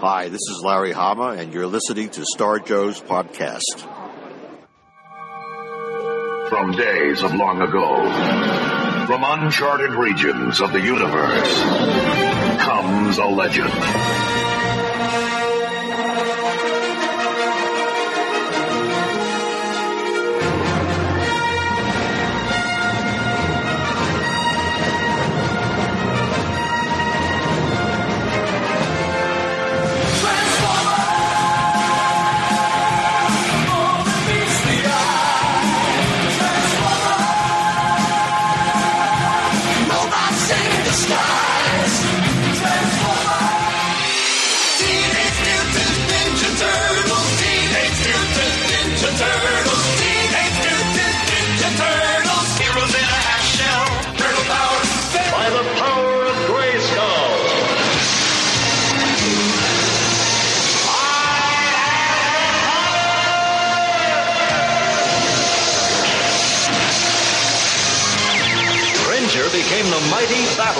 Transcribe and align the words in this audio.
Hi, 0.00 0.28
this 0.28 0.42
is 0.50 0.62
Larry 0.62 0.92
Hama, 0.92 1.28
and 1.38 1.54
you're 1.54 1.66
listening 1.66 2.10
to 2.10 2.24
Star 2.26 2.58
Joe's 2.58 3.00
podcast. 3.00 3.80
From 6.50 6.72
days 6.72 7.22
of 7.22 7.34
long 7.34 7.62
ago, 7.62 7.96
from 9.06 9.24
uncharted 9.24 9.92
regions 9.92 10.60
of 10.60 10.72
the 10.72 10.80
universe, 10.80 11.62
comes 12.60 13.16
a 13.16 13.24
legend. 13.24 14.45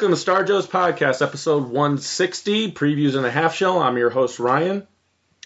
Welcome 0.00 0.14
to 0.14 0.20
Star 0.20 0.44
Joe's 0.44 0.66
podcast, 0.66 1.20
episode 1.20 1.64
160, 1.64 2.72
previews 2.72 3.16
and 3.16 3.26
a 3.26 3.30
half 3.30 3.54
shell. 3.54 3.82
I'm 3.82 3.98
your 3.98 4.08
host 4.08 4.38
Ryan, 4.38 4.86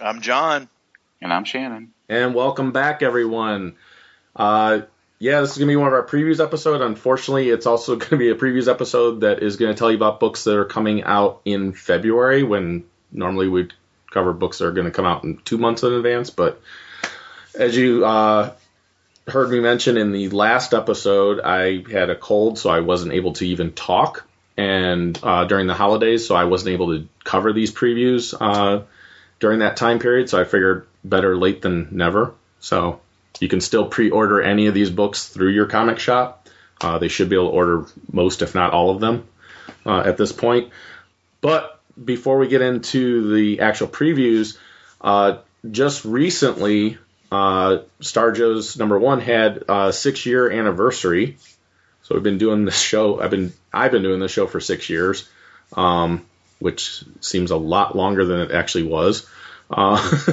I'm 0.00 0.20
John. 0.20 0.68
And 1.20 1.32
I'm 1.32 1.42
Shannon. 1.42 1.92
and 2.08 2.36
welcome 2.36 2.70
back, 2.70 3.02
everyone. 3.02 3.74
Uh, 4.36 4.82
yeah, 5.18 5.40
this 5.40 5.50
is 5.50 5.58
gonna 5.58 5.72
be 5.72 5.74
one 5.74 5.88
of 5.88 5.92
our 5.92 6.06
previews 6.06 6.38
episode. 6.38 6.82
Unfortunately, 6.82 7.48
it's 7.48 7.66
also 7.66 7.96
gonna 7.96 8.16
be 8.16 8.30
a 8.30 8.36
previews 8.36 8.70
episode 8.70 9.22
that 9.22 9.42
is 9.42 9.56
gonna 9.56 9.74
tell 9.74 9.90
you 9.90 9.96
about 9.96 10.20
books 10.20 10.44
that 10.44 10.56
are 10.56 10.64
coming 10.64 11.02
out 11.02 11.40
in 11.44 11.72
February, 11.72 12.44
when 12.44 12.84
normally 13.10 13.48
we'd 13.48 13.74
cover 14.12 14.32
books 14.32 14.58
that 14.58 14.66
are 14.66 14.72
gonna 14.72 14.92
come 14.92 15.04
out 15.04 15.24
in 15.24 15.38
two 15.38 15.58
months 15.58 15.82
in 15.82 15.92
advance. 15.92 16.30
But 16.30 16.62
as 17.56 17.76
you 17.76 18.06
uh, 18.06 18.52
heard 19.26 19.50
me 19.50 19.58
mention 19.58 19.96
in 19.96 20.12
the 20.12 20.28
last 20.28 20.74
episode, 20.74 21.40
I 21.40 21.82
had 21.90 22.08
a 22.08 22.14
cold, 22.14 22.56
so 22.56 22.70
I 22.70 22.78
wasn't 22.78 23.14
able 23.14 23.32
to 23.32 23.46
even 23.48 23.72
talk. 23.72 24.24
And 24.56 25.18
uh, 25.22 25.44
during 25.44 25.66
the 25.66 25.74
holidays, 25.74 26.26
so 26.26 26.34
I 26.36 26.44
wasn't 26.44 26.74
able 26.74 26.96
to 26.96 27.08
cover 27.24 27.52
these 27.52 27.72
previews 27.72 28.34
uh, 28.40 28.84
during 29.40 29.58
that 29.60 29.76
time 29.76 29.98
period. 29.98 30.30
So 30.30 30.40
I 30.40 30.44
figured 30.44 30.86
better 31.02 31.36
late 31.36 31.60
than 31.60 31.88
never. 31.90 32.34
So 32.60 33.00
you 33.40 33.48
can 33.48 33.60
still 33.60 33.86
pre-order 33.86 34.40
any 34.40 34.66
of 34.66 34.74
these 34.74 34.90
books 34.90 35.28
through 35.28 35.50
your 35.50 35.66
comic 35.66 35.98
shop. 35.98 36.48
Uh, 36.80 36.98
they 36.98 37.08
should 37.08 37.28
be 37.28 37.36
able 37.36 37.50
to 37.50 37.56
order 37.56 37.86
most, 38.12 38.42
if 38.42 38.54
not 38.54 38.72
all 38.72 38.90
of 38.90 39.00
them, 39.00 39.26
uh, 39.84 40.00
at 40.00 40.16
this 40.16 40.32
point. 40.32 40.70
But 41.40 41.80
before 42.02 42.38
we 42.38 42.48
get 42.48 42.62
into 42.62 43.34
the 43.34 43.60
actual 43.60 43.88
previews, 43.88 44.56
uh, 45.00 45.38
just 45.70 46.04
recently, 46.04 46.98
uh, 47.30 47.78
Star 48.00 48.32
Joe's 48.32 48.76
number 48.76 48.98
one 48.98 49.20
had 49.20 49.64
a 49.68 49.92
six 49.92 50.26
year 50.26 50.50
anniversary. 50.50 51.36
So 52.02 52.14
we've 52.14 52.24
been 52.24 52.38
doing 52.38 52.64
this 52.64 52.78
show. 52.78 53.20
I've 53.20 53.30
been 53.30 53.52
I've 53.74 53.92
been 53.92 54.02
doing 54.02 54.20
this 54.20 54.32
show 54.32 54.46
for 54.46 54.60
six 54.60 54.88
years, 54.88 55.28
um, 55.74 56.24
which 56.58 57.04
seems 57.20 57.50
a 57.50 57.56
lot 57.56 57.96
longer 57.96 58.24
than 58.24 58.40
it 58.40 58.50
actually 58.52 58.84
was. 58.84 59.28
Uh, 59.70 60.24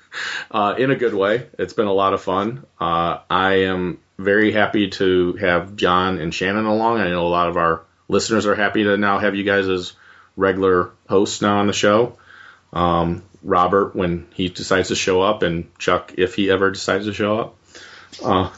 uh, 0.50 0.74
in 0.78 0.90
a 0.90 0.96
good 0.96 1.14
way. 1.14 1.46
It's 1.58 1.72
been 1.72 1.86
a 1.86 1.92
lot 1.92 2.14
of 2.14 2.22
fun. 2.22 2.64
Uh, 2.80 3.18
I 3.30 3.64
am 3.64 3.98
very 4.18 4.52
happy 4.52 4.90
to 4.90 5.34
have 5.34 5.76
John 5.76 6.18
and 6.18 6.34
Shannon 6.34 6.66
along. 6.66 7.00
I 7.00 7.08
know 7.08 7.26
a 7.26 7.28
lot 7.28 7.48
of 7.48 7.56
our 7.56 7.82
listeners 8.08 8.46
are 8.46 8.54
happy 8.54 8.84
to 8.84 8.96
now 8.96 9.18
have 9.18 9.34
you 9.34 9.44
guys 9.44 9.68
as 9.68 9.92
regular 10.36 10.90
hosts 11.08 11.40
now 11.42 11.58
on 11.58 11.66
the 11.66 11.72
show. 11.72 12.18
Um, 12.72 13.22
Robert, 13.42 13.96
when 13.96 14.26
he 14.34 14.48
decides 14.48 14.88
to 14.88 14.94
show 14.94 15.22
up, 15.22 15.42
and 15.42 15.76
Chuck, 15.78 16.14
if 16.18 16.34
he 16.34 16.50
ever 16.50 16.70
decides 16.70 17.06
to 17.06 17.14
show 17.14 17.38
up. 17.40 17.56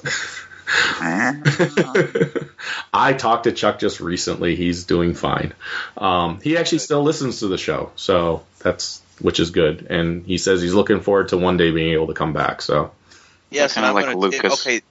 I 2.94 3.12
talked 3.12 3.44
to 3.44 3.52
Chuck 3.52 3.78
just 3.78 4.00
recently. 4.00 4.56
He's 4.56 4.84
doing 4.84 5.14
fine. 5.14 5.52
Um, 5.96 6.40
he 6.40 6.56
actually 6.56 6.78
still 6.78 7.02
listens 7.02 7.40
to 7.40 7.48
the 7.48 7.58
show, 7.58 7.92
so 7.96 8.44
that's 8.60 9.02
which 9.20 9.40
is 9.40 9.50
good. 9.50 9.86
And 9.90 10.24
he 10.24 10.38
says 10.38 10.62
he's 10.62 10.74
looking 10.74 11.00
forward 11.00 11.28
to 11.28 11.36
one 11.36 11.56
day 11.56 11.70
being 11.70 11.92
able 11.92 12.08
to 12.08 12.14
come 12.14 12.32
back. 12.32 12.62
So 12.62 12.92
Yes, 13.52 13.74
Kinda 13.74 13.88
and 13.88 13.90
I'm 13.90 13.94
like 13.94 14.04
gonna, 14.06 14.18
Lucas. 14.18 14.66
Okay, 14.66 14.82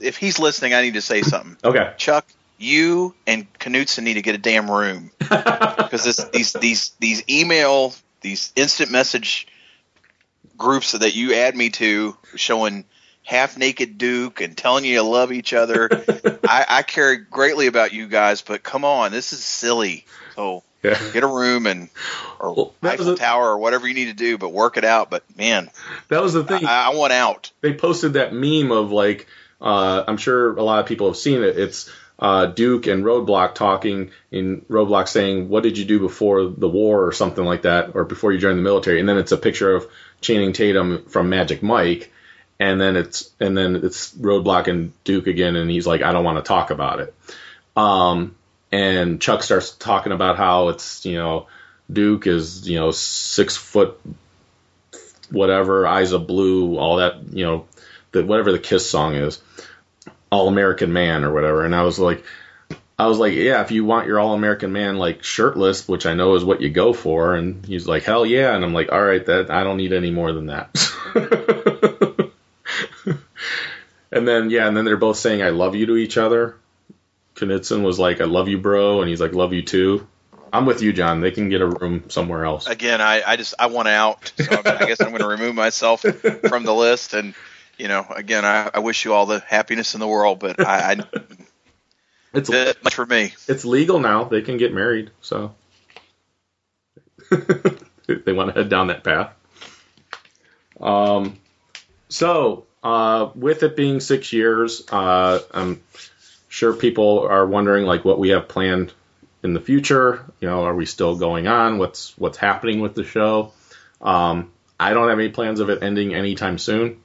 if 0.00 0.16
he's 0.16 0.38
listening, 0.38 0.74
I 0.74 0.82
need 0.82 0.94
to 0.94 1.00
say 1.00 1.22
something. 1.22 1.56
okay, 1.64 1.92
Chuck, 1.96 2.26
you 2.58 3.14
and 3.26 3.52
Knutson 3.54 4.04
need 4.04 4.14
to 4.14 4.22
get 4.22 4.34
a 4.34 4.38
damn 4.38 4.70
room 4.70 5.10
because 5.18 6.04
this, 6.04 6.24
these 6.32 6.52
these 6.52 6.92
these 7.00 7.22
email 7.28 7.92
these 8.20 8.52
instant 8.56 8.90
message 8.90 9.48
groups 10.56 10.92
that 10.92 11.14
you 11.14 11.34
add 11.34 11.56
me 11.56 11.70
to 11.70 12.16
showing 12.36 12.84
half 13.28 13.58
naked 13.58 13.98
Duke 13.98 14.40
and 14.40 14.56
telling 14.56 14.86
you 14.86 14.92
you 14.92 15.02
love 15.02 15.32
each 15.32 15.52
other. 15.52 15.90
I, 16.48 16.64
I 16.66 16.82
care 16.82 17.14
greatly 17.16 17.66
about 17.66 17.92
you 17.92 18.06
guys, 18.08 18.40
but 18.40 18.62
come 18.62 18.86
on, 18.86 19.12
this 19.12 19.34
is 19.34 19.44
silly. 19.44 20.06
So 20.34 20.62
yeah. 20.82 20.98
get 21.12 21.22
a 21.24 21.26
room 21.26 21.66
and 21.66 21.90
or 22.40 22.54
Well, 22.54 22.74
Eiffel 22.82 23.10
a- 23.10 23.16
Tower 23.16 23.50
or 23.50 23.58
whatever 23.58 23.86
you 23.86 23.92
need 23.92 24.06
to 24.06 24.14
do, 24.14 24.38
but 24.38 24.48
work 24.50 24.78
it 24.78 24.84
out. 24.84 25.10
But 25.10 25.24
man, 25.36 25.68
That 26.08 26.22
was 26.22 26.32
the 26.32 26.42
thing. 26.42 26.64
I, 26.64 26.86
I 26.86 26.94
want 26.94 27.12
out. 27.12 27.50
they 27.60 27.74
posted 27.74 28.14
that 28.14 28.32
meme 28.32 28.72
of 28.72 28.92
like 28.92 29.26
uh, 29.60 30.04
I'm 30.08 30.16
sure 30.16 30.56
a 30.56 30.62
lot 30.62 30.80
of 30.80 30.86
people 30.86 31.08
have 31.08 31.16
seen 31.18 31.42
it. 31.42 31.58
It's 31.58 31.90
uh, 32.18 32.46
Duke 32.46 32.86
and 32.86 33.04
Roadblock 33.04 33.54
talking 33.54 34.10
in 34.30 34.62
Roadblock 34.70 35.06
saying, 35.06 35.50
"What 35.50 35.62
did 35.64 35.76
you 35.76 35.84
do 35.84 35.98
before 36.00 36.44
the 36.46 36.68
war?" 36.68 37.04
or 37.06 37.12
something 37.12 37.44
like 37.44 37.62
that, 37.62 37.94
or 37.94 38.04
before 38.04 38.32
you 38.32 38.38
joined 38.38 38.58
the 38.58 38.62
military. 38.62 39.00
And 39.00 39.08
then 39.08 39.18
it's 39.18 39.32
a 39.32 39.36
picture 39.36 39.74
of 39.74 39.86
Channing 40.22 40.52
Tatum 40.54 41.04
from 41.08 41.28
Magic 41.28 41.62
Mike, 41.62 42.10
and 42.60 42.80
then 42.80 42.96
it's 42.96 43.30
and 43.38 43.56
then 43.56 43.76
it's 43.76 44.12
Roadblock 44.14 44.66
and 44.68 44.92
Duke 45.04 45.26
again, 45.26 45.56
and 45.56 45.70
he's 45.70 45.86
like, 45.86 46.02
"I 46.02 46.12
don't 46.12 46.24
want 46.24 46.44
to 46.44 46.48
talk 46.48 46.70
about 46.70 47.00
it." 47.00 47.14
Um, 47.76 48.34
and 48.72 49.20
Chuck 49.20 49.42
starts 49.42 49.70
talking 49.70 50.12
about 50.12 50.36
how 50.36 50.68
it's 50.68 51.04
you 51.06 51.16
know 51.16 51.46
Duke 51.92 52.26
is 52.26 52.68
you 52.68 52.78
know 52.78 52.90
six 52.90 53.56
foot 53.56 54.00
whatever, 55.30 55.86
eyes 55.86 56.12
of 56.12 56.26
blue, 56.26 56.78
all 56.78 56.96
that 56.96 57.32
you 57.32 57.44
know 57.44 57.66
the 58.12 58.24
whatever 58.24 58.52
the 58.52 58.58
Kiss 58.58 58.88
song 58.90 59.14
is, 59.14 59.40
All 60.30 60.48
American 60.48 60.92
Man 60.92 61.24
or 61.24 61.32
whatever. 61.32 61.64
And 61.64 61.74
I 61.74 61.82
was 61.82 61.98
like, 61.98 62.24
I 62.98 63.06
was 63.06 63.18
like, 63.18 63.34
yeah, 63.34 63.62
if 63.62 63.70
you 63.70 63.84
want 63.84 64.06
your 64.06 64.18
All 64.18 64.34
American 64.34 64.72
Man 64.72 64.96
like 64.96 65.22
shirtless, 65.22 65.86
which 65.86 66.06
I 66.06 66.14
know 66.14 66.34
is 66.34 66.44
what 66.44 66.60
you 66.60 66.70
go 66.70 66.92
for, 66.92 67.34
and 67.34 67.64
he's 67.64 67.86
like, 67.86 68.02
hell 68.02 68.26
yeah, 68.26 68.54
and 68.54 68.64
I'm 68.64 68.74
like, 68.74 68.90
all 68.90 69.02
right, 69.02 69.24
that 69.26 69.50
I 69.50 69.62
don't 69.64 69.76
need 69.76 69.92
any 69.92 70.10
more 70.10 70.32
than 70.32 70.46
that. 70.46 70.70
and 74.12 74.26
then 74.26 74.50
yeah, 74.50 74.66
and 74.66 74.76
then 74.76 74.84
they're 74.84 74.96
both 74.96 75.16
saying 75.16 75.42
I 75.42 75.50
love 75.50 75.74
you 75.74 75.86
to 75.86 75.96
each 75.96 76.16
other. 76.16 76.56
Knudsen 77.40 77.82
was 77.82 77.98
like, 77.98 78.20
I 78.20 78.24
love 78.24 78.48
you, 78.48 78.58
bro, 78.58 79.00
and 79.00 79.08
he's 79.08 79.20
like, 79.20 79.32
love 79.32 79.52
you 79.52 79.62
too. 79.62 80.06
I'm 80.52 80.66
with 80.66 80.82
you, 80.82 80.92
John. 80.92 81.20
They 81.20 81.30
can 81.30 81.48
get 81.50 81.60
a 81.60 81.66
room 81.66 82.08
somewhere 82.08 82.44
else. 82.44 82.66
Again, 82.66 83.00
I, 83.00 83.22
I 83.24 83.36
just 83.36 83.54
I 83.58 83.66
want 83.66 83.88
out, 83.88 84.32
so 84.36 84.62
I 84.64 84.86
guess 84.86 85.00
I'm 85.00 85.10
going 85.10 85.18
to 85.20 85.28
remove 85.28 85.54
myself 85.54 86.00
from 86.00 86.64
the 86.64 86.74
list. 86.74 87.14
And 87.14 87.34
you 87.76 87.86
know, 87.88 88.06
again, 88.10 88.44
I, 88.44 88.70
I 88.74 88.78
wish 88.80 89.04
you 89.04 89.12
all 89.12 89.26
the 89.26 89.40
happiness 89.40 89.94
in 89.94 90.00
the 90.00 90.08
world, 90.08 90.38
but 90.40 90.58
I, 90.60 90.92
I 90.92 90.96
It's 92.34 92.50
that 92.50 92.84
much 92.84 92.94
for 92.94 93.06
me. 93.06 93.32
it's 93.46 93.64
legal 93.64 94.00
now. 94.00 94.24
They 94.24 94.42
can 94.42 94.58
get 94.58 94.72
married, 94.74 95.10
so 95.22 95.54
they 97.30 98.32
want 98.32 98.54
to 98.54 98.60
head 98.60 98.68
down 98.68 98.88
that 98.88 99.02
path. 99.02 99.32
Um, 100.80 101.38
so 102.10 102.66
uh, 102.82 103.30
with 103.34 103.62
it 103.62 103.76
being 103.76 104.00
six 104.00 104.32
years, 104.32 104.82
uh, 104.90 105.40
I'm 105.52 105.82
sure 106.48 106.72
people 106.72 107.20
are 107.28 107.46
wondering 107.46 107.84
like 107.86 108.04
what 108.04 108.18
we 108.18 108.30
have 108.30 108.48
planned 108.48 108.92
in 109.42 109.52
the 109.54 109.60
future. 109.60 110.24
You 110.40 110.48
know, 110.48 110.64
are 110.64 110.74
we 110.74 110.86
still 110.86 111.16
going 111.16 111.46
on? 111.46 111.78
What's 111.78 112.16
what's 112.18 112.38
happening 112.38 112.80
with 112.80 112.94
the 112.94 113.04
show? 113.04 113.52
Um, 114.00 114.50
I 114.78 114.94
don't 114.94 115.08
have 115.08 115.18
any 115.18 115.28
plans 115.30 115.60
of 115.60 115.70
it 115.70 115.82
ending 115.82 116.14
anytime 116.14 116.58
soon. 116.58 117.00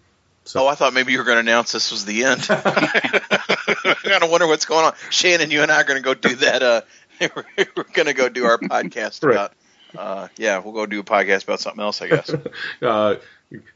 Oh, 0.55 0.67
I 0.67 0.75
thought 0.75 0.93
maybe 0.93 1.13
you 1.13 1.19
were 1.19 1.23
going 1.23 1.37
to 1.37 1.39
announce 1.51 1.71
this 1.71 1.91
was 1.91 2.03
the 2.05 2.25
end. 2.25 2.45
I 2.49 3.95
kind 4.03 4.23
of 4.23 4.29
wonder 4.29 4.45
what's 4.47 4.65
going 4.65 4.85
on. 4.85 4.93
Shannon, 5.09 5.51
you 5.51 5.61
and 5.61 5.71
I 5.71 5.81
are 5.81 5.83
going 5.85 6.01
to 6.01 6.03
go 6.03 6.13
do 6.13 6.35
that. 6.35 6.61
Uh, 6.63 6.81
we're 7.75 7.83
going 7.93 8.07
to 8.07 8.13
go 8.13 8.27
do 8.29 8.45
our 8.45 8.57
podcast 8.57 9.23
Right. 9.23 9.35
about. 9.35 9.53
Uh, 9.95 10.27
yeah, 10.37 10.57
we'll 10.59 10.73
go 10.73 10.85
do 10.85 10.99
a 10.99 11.03
podcast 11.03 11.43
about 11.43 11.59
something 11.59 11.81
else, 11.81 12.01
I 12.01 12.07
guess. 12.09 12.33
Uh, 12.81 13.15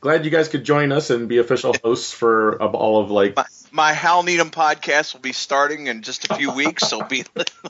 glad 0.02 0.26
you 0.26 0.32
guys 0.32 0.48
could 0.48 0.64
join 0.64 0.92
us 0.92 1.10
and 1.10 1.28
be 1.28 1.38
official 1.38 1.76
hosts 1.84 2.12
for 2.12 2.62
of 2.62 2.76
all 2.76 3.02
of 3.02 3.12
like 3.12 3.36
my, 3.36 3.46
my 3.72 3.94
Hal 3.94 4.24
Needham 4.24 4.52
podcast 4.52 5.14
will 5.14 5.22
be 5.22 5.34
starting 5.34 5.88
in 5.88 6.02
just 6.02 6.30
a 6.30 6.36
few 6.36 6.52
weeks, 6.52 6.88
so 6.88 7.02
be 7.04 7.26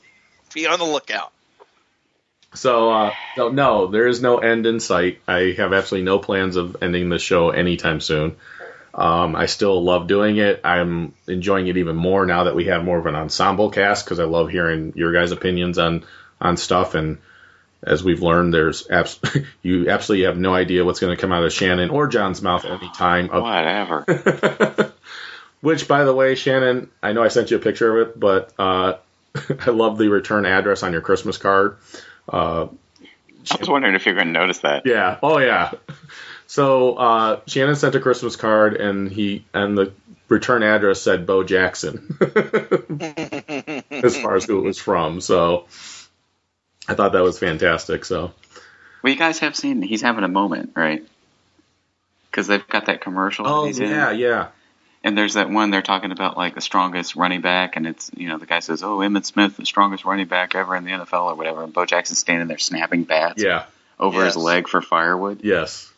be 0.53 0.67
on 0.67 0.79
the 0.79 0.85
lookout. 0.85 1.31
So, 2.53 2.89
uh, 2.89 3.13
no, 3.37 3.49
no, 3.49 3.87
there 3.87 4.07
is 4.07 4.21
no 4.21 4.37
end 4.37 4.65
in 4.65 4.79
sight. 4.79 5.21
I 5.27 5.53
have 5.57 5.73
absolutely 5.73 6.05
no 6.05 6.17
plans 6.17 6.55
of 6.55 6.77
ending 6.81 7.09
the 7.09 7.19
show 7.19 7.49
anytime 7.49 7.99
soon. 7.99 8.37
Um, 8.93 9.35
I 9.35 9.45
still 9.45 9.83
love 9.83 10.07
doing 10.07 10.37
it. 10.37 10.61
I'm 10.63 11.13
enjoying 11.27 11.67
it 11.67 11.77
even 11.77 11.95
more 11.95 12.25
now 12.25 12.45
that 12.45 12.55
we 12.55 12.65
have 12.65 12.83
more 12.83 12.97
of 12.97 13.05
an 13.05 13.15
ensemble 13.15 13.69
cast 13.69 14.05
because 14.05 14.19
I 14.19 14.23
love 14.23 14.49
hearing 14.49 14.93
your 14.95 15.13
guys' 15.13 15.31
opinions 15.31 15.77
on 15.77 16.03
on 16.41 16.57
stuff. 16.57 16.95
And 16.95 17.19
as 17.83 18.03
we've 18.03 18.21
learned, 18.21 18.53
there's 18.53 18.89
abs- 18.89 19.19
you 19.61 19.89
absolutely 19.89 20.25
have 20.25 20.37
no 20.37 20.53
idea 20.53 20.83
what's 20.85 20.99
going 20.99 21.15
to 21.15 21.21
come 21.21 21.31
out 21.31 21.43
of 21.43 21.53
Shannon 21.53 21.89
or 21.89 22.07
John's 22.07 22.41
mouth 22.41 22.65
any 22.65 22.89
time. 22.91 23.29
Of- 23.29 23.43
Whatever. 23.43 24.93
Which, 25.61 25.87
by 25.87 26.03
the 26.03 26.13
way, 26.13 26.35
Shannon, 26.35 26.89
I 27.01 27.13
know 27.13 27.23
I 27.23 27.29
sent 27.29 27.49
you 27.51 27.57
a 27.57 27.59
picture 27.59 27.97
of 27.99 28.07
it, 28.09 28.19
but 28.19 28.53
uh, 28.59 28.97
I 29.59 29.71
love 29.71 29.97
the 29.97 30.07
return 30.09 30.45
address 30.45 30.83
on 30.83 30.91
your 30.91 31.01
Christmas 31.01 31.37
card. 31.37 31.77
Uh, 32.31 32.67
I 33.49 33.55
was 33.59 33.69
wondering 33.69 33.95
if 33.95 34.05
you're 34.05 34.15
going 34.15 34.27
to 34.27 34.33
notice 34.33 34.59
that. 34.59 34.85
Yeah. 34.85 35.17
Oh 35.23 35.39
yeah. 35.39 35.71
So 36.47 36.95
uh, 36.95 37.41
Shannon 37.47 37.75
sent 37.75 37.95
a 37.95 37.99
Christmas 37.99 38.35
card, 38.35 38.75
and 38.75 39.11
he 39.11 39.45
and 39.53 39.77
the 39.77 39.93
return 40.29 40.63
address 40.63 41.01
said 41.01 41.25
Bo 41.25 41.43
Jackson, 41.43 42.17
as 43.91 44.17
far 44.17 44.35
as 44.35 44.45
who 44.45 44.59
it 44.59 44.63
was 44.63 44.77
from. 44.77 45.21
So 45.21 45.65
I 46.87 46.93
thought 46.93 47.13
that 47.13 47.23
was 47.23 47.39
fantastic. 47.39 48.05
So 48.05 48.31
Well, 49.01 49.13
you 49.13 49.19
guys 49.19 49.39
have 49.39 49.55
seen 49.55 49.81
he's 49.81 50.01
having 50.01 50.23
a 50.23 50.29
moment, 50.29 50.71
right? 50.75 51.05
Because 52.31 52.47
they've 52.47 52.67
got 52.67 52.85
that 52.85 53.01
commercial. 53.01 53.47
oh 53.47 53.65
yeah, 53.65 54.11
in. 54.11 54.19
yeah, 54.19 54.47
And 55.03 55.17
there's 55.17 55.33
that 55.35 55.49
one 55.49 55.71
they're 55.71 55.81
talking 55.81 56.11
about, 56.11 56.37
like 56.37 56.55
the 56.55 56.61
strongest 56.61 57.15
running 57.15 57.41
back, 57.41 57.75
and 57.75 57.87
it's 57.87 58.11
you 58.15 58.29
know 58.29 58.37
the 58.37 58.45
guy 58.45 58.59
says, 58.59 58.83
"Oh, 58.83 58.97
Emmitt 58.97 59.25
Smith, 59.25 59.57
the 59.57 59.65
strongest 59.65 60.05
running 60.05 60.27
back 60.27 60.55
ever 60.55 60.75
in 60.75 60.83
the 60.85 60.91
NFL, 60.91 61.31
or 61.31 61.35
whatever." 61.35 61.63
And 61.63 61.73
Bo 61.73 61.85
Jackson's 61.85 62.19
standing 62.19 62.47
there 62.47 62.57
snapping 62.57 63.03
bats 63.03 63.41
yeah, 63.41 63.65
over 63.99 64.23
his 64.23 64.35
leg 64.35 64.67
for 64.67 64.81
firewood. 64.81 65.41
yes, 65.43 65.91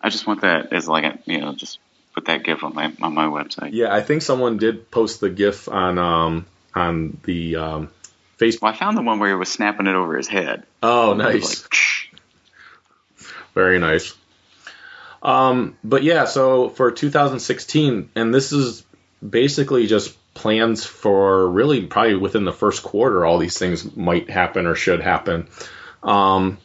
I 0.00 0.10
just 0.10 0.26
want 0.26 0.42
that 0.42 0.72
as 0.72 0.88
like 0.88 1.04
a 1.04 1.18
you 1.24 1.40
know 1.40 1.54
just 1.54 1.78
put 2.14 2.26
that 2.26 2.42
gif 2.42 2.62
on 2.64 2.74
my 2.74 2.92
on 3.00 3.14
my 3.14 3.26
website. 3.26 3.70
yeah. 3.72 3.94
I 3.94 4.00
think 4.00 4.22
someone 4.22 4.56
did 4.56 4.90
post 4.90 5.20
the 5.20 5.30
GIF 5.30 5.68
on 5.68 5.98
um 5.98 6.46
on 6.74 7.18
the 7.24 7.56
um, 7.56 7.90
Facebook. 8.38 8.62
Well, 8.62 8.72
I 8.72 8.76
found 8.76 8.96
the 8.96 9.02
one 9.02 9.18
where 9.18 9.30
he 9.30 9.34
was 9.34 9.50
snapping 9.50 9.86
it 9.86 9.94
over 9.94 10.16
his 10.16 10.28
head. 10.28 10.64
Oh, 10.82 11.14
nice. 11.14 11.62
like, 11.62 13.26
Very 13.54 13.78
nice. 13.78 14.14
Um, 15.22 15.76
but 15.82 16.02
yeah, 16.04 16.24
so 16.24 16.68
for 16.68 16.90
2016, 16.90 18.10
and 18.14 18.34
this 18.34 18.52
is 18.52 18.84
basically 19.26 19.86
just 19.86 20.16
plans 20.34 20.84
for 20.84 21.48
really 21.48 21.86
probably 21.86 22.14
within 22.14 22.44
the 22.44 22.52
first 22.52 22.82
quarter, 22.82 23.26
all 23.26 23.38
these 23.38 23.58
things 23.58 23.96
might 23.96 24.30
happen 24.30 24.66
or 24.66 24.76
should 24.76 25.00
happen. 25.00 25.48
Um, 26.02 26.58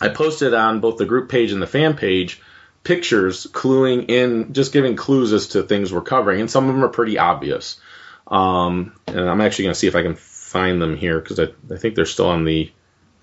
I 0.00 0.10
posted 0.10 0.52
on 0.52 0.80
both 0.80 0.98
the 0.98 1.06
group 1.06 1.30
page 1.30 1.52
and 1.52 1.62
the 1.62 1.66
fan 1.66 1.96
page 1.96 2.42
pictures 2.84 3.46
cluing 3.46 4.10
in, 4.10 4.52
just 4.52 4.72
giving 4.72 4.96
clues 4.96 5.32
as 5.32 5.48
to 5.48 5.62
things 5.62 5.92
we're 5.92 6.02
covering, 6.02 6.40
and 6.40 6.50
some 6.50 6.68
of 6.68 6.74
them 6.74 6.84
are 6.84 6.88
pretty 6.88 7.18
obvious. 7.18 7.80
Um, 8.26 8.94
and 9.06 9.20
I'm 9.20 9.40
actually 9.40 9.64
going 9.64 9.74
to 9.74 9.78
see 9.78 9.86
if 9.86 9.96
I 9.96 10.02
can 10.02 10.16
find 10.52 10.80
them 10.80 10.96
here 10.96 11.18
because 11.18 11.40
I, 11.40 11.48
I 11.72 11.78
think 11.78 11.94
they're 11.94 12.04
still 12.04 12.28
on 12.28 12.44
the 12.44 12.70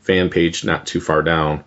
fan 0.02 0.30
page, 0.30 0.66
not 0.66 0.88
too 0.88 1.00
far 1.00 1.22
down. 1.22 1.64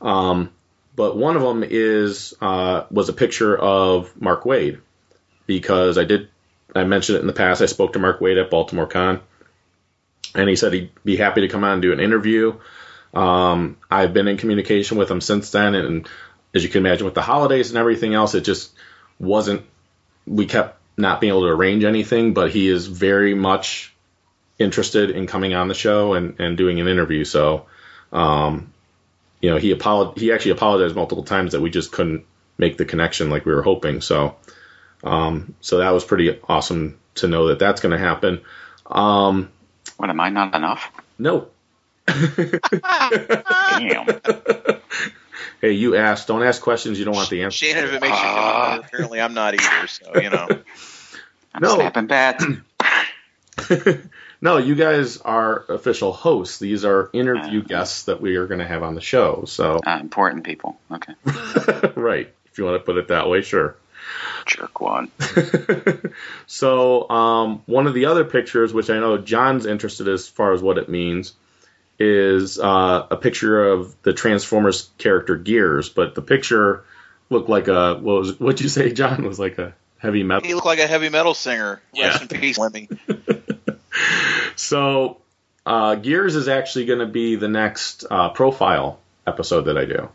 Um, 0.00 0.50
but 0.96 1.16
one 1.16 1.36
of 1.36 1.42
them 1.42 1.64
is 1.64 2.34
uh, 2.40 2.84
was 2.90 3.08
a 3.08 3.12
picture 3.12 3.56
of 3.56 4.20
Mark 4.20 4.44
Waid 4.44 4.80
because 5.46 5.98
I 5.98 6.04
did 6.04 6.28
I 6.74 6.84
mentioned 6.84 7.16
it 7.16 7.20
in 7.20 7.26
the 7.26 7.32
past. 7.32 7.62
I 7.62 7.66
spoke 7.66 7.92
to 7.92 7.98
Mark 7.98 8.20
Waid 8.20 8.42
at 8.42 8.50
Baltimore 8.50 8.86
Con, 8.86 9.20
and 10.34 10.48
he 10.48 10.56
said 10.56 10.72
he'd 10.72 10.90
be 11.04 11.16
happy 11.16 11.42
to 11.42 11.48
come 11.48 11.64
on 11.64 11.74
and 11.74 11.82
do 11.82 11.92
an 11.92 12.00
interview. 12.00 12.58
Um, 13.14 13.76
I've 13.90 14.14
been 14.14 14.28
in 14.28 14.38
communication 14.38 14.96
with 14.96 15.10
him 15.10 15.20
since 15.20 15.50
then, 15.50 15.74
and 15.74 16.08
as 16.54 16.64
you 16.64 16.70
can 16.70 16.84
imagine, 16.84 17.04
with 17.04 17.14
the 17.14 17.22
holidays 17.22 17.70
and 17.70 17.78
everything 17.78 18.14
else, 18.14 18.34
it 18.34 18.42
just 18.44 18.72
wasn't. 19.18 19.62
We 20.26 20.46
kept 20.46 20.78
not 20.96 21.20
being 21.20 21.32
able 21.32 21.42
to 21.42 21.48
arrange 21.48 21.84
anything, 21.84 22.32
but 22.32 22.50
he 22.50 22.68
is 22.68 22.86
very 22.86 23.34
much 23.34 23.91
interested 24.62 25.10
in 25.10 25.26
coming 25.26 25.54
on 25.54 25.68
the 25.68 25.74
show 25.74 26.14
and, 26.14 26.40
and 26.40 26.56
doing 26.56 26.80
an 26.80 26.88
interview. 26.88 27.24
So, 27.24 27.66
um, 28.12 28.72
you 29.40 29.50
know, 29.50 29.56
he 29.58 29.74
apolog- 29.74 30.18
he 30.18 30.32
actually 30.32 30.52
apologized 30.52 30.96
multiple 30.96 31.24
times 31.24 31.52
that 31.52 31.60
we 31.60 31.70
just 31.70 31.92
couldn't 31.92 32.24
make 32.58 32.76
the 32.78 32.84
connection 32.84 33.30
like 33.30 33.44
we 33.44 33.54
were 33.54 33.62
hoping. 33.62 34.00
So, 34.00 34.36
um, 35.04 35.54
so 35.60 35.78
that 35.78 35.90
was 35.90 36.04
pretty 36.04 36.38
awesome 36.48 36.98
to 37.16 37.28
know 37.28 37.48
that 37.48 37.58
that's 37.58 37.80
going 37.80 37.92
to 37.92 37.98
happen. 37.98 38.40
Um, 38.86 39.50
What 39.96 40.10
am 40.10 40.20
I 40.20 40.30
not 40.30 40.54
enough? 40.54 40.90
no, 41.18 41.48
Damn. 42.06 44.06
hey, 45.60 45.72
you 45.72 45.96
asked. 45.96 46.28
Don't 46.28 46.42
ask 46.42 46.60
questions 46.60 46.98
you 46.98 47.04
don't 47.04 47.14
want 47.14 47.30
the 47.30 47.42
answer. 47.42 47.64
Shannon, 47.64 47.84
if 47.84 47.92
it 47.94 48.00
makes 48.00 48.16
you 48.16 48.22
feel 48.22 48.34
better, 48.34 48.82
apparently 48.86 49.20
I'm 49.20 49.34
not 49.34 49.54
either. 49.54 49.86
So 49.86 50.20
you 50.20 50.30
know, 50.30 50.48
I'm 51.54 51.62
No. 51.62 51.76
snapping 51.76 52.06
bats. 52.06 52.44
no, 54.42 54.58
you 54.58 54.74
guys 54.74 55.16
are 55.18 55.64
official 55.68 56.12
hosts. 56.12 56.58
These 56.58 56.84
are 56.84 57.08
interview 57.12 57.62
guests 57.62 58.02
that 58.04 58.20
we 58.20 58.36
are 58.36 58.46
going 58.46 58.60
to 58.60 58.66
have 58.66 58.82
on 58.82 58.94
the 58.94 59.00
show. 59.00 59.44
So, 59.46 59.80
Uh, 59.86 59.98
important 60.00 60.44
people. 60.44 60.78
Okay. 60.90 61.14
right, 61.96 62.28
if 62.46 62.58
you 62.58 62.64
want 62.64 62.78
to 62.78 62.84
put 62.84 62.96
it 62.98 63.08
that 63.08 63.28
way, 63.28 63.40
sure. 63.42 63.76
Jerk 64.46 64.80
one. 64.80 65.10
So, 66.46 67.08
um, 67.08 67.62
one 67.66 67.86
of 67.86 67.94
the 67.94 68.06
other 68.06 68.24
pictures, 68.24 68.74
which 68.74 68.90
I 68.90 68.98
know 68.98 69.16
John's 69.16 69.64
interested 69.64 70.08
as 70.08 70.28
far 70.28 70.52
as 70.52 70.60
what 70.60 70.76
it 70.76 70.88
means, 70.88 71.32
is 71.98 72.58
uh, 72.58 73.06
a 73.10 73.16
picture 73.16 73.68
of 73.68 73.94
the 74.02 74.12
Transformers 74.12 74.90
character 74.98 75.36
Gears. 75.36 75.88
But 75.88 76.14
the 76.14 76.20
picture 76.22 76.84
looked 77.30 77.48
like 77.48 77.68
a 77.68 77.94
what 77.94 78.18
was 78.20 78.40
what'd 78.40 78.60
you 78.60 78.68
say, 78.68 78.92
John? 78.92 79.24
It 79.24 79.28
was 79.28 79.38
like 79.38 79.58
a 79.58 79.72
heavy 79.98 80.24
metal. 80.24 80.46
he 80.46 80.54
looked 80.54 80.66
like 80.66 80.80
a 80.80 80.86
heavy 80.86 81.08
metal 81.08 81.32
singer. 81.32 81.80
Yeah. 81.94 82.08
Rest 82.08 82.22
in 82.22 82.40
peace, 82.40 82.58
Lemmy. 82.58 82.88
So, 84.56 85.18
uh, 85.64 85.96
Gears 85.96 86.36
is 86.36 86.48
actually 86.48 86.86
going 86.86 87.00
to 87.00 87.06
be 87.06 87.36
the 87.36 87.48
next 87.48 88.04
uh, 88.10 88.30
profile 88.30 88.98
episode 89.26 89.62
that 89.62 89.78
I 89.78 89.84
do. 89.84 90.08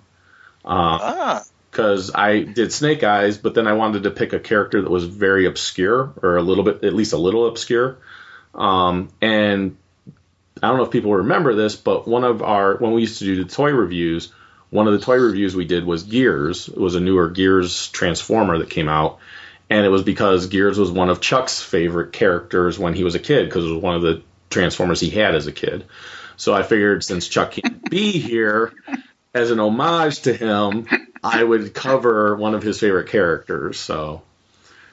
Ah, 0.65 1.43
because 1.69 2.11
I 2.13 2.41
did 2.41 2.73
Snake 2.73 3.03
Eyes, 3.03 3.37
but 3.37 3.53
then 3.53 3.67
I 3.67 3.73
wanted 3.73 4.03
to 4.03 4.11
pick 4.11 4.33
a 4.33 4.39
character 4.39 4.81
that 4.81 4.89
was 4.89 5.03
very 5.03 5.45
obscure 5.45 6.11
or 6.23 6.37
a 6.37 6.41
little 6.41 6.63
bit, 6.63 6.83
at 6.83 6.93
least 6.93 7.13
a 7.13 7.17
little 7.17 7.47
obscure. 7.47 7.97
Um, 8.55 9.09
and 9.21 9.77
I 10.61 10.69
don't 10.69 10.77
know 10.77 10.85
if 10.85 10.91
people 10.91 11.13
remember 11.13 11.53
this, 11.53 11.75
but 11.75 12.07
one 12.07 12.23
of 12.23 12.41
our 12.41 12.77
when 12.77 12.93
we 12.93 13.01
used 13.01 13.19
to 13.19 13.25
do 13.25 13.43
the 13.43 13.49
toy 13.49 13.71
reviews, 13.71 14.31
one 14.71 14.87
of 14.87 14.93
the 14.93 15.05
toy 15.05 15.17
reviews 15.17 15.55
we 15.55 15.65
did 15.65 15.85
was 15.85 16.03
Gears. 16.03 16.67
It 16.67 16.77
was 16.77 16.95
a 16.95 16.99
newer 16.99 17.29
Gears 17.29 17.89
Transformer 17.89 18.57
that 18.57 18.69
came 18.69 18.89
out, 18.89 19.19
and 19.69 19.85
it 19.85 19.89
was 19.89 20.03
because 20.03 20.47
Gears 20.47 20.77
was 20.79 20.91
one 20.91 21.09
of 21.09 21.21
Chuck's 21.21 21.61
favorite 21.61 22.13
characters 22.13 22.77
when 22.79 22.93
he 22.93 23.03
was 23.03 23.15
a 23.15 23.19
kid 23.19 23.45
because 23.45 23.65
it 23.65 23.73
was 23.73 23.81
one 23.83 23.95
of 23.95 24.01
the 24.01 24.21
Transformers 24.49 24.99
he 24.99 25.09
had 25.09 25.35
as 25.35 25.47
a 25.47 25.51
kid. 25.51 25.85
So 26.37 26.53
I 26.53 26.63
figured 26.63 27.03
since 27.03 27.27
Chuck 27.27 27.51
can't 27.51 27.89
be 27.89 28.11
here, 28.11 28.73
as 29.33 29.51
an 29.51 29.59
homage 29.59 30.21
to 30.21 30.33
him, 30.33 30.87
I 31.23 31.43
would 31.43 31.73
cover 31.73 32.35
one 32.35 32.53
of 32.55 32.63
his 32.63 32.79
favorite 32.79 33.09
characters. 33.09 33.79
So 33.79 34.21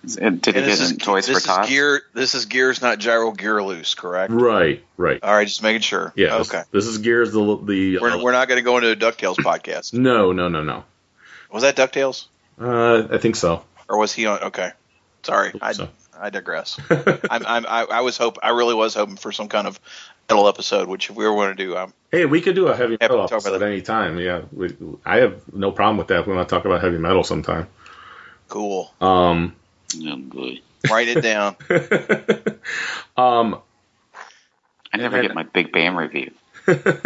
It, 0.04 0.18
did 0.42 0.56
And 0.56 0.66
this 0.66 0.80
get 0.80 0.90
is 0.90 0.96
Toys 0.98 1.26
this 1.26 1.34
for 1.34 1.38
is 1.38 1.44
Tots? 1.44 1.68
gear. 1.68 2.02
This 2.14 2.34
is 2.34 2.46
gears, 2.46 2.82
not 2.82 2.98
Gyro 2.98 3.32
Gearloose, 3.32 3.96
correct? 3.96 4.32
Right, 4.32 4.82
right. 4.96 5.22
All 5.22 5.34
right, 5.34 5.46
just 5.46 5.62
making 5.62 5.82
sure. 5.82 6.12
Yeah. 6.16 6.38
this- 6.38 6.48
Okay. 6.52 6.62
This, 6.72 6.86
is 6.86 6.98
Gears 6.98 7.32
the 7.32 7.58
the. 7.62 7.98
We're, 8.00 8.10
uh, 8.10 8.22
we're 8.22 8.32
not 8.32 8.48
going 8.48 8.58
to 8.58 8.64
go 8.64 8.76
into 8.78 8.90
a 8.90 8.96
Ducktales 8.96 9.36
podcast. 9.36 9.92
no, 9.92 10.32
no, 10.32 10.48
no, 10.48 10.62
no. 10.64 10.84
Was 11.52 11.62
that 11.62 11.76
Ducktales, 11.76 12.26
Uh, 12.60 13.06
I 13.10 13.18
think 13.18 13.36
so. 13.36 13.62
Or 13.88 13.98
was 13.98 14.12
he 14.12 14.26
on? 14.26 14.40
Okay, 14.44 14.70
sorry, 15.22 15.52
I, 15.60 15.72
so. 15.72 15.88
I 16.18 16.30
digress. 16.30 16.78
I'm, 16.90 17.44
I'm, 17.46 17.66
I, 17.66 17.86
I 17.90 18.00
was 18.02 18.16
hope 18.16 18.38
I 18.42 18.50
really 18.50 18.74
was 18.74 18.94
hoping 18.94 19.16
for 19.16 19.32
some 19.32 19.48
kind 19.48 19.66
of 19.66 19.78
metal 20.28 20.48
episode, 20.48 20.88
which 20.88 21.10
if 21.10 21.16
we 21.16 21.26
were 21.26 21.34
going 21.34 21.54
to 21.56 21.64
do, 21.64 21.76
um, 21.76 21.92
Hey, 22.10 22.24
we 22.24 22.40
could 22.40 22.54
do 22.54 22.68
a 22.68 22.76
heavy 22.76 22.92
Happy 23.00 23.08
to 23.08 23.12
metal 23.14 23.28
talk 23.28 23.40
about 23.42 23.46
episode 23.54 23.58
that. 23.58 23.66
any 23.66 23.82
time. 23.82 24.18
Yeah, 24.18 24.42
we, 24.52 24.74
I 25.04 25.16
have 25.18 25.40
no 25.52 25.70
problem 25.72 25.96
with 25.98 26.08
that. 26.08 26.26
We 26.26 26.32
want 26.34 26.48
to 26.48 26.54
talk 26.54 26.64
about 26.64 26.80
heavy 26.80 26.98
metal 26.98 27.24
sometime. 27.24 27.66
cool. 28.48 28.92
Um, 29.00 29.54
Oh, 30.06 30.16
boy. 30.16 30.60
Write 30.90 31.08
it 31.08 31.20
down. 31.22 31.56
um, 33.16 33.60
I 34.92 34.96
never 34.96 35.16
then- 35.16 35.26
get 35.26 35.34
my 35.34 35.42
Big 35.44 35.72
Bam 35.72 35.96
review. 35.96 36.32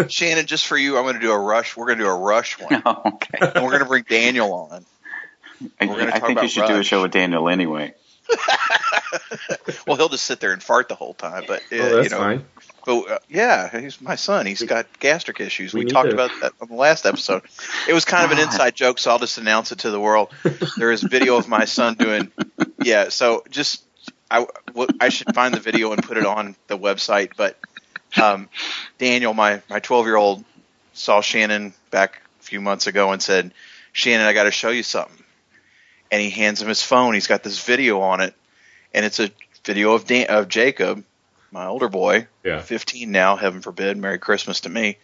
Shannon, 0.08 0.46
just 0.46 0.66
for 0.68 0.76
you, 0.78 0.96
I'm 0.96 1.02
going 1.02 1.14
to 1.14 1.20
do 1.20 1.32
a 1.32 1.38
rush. 1.38 1.76
We're 1.76 1.86
going 1.86 1.98
to 1.98 2.04
do 2.04 2.10
a 2.10 2.16
rush 2.16 2.60
one, 2.60 2.80
Oh, 2.86 3.02
okay. 3.06 3.38
and 3.40 3.54
we're 3.64 3.70
going 3.70 3.80
to 3.80 3.86
bring 3.88 4.04
Daniel 4.08 4.52
on. 4.52 4.84
I, 5.80 5.86
We're 5.86 5.98
gonna 5.98 6.12
I 6.12 6.18
think 6.20 6.28
you 6.28 6.32
about 6.32 6.50
should 6.50 6.66
do 6.66 6.78
a 6.78 6.84
show 6.84 7.02
with 7.02 7.12
Daniel 7.12 7.48
anyway. 7.48 7.94
Well, 9.86 9.96
he'll 9.96 10.08
just 10.10 10.24
sit 10.24 10.40
there 10.40 10.52
and 10.52 10.62
fart 10.62 10.88
the 10.88 10.94
whole 10.94 11.14
time, 11.14 11.44
but 11.46 11.60
uh, 11.72 11.76
oh, 11.76 11.90
that's 11.96 12.04
you 12.04 12.10
know, 12.10 12.22
fine. 12.22 12.44
But 12.84 13.10
uh, 13.10 13.18
yeah, 13.28 13.80
he's 13.80 14.00
my 14.02 14.16
son. 14.16 14.44
He's 14.44 14.62
got 14.62 14.86
gastric 14.98 15.40
issues. 15.40 15.72
we 15.72 15.84
We, 15.84 15.90
talked 15.90 16.08
to- 16.10 16.14
about 16.14 16.30
that 16.42 16.52
on 16.60 16.68
the 16.68 16.74
last 16.74 17.06
episode. 17.06 17.42
It 17.88 17.94
was 17.94 18.04
kind 18.04 18.24
of 18.30 18.36
an 18.36 18.42
inside 18.44 18.74
joke, 18.74 18.98
so 18.98 19.10
I'll 19.10 19.18
just 19.18 19.38
announce 19.38 19.72
it 19.72 19.80
to 19.80 19.90
the 19.90 20.00
world. 20.00 20.30
There 20.76 20.92
is 20.92 21.02
video 21.02 21.36
of 21.36 21.48
my 21.48 21.64
son 21.64 21.94
doing. 21.94 22.30
Yeah, 22.82 23.08
so 23.08 23.44
just 23.48 23.82
I 24.30 24.46
w- 24.68 24.88
I 25.00 25.08
should 25.08 25.34
find 25.34 25.54
the 25.54 25.60
video 25.60 25.92
and 25.92 26.02
put 26.02 26.18
it 26.18 26.26
on 26.26 26.54
the 26.66 26.76
website. 26.78 27.30
But 27.36 27.58
um, 28.20 28.48
Daniel, 28.98 29.32
my 29.32 29.62
my 29.70 29.80
12 29.80 30.06
year 30.06 30.16
old, 30.16 30.44
saw 30.92 31.22
Shannon 31.22 31.72
back 31.90 32.20
a 32.40 32.42
few 32.42 32.60
months 32.60 32.86
ago 32.86 33.12
and 33.12 33.22
said, 33.22 33.52
"Shannon, 33.92 34.26
I 34.26 34.34
got 34.34 34.44
to 34.44 34.50
show 34.50 34.70
you 34.70 34.82
something." 34.82 35.24
And 36.10 36.20
he 36.22 36.30
hands 36.30 36.62
him 36.62 36.68
his 36.68 36.82
phone. 36.82 37.14
He's 37.14 37.26
got 37.26 37.42
this 37.42 37.62
video 37.64 38.00
on 38.00 38.20
it, 38.20 38.34
and 38.94 39.04
it's 39.04 39.20
a 39.20 39.30
video 39.64 39.92
of 39.92 40.06
Dan- 40.06 40.28
of 40.28 40.48
Jacob, 40.48 41.04
my 41.50 41.66
older 41.66 41.88
boy, 41.88 42.26
Yeah. 42.44 42.60
15 42.62 43.12
now, 43.12 43.36
heaven 43.36 43.60
forbid, 43.60 43.96
Merry 43.98 44.18
Christmas 44.18 44.60
to 44.60 44.68
me. 44.68 44.96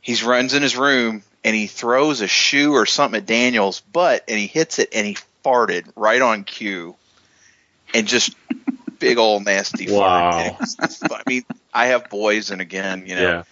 He 0.00 0.14
runs 0.24 0.54
in 0.54 0.62
his 0.62 0.76
room 0.76 1.24
and 1.42 1.56
he 1.56 1.66
throws 1.66 2.20
a 2.20 2.28
shoe 2.28 2.72
or 2.74 2.86
something 2.86 3.18
at 3.18 3.26
Daniel's 3.26 3.80
butt 3.80 4.22
and 4.28 4.38
he 4.38 4.46
hits 4.46 4.78
it 4.78 4.90
and 4.92 5.04
he 5.06 5.16
farted 5.44 5.84
right 5.96 6.22
on 6.22 6.44
cue. 6.44 6.94
And 7.92 8.06
just 8.06 8.34
big 9.00 9.18
old 9.18 9.44
nasty 9.44 9.90
Wow. 9.90 10.30
fart. 10.30 10.34
And 10.44 10.54
it 10.54 10.60
was- 10.60 11.02
I 11.02 11.22
mean, 11.26 11.44
I 11.74 11.86
have 11.88 12.08
boys 12.08 12.50
and 12.52 12.60
again, 12.60 13.04
you 13.08 13.16
know, 13.16 13.22
Yeah. 13.22 13.42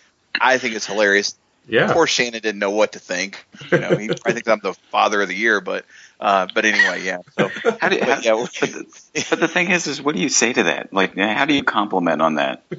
I 0.40 0.58
think 0.58 0.76
it's 0.76 0.86
hilarious. 0.86 1.34
Yeah. 1.66 1.92
Poor 1.92 2.06
Shannon 2.06 2.40
didn't 2.40 2.58
know 2.58 2.70
what 2.70 2.92
to 2.92 2.98
think. 2.98 3.44
You 3.72 3.78
know, 3.78 3.96
he, 3.96 4.10
I 4.24 4.32
think 4.32 4.48
I'm 4.48 4.60
the 4.62 4.74
father 4.90 5.22
of 5.22 5.28
the 5.28 5.34
year, 5.34 5.60
but 5.60 5.84
uh, 6.20 6.46
but 6.54 6.64
anyway, 6.64 7.02
yeah. 7.04 7.18
So 7.38 7.48
How 7.80 7.88
do, 7.88 7.98
how, 8.00 8.20
yeah, 8.20 8.46
but, 8.60 8.70
the, 8.70 9.26
but 9.30 9.40
the 9.40 9.48
thing 9.48 9.70
is, 9.70 9.86
is 9.86 10.00
what 10.02 10.14
do 10.14 10.20
you 10.20 10.28
say 10.28 10.52
to 10.52 10.62
that? 10.64 10.92
Like, 10.92 11.16
how 11.16 11.44
do 11.46 11.54
you 11.54 11.62
compliment 11.64 12.20
on 12.22 12.34
that? 12.36 12.62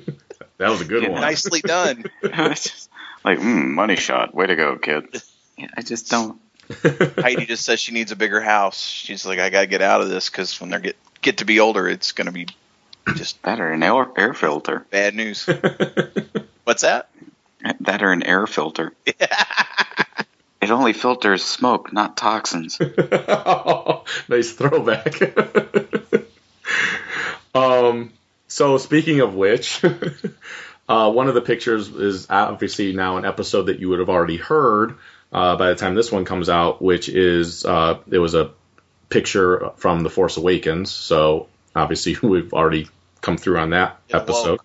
That 0.58 0.70
was 0.70 0.80
a 0.80 0.86
good 0.86 1.04
Yeah, 1.04 1.10
one. 1.10 1.20
nicely 1.22 1.60
done. 1.60 2.06
just 2.24 2.90
like, 3.26 3.40
mm, 3.40 3.68
money 3.68 3.98
shot. 3.98 4.34
Way 4.34 4.48
to 4.48 4.56
go, 4.56 4.78
kid. 4.78 5.22
Yeah, 5.58 5.68
I 5.76 5.82
just 5.82 6.10
don't. 6.10 6.40
Heidi 7.18 7.46
just 7.46 7.66
says 7.66 7.82
she 7.82 7.92
needs 7.92 8.14
a 8.14 8.16
bigger 8.16 8.40
house. 8.40 8.80
She's 8.82 9.26
like, 9.26 9.38
I 9.40 9.50
got 9.50 9.62
to 9.62 9.68
get 9.68 9.82
out 9.82 10.00
of 10.00 10.08
this 10.08 10.30
because 10.30 10.62
when 10.62 10.70
they 10.70 10.80
get 10.80 10.96
get 11.22 11.38
to 11.40 11.46
be 11.46 11.60
older, 11.60 11.90
it's 11.90 12.14
going 12.14 12.28
to 12.28 12.32
be 12.32 12.48
just 13.16 13.42
better 13.42 13.68
or 13.68 13.74
an 13.74 13.84
air, 13.84 14.08
air 14.18 14.34
filter. 14.34 14.86
bad 14.92 15.14
news. 15.14 15.46
What's 16.64 16.84
that? 16.84 17.10
That 17.82 18.04
or 18.04 18.12
an 18.12 18.24
air 18.24 18.46
filter. 18.48 18.94
it 19.06 20.72
only 20.72 20.94
filters 20.94 21.44
smoke, 21.44 21.92
not 21.92 22.18
toxins. 22.18 22.80
nice 24.30 24.52
throwback. 24.52 25.22
um, 27.56 28.14
so 28.48 28.78
speaking 28.78 29.22
of 29.22 29.34
which, 29.34 29.84
uh, 30.88 31.12
one 31.12 31.28
of 31.28 31.34
the 31.34 31.42
pictures 31.42 31.90
is 31.90 32.28
obviously 32.30 32.94
now 32.94 33.18
an 33.18 33.26
episode 33.26 33.64
that 33.64 33.80
you 33.80 33.90
would 33.90 34.00
have 34.00 34.10
already 34.10 34.38
heard 34.38 34.98
uh, 35.32 35.56
by 35.56 35.70
the 35.70 35.76
time 35.76 35.96
this 35.96 36.12
one 36.12 36.26
comes 36.26 36.50
out, 36.50 36.82
which 36.82 37.10
is 37.10 37.66
uh, 37.66 38.00
it 38.10 38.20
was 38.20 38.36
a 38.36 38.52
picture 39.10 39.72
from 39.78 40.02
The 40.02 40.10
Force 40.10 40.38
Awakens. 40.38 40.92
So 40.92 41.48
obviously 41.76 42.16
we've 42.22 42.54
already 42.54 42.88
come 43.22 43.38
through 43.38 43.58
on 43.58 43.72
that 43.72 44.00
It 44.10 44.16
episode. 44.16 44.60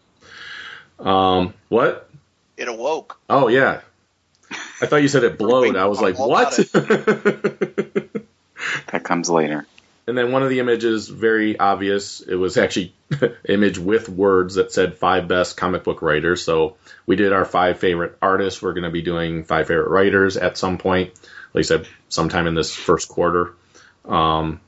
Um, 0.99 1.55
what? 1.69 2.10
It 2.61 2.69
awoke. 2.69 3.19
Oh 3.31 3.49
yeah. 3.49 3.81
I 4.83 4.87
thought 4.87 5.03
you 5.03 5.09
said 5.09 5.25
it 5.25 5.39
blowed. 5.39 5.77
I 5.77 5.87
was 5.87 6.01
like, 6.01 6.19
what? 6.19 6.53
That 8.93 9.03
comes 9.03 9.31
later. 9.31 9.67
And 10.07 10.19
then 10.19 10.31
one 10.33 10.43
of 10.43 10.51
the 10.51 10.59
images, 10.61 11.09
very 11.09 11.59
obvious. 11.59 12.21
It 12.21 12.35
was 12.35 12.59
actually 12.59 12.93
image 13.49 13.79
with 13.79 14.11
words 14.11 14.57
that 14.57 14.73
said 14.73 14.99
five 14.99 15.27
best 15.27 15.57
comic 15.57 15.85
book 15.85 16.03
writers. 16.03 16.43
So 16.43 16.77
we 17.07 17.17
did 17.17 17.33
our 17.33 17.47
five 17.47 17.79
favorite 17.79 18.19
artists. 18.21 18.61
We're 18.61 18.75
going 18.75 18.85
to 18.85 18.91
be 18.91 19.03
doing 19.03 19.45
five 19.45 19.69
favorite 19.69 19.89
writers 19.89 20.37
at 20.37 20.59
some 20.59 20.77
point. 20.77 21.15
Like 21.55 21.61
I 21.61 21.67
said, 21.67 21.89
sometime 22.11 22.47
in 22.47 22.55
this 22.55 22.75
first 22.75 23.09
quarter. 23.09 23.55
Um, 24.05 24.61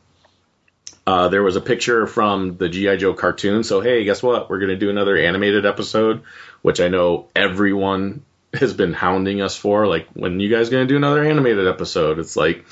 uh, 1.06 1.28
there 1.28 1.42
was 1.42 1.56
a 1.56 1.60
picture 1.60 2.06
from 2.06 2.56
the 2.56 2.68
GI 2.68 2.98
Joe 2.98 3.14
cartoon. 3.14 3.64
So 3.64 3.80
hey, 3.80 4.04
guess 4.04 4.22
what? 4.22 4.48
We're 4.48 4.60
going 4.60 4.70
to 4.70 4.76
do 4.76 4.90
another 4.90 5.16
animated 5.16 5.66
episode, 5.66 6.22
which 6.62 6.80
I 6.80 6.88
know 6.88 7.28
everyone 7.36 8.22
has 8.54 8.72
been 8.72 8.92
hounding 8.92 9.40
us 9.40 9.56
for. 9.56 9.86
Like, 9.86 10.08
when 10.14 10.40
you 10.40 10.48
guys 10.48 10.70
going 10.70 10.86
to 10.86 10.92
do 10.92 10.96
another 10.96 11.22
animated 11.24 11.66
episode? 11.66 12.18
It's 12.18 12.36
like 12.36 12.64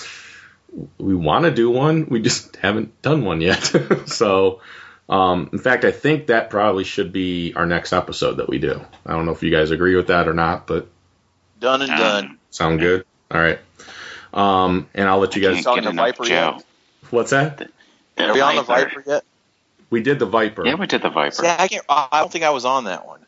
we 0.98 1.14
want 1.14 1.44
to 1.44 1.50
do 1.50 1.70
one, 1.70 2.06
we 2.08 2.20
just 2.22 2.56
haven't 2.56 3.02
done 3.02 3.24
one 3.24 3.40
yet. 3.40 3.74
so, 4.06 4.60
um, 5.08 5.50
in 5.52 5.58
fact, 5.58 5.84
I 5.84 5.90
think 5.90 6.28
that 6.28 6.50
probably 6.50 6.84
should 6.84 7.12
be 7.12 7.52
our 7.54 7.66
next 7.66 7.92
episode 7.92 8.34
that 8.36 8.48
we 8.48 8.58
do. 8.58 8.80
I 9.04 9.12
don't 9.12 9.26
know 9.26 9.32
if 9.32 9.42
you 9.42 9.50
guys 9.50 9.70
agree 9.70 9.96
with 9.96 10.08
that 10.08 10.28
or 10.28 10.34
not, 10.34 10.66
but 10.66 10.88
Done 11.60 11.82
and 11.82 11.90
done. 11.90 12.24
Um, 12.24 12.38
sound 12.50 12.80
good. 12.80 13.04
All 13.30 13.40
right. 13.40 13.58
Um, 14.32 14.88
and 14.94 15.08
I'll 15.08 15.18
let 15.18 15.36
you 15.36 15.42
guys. 15.42 15.54
Can't 15.54 15.64
saw 15.64 15.74
get 15.74 15.84
the 15.84 15.90
enough 15.90 16.06
Viper 16.06 16.24
Joe. 16.24 16.34
yet? 16.56 16.64
What's 17.10 17.30
that? 17.30 17.70
Are 18.18 18.32
we 18.32 18.40
on 18.40 18.56
the 18.56 18.62
Viper 18.62 19.04
yet? 19.06 19.24
We 19.90 20.02
did 20.02 20.18
the 20.18 20.26
Viper. 20.26 20.66
Yeah, 20.66 20.76
we 20.76 20.86
did 20.86 21.02
the 21.02 21.10
Viper. 21.10 21.34
See, 21.34 21.46
I 21.46 21.68
can't. 21.68 21.84
I 21.88 22.20
don't 22.20 22.32
think 22.32 22.44
I 22.44 22.50
was 22.50 22.64
on 22.64 22.84
that 22.84 23.06
one. 23.06 23.20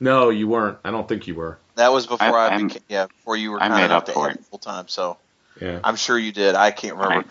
No, 0.00 0.30
you 0.30 0.48
weren't. 0.48 0.78
I 0.84 0.90
don't 0.90 1.08
think 1.08 1.26
you 1.26 1.34
were. 1.34 1.58
That 1.74 1.92
was 1.92 2.06
before 2.06 2.36
I- 2.38 2.54
I, 2.54 2.62
became, 2.62 2.82
yeah, 2.88 3.06
before 3.06 3.36
you 3.36 3.52
were 3.52 3.58
I 3.62 3.68
kind 3.68 3.74
made 3.80 3.84
enough 3.86 4.02
up 4.02 4.06
to 4.06 4.12
for 4.12 4.30
it. 4.30 4.44
full 4.44 4.58
time. 4.58 4.88
So 4.88 5.16
Yeah. 5.60 5.80
I'm 5.82 5.96
sure 5.96 6.18
you 6.18 6.32
did. 6.32 6.54
I 6.54 6.70
can't 6.70 6.96
remember. 6.96 7.28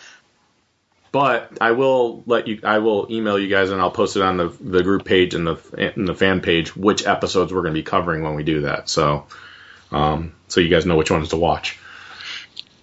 But 1.11 1.57
I 1.61 1.71
will 1.71 2.23
let 2.25 2.47
you. 2.47 2.59
I 2.63 2.79
will 2.79 3.07
email 3.09 3.39
you 3.39 3.47
guys, 3.47 3.69
and 3.71 3.81
I'll 3.81 3.89
post 3.91 4.17
it 4.17 4.21
on 4.21 4.37
the 4.37 4.49
the 4.59 4.83
group 4.83 5.05
page 5.05 5.33
and 5.33 5.47
the 5.47 5.93
in 5.97 6.05
the 6.05 6.13
fan 6.13 6.41
page 6.41 6.75
which 6.75 7.07
episodes 7.07 7.53
we're 7.53 7.61
going 7.61 7.73
to 7.73 7.79
be 7.79 7.83
covering 7.83 8.23
when 8.23 8.35
we 8.35 8.43
do 8.43 8.61
that. 8.61 8.89
So, 8.89 9.25
um, 9.91 10.33
so 10.49 10.59
you 10.59 10.67
guys 10.69 10.85
know 10.85 10.97
which 10.97 11.09
ones 11.09 11.29
to 11.29 11.37
watch. 11.37 11.79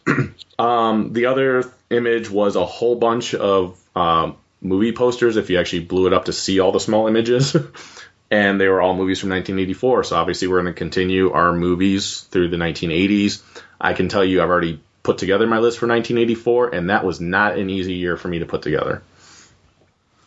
um, 0.59 1.13
the 1.13 1.27
other 1.27 1.71
image 1.91 2.31
was 2.31 2.57
a 2.57 2.65
whole 2.65 2.97
bunch 2.97 3.35
of 3.35 3.79
um, 3.95 4.37
movie 4.63 4.93
posters. 4.93 5.37
If 5.37 5.51
you 5.51 5.59
actually 5.61 5.85
blew 5.85 6.07
it 6.07 6.13
up 6.15 6.25
to 6.25 6.33
see 6.33 6.61
all 6.61 6.73
the 6.73 6.81
small 6.81 7.07
images, 7.07 7.55
and 8.35 8.61
they 8.61 8.67
were 8.67 8.83
all 8.83 8.97
movies 8.97 9.21
from 9.21 9.31
1984. 9.31 10.05
So 10.05 10.17
obviously 10.17 10.49
we're 10.49 10.61
going 10.61 10.75
to 10.75 10.79
continue 10.79 11.31
our 11.31 11.53
movies 11.53 12.23
through 12.23 12.49
the 12.49 12.57
1980s. 12.57 13.43
I 13.81 13.93
can 13.93 14.09
tell 14.09 14.25
you, 14.25 14.43
I've 14.43 14.51
already 14.51 14.81
put 15.05 15.19
together 15.19 15.47
my 15.47 15.59
list 15.59 15.79
for 15.79 15.87
1984, 15.87 16.75
and 16.75 16.91
that 16.91 17.05
was 17.05 17.21
not 17.21 17.57
an 17.57 17.71
easy 17.71 17.95
year 17.95 18.17
for 18.17 18.27
me 18.27 18.41
to 18.41 18.47
put 18.47 18.63
together. 18.63 19.03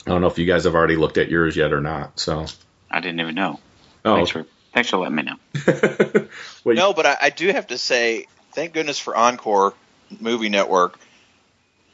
I 0.05 0.11
don't 0.11 0.21
know 0.21 0.27
if 0.27 0.37
you 0.37 0.45
guys 0.45 0.63
have 0.63 0.73
already 0.73 0.95
looked 0.95 1.17
at 1.17 1.29
yours 1.29 1.57
yet 1.57 1.73
or 1.73 1.81
not. 1.81 2.17
So, 2.17 2.45
I 2.89 3.01
didn't 3.01 3.19
even 3.19 3.35
know. 3.35 3.59
oh, 4.05 4.15
Thanks 4.15 4.31
for 4.31 4.45
thanks 4.73 4.89
for 4.89 4.97
letting 4.97 5.15
me 5.15 5.23
know. 5.23 5.35
well, 6.63 6.75
No, 6.75 6.93
but 6.93 7.05
I, 7.05 7.17
I 7.23 7.29
do 7.29 7.51
have 7.51 7.67
to 7.67 7.77
say, 7.77 8.27
thank 8.53 8.73
goodness 8.73 8.99
for 8.99 9.17
Encore 9.17 9.73
Movie 10.21 10.47
Network. 10.47 10.97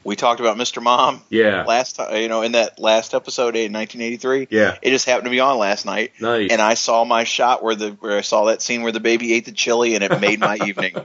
We 0.04 0.16
talked 0.16 0.40
about 0.40 0.56
Mr. 0.56 0.82
Mom 0.82 1.22
yeah, 1.30 1.64
last 1.64 1.96
time, 1.96 2.16
you 2.16 2.28
know, 2.28 2.42
in 2.42 2.52
that 2.52 2.78
last 2.78 3.14
episode 3.14 3.56
in 3.56 3.72
1983. 3.72 4.48
yeah, 4.50 4.76
It 4.82 4.90
just 4.90 5.06
happened 5.06 5.24
to 5.24 5.30
be 5.30 5.40
on 5.40 5.58
last 5.58 5.86
night, 5.86 6.12
nice. 6.20 6.50
and 6.50 6.60
I 6.60 6.74
saw 6.74 7.04
my 7.04 7.24
shot 7.24 7.62
where 7.62 7.74
the 7.74 7.90
where 7.92 8.18
I 8.18 8.20
saw 8.20 8.46
that 8.46 8.60
scene 8.60 8.82
where 8.82 8.92
the 8.92 9.00
baby 9.00 9.32
ate 9.32 9.46
the 9.46 9.52
chili, 9.52 9.94
and 9.94 10.04
it 10.04 10.20
made 10.20 10.40
my 10.40 10.56
evening. 10.66 10.94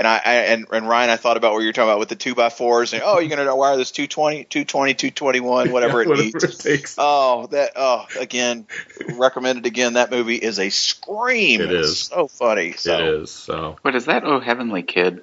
And 0.00 0.06
I, 0.08 0.16
I 0.24 0.34
and, 0.34 0.66
and 0.72 0.88
Ryan, 0.88 1.10
I 1.10 1.16
thought 1.16 1.36
about 1.36 1.52
what 1.52 1.58
you 1.58 1.66
were 1.66 1.72
talking 1.74 1.90
about 1.90 1.98
with 1.98 2.08
the 2.08 2.16
two 2.16 2.34
by 2.34 2.48
fours, 2.48 2.94
and 2.94 3.02
oh, 3.04 3.18
you're 3.18 3.28
gonna 3.28 3.54
wire 3.54 3.76
this 3.76 3.90
220, 3.90 4.44
220, 4.44 4.94
221, 4.94 5.72
whatever 5.72 6.00
it 6.00 6.08
whatever 6.08 6.24
needs. 6.24 6.42
it 6.42 6.58
takes. 6.58 6.94
Oh, 6.96 7.46
that 7.48 7.72
oh 7.76 8.06
again, 8.18 8.66
recommended 9.12 9.66
again. 9.66 9.94
That 9.94 10.10
movie 10.10 10.36
is 10.36 10.58
a 10.58 10.70
scream. 10.70 11.60
It 11.60 11.70
It's 11.70 11.98
so 11.98 12.28
funny. 12.28 12.72
So 12.72 12.94
It 12.94 13.14
is. 13.22 13.30
So 13.30 13.76
What 13.82 13.94
is 13.94 14.06
that? 14.06 14.24
Oh, 14.24 14.40
Heavenly 14.40 14.82
Kid, 14.82 15.20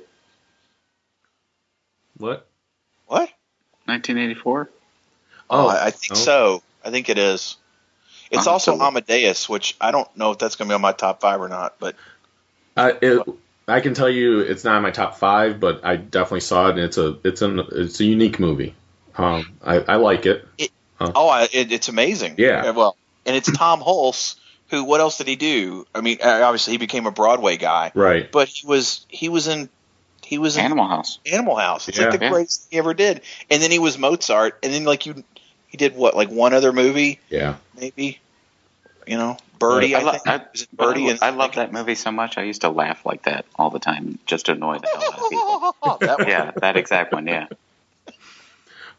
what? 2.17 2.46
What? 3.87 3.93
1984. 4.07 4.69
Oh, 5.49 5.67
I, 5.67 5.85
I 5.87 5.91
think 5.91 6.11
no? 6.11 6.15
so. 6.15 6.63
I 6.83 6.91
think 6.91 7.09
it 7.09 7.17
is. 7.17 7.57
It's 8.29 8.45
I'll 8.45 8.53
also 8.53 8.71
have 8.71 8.79
to 8.79 8.83
look. 8.83 8.91
Amadeus, 9.09 9.47
which 9.47 9.75
I 9.79 9.91
don't 9.91 10.15
know 10.17 10.31
if 10.31 10.37
that's 10.37 10.55
going 10.57 10.67
to 10.67 10.71
be 10.71 10.75
on 10.75 10.81
my 10.81 10.91
top 10.91 11.21
five 11.21 11.41
or 11.41 11.47
not. 11.47 11.75
But 11.79 11.95
Uh, 12.75 12.91
it, 13.01 13.23
I 13.67 13.79
can 13.79 13.93
tell 13.93 14.09
you 14.09 14.41
it's 14.41 14.63
not 14.63 14.77
in 14.77 14.83
my 14.83 14.91
top 14.91 15.17
five, 15.17 15.59
but 15.59 15.85
I 15.85 15.95
definitely 15.95 16.41
saw 16.41 16.67
it, 16.67 16.71
and 16.71 16.79
it's 16.79 16.97
a 16.97 17.17
it's 17.23 17.41
an 17.41 17.61
it's 17.71 17.99
a 17.99 18.05
unique 18.05 18.39
movie. 18.39 18.75
Um, 19.17 19.57
I, 19.63 19.79
I 19.79 19.95
like 19.95 20.25
it. 20.25 20.45
oh, 20.99 21.27
I, 21.27 21.47
it, 21.51 21.71
it's 21.71 21.87
amazing. 21.89 22.35
Yeah. 22.37 22.69
Well, 22.71 22.95
and 23.25 23.35
it's 23.35 23.51
Tom 23.51 23.81
Hulce. 23.81 24.35
Who? 24.69 24.83
What 24.83 24.99
else 24.99 25.17
did 25.17 25.27
he 25.27 25.37
do? 25.37 25.87
I 25.95 26.01
mean, 26.01 26.17
uh, 26.21 26.41
obviously 26.43 26.73
he 26.73 26.77
became 26.77 27.05
a 27.07 27.11
Broadway 27.11 27.55
guy, 27.55 27.91
Right. 27.95 28.29
but 28.31 28.49
he 28.49 28.67
was 28.67 29.05
he 29.07 29.29
was 29.29 29.47
in 29.47 29.69
he 30.27 30.37
was 30.37 30.57
in 30.57 30.63
Animal 30.65 30.87
House. 30.87 31.19
Animal 31.25 31.55
House. 31.55 31.87
It's 31.87 31.97
Yeah. 31.97 32.09
like 32.09 32.19
the 32.19 32.25
Yeah. 32.25 32.31
greatest 32.31 32.61
thing 32.63 32.67
he 32.71 32.77
ever 32.79 32.93
did. 32.93 33.21
And 33.49 33.61
then 33.61 33.71
he 33.71 33.79
was 33.79 33.97
Mozart, 33.97 34.59
and 34.63 34.73
then 34.73 34.83
like 34.83 35.05
you, 35.05 35.23
he 35.69 35.77
did 35.77 35.95
what 35.95 36.15
like 36.15 36.29
one 36.29 36.53
other 36.53 36.71
movie 36.73 37.19
Yeah. 37.29 37.55
maybe. 37.79 38.19
You 39.07 39.15
know, 39.17 39.37
Birdy. 39.57 39.95
I, 39.95 39.99
I, 39.99 40.03
lo- 40.03 40.11
think. 40.11 40.27
I, 40.27 40.37
Was 40.51 40.63
I 40.63 40.75
Birdy? 40.75 41.03
lo- 41.05 41.09
and- 41.11 41.19
I 41.23 41.29
love 41.29 41.55
that 41.55 41.71
movie 41.71 41.95
so 41.95 42.11
much. 42.11 42.37
I 42.37 42.43
used 42.43 42.61
to 42.61 42.69
laugh 42.69 43.05
like 43.05 43.23
that 43.23 43.45
all 43.55 43.69
the 43.69 43.79
time 43.79 44.19
just 44.25 44.47
to 44.47 44.51
annoy 44.51 44.79
the 44.79 44.87
hell 44.87 45.03
out 45.03 45.19
of 45.19 45.29
people. 45.29 45.97
that. 46.17 46.27
Yeah, 46.27 46.51
that 46.57 46.75
exact 46.75 47.13
one. 47.13 47.25
Yeah. 47.25 47.47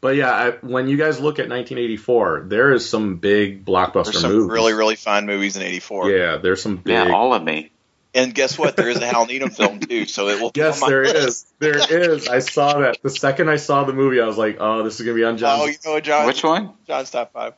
But 0.01 0.15
yeah, 0.17 0.31
I, 0.33 0.51
when 0.65 0.89
you 0.89 0.97
guys 0.97 1.19
look 1.21 1.41
at 1.41 1.49
1984, 1.49 2.45
there 2.47 2.73
is 2.73 2.89
some 2.89 3.17
big 3.17 3.65
blockbuster 3.65 4.05
There's 4.05 4.21
some 4.21 4.33
movies. 4.33 4.51
really 4.53 4.73
really 4.73 4.95
fine 4.97 5.27
movies 5.27 5.57
in 5.57 5.63
'84. 5.63 6.11
yeah, 6.11 6.37
there's 6.37 6.63
some 6.63 6.77
big. 6.77 6.93
Yeah, 6.95 7.13
all 7.13 7.35
of 7.35 7.43
me. 7.43 7.71
And 8.15 8.35
guess 8.35 8.59
what? 8.59 8.75
There 8.77 8.89
is 8.89 8.97
a 8.99 9.07
Hal 9.07 9.27
Needham 9.27 9.51
film 9.51 9.81
too, 9.81 10.07
so 10.07 10.29
it 10.29 10.41
will. 10.41 10.51
be 10.51 10.61
Yes, 10.61 10.77
on 10.77 10.81
my 10.81 10.89
there 10.89 11.05
list. 11.05 11.17
is. 11.17 11.47
There 11.59 12.13
is. 12.13 12.27
I 12.29 12.39
saw 12.39 12.79
that. 12.81 12.99
The 13.03 13.11
second 13.11 13.51
I 13.51 13.57
saw 13.57 13.85
the 13.85 13.93
movie, 13.93 14.21
I 14.21 14.27
was 14.27 14.39
like, 14.39 14.57
"Oh, 14.61 14.83
this 14.83 14.99
is 14.99 15.05
gonna 15.05 15.15
be 15.15 15.25
on 15.25 15.37
John's." 15.37 15.63
Oh, 15.63 15.67
you 15.67 15.77
know 15.85 15.93
what, 15.93 16.05
John? 16.05 16.27
Which 16.27 16.43
one? 16.43 16.71
John's 16.87 17.11
top 17.11 17.33
five. 17.33 17.53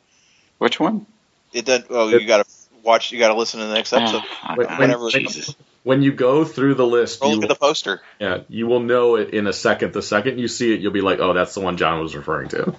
Which 0.59 0.80
one? 0.80 1.07
It 1.52 1.64
doesn't. 1.64 1.87
Oh, 1.90 2.09
It- 2.09 2.21
you 2.23 2.26
got 2.28 2.45
to 2.45 2.52
watch. 2.83 3.12
You 3.12 3.19
got 3.21 3.28
to 3.28 3.35
listen 3.35 3.61
to 3.61 3.66
the 3.66 3.75
next 3.75 3.92
episode. 3.92 4.23
Oh, 4.25 4.54
When- 4.57 4.66
God, 4.66 4.78
whenever- 4.80 5.09
Jesus. 5.11 5.54
when 5.85 6.02
you 6.02 6.12
go 6.12 6.45
through 6.45 6.75
the 6.75 6.87
list, 6.87 7.23
Or 7.23 7.28
you 7.28 7.35
look 7.37 7.45
at 7.45 7.49
the 7.49 7.54
poster. 7.54 8.02
yeah, 8.19 8.38
you 8.49 8.66
will 8.66 8.80
know 8.80 9.16
it 9.16 9.30
in 9.30 9.47
a 9.47 9.52
second. 9.52 9.92
The 9.92 10.02
second 10.02 10.38
you 10.40 10.49
see 10.49 10.75
it, 10.75 10.80
you'll 10.80 10.92
be 10.92 11.00
like, 11.00 11.21
"Oh, 11.21 11.33
that's 11.33 11.54
the 11.54 11.61
one 11.61 11.76
John 11.76 12.00
was 12.00 12.14
referring 12.16 12.49
to." 12.50 12.75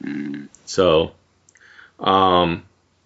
Mm. 0.00 0.48
So, 0.66 1.12
um, 2.00 2.62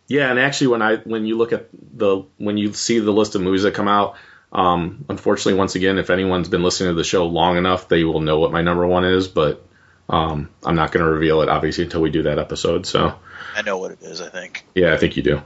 yeah, 0.09 0.31
and 0.31 0.39
actually, 0.39 0.69
when 0.69 0.83
I 0.83 0.97
when 0.97 1.27
you 1.27 1.37
look 1.37 1.53
at 1.53 1.69
the 1.73 2.25
when 2.39 2.57
you 2.57 2.73
see 2.73 2.99
the 2.99 3.13
list 3.13 3.35
of 3.35 3.43
movies 3.43 3.63
that 3.63 3.75
come 3.75 3.89
out, 3.89 4.17
um, 4.53 5.05
unfortunately, 5.09 5.55
once 5.55 5.75
again, 5.75 5.99
if 5.99 6.11
anyone's 6.11 6.49
been 6.49 6.63
listening 6.63 6.91
to 6.91 6.95
the 6.95 7.05
show 7.05 7.27
long 7.27 7.57
enough, 7.57 7.89
they 7.89 8.05
will 8.05 8.21
know 8.21 8.41
what 8.41 8.51
my 8.51 8.63
number 8.63 8.87
one 8.87 9.05
is. 9.05 9.29
But 9.29 9.65
um, 10.09 10.49
I'm 10.65 10.75
not 10.75 10.91
going 10.93 11.05
to 11.05 11.11
reveal 11.11 11.43
it 11.43 11.49
obviously 11.49 11.85
until 11.85 12.01
we 12.01 12.11
do 12.11 12.23
that 12.25 12.39
episode. 12.39 12.87
So, 12.87 13.15
I 13.55 13.63
know 13.63 13.79
what 13.79 13.93
it 13.93 14.03
is. 14.03 14.21
I 14.21 14.31
think. 14.31 14.65
yeah, 14.75 14.95
I 14.95 14.97
think 14.97 15.17
you 15.17 15.23
do. 15.23 15.43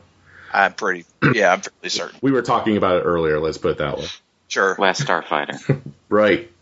I'm 0.53 0.75
pretty. 0.75 1.07
Yeah, 1.35 1.53
I'm 1.53 1.61
fairly 1.61 1.89
certain. 1.89 2.19
We 2.23 2.31
were 2.31 2.43
talking 2.43 2.77
about 2.77 2.97
it 2.99 3.05
earlier. 3.05 3.41
Let's 3.41 3.59
put 3.59 3.73
it 3.73 3.79
that 3.79 3.99
way. 3.99 4.07
Sure. 4.49 4.77
Last 4.79 5.05
Starfighter. 5.05 5.81
Right. 6.09 6.53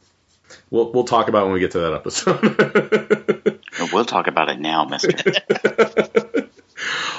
We'll 0.71 0.92
we'll 0.92 1.02
talk 1.02 1.28
about 1.28 1.42
it 1.42 1.45
when 1.47 1.54
we 1.54 1.61
get 1.61 1.73
to 1.73 1.80
that 1.80 1.92
episode. 1.92 3.61
we'll 3.92 4.04
talk 4.04 4.28
about 4.28 4.49
it 4.49 4.61
now, 4.61 4.85
Mister. 4.85 5.11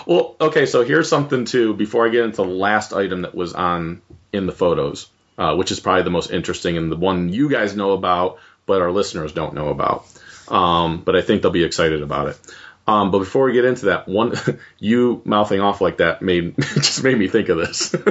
well, 0.06 0.36
okay. 0.40 0.66
So 0.66 0.84
here's 0.84 1.10
something 1.10 1.46
too. 1.46 1.74
Before 1.74 2.06
I 2.06 2.10
get 2.10 2.26
into 2.26 2.38
the 2.38 2.46
last 2.46 2.94
item 2.94 3.22
that 3.24 3.36
was 3.36 3.54
on 3.54 4.02
in 4.34 4.46
the 4.46 4.52
photos, 4.52 5.10
uh, 5.38 5.56
which 5.56 5.72
is 5.72 5.80
probably 5.80 6.04
the 6.04 6.10
most 6.10 6.32
interesting 6.32 6.78
and 6.78 6.92
the 6.92 6.96
one 6.96 7.30
you 7.30 7.50
guys 7.50 7.76
know 7.76 7.92
about, 7.92 8.40
but 8.66 8.82
our 8.82 8.92
listeners 8.92 9.34
don't 9.34 9.54
know 9.54 9.70
about. 9.70 10.06
Um, 10.48 11.02
but 11.04 11.16
I 11.16 11.22
think 11.22 11.42
they'll 11.42 11.52
be 11.52 11.64
excited 11.64 12.02
about 12.02 12.30
it. 12.30 12.40
Um, 12.88 13.12
but 13.12 13.20
before 13.20 13.46
we 13.46 13.54
get 13.54 13.66
into 13.66 13.86
that, 13.88 14.08
one 14.08 14.34
you 14.80 15.22
mouthing 15.26 15.62
off 15.62 15.82
like 15.82 15.98
that 15.98 16.22
made 16.22 16.56
just 16.60 17.04
made 17.04 17.18
me 17.18 17.28
think 17.28 17.50
of 17.50 17.58
this. 17.58 17.96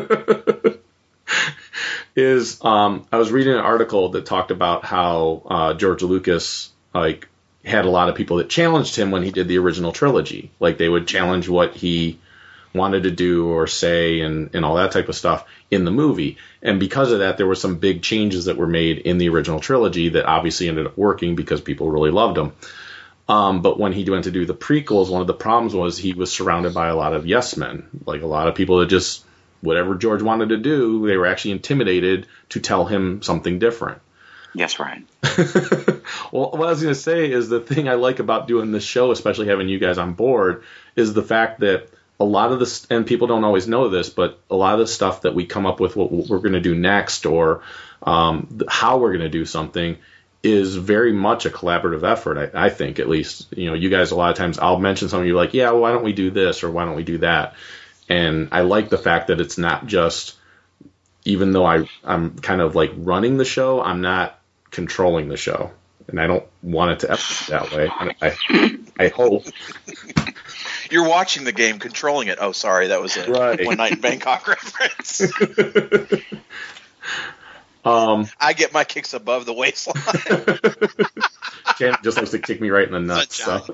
is 2.17 2.63
um, 2.65 3.07
I 3.13 3.19
was 3.19 3.31
reading 3.31 3.55
an 3.55 3.61
article 3.61 4.11
that 4.11 4.27
talked 4.27 4.51
about 4.51 4.85
how 4.85 5.43
uh, 5.47 5.75
George 5.75 6.03
Lucas 6.03 6.71
like 6.95 7.29
had 7.65 7.85
a 7.85 7.91
lot 7.91 8.09
of 8.09 8.15
people 8.15 8.39
that 8.39 8.49
challenged 8.49 8.97
him 8.97 9.11
when 9.11 9.23
he 9.23 9.31
did 9.31 9.49
the 9.49 9.59
original 9.59 9.93
trilogy. 9.93 10.51
Like 10.61 10.79
they 10.79 10.89
would 10.89 11.07
challenge 11.07 11.49
what 11.49 11.75
he 11.75 12.19
wanted 12.75 13.03
to 13.03 13.11
do 13.11 13.49
or 13.49 13.67
say 13.67 14.21
and, 14.21 14.55
and 14.55 14.65
all 14.65 14.77
that 14.77 14.93
type 14.93 15.09
of 15.09 15.17
stuff 15.17 15.45
in 15.71 15.85
the 15.85 15.91
movie. 15.91 16.39
And 16.63 16.79
because 16.79 17.13
of 17.13 17.19
that, 17.19 17.37
there 17.37 17.47
were 17.47 17.55
some 17.55 17.79
big 17.79 18.03
changes 18.03 18.45
that 18.45 18.57
were 18.57 18.67
made 18.67 18.99
in 18.99 19.19
the 19.19 19.29
original 19.29 19.61
trilogy 19.61 20.11
that 20.11 20.25
obviously 20.25 20.69
ended 20.69 20.87
up 20.87 20.97
working 20.97 21.35
because 21.35 21.61
people 21.61 21.91
really 21.91 22.11
loved 22.11 22.39
him. 22.39 22.53
Um, 23.29 23.63
but 23.63 23.79
when 23.79 23.93
he 23.93 24.09
went 24.09 24.25
to 24.25 24.31
do 24.31 24.47
the 24.47 24.55
prequels, 24.55 25.11
one 25.11 25.21
of 25.21 25.27
the 25.27 25.35
problems 25.35 25.75
was 25.75 25.99
he 25.99 26.13
was 26.13 26.33
surrounded 26.33 26.75
by 26.75 26.89
a 26.89 26.97
lot 26.97 27.13
of 27.13 27.27
yes 27.27 27.57
men, 27.57 27.89
like 28.07 28.23
a 28.23 28.27
lot 28.27 28.49
of 28.49 28.55
people 28.55 28.79
that 28.79 28.89
just 28.89 29.25
whatever 29.61 29.95
George 29.95 30.23
wanted 30.23 30.49
to 30.49 30.57
do, 30.57 31.07
they 31.07 31.17
were 31.17 31.27
actually 31.27 31.53
intimidated 31.53 32.27
to 32.49 32.61
tell 32.61 32.87
him 32.87 33.23
something 33.23 33.59
different. 33.59 34.01
Yes, 34.55 34.79
Ryan. 34.79 35.07
well, 36.33 36.51
what 36.51 36.67
I 36.67 36.71
was 36.71 36.83
going 36.83 36.95
to 36.95 37.01
say 37.01 37.31
is 37.31 37.49
the 37.49 37.61
thing 37.61 37.89
I 37.89 37.95
like 37.95 38.19
about 38.19 38.49
doing 38.49 38.73
this 38.73 38.85
show, 38.85 39.11
especially 39.11 39.49
having 39.49 39.69
you 39.69 39.79
guys 39.79 39.99
on 39.99 40.15
board, 40.15 40.65
is 40.97 41.15
the 41.15 41.23
fact 41.23 41.61
that 41.61 41.89
a 42.19 42.25
lot 42.25 42.53
of 42.53 42.59
this, 42.59 42.87
and 42.91 43.07
people 43.07 43.27
don't 43.27 43.45
always 43.45 43.67
know 43.67 43.89
this, 43.89 44.11
but 44.11 44.39
a 44.51 44.55
lot 44.55 44.75
of 44.75 44.81
the 44.81 44.87
stuff 44.87 45.23
that 45.23 45.35
we 45.35 45.47
come 45.47 45.67
up 45.67 45.81
with, 45.81 45.97
what 45.97 46.13
we're 46.13 46.39
going 46.39 46.53
to 46.53 46.61
do 46.61 46.75
next, 46.75 47.25
or 47.25 47.63
um, 48.03 48.61
how 48.69 48.99
we're 48.99 49.13
going 49.13 49.21
to 49.21 49.31
do 49.31 49.47
something, 49.47 49.97
is 50.43 50.77
very 50.77 51.13
much 51.13 51.47
a 51.47 51.51
collaborative 51.51 52.03
effort. 52.03 52.53
I, 52.55 52.67
I 52.67 52.71
think, 52.71 52.99
at 52.99 53.09
least, 53.09 53.47
you 53.57 53.67
know, 53.67 53.75
you 53.75 53.89
guys 53.89 54.11
a 54.11 54.17
lot 54.17 54.31
of 54.31 54.37
times 54.37 54.59
I'll 54.59 54.79
mention 54.79 55.09
something, 55.09 55.27
you're 55.27 55.37
like, 55.37 55.55
yeah, 55.55 55.71
why 55.71 55.93
don't 55.93 56.05
we 56.05 56.13
do 56.13 56.31
this, 56.31 56.63
or 56.63 56.71
why 56.71 56.85
don't 56.85 56.97
we 56.97 57.05
do 57.05 57.19
that? 57.19 57.55
And 58.09 58.49
I 58.53 58.63
like 58.63 58.91
the 58.91 58.99
fact 58.99 59.29
that 59.29 59.41
it's 59.41 59.57
not 59.57 59.87
just, 59.87 60.35
even 61.25 61.53
though 61.53 61.65
I 61.65 61.89
I'm 62.05 62.39
kind 62.39 62.61
of 62.61 62.75
like 62.75 62.93
running 62.97 63.37
the 63.37 63.45
show, 63.45 63.81
I'm 63.81 64.01
not 64.01 64.40
controlling 64.71 65.29
the 65.29 65.37
show, 65.37 65.71
and 66.09 66.21
I 66.21 66.27
don't 66.27 66.45
want 66.63 66.93
it 66.93 66.99
to 67.01 67.11
ever 67.11 67.23
be 67.23 67.51
that 67.53 67.73
way. 67.73 67.91
I 68.21 68.79
I 68.99 69.09
hope. 69.09 69.45
You're 70.91 71.09
watching 71.09 71.45
the 71.45 71.53
game, 71.53 71.79
controlling 71.79 72.29
it. 72.29 72.39
Oh, 72.41 72.53
sorry, 72.53 72.89
that 72.89 73.01
was 73.01 73.17
a 73.17 73.31
Right. 73.31 73.65
one 73.65 73.77
night 73.77 73.93
in 73.93 74.01
Bangkok 74.01 74.47
reference. 74.49 75.23
Um, 77.83 78.27
I 78.39 78.53
get 78.53 78.75
my 78.75 78.85
kicks 78.85 79.15
above 79.15 79.47
the 79.47 79.55
waistline. 79.55 79.97
Shannon 81.79 81.97
just 82.05 82.19
likes 82.19 82.31
to 82.33 82.39
kick 82.39 82.61
me 82.61 82.69
right 82.69 82.87
in 82.87 82.93
the 82.93 83.01
nuts. 83.01 83.43
So. 83.43 83.65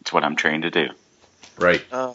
It's 0.00 0.12
what 0.12 0.24
I'm 0.24 0.34
trained 0.34 0.64
to 0.64 0.70
do. 0.70 0.88
right. 1.56 1.84
Uh, 1.92 2.14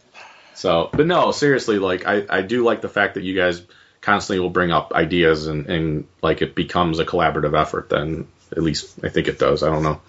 So, 0.54 0.90
but 0.92 1.08
no, 1.08 1.32
seriously, 1.32 1.80
like 1.80 2.06
I, 2.06 2.26
I 2.30 2.42
do 2.42 2.66
like 2.66 2.82
the 2.82 2.90
fact 2.90 3.14
that 3.14 3.24
you 3.24 3.36
guys 3.36 3.62
constantly 4.04 4.40
will 4.40 4.50
bring 4.52 4.72
up 4.72 4.94
ideas 4.94 5.48
and, 5.48 5.68
and 5.68 6.08
like 6.22 6.42
it 6.42 6.54
becomes 6.54 7.00
a 7.00 7.06
collaborative 7.06 7.60
effort. 7.60 7.90
Then 7.90 8.28
at 8.52 8.62
least 8.62 9.00
I 9.04 9.10
think 9.10 9.28
it 9.28 9.40
does. 9.40 9.64
I 9.64 9.70
don't 9.70 9.82
know. 9.82 10.02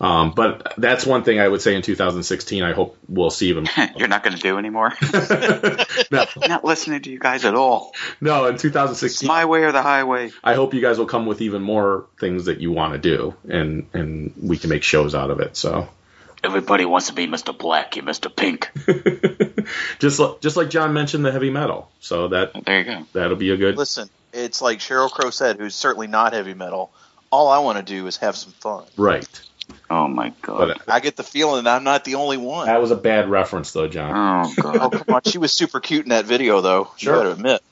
Um, 0.00 0.30
but 0.30 0.74
that's 0.78 1.04
one 1.04 1.24
thing 1.24 1.40
I 1.40 1.48
would 1.48 1.60
say 1.60 1.74
in 1.74 1.82
2016. 1.82 2.62
I 2.62 2.72
hope 2.72 2.96
we'll 3.08 3.30
see 3.30 3.48
even. 3.48 3.66
You're 3.96 4.08
not 4.08 4.22
going 4.22 4.36
to 4.36 4.40
do 4.40 4.56
anymore. 4.56 4.94
no, 6.10 6.24
not 6.48 6.64
listening 6.64 7.02
to 7.02 7.10
you 7.10 7.18
guys 7.18 7.44
at 7.44 7.54
all. 7.54 7.92
no, 8.20 8.46
in 8.46 8.54
It's 8.54 8.62
2016, 8.62 9.26
my 9.26 9.44
way 9.44 9.64
or 9.64 9.72
the 9.72 9.82
highway. 9.82 10.30
I 10.42 10.54
hope 10.54 10.72
you 10.72 10.80
guys 10.80 10.98
will 10.98 11.06
come 11.06 11.26
with 11.26 11.40
even 11.40 11.62
more 11.62 12.06
things 12.18 12.44
that 12.46 12.60
you 12.60 12.70
want 12.72 12.92
to 12.92 12.98
do, 12.98 13.34
and 13.48 13.88
and 13.92 14.34
we 14.40 14.56
can 14.56 14.70
make 14.70 14.84
shows 14.84 15.16
out 15.16 15.30
of 15.30 15.40
it. 15.40 15.56
So 15.56 15.88
Everybody 16.44 16.84
wants 16.84 17.08
to 17.08 17.14
be 17.14 17.26
Mr. 17.26 17.56
Black, 17.56 17.96
you 17.96 18.02
Mr. 18.02 18.34
Pink. 18.34 18.70
Just 19.98 20.18
li- 20.18 20.34
just 20.40 20.56
like 20.56 20.70
John 20.70 20.92
mentioned 20.92 21.24
the 21.24 21.32
heavy 21.32 21.50
metal, 21.50 21.90
so 22.00 22.28
that 22.28 22.52
There 22.64 22.78
you 22.78 22.84
go. 22.84 23.06
that'll 23.12 23.36
be 23.36 23.50
a 23.50 23.56
good. 23.56 23.76
listen, 23.76 24.08
it's 24.32 24.60
like 24.62 24.78
Sheryl 24.78 25.10
Crow 25.10 25.30
said, 25.30 25.58
who's 25.58 25.74
certainly 25.74 26.06
not 26.06 26.32
heavy 26.32 26.54
metal. 26.54 26.90
All 27.30 27.48
I 27.48 27.58
want 27.58 27.76
to 27.78 27.84
do 27.84 28.06
is 28.06 28.16
have 28.18 28.36
some 28.36 28.52
fun. 28.52 28.84
Right. 28.96 29.26
Oh 29.90 30.08
my 30.08 30.32
god. 30.40 30.58
But 30.58 30.70
uh, 30.70 30.92
I 30.94 31.00
get 31.00 31.16
the 31.16 31.22
feeling 31.22 31.64
that 31.64 31.76
I'm 31.76 31.84
not 31.84 32.04
the 32.04 32.14
only 32.14 32.38
one. 32.38 32.66
that 32.66 32.80
was 32.80 32.90
a 32.90 32.96
bad 32.96 33.28
reference, 33.28 33.72
though, 33.72 33.88
John. 33.88 34.46
Oh 34.46 34.54
Oh, 34.64 34.88
god. 34.88 34.92
come 35.06 35.14
on. 35.16 35.22
She 35.26 35.36
was 35.38 35.52
super 35.52 35.78
cute 35.80 36.04
in 36.04 36.10
that 36.10 36.24
video, 36.24 36.60
though. 36.62 36.90
Sure. 36.96 37.14
You 37.16 37.18
got 37.20 37.24
to 37.24 37.32
admit. 37.32 37.62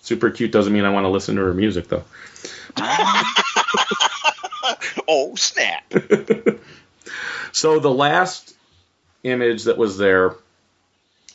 Super 0.00 0.30
cute 0.30 0.50
doesn't 0.52 0.72
mean 0.72 0.84
I 0.86 0.90
want 0.90 1.04
to 1.04 1.08
listen 1.10 1.36
to 1.36 1.42
her 1.42 1.52
music, 1.54 1.88
though. 1.88 2.04
Oh, 5.08 5.34
snap. 5.34 5.92
So 7.54 7.80
the 7.80 7.90
last 7.90 8.54
image 9.24 9.64
that 9.64 9.76
was 9.76 9.98
there 9.98 10.36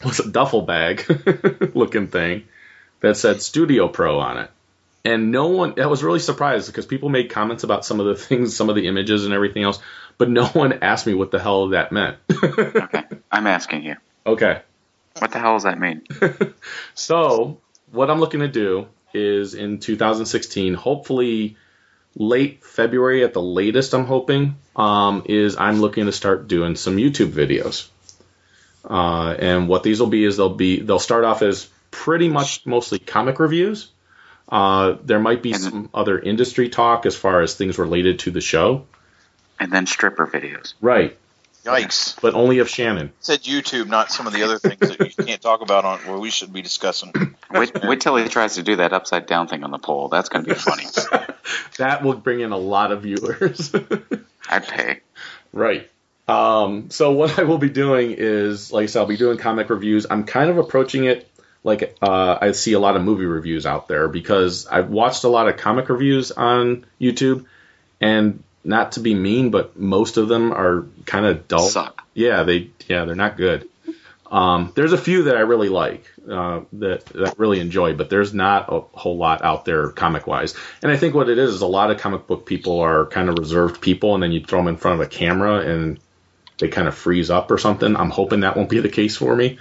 was 0.04 0.20
a 0.20 0.30
duffel 0.30 0.62
bag 0.62 1.06
looking 1.76 2.08
thing 2.08 2.44
that 3.00 3.18
said 3.18 3.42
Studio 3.42 3.88
Pro 3.88 4.20
on 4.20 4.38
it. 4.38 4.52
And 5.06 5.32
no 5.32 5.48
one, 5.48 5.80
I 5.80 5.86
was 5.86 6.04
really 6.04 6.20
surprised 6.20 6.68
because 6.68 6.86
people 6.86 7.10
made 7.10 7.30
comments 7.30 7.64
about 7.64 7.86
some 7.86 8.00
of 8.00 8.08
the 8.08 8.16
things, 8.24 8.56
some 8.56 8.70
of 8.70 8.76
the 8.76 8.88
images 8.88 9.26
and 9.26 9.34
everything 9.34 9.64
else, 9.64 9.80
but 10.18 10.30
no 10.30 10.46
one 10.46 10.80
asked 10.82 11.08
me 11.08 11.14
what 11.14 11.32
the 11.32 11.40
hell 11.40 11.70
that 11.70 11.92
meant. 11.92 12.18
Okay. 12.32 13.04
I'm 13.32 13.48
asking 13.48 13.84
you. 13.84 13.96
okay. 14.26 14.62
What 15.20 15.32
the 15.32 15.40
hell 15.40 15.56
does 15.56 15.64
that 15.64 15.80
mean? 15.80 16.04
So 16.94 17.60
what 17.92 18.10
I'm 18.12 18.20
looking 18.20 18.42
to 18.42 18.48
do 18.48 18.88
is 19.14 19.54
in 19.54 19.80
2016, 19.80 20.74
hopefully 20.74 21.58
late 22.16 22.64
February 22.64 23.24
at 23.24 23.34
the 23.34 23.42
latest. 23.42 23.94
I'm 23.94 24.06
hoping 24.06 24.58
um, 24.76 25.24
is 25.26 25.58
I'm 25.58 25.80
looking 25.80 26.06
to 26.06 26.12
start 26.12 26.48
doing 26.48 26.76
some 26.76 26.98
YouTube 26.98 27.32
videos. 27.32 27.90
Uh, 28.84 29.36
and 29.38 29.68
what 29.68 29.84
these 29.84 30.00
will 30.00 30.08
be 30.08 30.24
is 30.24 30.38
they'll 30.38 30.50
be 30.50 30.80
they'll 30.80 31.00
start 31.00 31.24
off 31.24 31.42
as 31.42 31.70
pretty 31.92 32.30
much 32.30 32.66
mostly 32.66 33.00
comic 33.00 33.40
reviews. 33.40 33.90
Uh, 34.50 34.96
there 35.04 35.20
might 35.20 35.42
be 35.44 35.52
And- 35.54 35.62
some 35.62 35.90
other 35.94 36.18
industry 36.18 36.70
talk 36.70 37.06
as 37.06 37.16
far 37.16 37.42
as 37.42 37.56
things 37.56 37.78
related 37.78 38.20
to 38.20 38.32
the 38.32 38.42
show. 38.42 38.86
And 39.60 39.72
then 39.72 39.88
stripper 39.88 40.28
videos. 40.28 40.74
Right. 40.82 41.18
Yikes! 41.66 42.16
But 42.22 42.34
only 42.34 42.60
of 42.60 42.70
Shannon. 42.70 43.12
said 43.20 43.42
YouTube, 43.42 43.88
not 43.88 44.10
some 44.10 44.26
of 44.26 44.32
the 44.32 44.44
other 44.44 44.58
things 44.58 44.80
that 44.80 45.00
you 45.18 45.26
can't 45.26 45.42
talk 45.42 45.60
about 45.62 45.84
on 45.84 46.00
where 46.00 46.18
we 46.18 46.30
should 46.30 46.54
be 46.54 46.62
discussing. 46.62 47.12
Wait, 47.52 47.84
wait 47.84 48.00
till 48.00 48.16
he 48.16 48.30
tries 48.30 48.56
to 48.56 48.64
do 48.64 48.78
that 48.78 48.94
upside 48.94 49.26
down 49.26 49.50
thing 49.50 49.66
on 49.66 49.72
the 49.72 49.78
pole. 49.80 50.08
That's 50.08 50.30
going 50.30 50.46
to 50.46 50.54
be 50.54 50.60
funny. 50.60 50.86
That 51.78 52.04
will 52.04 52.14
bring 52.16 52.40
in 52.42 52.52
a 52.52 52.58
lot 52.58 52.92
of 52.92 53.04
viewers. 53.04 53.74
I'd 54.50 54.68
pay. 54.68 55.00
Right. 55.54 55.90
Um, 56.28 56.90
so 56.90 57.12
what 57.14 57.40
I 57.40 57.44
will 57.44 57.58
be 57.58 57.70
doing 57.70 58.16
is, 58.18 58.72
like 58.72 58.84
I 58.84 58.86
said, 58.88 59.00
I'll 59.00 59.06
be 59.06 59.18
doing 59.18 59.38
comic 59.38 59.70
reviews. 59.70 60.06
I'm 60.10 60.26
kind 60.26 60.50
of 60.50 60.58
approaching 60.58 61.06
it 61.06 61.30
like 61.64 61.98
uh, 62.02 62.38
I 62.40 62.52
see 62.54 62.74
a 62.74 62.80
lot 62.80 62.96
of 62.96 63.04
movie 63.04 63.26
reviews 63.26 63.66
out 63.66 63.88
there 63.88 64.08
because 64.08 64.68
I've 64.68 64.90
watched 64.90 65.26
a 65.26 65.28
lot 65.28 65.50
of 65.50 65.58
comic 65.58 65.90
reviews 65.90 66.32
on 66.32 66.86
YouTube, 67.00 67.46
and 68.00 68.42
not 68.64 68.94
to 68.94 69.02
be 69.02 69.14
mean, 69.14 69.50
but 69.50 69.78
most 69.78 70.16
of 70.18 70.30
them 70.30 70.54
are 70.54 70.86
kind 71.06 71.26
of 71.26 71.48
dull. 71.48 71.68
Suck. 71.68 72.06
Yeah, 72.14 72.44
they 72.44 72.70
yeah 72.88 73.06
they're 73.06 73.16
not 73.16 73.36
good. 73.36 73.68
Um, 74.32 74.72
there's 74.76 74.94
a 74.94 74.98
few 74.98 75.24
that 75.24 75.38
I 75.38 75.42
really 75.42 75.70
like 75.70 76.10
uh, 76.30 76.62
that 76.74 77.06
that 77.08 77.28
I 77.28 77.34
really 77.38 77.60
enjoy, 77.60 77.96
but 77.96 78.10
there's 78.10 78.34
not 78.34 78.72
a 78.72 78.80
whole 78.98 79.18
lot 79.18 79.44
out 79.44 79.66
there 79.66 79.90
comic 79.90 80.26
wise. 80.26 80.56
And 80.82 80.90
I 80.92 80.96
think 80.96 81.16
what 81.16 81.28
it 81.28 81.38
is 81.38 81.54
is 81.54 81.62
a 81.62 81.68
lot 81.68 81.92
of 81.92 82.00
comic 82.00 82.28
book 82.28 82.46
people 82.46 82.80
are 82.80 83.06
kind 83.08 83.30
of 83.30 83.38
reserved 83.40 83.82
people, 83.82 84.14
and 84.14 84.24
then 84.24 84.32
you 84.32 84.42
throw 84.42 84.60
them 84.60 84.70
in 84.70 84.78
front 84.78 85.02
of 85.02 85.08
a 85.08 85.10
camera 85.10 85.60
and 85.60 86.00
they 86.60 86.68
kind 86.70 86.88
of 86.88 86.96
freeze 86.96 87.30
up 87.30 87.52
or 87.52 87.58
something. 87.58 87.96
I'm 87.96 88.10
hoping 88.10 88.42
that 88.42 88.58
won't 88.58 88.70
be 88.70 88.80
the 88.80 88.90
case 88.90 89.16
for 89.18 89.36
me. 89.36 89.60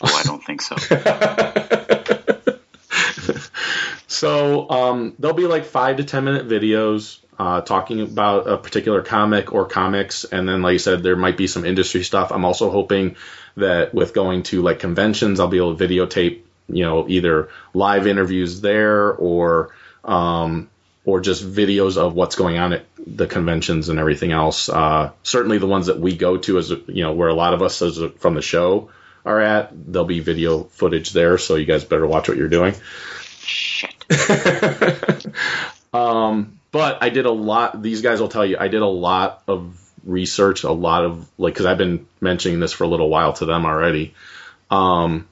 Oh, 0.00 0.14
I 0.14 0.22
don't 0.24 0.44
think 0.44 0.62
so. 0.62 0.76
So 4.16 4.70
um, 4.70 5.14
there'll 5.18 5.36
be 5.36 5.46
like 5.46 5.66
five 5.66 5.98
to 5.98 6.04
ten 6.04 6.24
minute 6.24 6.48
videos 6.48 7.18
uh, 7.38 7.60
talking 7.60 8.00
about 8.00 8.48
a 8.48 8.56
particular 8.56 9.02
comic 9.02 9.52
or 9.52 9.66
comics, 9.66 10.24
and 10.24 10.48
then 10.48 10.62
like 10.62 10.74
I 10.74 10.78
said, 10.78 11.02
there 11.02 11.16
might 11.16 11.36
be 11.36 11.46
some 11.46 11.66
industry 11.66 12.02
stuff. 12.02 12.32
I'm 12.32 12.46
also 12.46 12.70
hoping 12.70 13.16
that 13.58 13.92
with 13.92 14.14
going 14.14 14.42
to 14.44 14.62
like 14.62 14.78
conventions, 14.78 15.38
I'll 15.38 15.48
be 15.48 15.58
able 15.58 15.76
to 15.76 15.86
videotape, 15.86 16.40
you 16.68 16.84
know, 16.84 17.06
either 17.06 17.50
live 17.74 18.06
interviews 18.06 18.62
there 18.62 19.12
or 19.12 19.74
um, 20.02 20.70
or 21.04 21.20
just 21.20 21.44
videos 21.44 21.98
of 21.98 22.14
what's 22.14 22.36
going 22.36 22.56
on 22.56 22.72
at 22.72 22.86
the 23.06 23.26
conventions 23.26 23.88
and 23.88 23.98
everything 23.98 24.32
else. 24.32 24.68
Uh, 24.68 25.12
certainly 25.22 25.58
the 25.58 25.66
ones 25.66 25.86
that 25.86 26.00
we 26.00 26.16
go 26.16 26.36
to, 26.38 26.58
as 26.58 26.70
you 26.70 27.02
know, 27.02 27.12
where 27.12 27.28
a 27.28 27.34
lot 27.34 27.54
of 27.54 27.62
us 27.62 27.80
as 27.82 27.98
a, 27.98 28.10
from 28.10 28.34
the 28.34 28.42
show 28.42 28.90
are 29.24 29.40
at, 29.40 29.70
there'll 29.72 30.06
be 30.06 30.20
video 30.20 30.64
footage 30.64 31.10
there. 31.12 31.38
So 31.38 31.54
you 31.54 31.66
guys 31.66 31.84
better 31.84 32.06
watch 32.06 32.28
what 32.28 32.36
you're 32.36 32.48
doing. 32.48 32.74
Shit. 33.38 33.94
um, 35.94 36.58
but 36.72 37.02
I 37.02 37.10
did 37.10 37.26
a 37.26 37.32
lot. 37.32 37.80
These 37.80 38.02
guys 38.02 38.20
will 38.20 38.28
tell 38.28 38.44
you 38.44 38.56
I 38.58 38.68
did 38.68 38.82
a 38.82 38.86
lot 38.86 39.42
of 39.46 39.80
research, 40.04 40.64
a 40.64 40.72
lot 40.72 41.04
of 41.04 41.28
like 41.38 41.54
because 41.54 41.66
I've 41.66 41.78
been 41.78 42.06
mentioning 42.20 42.60
this 42.60 42.72
for 42.72 42.84
a 42.84 42.88
little 42.88 43.08
while 43.08 43.32
to 43.34 43.46
them 43.46 43.64
already. 43.66 44.14
Um, 44.70 45.28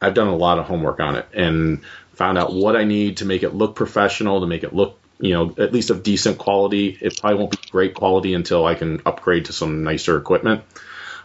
I've 0.00 0.14
done 0.14 0.28
a 0.28 0.36
lot 0.36 0.58
of 0.58 0.66
homework 0.66 1.00
on 1.00 1.16
it 1.16 1.26
and 1.34 1.82
found 2.14 2.38
out 2.38 2.52
what 2.52 2.76
I 2.76 2.84
need 2.84 3.18
to 3.18 3.24
make 3.24 3.42
it 3.42 3.54
look 3.54 3.76
professional, 3.76 4.40
to 4.40 4.46
make 4.46 4.64
it 4.64 4.74
look 4.74 4.98
you 5.20 5.32
know 5.32 5.54
at 5.58 5.72
least 5.72 5.90
of 5.90 6.02
decent 6.02 6.38
quality. 6.38 6.96
It 7.00 7.18
probably 7.18 7.38
won't 7.38 7.50
be 7.52 7.70
great 7.70 7.94
quality 7.94 8.34
until 8.34 8.64
I 8.64 8.74
can 8.74 9.02
upgrade 9.04 9.46
to 9.46 9.52
some 9.52 9.84
nicer 9.84 10.16
equipment. 10.16 10.64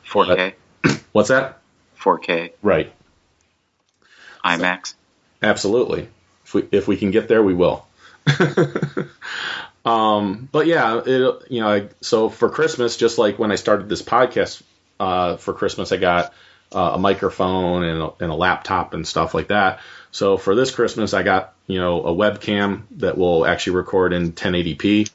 4K. 0.08 0.54
What's 1.12 1.30
that? 1.30 1.60
4K. 2.00 2.52
Right. 2.62 2.92
IMAX. 4.44 4.96
Absolutely. 5.42 6.08
If 6.46 6.54
we 6.54 6.68
if 6.72 6.88
we 6.88 6.98
can 6.98 7.12
get 7.12 7.28
there, 7.28 7.44
we 7.44 7.54
will. 7.54 7.86
um, 9.86 10.48
but 10.52 10.68
yeah, 10.68 11.02
it 11.06 11.44
you 11.50 11.62
know, 11.62 11.70
I, 11.70 11.90
so 12.02 12.30
for 12.30 12.50
Christmas, 12.50 12.98
just 12.98 13.18
like 13.18 13.40
when 13.40 13.52
I 13.52 13.56
started 13.56 13.90
this 13.90 14.02
podcast 14.02 14.62
uh, 15.00 15.38
for 15.38 15.54
Christmas, 15.54 15.92
I 15.92 15.98
got 15.98 16.34
uh, 16.74 16.92
a 16.96 16.98
microphone 16.98 17.84
and 17.84 18.02
a, 18.02 18.14
and 18.20 18.32
a 18.32 18.36
laptop 18.36 18.94
and 18.94 19.08
stuff 19.08 19.34
like 19.34 19.50
that. 19.50 19.80
So 20.12 20.38
for 20.38 20.56
this 20.56 20.72
Christmas, 20.72 21.14
I 21.14 21.24
got 21.24 21.53
you 21.68 21.80
know 21.80 22.04
a 22.06 22.14
webcam 22.14 22.84
that 22.98 23.18
will 23.18 23.46
actually 23.46 23.76
record 23.78 24.14
in 24.14 24.34
1080p. 24.34 25.10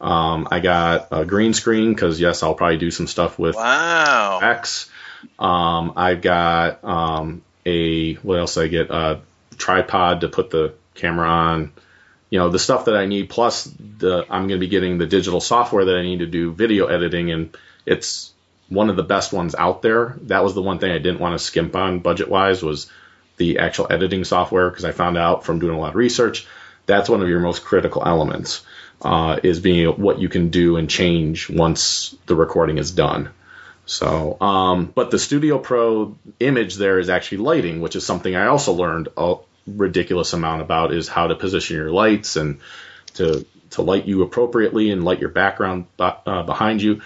Um, 0.00 0.48
I 0.50 0.60
got 0.60 1.08
a 1.10 1.24
green 1.26 1.52
screen 1.52 1.92
because 1.92 2.20
yes, 2.20 2.42
I'll 2.42 2.54
probably 2.54 2.78
do 2.78 2.90
some 2.90 3.06
stuff 3.06 3.38
with 3.38 3.54
Wow. 3.56 4.38
X. 4.42 4.90
Um, 5.38 5.92
I've 5.96 6.22
got 6.22 6.82
um, 6.84 7.42
a 7.66 8.14
what 8.14 8.38
else 8.38 8.56
I 8.56 8.68
get? 8.68 8.90
A 8.90 9.20
tripod 9.58 10.22
to 10.22 10.28
put 10.28 10.50
the 10.50 10.72
camera 10.94 11.28
on. 11.28 11.72
You 12.30 12.38
know 12.38 12.48
the 12.48 12.58
stuff 12.58 12.84
that 12.86 12.94
I 12.96 13.06
need. 13.06 13.28
Plus, 13.28 13.64
the 13.64 14.24
I'm 14.30 14.42
going 14.48 14.58
to 14.60 14.66
be 14.66 14.68
getting 14.68 14.98
the 14.98 15.06
digital 15.06 15.40
software 15.40 15.84
that 15.84 15.96
I 15.96 16.02
need 16.02 16.20
to 16.20 16.26
do 16.26 16.52
video 16.52 16.86
editing, 16.86 17.30
and 17.32 17.54
it's 17.84 18.32
one 18.68 18.88
of 18.88 18.96
the 18.96 19.02
best 19.02 19.32
ones 19.32 19.54
out 19.56 19.82
there. 19.82 20.16
That 20.22 20.44
was 20.44 20.54
the 20.54 20.62
one 20.62 20.78
thing 20.78 20.92
I 20.92 20.98
didn't 20.98 21.18
want 21.20 21.38
to 21.38 21.44
skimp 21.44 21.74
on 21.76 21.98
budget 21.98 22.28
wise 22.30 22.62
was 22.62 22.90
the 23.40 23.58
actual 23.58 23.88
editing 23.90 24.22
software 24.22 24.70
because 24.70 24.84
I 24.84 24.92
found 24.92 25.18
out 25.18 25.44
from 25.44 25.58
doing 25.58 25.74
a 25.74 25.80
lot 25.80 25.90
of 25.90 25.96
research 25.96 26.46
that's 26.90 27.08
one 27.08 27.22
of 27.22 27.28
your 27.28 27.40
most 27.40 27.64
critical 27.64 28.02
elements 28.04 28.62
uh, 29.02 29.38
is 29.42 29.60
being 29.60 29.88
what 29.88 30.18
you 30.18 30.28
can 30.28 30.50
do 30.50 30.76
and 30.76 30.90
change 30.90 31.48
once 31.48 32.14
the 32.26 32.34
recording 32.34 32.78
is 32.78 32.90
done. 32.90 33.30
So, 33.86 34.36
um, 34.40 34.92
but 34.94 35.10
the 35.10 35.18
Studio 35.18 35.58
Pro 35.58 36.16
image 36.38 36.76
there 36.76 36.98
is 36.98 37.08
actually 37.08 37.38
lighting, 37.38 37.80
which 37.80 37.96
is 37.96 38.04
something 38.04 38.34
I 38.36 38.46
also 38.46 38.72
learned 38.72 39.08
a 39.16 39.36
ridiculous 39.66 40.32
amount 40.32 40.62
about 40.62 40.92
is 40.92 41.08
how 41.08 41.28
to 41.28 41.34
position 41.34 41.76
your 41.76 41.90
lights 41.90 42.36
and 42.36 42.60
to 43.14 43.46
to 43.70 43.82
light 43.82 44.06
you 44.06 44.22
appropriately 44.22 44.90
and 44.90 45.04
light 45.04 45.20
your 45.20 45.30
background 45.30 45.86
uh, 45.98 46.42
behind 46.42 46.82
you. 46.82 47.02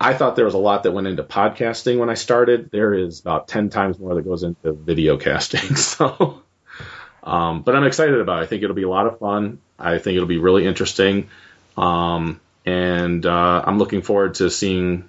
I 0.00 0.14
thought 0.14 0.34
there 0.34 0.46
was 0.46 0.54
a 0.54 0.58
lot 0.58 0.84
that 0.84 0.92
went 0.92 1.06
into 1.06 1.22
podcasting 1.22 1.98
when 1.98 2.08
I 2.08 2.14
started. 2.14 2.70
There 2.70 2.94
is 2.94 3.20
about 3.20 3.48
10 3.48 3.68
times 3.68 3.98
more 3.98 4.14
that 4.14 4.22
goes 4.22 4.42
into 4.42 4.72
video 4.72 5.18
casting. 5.18 5.74
So, 5.76 6.42
um, 7.22 7.62
but 7.62 7.76
I'm 7.76 7.84
excited 7.84 8.18
about 8.18 8.40
it. 8.40 8.44
I 8.44 8.46
think 8.46 8.62
it'll 8.62 8.74
be 8.74 8.84
a 8.84 8.88
lot 8.88 9.06
of 9.06 9.18
fun. 9.18 9.58
I 9.78 9.98
think 9.98 10.16
it'll 10.16 10.26
be 10.26 10.38
really 10.38 10.66
interesting. 10.66 11.28
Um, 11.76 12.40
and 12.64 13.26
uh, 13.26 13.62
I'm 13.66 13.78
looking 13.78 14.00
forward 14.00 14.36
to 14.36 14.50
seeing. 14.50 15.06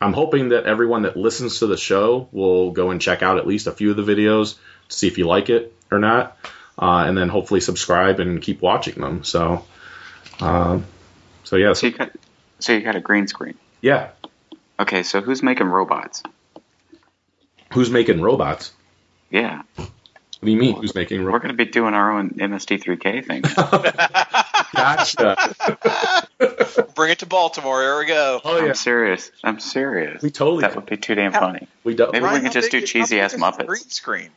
I'm 0.00 0.12
hoping 0.12 0.50
that 0.50 0.64
everyone 0.66 1.02
that 1.02 1.16
listens 1.16 1.60
to 1.60 1.66
the 1.66 1.76
show 1.78 2.28
will 2.30 2.70
go 2.72 2.90
and 2.90 3.00
check 3.00 3.22
out 3.22 3.38
at 3.38 3.46
least 3.46 3.66
a 3.66 3.72
few 3.72 3.90
of 3.90 3.96
the 3.96 4.04
videos 4.04 4.56
to 4.88 4.94
see 4.94 5.06
if 5.08 5.16
you 5.18 5.26
like 5.26 5.48
it 5.48 5.74
or 5.90 5.98
not, 5.98 6.36
uh, 6.78 7.04
and 7.06 7.16
then 7.16 7.28
hopefully 7.28 7.60
subscribe 7.60 8.20
and 8.20 8.40
keep 8.42 8.60
watching 8.60 9.00
them. 9.00 9.24
So, 9.24 9.64
um, 10.40 10.84
so 11.44 11.56
yeah, 11.56 11.72
So 11.72 11.80
so, 11.80 11.86
you 11.86 11.92
got, 11.94 12.12
so 12.60 12.72
you 12.74 12.80
got 12.82 12.94
a 12.94 13.00
green 13.00 13.26
screen. 13.26 13.54
yeah. 13.80 14.10
Okay, 14.80 15.02
so 15.02 15.20
who's 15.20 15.42
making 15.42 15.66
robots? 15.66 16.22
Who's 17.72 17.90
making 17.90 18.20
robots? 18.20 18.72
Yeah, 19.30 19.62
What 19.76 19.88
do 20.42 20.50
you 20.50 20.56
mean? 20.56 20.76
Who's 20.76 20.94
making 20.94 21.18
robots? 21.20 21.32
we're 21.32 21.38
going 21.48 21.56
to 21.58 21.64
be 21.64 21.70
doing 21.70 21.94
our 21.94 22.12
own 22.12 22.30
MST3K 22.30 23.26
thing. 23.26 23.42
Gotcha. 24.74 26.26
Bring 26.94 27.10
it 27.10 27.18
to 27.20 27.26
Baltimore. 27.26 27.82
Here 27.82 27.98
we 27.98 28.06
go. 28.06 28.40
Oh 28.44 28.58
yeah, 28.58 28.68
I'm 28.68 28.74
serious. 28.74 29.30
I'm 29.42 29.60
serious. 29.60 30.22
we 30.22 30.30
totally. 30.30 30.62
That 30.62 30.76
would 30.76 30.86
be 30.86 30.96
too 30.96 31.14
damn 31.14 31.32
funny. 31.32 31.66
we 31.84 31.94
do. 31.94 32.10
Maybe 32.12 32.24
we 32.26 32.40
can 32.40 32.52
just 32.52 32.70
do 32.70 32.80
cheesy 32.80 33.20
ass 33.20 33.32
big 33.32 33.40
is 33.42 33.46
the 33.56 33.62
Muppets. 33.64 33.66
Green 33.66 33.90
screen. 33.90 34.30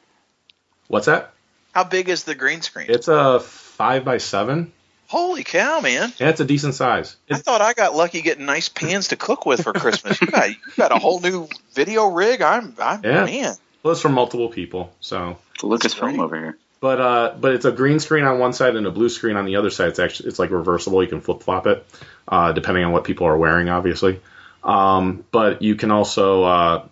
What's 0.88 1.06
that? 1.06 1.34
How 1.73 1.84
big 1.84 2.10
is 2.10 2.23
the 2.23 2.36
green 2.36 2.62
screen? 2.62 2.88
It's 2.89 3.08
a 3.08 3.39
five 3.39 4.04
by 4.04 4.17
seven. 4.17 4.73
Holy 5.12 5.43
cow, 5.43 5.82
man! 5.82 6.13
That's 6.17 6.39
a 6.39 6.45
decent 6.45 6.74
size. 6.74 7.17
I 7.30 7.36
thought 7.36 7.60
I 7.60 7.74
got 7.74 7.93
lucky 7.93 8.21
getting 8.21 8.45
nice 8.45 8.69
pans 8.69 9.10
to 9.10 9.17
cook 9.17 9.45
with 9.45 9.62
for 9.62 9.74
Christmas. 9.74 10.21
You 10.21 10.28
got, 10.28 10.50
you 10.50 10.56
got 10.78 10.93
a 10.93 11.00
whole 11.00 11.19
new 11.19 11.50
video 11.74 12.06
rig. 12.06 12.41
I'm, 12.41 12.74
I'm 12.80 13.04
Yeah. 13.04 13.26
man. 13.26 13.56
well, 13.84 13.91
it's 13.91 14.00
from 14.00 14.13
multiple 14.13 14.47
people. 14.47 14.95
So, 15.02 15.38
It's 15.56 15.63
Lucasfilm 15.63 16.17
over 16.19 16.38
here. 16.39 16.58
but 16.80 17.02
uh, 17.02 17.36
but 17.38 17.52
it's 17.56 17.65
a 17.65 17.74
green 17.74 18.00
screen 18.00 18.24
on 18.24 18.39
one 18.39 18.54
side 18.54 18.78
and 18.78 18.88
a 18.88 18.91
blue 18.91 19.10
screen 19.10 19.36
on 19.36 19.43
the 19.43 19.58
other 19.58 19.69
side. 19.69 19.89
It's 19.89 20.00
actually 20.00 20.30
it's 20.30 20.39
like 20.39 20.50
reversible. 20.50 21.04
You 21.04 21.10
can 21.10 21.19
flip 21.19 21.43
flop 21.43 21.67
it, 21.67 21.86
uh, 22.30 22.54
depending 22.54 22.86
on 22.86 22.93
what 22.93 23.04
people 23.04 23.28
are 23.28 23.38
wearing, 23.38 23.67
obviously. 23.67 24.21
Um, 24.63 25.26
but 25.32 25.62
you 25.62 25.76
can 25.76 25.91
also, 25.91 26.43
uh, 26.43 26.86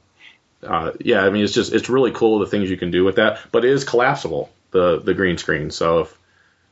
uh, 0.67 0.91
yeah, 0.99 1.21
I 1.21 1.29
mean, 1.29 1.45
it's 1.45 1.53
just 1.53 1.71
it's 1.71 1.87
really 1.87 2.11
cool 2.11 2.39
the 2.39 2.47
things 2.47 2.69
you 2.69 2.75
can 2.75 2.91
do 2.91 3.05
with 3.05 3.15
that. 3.15 3.39
But 3.53 3.63
it 3.63 3.71
is 3.71 3.85
collapsible 3.85 4.49
the 4.71 4.99
the 4.99 5.13
green 5.13 5.37
screen. 5.37 5.71
So 5.71 5.99
if 5.99 6.18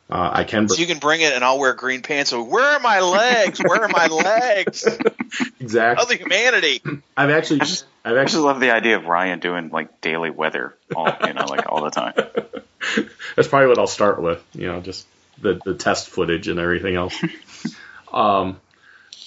uh, 0.09 0.29
I 0.33 0.43
can, 0.45 0.69
So 0.69 0.79
you 0.79 0.87
can 0.87 0.99
bring 0.99 1.19
it, 1.19 1.33
and 1.33 1.43
I'll 1.43 1.59
wear 1.59 1.73
green 1.73 2.01
pants. 2.01 2.29
So 2.29 2.41
where 2.41 2.63
are 2.63 2.79
my 2.79 3.01
legs? 3.01 3.59
Where 3.59 3.83
are 3.83 3.89
my 3.89 4.07
legs? 4.07 4.87
exactly. 5.59 6.01
Other 6.01 6.15
humanity. 6.15 6.81
I've 7.17 7.29
actually 7.29 7.61
I've 7.61 7.67
I 7.67 7.69
just 7.69 7.85
actually 8.05 8.43
love 8.43 8.61
the 8.61 8.71
idea 8.71 8.95
of 8.95 9.05
Ryan 9.05 9.39
doing 9.39 9.69
like 9.69 9.99
daily 9.99 10.29
weather, 10.29 10.75
all 10.95 11.11
you 11.25 11.33
know, 11.33 11.45
like 11.45 11.69
all 11.69 11.83
the 11.83 11.89
time. 11.89 12.13
that's 13.35 13.49
probably 13.49 13.67
what 13.67 13.79
I'll 13.79 13.87
start 13.87 14.21
with. 14.21 14.41
You 14.53 14.67
know, 14.67 14.79
just 14.79 15.05
the 15.41 15.59
the 15.65 15.73
test 15.73 16.09
footage 16.09 16.47
and 16.47 16.57
everything 16.57 16.95
else. 16.95 17.21
um, 18.13 18.61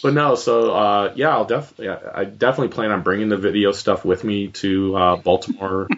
but 0.03 0.15
no, 0.15 0.35
so 0.35 0.75
uh, 0.75 1.13
yeah, 1.15 1.29
I'll 1.29 1.45
definitely 1.45 1.91
I 1.91 2.25
definitely 2.25 2.75
plan 2.75 2.91
on 2.91 3.03
bringing 3.03 3.29
the 3.29 3.37
video 3.37 3.73
stuff 3.73 4.03
with 4.03 4.25
me 4.25 4.49
to 4.49 4.97
uh, 4.97 5.17
Baltimore, 5.17 5.89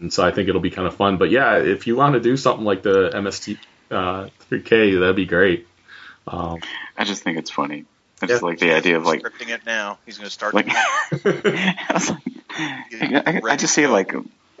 and 0.00 0.12
so 0.12 0.24
I 0.24 0.30
think 0.30 0.48
it'll 0.48 0.60
be 0.60 0.70
kind 0.70 0.86
of 0.86 0.94
fun. 0.94 1.16
But 1.16 1.32
yeah, 1.32 1.56
if 1.56 1.88
you 1.88 1.96
want 1.96 2.14
to 2.14 2.20
do 2.20 2.36
something 2.36 2.64
like 2.64 2.82
the 2.82 3.10
MST 3.12 3.58
uh, 3.90 4.28
3K, 4.50 4.98
that'd 5.00 5.16
be 5.16 5.26
great. 5.26 5.66
Um, 6.26 6.58
I 6.96 7.04
just 7.04 7.22
think 7.22 7.38
it's 7.38 7.50
funny. 7.50 7.84
I 8.20 8.26
just 8.26 8.42
Yeah. 8.42 8.48
like 8.48 8.58
the 8.58 8.72
idea 8.72 8.96
of 8.96 9.06
like 9.06 9.22
scripting 9.22 9.48
it 9.48 9.64
now. 9.64 9.98
He's 10.04 10.18
going 10.18 10.26
to 10.26 10.32
start. 10.32 10.52
like 10.54 10.66
I, 10.70 11.90
was 11.92 12.10
like, 12.10 13.26
I, 13.26 13.40
I 13.52 13.56
just 13.56 13.74
see 13.74 13.86
like 13.86 14.12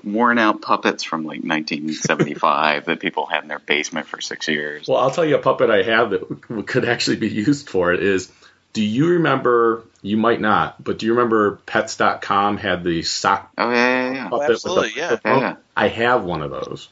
worn 0.04 0.38
out 0.38 0.62
puppets 0.62 1.02
from 1.02 1.22
like 1.24 1.42
1975 1.42 2.84
that 2.86 3.00
people 3.00 3.26
had 3.26 3.42
in 3.42 3.48
their 3.48 3.58
basement 3.58 4.06
for 4.06 4.20
six 4.20 4.48
years. 4.48 4.86
Well, 4.88 4.98
I'll 4.98 5.10
tell 5.10 5.24
you 5.24 5.36
a 5.36 5.40
puppet 5.40 5.70
I 5.70 5.82
have 5.82 6.10
that 6.10 6.66
could 6.66 6.84
actually 6.88 7.16
be 7.16 7.28
used 7.28 7.68
for 7.68 7.92
it 7.92 8.02
is. 8.02 8.30
Do 8.74 8.82
you 8.84 9.08
remember? 9.14 9.82
You 10.02 10.16
might 10.18 10.40
not, 10.40 10.82
but 10.84 10.98
do 10.98 11.06
you 11.06 11.14
remember 11.14 11.56
Pets.com 11.66 12.58
had 12.58 12.84
the 12.84 13.02
sock 13.02 13.50
Oh 13.58 13.70
yeah, 13.70 13.76
yeah, 13.76 14.12
yeah. 14.14 14.28
puppet 14.28 14.50
absolutely, 14.50 14.84
with 14.88 14.94
the, 14.94 15.00
yeah. 15.00 15.08
the? 15.16 15.40
Yeah. 15.40 15.56
I 15.76 15.88
have 15.88 16.22
one 16.22 16.42
of 16.42 16.50
those. 16.50 16.88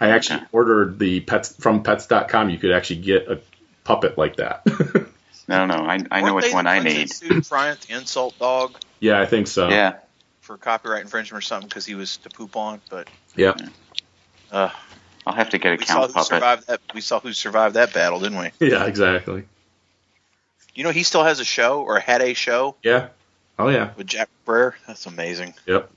I 0.00 0.10
actually 0.10 0.36
Okay. 0.40 0.46
ordered 0.52 0.98
the 0.98 1.20
pets 1.20 1.54
from 1.58 1.82
Pets.com. 1.82 2.50
You 2.50 2.58
could 2.58 2.72
actually 2.72 3.00
get 3.00 3.28
a 3.28 3.40
puppet 3.84 4.16
like 4.18 4.36
that. 4.36 4.62
No, 5.50 5.64
no, 5.64 5.76
I, 5.76 5.98
I 6.10 6.20
know 6.20 6.34
which 6.34 6.52
one 6.52 6.66
I 6.66 6.80
need. 6.80 7.10
Bryant 7.48 7.80
the 7.80 7.94
insult 7.96 8.38
dog 8.38 8.76
yeah, 9.00 9.18
I 9.18 9.24
think 9.24 9.46
so. 9.46 9.70
Yeah, 9.70 9.94
for 10.42 10.58
copyright 10.58 11.00
infringement 11.00 11.38
or 11.38 11.40
something 11.40 11.66
because 11.70 11.86
he 11.86 11.94
was 11.94 12.18
to 12.18 12.28
poop 12.28 12.54
on. 12.54 12.82
But 12.90 13.08
Yeah. 13.34 13.54
uh, 14.52 14.68
I'll 15.26 15.32
have 15.34 15.48
to 15.48 15.58
get 15.58 15.72
a 15.72 15.76
we 15.76 15.86
saw 15.86 15.94
count 15.94 16.06
who 16.08 16.12
puppet. 16.12 16.26
survived 16.28 16.66
that. 16.66 16.80
We 16.94 17.00
saw 17.00 17.20
who 17.20 17.32
survived 17.32 17.76
that 17.76 17.94
battle, 17.94 18.20
didn't 18.20 18.38
we? 18.38 18.68
Yeah, 18.68 18.84
exactly. 18.84 19.44
You 20.74 20.84
know, 20.84 20.90
he 20.90 21.02
still 21.02 21.24
has 21.24 21.40
a 21.40 21.46
show 21.46 21.80
or 21.82 21.98
had 21.98 22.20
a 22.20 22.34
show 22.34 22.76
Yeah. 22.82 23.08
Oh 23.58 23.70
yeah. 23.70 23.92
with 23.96 24.06
Jack 24.06 24.28
Brer. 24.44 24.76
That's 24.86 25.06
amazing. 25.06 25.54
Yep. 25.64 25.90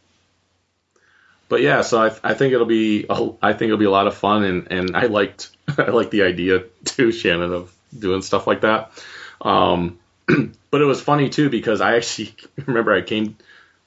But 1.51 1.61
yeah, 1.61 1.81
so 1.81 2.01
I, 2.01 2.15
I 2.23 2.33
think 2.33 2.53
it'll 2.53 2.65
be 2.65 3.05
a- 3.09 3.31
I 3.41 3.51
think 3.51 3.67
it'll 3.67 3.77
be 3.77 3.83
a 3.83 3.91
lot 3.91 4.07
of 4.07 4.15
fun, 4.15 4.45
and, 4.45 4.71
and 4.71 4.95
I 4.95 5.07
liked 5.07 5.49
I 5.77 5.89
liked 5.89 6.11
the 6.11 6.23
idea 6.23 6.63
too, 6.85 7.11
Shannon, 7.11 7.51
of 7.51 7.75
doing 7.97 8.21
stuff 8.21 8.47
like 8.47 8.61
that. 8.61 8.93
Um, 9.41 9.99
but 10.27 10.81
it 10.81 10.85
was 10.85 11.01
funny 11.01 11.27
too 11.27 11.49
because 11.49 11.81
I 11.81 11.97
actually 11.97 12.33
remember 12.65 12.93
I 12.93 13.01
came 13.01 13.35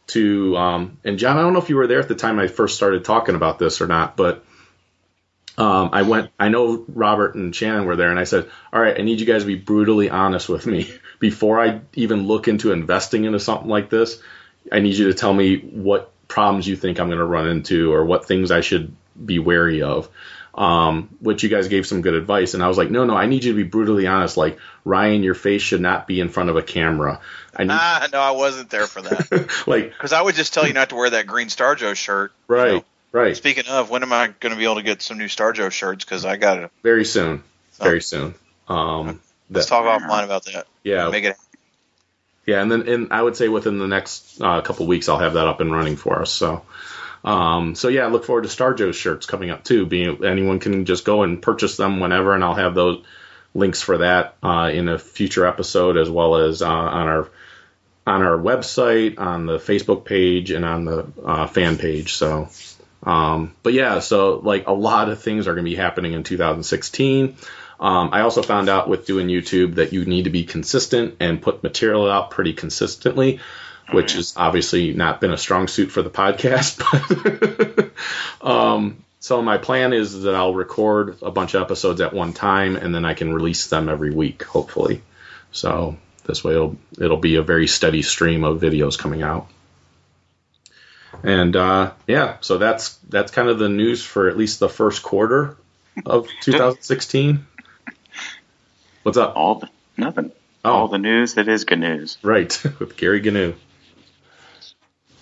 to 0.08 0.54
um, 0.58 0.98
and 1.04 1.18
John, 1.18 1.38
I 1.38 1.40
don't 1.40 1.54
know 1.54 1.58
if 1.58 1.70
you 1.70 1.76
were 1.76 1.86
there 1.86 2.00
at 2.00 2.08
the 2.08 2.14
time 2.14 2.38
I 2.38 2.48
first 2.48 2.76
started 2.76 3.02
talking 3.02 3.34
about 3.34 3.58
this 3.58 3.80
or 3.80 3.86
not, 3.86 4.14
but 4.14 4.44
um, 5.56 5.88
I 5.94 6.02
went. 6.02 6.32
I 6.38 6.50
know 6.50 6.84
Robert 6.86 7.34
and 7.34 7.56
Shannon 7.56 7.86
were 7.86 7.96
there, 7.96 8.10
and 8.10 8.20
I 8.20 8.24
said, 8.24 8.50
"All 8.74 8.82
right, 8.82 9.00
I 9.00 9.02
need 9.02 9.20
you 9.20 9.26
guys 9.26 9.40
to 9.40 9.46
be 9.46 9.54
brutally 9.56 10.10
honest 10.10 10.50
with 10.50 10.66
me 10.66 10.92
before 11.18 11.62
I 11.62 11.80
even 11.94 12.26
look 12.26 12.46
into 12.46 12.72
investing 12.72 13.24
into 13.24 13.40
something 13.40 13.70
like 13.70 13.88
this. 13.88 14.20
I 14.70 14.80
need 14.80 14.96
you 14.96 15.08
to 15.08 15.14
tell 15.14 15.32
me 15.32 15.60
what 15.60 16.10
problems 16.28 16.66
you 16.66 16.76
think 16.76 16.98
I'm 17.00 17.08
going 17.08 17.18
to 17.18 17.24
run 17.24 17.48
into, 17.48 17.92
or 17.92 18.04
what 18.04 18.26
things 18.26 18.50
I 18.50 18.60
should 18.60 18.94
be 19.24 19.38
wary 19.38 19.82
of." 19.82 20.08
Um, 20.54 21.08
which 21.20 21.42
you 21.42 21.48
guys 21.48 21.66
gave 21.66 21.84
some 21.84 22.00
good 22.00 22.14
advice, 22.14 22.54
and 22.54 22.62
I 22.62 22.68
was 22.68 22.78
like, 22.78 22.88
"No, 22.88 23.04
no, 23.04 23.16
I 23.16 23.26
need 23.26 23.42
you 23.42 23.50
to 23.52 23.56
be 23.56 23.64
brutally 23.64 24.06
honest. 24.06 24.36
Like 24.36 24.58
Ryan, 24.84 25.24
your 25.24 25.34
face 25.34 25.62
should 25.62 25.80
not 25.80 26.06
be 26.06 26.20
in 26.20 26.28
front 26.28 26.48
of 26.48 26.54
a 26.56 26.62
camera. 26.62 27.20
I 27.56 27.64
need 27.64 27.70
Ah, 27.72 28.06
no, 28.12 28.20
I 28.20 28.30
wasn't 28.30 28.70
there 28.70 28.86
for 28.86 29.02
that 29.02 29.62
like 29.66 29.90
because 29.90 30.12
I 30.12 30.22
would 30.22 30.36
just 30.36 30.54
tell 30.54 30.64
you 30.64 30.72
not 30.72 30.90
to 30.90 30.94
wear 30.94 31.10
that 31.10 31.26
green 31.26 31.48
Star 31.48 31.74
Joe 31.74 31.94
shirt. 31.94 32.30
you 32.48 32.54
right, 32.54 32.72
know. 32.74 32.84
right, 33.10 33.36
Speaking 33.36 33.66
of, 33.66 33.90
when 33.90 34.04
am 34.04 34.12
I 34.12 34.28
going 34.38 34.52
to 34.52 34.56
be 34.58 34.62
able 34.62 34.76
to 34.76 34.84
get 34.84 35.02
some 35.02 35.18
new 35.18 35.26
Star 35.26 35.52
Joe 35.52 35.70
shirts? 35.70 36.04
Because 36.04 36.24
I 36.24 36.36
got 36.36 36.54
to. 36.54 36.70
very 36.84 37.04
soon, 37.04 37.42
Oh. 37.80 37.84
very 37.84 38.00
soon." 38.00 38.36
Um, 38.68 39.20
Let's 39.50 39.66
that- 39.66 39.70
talk 39.70 39.84
offline 40.02 40.22
about 40.24 40.44
that. 40.44 40.66
yeah, 40.84 41.10
Make 41.10 41.24
it. 41.24 41.36
Yeah, 42.46 42.60
and 42.60 42.70
then 42.70 42.88
and 42.88 43.12
I 43.12 43.22
would 43.22 43.36
say 43.36 43.48
within 43.48 43.78
the 43.78 43.86
next 43.86 44.40
uh, 44.40 44.60
couple 44.60 44.86
weeks 44.86 45.08
I'll 45.08 45.18
have 45.18 45.34
that 45.34 45.46
up 45.46 45.60
and 45.60 45.72
running 45.72 45.96
for 45.96 46.20
us. 46.20 46.30
So, 46.30 46.62
um, 47.24 47.74
so 47.74 47.88
yeah, 47.88 48.06
look 48.06 48.24
forward 48.24 48.42
to 48.42 48.50
Star 48.50 48.74
Joe's 48.74 48.96
shirts 48.96 49.26
coming 49.26 49.50
up 49.50 49.64
too. 49.64 49.86
Being 49.86 50.24
anyone 50.24 50.60
can 50.60 50.84
just 50.84 51.04
go 51.04 51.22
and 51.22 51.40
purchase 51.40 51.76
them 51.76 52.00
whenever, 52.00 52.34
and 52.34 52.44
I'll 52.44 52.54
have 52.54 52.74
those 52.74 53.02
links 53.54 53.80
for 53.80 53.98
that 53.98 54.36
uh, 54.42 54.70
in 54.72 54.88
a 54.88 54.98
future 54.98 55.46
episode 55.46 55.96
as 55.96 56.10
well 56.10 56.36
as 56.36 56.60
uh, 56.60 56.68
on 56.68 57.06
our 57.06 57.30
on 58.06 58.22
our 58.22 58.36
website, 58.36 59.18
on 59.18 59.46
the 59.46 59.56
Facebook 59.56 60.04
page, 60.04 60.50
and 60.50 60.64
on 60.64 60.84
the 60.84 61.06
uh, 61.24 61.46
fan 61.46 61.78
page. 61.78 62.14
So, 62.14 62.50
um, 63.02 63.54
but 63.62 63.72
yeah, 63.72 64.00
so 64.00 64.36
like 64.36 64.66
a 64.66 64.72
lot 64.72 65.08
of 65.08 65.22
things 65.22 65.48
are 65.48 65.54
going 65.54 65.64
to 65.64 65.70
be 65.70 65.76
happening 65.76 66.12
in 66.12 66.22
2016. 66.22 67.36
Um, 67.80 68.10
I 68.12 68.20
also 68.20 68.42
found 68.42 68.68
out 68.68 68.88
with 68.88 69.06
doing 69.06 69.28
YouTube 69.28 69.76
that 69.76 69.92
you 69.92 70.04
need 70.04 70.24
to 70.24 70.30
be 70.30 70.44
consistent 70.44 71.16
and 71.20 71.42
put 71.42 71.62
material 71.62 72.10
out 72.10 72.30
pretty 72.30 72.52
consistently, 72.52 73.40
which 73.90 74.12
has 74.12 74.34
obviously 74.36 74.92
not 74.92 75.20
been 75.20 75.32
a 75.32 75.38
strong 75.38 75.68
suit 75.68 75.90
for 75.90 76.02
the 76.02 76.10
podcast. 76.10 76.82
But 78.40 78.50
um, 78.50 79.04
so 79.20 79.40
my 79.40 79.56
plan 79.56 79.92
is 79.92 80.22
that 80.22 80.34
I'll 80.34 80.54
record 80.54 81.16
a 81.22 81.30
bunch 81.30 81.54
of 81.54 81.62
episodes 81.62 82.00
at 82.00 82.12
one 82.12 82.32
time 82.32 82.76
and 82.76 82.94
then 82.94 83.04
I 83.04 83.14
can 83.14 83.32
release 83.32 83.68
them 83.68 83.88
every 83.88 84.10
week, 84.10 84.42
hopefully. 84.42 85.02
So 85.50 85.96
this 86.24 86.44
way 86.44 86.52
it'll 86.52 86.76
it'll 87.00 87.16
be 87.16 87.36
a 87.36 87.42
very 87.42 87.66
steady 87.66 88.02
stream 88.02 88.44
of 88.44 88.60
videos 88.60 88.98
coming 88.98 89.22
out. 89.22 89.48
And 91.22 91.56
uh, 91.56 91.92
yeah, 92.06 92.36
so 92.40 92.58
that's 92.58 92.98
that's 93.08 93.32
kind 93.32 93.48
of 93.48 93.58
the 93.58 93.68
news 93.68 94.04
for 94.04 94.28
at 94.28 94.36
least 94.36 94.60
the 94.60 94.68
first 94.68 95.02
quarter 95.02 95.56
of 96.04 96.28
2016. 96.42 97.46
What's 99.04 99.18
up? 99.18 99.36
All 99.36 99.56
the 99.56 99.68
nothing. 99.98 100.32
Oh. 100.64 100.72
All 100.72 100.88
the 100.88 100.96
news 100.96 101.34
that 101.34 101.46
is 101.46 101.64
good 101.64 101.78
news. 101.78 102.16
Right, 102.22 102.58
with 102.78 102.96
Gary 102.96 103.20
Gnu. 103.20 103.52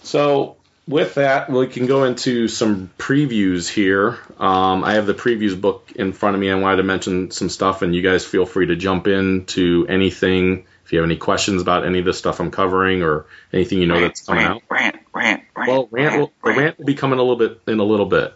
So 0.04 0.56
with 0.86 1.16
that, 1.16 1.50
we 1.50 1.66
can 1.66 1.86
go 1.86 2.04
into 2.04 2.46
some 2.46 2.90
previews 2.96 3.68
here. 3.68 4.20
Um, 4.38 4.84
I 4.84 4.94
have 4.94 5.06
the 5.06 5.14
previews 5.14 5.60
book 5.60 5.90
in 5.96 6.12
front 6.12 6.36
of 6.36 6.40
me. 6.40 6.48
I 6.48 6.54
wanted 6.54 6.76
to 6.76 6.84
mention 6.84 7.32
some 7.32 7.48
stuff, 7.48 7.82
and 7.82 7.92
you 7.92 8.02
guys 8.02 8.24
feel 8.24 8.46
free 8.46 8.66
to 8.66 8.76
jump 8.76 9.08
into 9.08 9.84
anything 9.88 10.64
if 10.84 10.92
you 10.92 11.00
have 11.00 11.04
any 11.08 11.16
questions 11.16 11.60
about 11.60 11.84
any 11.84 11.98
of 11.98 12.04
the 12.04 12.12
stuff 12.12 12.38
I'm 12.38 12.52
covering 12.52 13.02
or 13.02 13.26
anything 13.52 13.80
you 13.80 13.86
know 13.86 13.94
rant, 13.94 14.06
that's 14.06 14.26
coming 14.26 14.44
rant, 14.44 14.56
out. 14.56 14.62
rant, 14.68 14.96
Well, 15.68 15.88
rant 15.90 16.18
will, 16.18 16.32
the 16.44 16.58
rant 16.58 16.78
will 16.78 16.84
be 16.84 16.94
coming 16.94 17.18
a 17.18 17.22
little 17.22 17.36
bit 17.36 17.60
in 17.66 17.78
a 17.78 17.84
little 17.84 18.06
bit. 18.06 18.34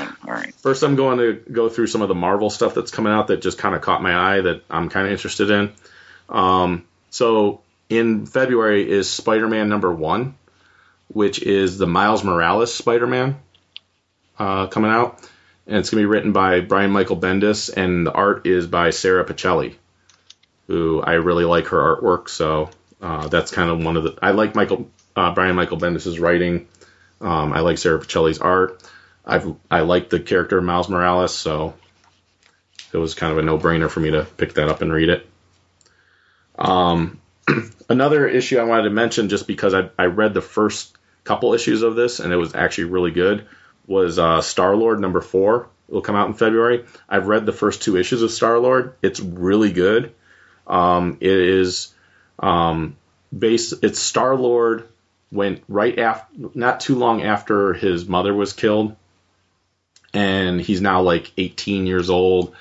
All 0.00 0.32
right. 0.32 0.54
First, 0.56 0.82
I'm 0.82 0.96
going 0.96 1.18
to 1.18 1.34
go 1.50 1.68
through 1.68 1.86
some 1.86 2.02
of 2.02 2.08
the 2.08 2.14
Marvel 2.14 2.50
stuff 2.50 2.74
that's 2.74 2.90
coming 2.90 3.12
out 3.12 3.28
that 3.28 3.40
just 3.42 3.58
kind 3.58 3.74
of 3.74 3.82
caught 3.82 4.02
my 4.02 4.14
eye 4.14 4.40
that 4.40 4.62
I'm 4.70 4.88
kind 4.88 5.06
of 5.06 5.12
interested 5.12 5.50
in. 5.50 5.72
Um, 6.28 6.86
so 7.10 7.62
in 7.88 8.26
February 8.26 8.90
is 8.90 9.10
Spider-Man 9.10 9.68
number 9.68 9.92
one, 9.92 10.34
which 11.08 11.40
is 11.42 11.78
the 11.78 11.86
Miles 11.86 12.22
Morales 12.22 12.74
Spider-Man 12.74 13.36
uh, 14.38 14.66
coming 14.66 14.90
out, 14.90 15.20
and 15.66 15.76
it's 15.76 15.90
going 15.90 16.02
to 16.02 16.06
be 16.08 16.10
written 16.10 16.32
by 16.32 16.60
Brian 16.60 16.90
Michael 16.90 17.16
Bendis, 17.16 17.74
and 17.74 18.06
the 18.06 18.12
art 18.12 18.46
is 18.46 18.66
by 18.66 18.90
Sara 18.90 19.24
Pichelli, 19.24 19.74
who 20.66 21.00
I 21.00 21.14
really 21.14 21.44
like 21.44 21.68
her 21.68 21.96
artwork. 21.96 22.28
So 22.28 22.70
uh, 23.00 23.28
that's 23.28 23.50
kind 23.50 23.70
of 23.70 23.82
one 23.82 23.96
of 23.96 24.04
the 24.04 24.18
I 24.20 24.32
like 24.32 24.54
Michael 24.54 24.90
uh, 25.18 25.34
Brian 25.34 25.56
Michael 25.56 25.78
Bendis's 25.78 26.20
writing. 26.20 26.68
Um, 27.20 27.52
I 27.52 27.60
like 27.60 27.78
Sara 27.78 27.98
Pichelli's 27.98 28.38
art. 28.38 28.82
I've 29.26 29.54
I 29.70 29.80
like 29.80 30.08
the 30.08 30.20
character 30.20 30.58
of 30.58 30.64
Miles 30.64 30.88
Morales, 30.88 31.34
so 31.34 31.74
it 32.92 32.96
was 32.96 33.14
kind 33.14 33.32
of 33.32 33.38
a 33.38 33.42
no 33.42 33.58
brainer 33.58 33.90
for 33.90 34.00
me 34.00 34.12
to 34.12 34.24
pick 34.24 34.54
that 34.54 34.68
up 34.68 34.80
and 34.80 34.92
read 34.92 35.08
it. 35.08 35.28
Um, 36.58 37.20
another 37.88 38.26
issue 38.26 38.58
I 38.58 38.64
wanted 38.64 38.84
to 38.84 38.90
mention, 38.90 39.28
just 39.28 39.46
because 39.46 39.74
I, 39.74 39.90
I 39.98 40.06
read 40.06 40.34
the 40.34 40.40
first 40.40 40.96
couple 41.24 41.52
issues 41.52 41.82
of 41.82 41.96
this 41.96 42.20
and 42.20 42.32
it 42.32 42.36
was 42.36 42.54
actually 42.54 42.84
really 42.84 43.10
good, 43.10 43.46
was 43.86 44.18
uh, 44.18 44.40
Star 44.40 44.76
Lord 44.76 45.00
number 45.00 45.20
four. 45.20 45.68
It 45.88 45.94
will 45.94 46.00
come 46.00 46.16
out 46.16 46.28
in 46.28 46.34
February. 46.34 46.84
I've 47.08 47.26
read 47.26 47.44
the 47.44 47.52
first 47.52 47.82
two 47.82 47.96
issues 47.96 48.22
of 48.22 48.30
Star 48.30 48.58
Lord. 48.58 48.94
It's 49.02 49.20
really 49.20 49.72
good. 49.72 50.14
Um, 50.66 51.18
it 51.20 51.36
is 51.38 51.92
um, 52.38 52.96
based. 53.36 53.74
It's 53.82 53.98
Star 53.98 54.36
Lord 54.36 54.88
went 55.30 55.62
right 55.68 55.98
after, 55.98 56.26
not 56.54 56.80
too 56.80 56.94
long 56.94 57.22
after 57.22 57.74
his 57.74 58.06
mother 58.08 58.32
was 58.34 58.52
killed, 58.52 58.96
and 60.14 60.60
he's 60.60 60.80
now 60.80 61.02
like 61.02 61.32
18 61.36 61.86
years 61.86 62.10
old, 62.10 62.54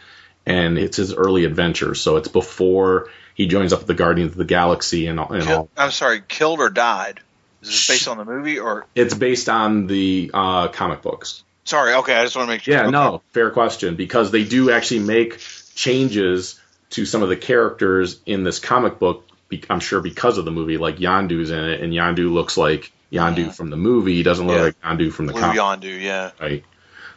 and 0.45 0.77
it's 0.77 0.97
his 0.97 1.13
early 1.13 1.45
adventures. 1.45 2.01
So 2.01 2.17
it's 2.17 2.27
before 2.27 3.09
he 3.35 3.47
joins 3.47 3.73
up 3.73 3.79
with 3.79 3.87
the 3.87 3.93
Guardians 3.93 4.31
of 4.33 4.37
the 4.37 4.45
Galaxy 4.45 5.07
and, 5.07 5.19
all- 5.19 5.31
and 5.31 5.47
all. 5.49 5.69
I'm 5.77 5.91
sorry, 5.91 6.21
killed 6.27 6.59
or 6.59 6.69
died? 6.69 7.19
Is 7.61 7.69
this 7.69 7.87
based 7.87 8.07
on 8.07 8.17
the 8.17 8.25
movie 8.25 8.59
or? 8.59 8.85
It's 8.95 9.13
based 9.13 9.49
on 9.49 9.87
the 9.87 10.31
uh, 10.33 10.67
comic 10.69 11.01
books. 11.01 11.43
Sorry, 11.65 11.93
okay, 11.95 12.15
I 12.15 12.23
just 12.23 12.35
want 12.35 12.47
to 12.47 12.53
make 12.53 12.61
sure. 12.61 12.73
Yeah, 12.73 12.81
Okay. 12.83 12.91
no, 12.91 13.21
fair 13.33 13.49
question 13.51 13.95
because 13.95 14.31
they 14.31 14.43
do 14.45 14.71
actually 14.71 14.99
make 15.01 15.39
changes 15.75 16.59
to 16.91 17.05
some 17.05 17.23
of 17.23 17.29
the 17.29 17.35
characters 17.35 18.19
in 18.25 18.43
this 18.43 18.59
comic 18.59 18.99
book. 18.99 19.25
I'm 19.69 19.79
sure 19.79 20.01
because 20.01 20.37
of 20.37 20.45
the 20.45 20.51
movie, 20.51 20.77
like 20.77 20.97
Yondu's 20.97 21.51
in 21.51 21.59
it, 21.63 21.81
and 21.81 21.93
Yondu 21.93 22.31
looks 22.31 22.57
like 22.57 22.91
Yondu 23.11 23.53
from 23.53 23.69
the 23.69 23.77
movie. 23.77 24.15
He 24.15 24.23
doesn't 24.23 24.45
look 24.45 24.57
Yeah. 24.57 24.63
like 24.63 24.81
Yondu 24.81 25.11
from 25.11 25.27
the 25.27 25.33
Blue 25.33 25.41
comic. 25.41 25.57
Yondu, 25.57 26.01
yeah. 26.01 26.31
right? 26.39 26.63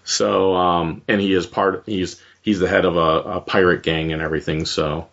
So, 0.05 0.55
um, 0.55 1.03
and 1.09 1.21
he 1.21 1.33
is 1.33 1.47
part. 1.47 1.85
He's 1.87 2.21
he's 2.43 2.59
the 2.59 2.69
head 2.69 2.85
of 2.85 2.97
a, 2.97 3.01
a 3.37 3.41
pirate 3.41 3.83
gang 3.83 4.13
and 4.13 4.23
everything. 4.23 4.65
So, 4.65 5.09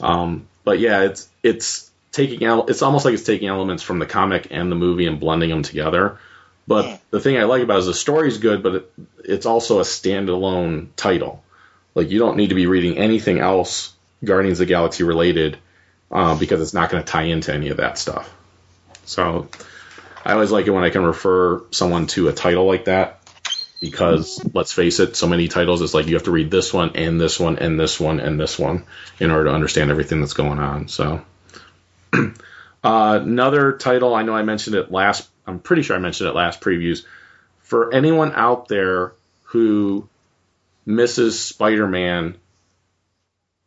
um, 0.00 0.46
but 0.64 0.78
yeah, 0.78 1.02
it's 1.02 1.28
it's 1.42 1.90
taking 2.12 2.44
out. 2.44 2.68
It's 2.70 2.82
almost 2.82 3.04
like 3.04 3.14
it's 3.14 3.22
taking 3.22 3.48
elements 3.48 3.82
from 3.82 3.98
the 3.98 4.06
comic 4.06 4.48
and 4.50 4.70
the 4.70 4.76
movie 4.76 5.06
and 5.06 5.20
blending 5.20 5.50
them 5.50 5.62
together. 5.62 6.18
But 6.68 7.00
the 7.10 7.20
thing 7.20 7.38
I 7.38 7.44
like 7.44 7.62
about 7.62 7.76
it 7.76 7.80
is 7.80 7.86
the 7.86 7.94
story's 7.94 8.38
good, 8.38 8.62
but 8.62 8.74
it, 8.74 8.92
it's 9.24 9.46
also 9.46 9.78
a 9.78 9.82
standalone 9.82 10.88
title. 10.96 11.44
Like 11.94 12.10
you 12.10 12.18
don't 12.18 12.36
need 12.36 12.48
to 12.48 12.56
be 12.56 12.66
reading 12.66 12.98
anything 12.98 13.38
else 13.38 13.94
Guardians 14.24 14.60
of 14.60 14.66
the 14.66 14.72
Galaxy 14.72 15.04
related 15.04 15.58
uh, 16.10 16.38
because 16.38 16.60
it's 16.60 16.74
not 16.74 16.90
going 16.90 17.02
to 17.02 17.10
tie 17.10 17.24
into 17.24 17.52
any 17.52 17.68
of 17.68 17.78
that 17.78 17.98
stuff. 17.98 18.32
So 19.04 19.48
I 20.24 20.32
always 20.32 20.50
like 20.50 20.66
it 20.66 20.70
when 20.70 20.84
I 20.84 20.90
can 20.90 21.04
refer 21.04 21.62
someone 21.70 22.06
to 22.08 22.28
a 22.28 22.32
title 22.32 22.66
like 22.66 22.86
that 22.86 23.20
because 23.80 24.42
let's 24.54 24.72
face 24.72 25.00
it, 25.00 25.16
so 25.16 25.26
many 25.26 25.48
titles 25.48 25.82
it's 25.82 25.94
like 25.94 26.06
you 26.06 26.14
have 26.14 26.24
to 26.24 26.30
read 26.30 26.50
this 26.50 26.72
one 26.72 26.96
and 26.96 27.20
this 27.20 27.38
one 27.38 27.58
and 27.58 27.78
this 27.78 28.00
one 28.00 28.20
and 28.20 28.40
this 28.40 28.58
one 28.58 28.84
in 29.20 29.30
order 29.30 29.44
to 29.44 29.54
understand 29.54 29.90
everything 29.90 30.20
that's 30.20 30.32
going 30.32 30.58
on. 30.58 30.88
So 30.88 31.22
uh, 32.12 32.32
another 32.82 33.72
title 33.72 34.14
I 34.14 34.22
know 34.22 34.34
I 34.34 34.42
mentioned 34.42 34.76
it 34.76 34.90
last. 34.90 35.28
I'm 35.46 35.60
pretty 35.60 35.82
sure 35.82 35.96
I 35.96 36.00
mentioned 36.00 36.28
it 36.28 36.34
last 36.34 36.60
previews. 36.60 37.04
For 37.60 37.92
anyone 37.92 38.32
out 38.34 38.68
there 38.68 39.12
who 39.44 40.08
misses 40.84 41.38
Spider-Man 41.38 42.36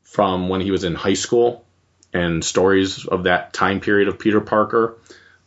from 0.04 0.50
when 0.50 0.62
he 0.62 0.72
was 0.72 0.84
in 0.84 0.96
high 0.96 1.14
school 1.14 1.66
and 2.14 2.44
stories 2.44 3.06
of 3.06 3.24
that 3.24 3.54
time 3.54 3.80
period 3.80 4.08
of 4.08 4.20
Peter 4.20 4.42
Parker, 4.42 4.98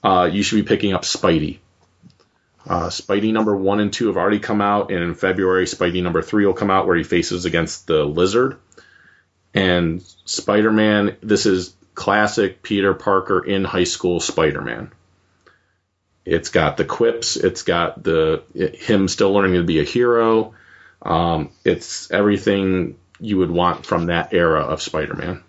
uh, 0.02 0.28
you 0.30 0.42
should 0.42 0.56
be 0.56 0.68
picking 0.68 0.92
up 0.92 1.02
Spidey. 1.02 1.58
Uh, 2.66 2.88
Spidey 2.88 3.32
number 3.32 3.56
one 3.56 3.80
and 3.80 3.92
two 3.92 4.06
have 4.06 4.16
already 4.16 4.38
come 4.38 4.60
out, 4.60 4.92
and 4.92 5.02
in 5.02 5.14
February, 5.14 5.64
Spidey 5.64 6.02
number 6.02 6.22
three 6.22 6.46
will 6.46 6.54
come 6.54 6.70
out 6.70 6.86
where 6.86 6.96
he 6.96 7.02
faces 7.02 7.44
against 7.44 7.86
the 7.86 8.04
Lizard. 8.04 8.58
And 9.54 10.02
Spider 10.24 10.72
Man, 10.72 11.16
this 11.20 11.46
is 11.46 11.74
classic 11.94 12.62
Peter 12.62 12.94
Parker 12.94 13.44
in 13.44 13.64
high 13.64 13.84
school 13.84 14.20
Spider 14.20 14.60
Man. 14.60 14.92
It's 16.24 16.50
got 16.50 16.76
the 16.76 16.84
quips, 16.84 17.36
it's 17.36 17.62
got 17.62 18.02
the 18.02 18.44
him 18.54 19.08
still 19.08 19.32
learning 19.32 19.54
to 19.54 19.64
be 19.64 19.80
a 19.80 19.84
hero. 19.84 20.54
Um, 21.02 21.50
it's 21.64 22.10
everything 22.12 22.96
you 23.18 23.38
would 23.38 23.50
want 23.50 23.84
from 23.84 24.06
that 24.06 24.32
era 24.32 24.60
of 24.60 24.80
Spider 24.80 25.14
Man. 25.14 25.42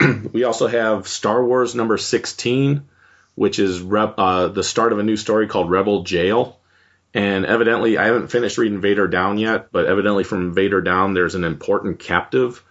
we 0.32 0.44
also 0.44 0.66
have 0.66 1.08
Star 1.08 1.44
Wars 1.44 1.74
number 1.74 1.98
16, 1.98 2.82
which 3.34 3.58
is 3.58 3.80
Re- 3.80 4.12
uh, 4.16 4.48
the 4.48 4.62
start 4.62 4.92
of 4.92 4.98
a 4.98 5.02
new 5.02 5.16
story 5.16 5.46
called 5.48 5.70
Rebel 5.70 6.02
Jail. 6.02 6.58
And 7.14 7.46
evidently, 7.46 7.96
I 7.96 8.06
haven't 8.06 8.28
finished 8.28 8.58
reading 8.58 8.80
Vader 8.80 9.08
Down 9.08 9.38
yet, 9.38 9.72
but 9.72 9.86
evidently, 9.86 10.24
from 10.24 10.54
Vader 10.54 10.80
Down, 10.80 11.14
there's 11.14 11.34
an 11.34 11.44
important 11.44 11.98
captive 11.98 12.62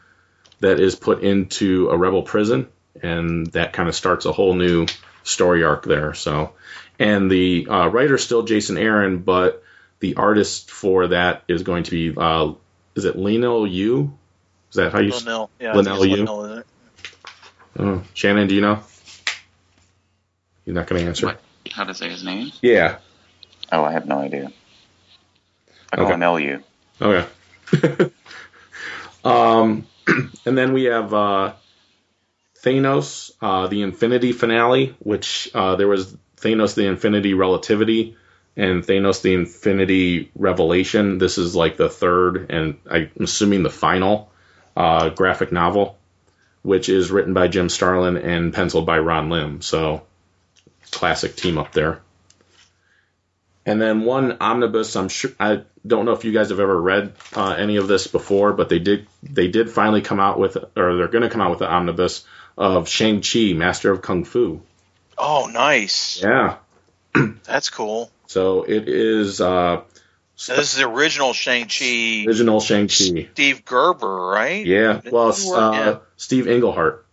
that 0.59 0.79
is 0.79 0.95
put 0.95 1.21
into 1.21 1.89
a 1.89 1.97
rebel 1.97 2.23
prison, 2.23 2.67
and 3.01 3.47
that 3.47 3.73
kind 3.73 3.89
of 3.89 3.95
starts 3.95 4.25
a 4.25 4.31
whole 4.31 4.53
new 4.53 4.85
story 5.23 5.63
arc 5.63 5.85
there. 5.85 6.13
So, 6.13 6.53
and 6.99 7.29
the 7.31 7.67
uh, 7.67 7.87
writer's 7.87 8.23
still 8.23 8.43
Jason 8.43 8.77
Aaron, 8.77 9.19
but 9.19 9.63
the 9.99 10.15
artist 10.15 10.71
for 10.71 11.07
that 11.07 11.43
is 11.47 11.63
going 11.63 11.83
to 11.83 11.91
be 11.91 12.13
uh, 12.15 12.53
is 12.95 13.05
it 13.05 13.17
Lino 13.17 13.65
Yu? 13.65 14.17
Is 14.69 14.75
that 14.75 14.91
how 14.91 14.99
you? 14.99 15.11
Linnell, 15.11 15.49
yeah, 15.59 15.73
Linnell 15.73 16.05
Yu? 16.05 16.63
Oh, 17.77 18.03
Shannon, 18.13 18.47
do 18.47 18.55
you 18.55 18.61
know? 18.61 18.79
You're 20.65 20.75
not 20.75 20.87
going 20.87 21.01
to 21.01 21.07
answer. 21.07 21.27
What? 21.27 21.41
How 21.71 21.83
to 21.83 21.93
say 21.93 22.09
his 22.09 22.23
name? 22.23 22.51
Yeah. 22.61 22.97
Oh, 23.71 23.83
I 23.83 23.91
have 23.91 24.07
no 24.07 24.19
idea. 24.19 24.51
I 25.91 25.95
call 25.95 26.05
Okay. 26.05 26.13
him 26.13 26.21
LU. 26.21 26.63
Okay. 27.01 27.27
um, 29.23 29.85
and 30.45 30.57
then 30.57 30.73
we 30.73 30.85
have 30.85 31.13
uh, 31.13 31.53
Thanos, 32.63 33.31
uh, 33.41 33.67
the 33.67 33.81
Infinity 33.81 34.31
finale, 34.31 34.95
which 34.99 35.49
uh, 35.53 35.75
there 35.75 35.87
was 35.87 36.15
Thanos, 36.37 36.75
the 36.75 36.87
Infinity 36.87 37.33
Relativity, 37.33 38.17
and 38.55 38.83
Thanos, 38.83 39.21
the 39.21 39.33
Infinity 39.33 40.31
Revelation. 40.35 41.17
This 41.17 41.37
is 41.37 41.55
like 41.55 41.77
the 41.77 41.89
third, 41.89 42.49
and 42.51 42.77
I'm 42.89 43.11
assuming 43.19 43.63
the 43.63 43.69
final 43.69 44.31
uh, 44.75 45.09
graphic 45.09 45.51
novel, 45.51 45.97
which 46.61 46.89
is 46.89 47.11
written 47.11 47.33
by 47.33 47.47
Jim 47.47 47.69
Starlin 47.69 48.17
and 48.17 48.53
penciled 48.53 48.85
by 48.85 48.99
Ron 48.99 49.29
Lim. 49.29 49.61
So, 49.61 50.03
classic 50.91 51.35
team 51.35 51.57
up 51.57 51.71
there. 51.71 52.01
And 53.65 53.81
then 53.81 54.05
one 54.05 54.37
omnibus. 54.39 54.95
I'm 54.95 55.09
sure 55.09 55.31
I 55.39 55.63
don't 55.85 56.05
know 56.05 56.13
if 56.13 56.23
you 56.23 56.31
guys 56.31 56.49
have 56.49 56.59
ever 56.59 56.79
read 56.79 57.13
uh, 57.35 57.55
any 57.57 57.75
of 57.75 57.87
this 57.87 58.07
before, 58.07 58.53
but 58.53 58.69
they 58.69 58.79
did 58.79 59.07
they 59.23 59.49
did 59.49 59.69
finally 59.69 60.01
come 60.01 60.21
out 60.21 60.39
with, 60.39 60.55
or 60.55 60.95
they're 60.95 61.09
going 61.09 61.23
to 61.23 61.29
come 61.29 61.41
out 61.41 61.51
with 61.51 61.61
an 61.61 61.67
omnibus 61.67 62.25
of 62.57 62.87
Shang 62.87 63.21
Chi, 63.21 63.53
Master 63.53 63.91
of 63.91 64.01
Kung 64.01 64.23
Fu. 64.23 64.61
Oh, 65.17 65.49
nice. 65.51 66.21
Yeah. 66.21 66.57
That's 67.43 67.69
cool. 67.69 68.11
So 68.27 68.63
it 68.63 68.87
is 68.87 69.41
uh, 69.41 69.81
So 70.39 70.55
this 70.55 70.71
is 70.73 70.79
the 70.79 70.87
original 70.87 71.33
Shang-Chi, 71.33 72.25
original 72.27 72.59
Shang 72.59 72.87
Chi. 72.87 73.27
Steve 73.33 73.65
Gerber, 73.65 74.27
right? 74.29 74.63
Yeah. 74.65 75.01
Well, 75.11 75.31
Didn't 75.31 75.43
he 75.43 75.49
work- 75.49 75.59
uh, 75.59 75.71
yeah. 75.73 75.97
Steve 76.15 76.47
Englehart. 76.47 77.05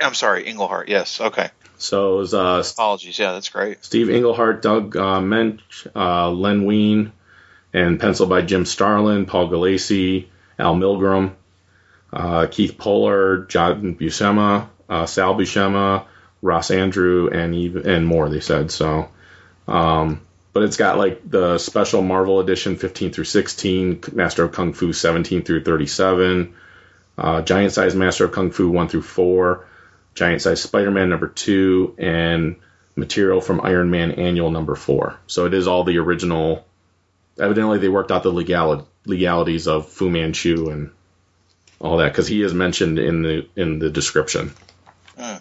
I'm 0.00 0.14
sorry, 0.14 0.44
Englehart. 0.46 0.88
Yes. 0.88 1.20
Okay. 1.20 1.48
So 1.78 2.14
it 2.14 2.18
was 2.18 2.34
uh, 2.34 2.62
Apologies. 2.72 3.18
Yeah, 3.18 3.32
that's 3.32 3.48
great. 3.48 3.82
Steve 3.84 4.10
Englehart, 4.10 4.60
Doug 4.62 4.94
uh, 4.96 5.20
Moench, 5.20 5.60
uh, 5.96 6.30
Len 6.30 6.64
Wein, 6.66 7.12
and 7.72 7.98
penciled 7.98 8.28
by 8.28 8.42
Jim 8.42 8.64
Starlin, 8.66 9.24
Paul 9.26 9.48
Gulacy, 9.48 10.26
Al 10.58 10.74
Milgrom, 10.74 11.32
uh, 12.12 12.46
Keith 12.50 12.76
Pollard, 12.76 13.48
John 13.48 13.94
Buscema, 13.94 14.68
uh, 14.88 15.06
Sal 15.06 15.34
Buscema, 15.34 16.04
Ross 16.42 16.70
Andru, 16.70 17.32
and 17.34 17.54
even 17.54 17.88
and 17.88 18.06
more. 18.06 18.28
They 18.28 18.40
said 18.40 18.70
so. 18.70 19.08
Um, 19.66 20.20
but 20.56 20.62
it's 20.62 20.78
got 20.78 20.96
like 20.96 21.20
the 21.30 21.58
special 21.58 22.00
Marvel 22.00 22.40
edition 22.40 22.76
15 22.76 23.12
through 23.12 23.24
16, 23.24 24.04
Master 24.14 24.42
of 24.42 24.52
Kung 24.52 24.72
Fu 24.72 24.94
17 24.94 25.42
through 25.42 25.62
37, 25.62 26.54
uh, 27.18 27.42
Giant 27.42 27.74
Size 27.74 27.94
Master 27.94 28.24
of 28.24 28.32
Kung 28.32 28.50
Fu 28.50 28.70
1 28.70 28.88
through 28.88 29.02
4, 29.02 29.66
Giant 30.14 30.40
Size 30.40 30.62
Spider 30.62 30.90
Man 30.90 31.10
number 31.10 31.28
2, 31.28 31.96
and 31.98 32.56
material 32.94 33.42
from 33.42 33.60
Iron 33.60 33.90
Man 33.90 34.12
Annual 34.12 34.50
number 34.50 34.74
4. 34.74 35.18
So 35.26 35.44
it 35.44 35.52
is 35.52 35.68
all 35.68 35.84
the 35.84 35.98
original. 35.98 36.64
Evidently, 37.38 37.76
they 37.76 37.90
worked 37.90 38.10
out 38.10 38.22
the 38.22 38.32
legali- 38.32 38.86
legalities 39.04 39.68
of 39.68 39.90
Fu 39.90 40.08
Manchu 40.08 40.70
and 40.70 40.90
all 41.80 41.98
that 41.98 42.12
because 42.12 42.28
he 42.28 42.40
is 42.40 42.54
mentioned 42.54 42.98
in 42.98 43.20
the 43.20 43.46
in 43.56 43.78
the 43.78 43.90
description. 43.90 44.54
Hmm. 45.18 45.36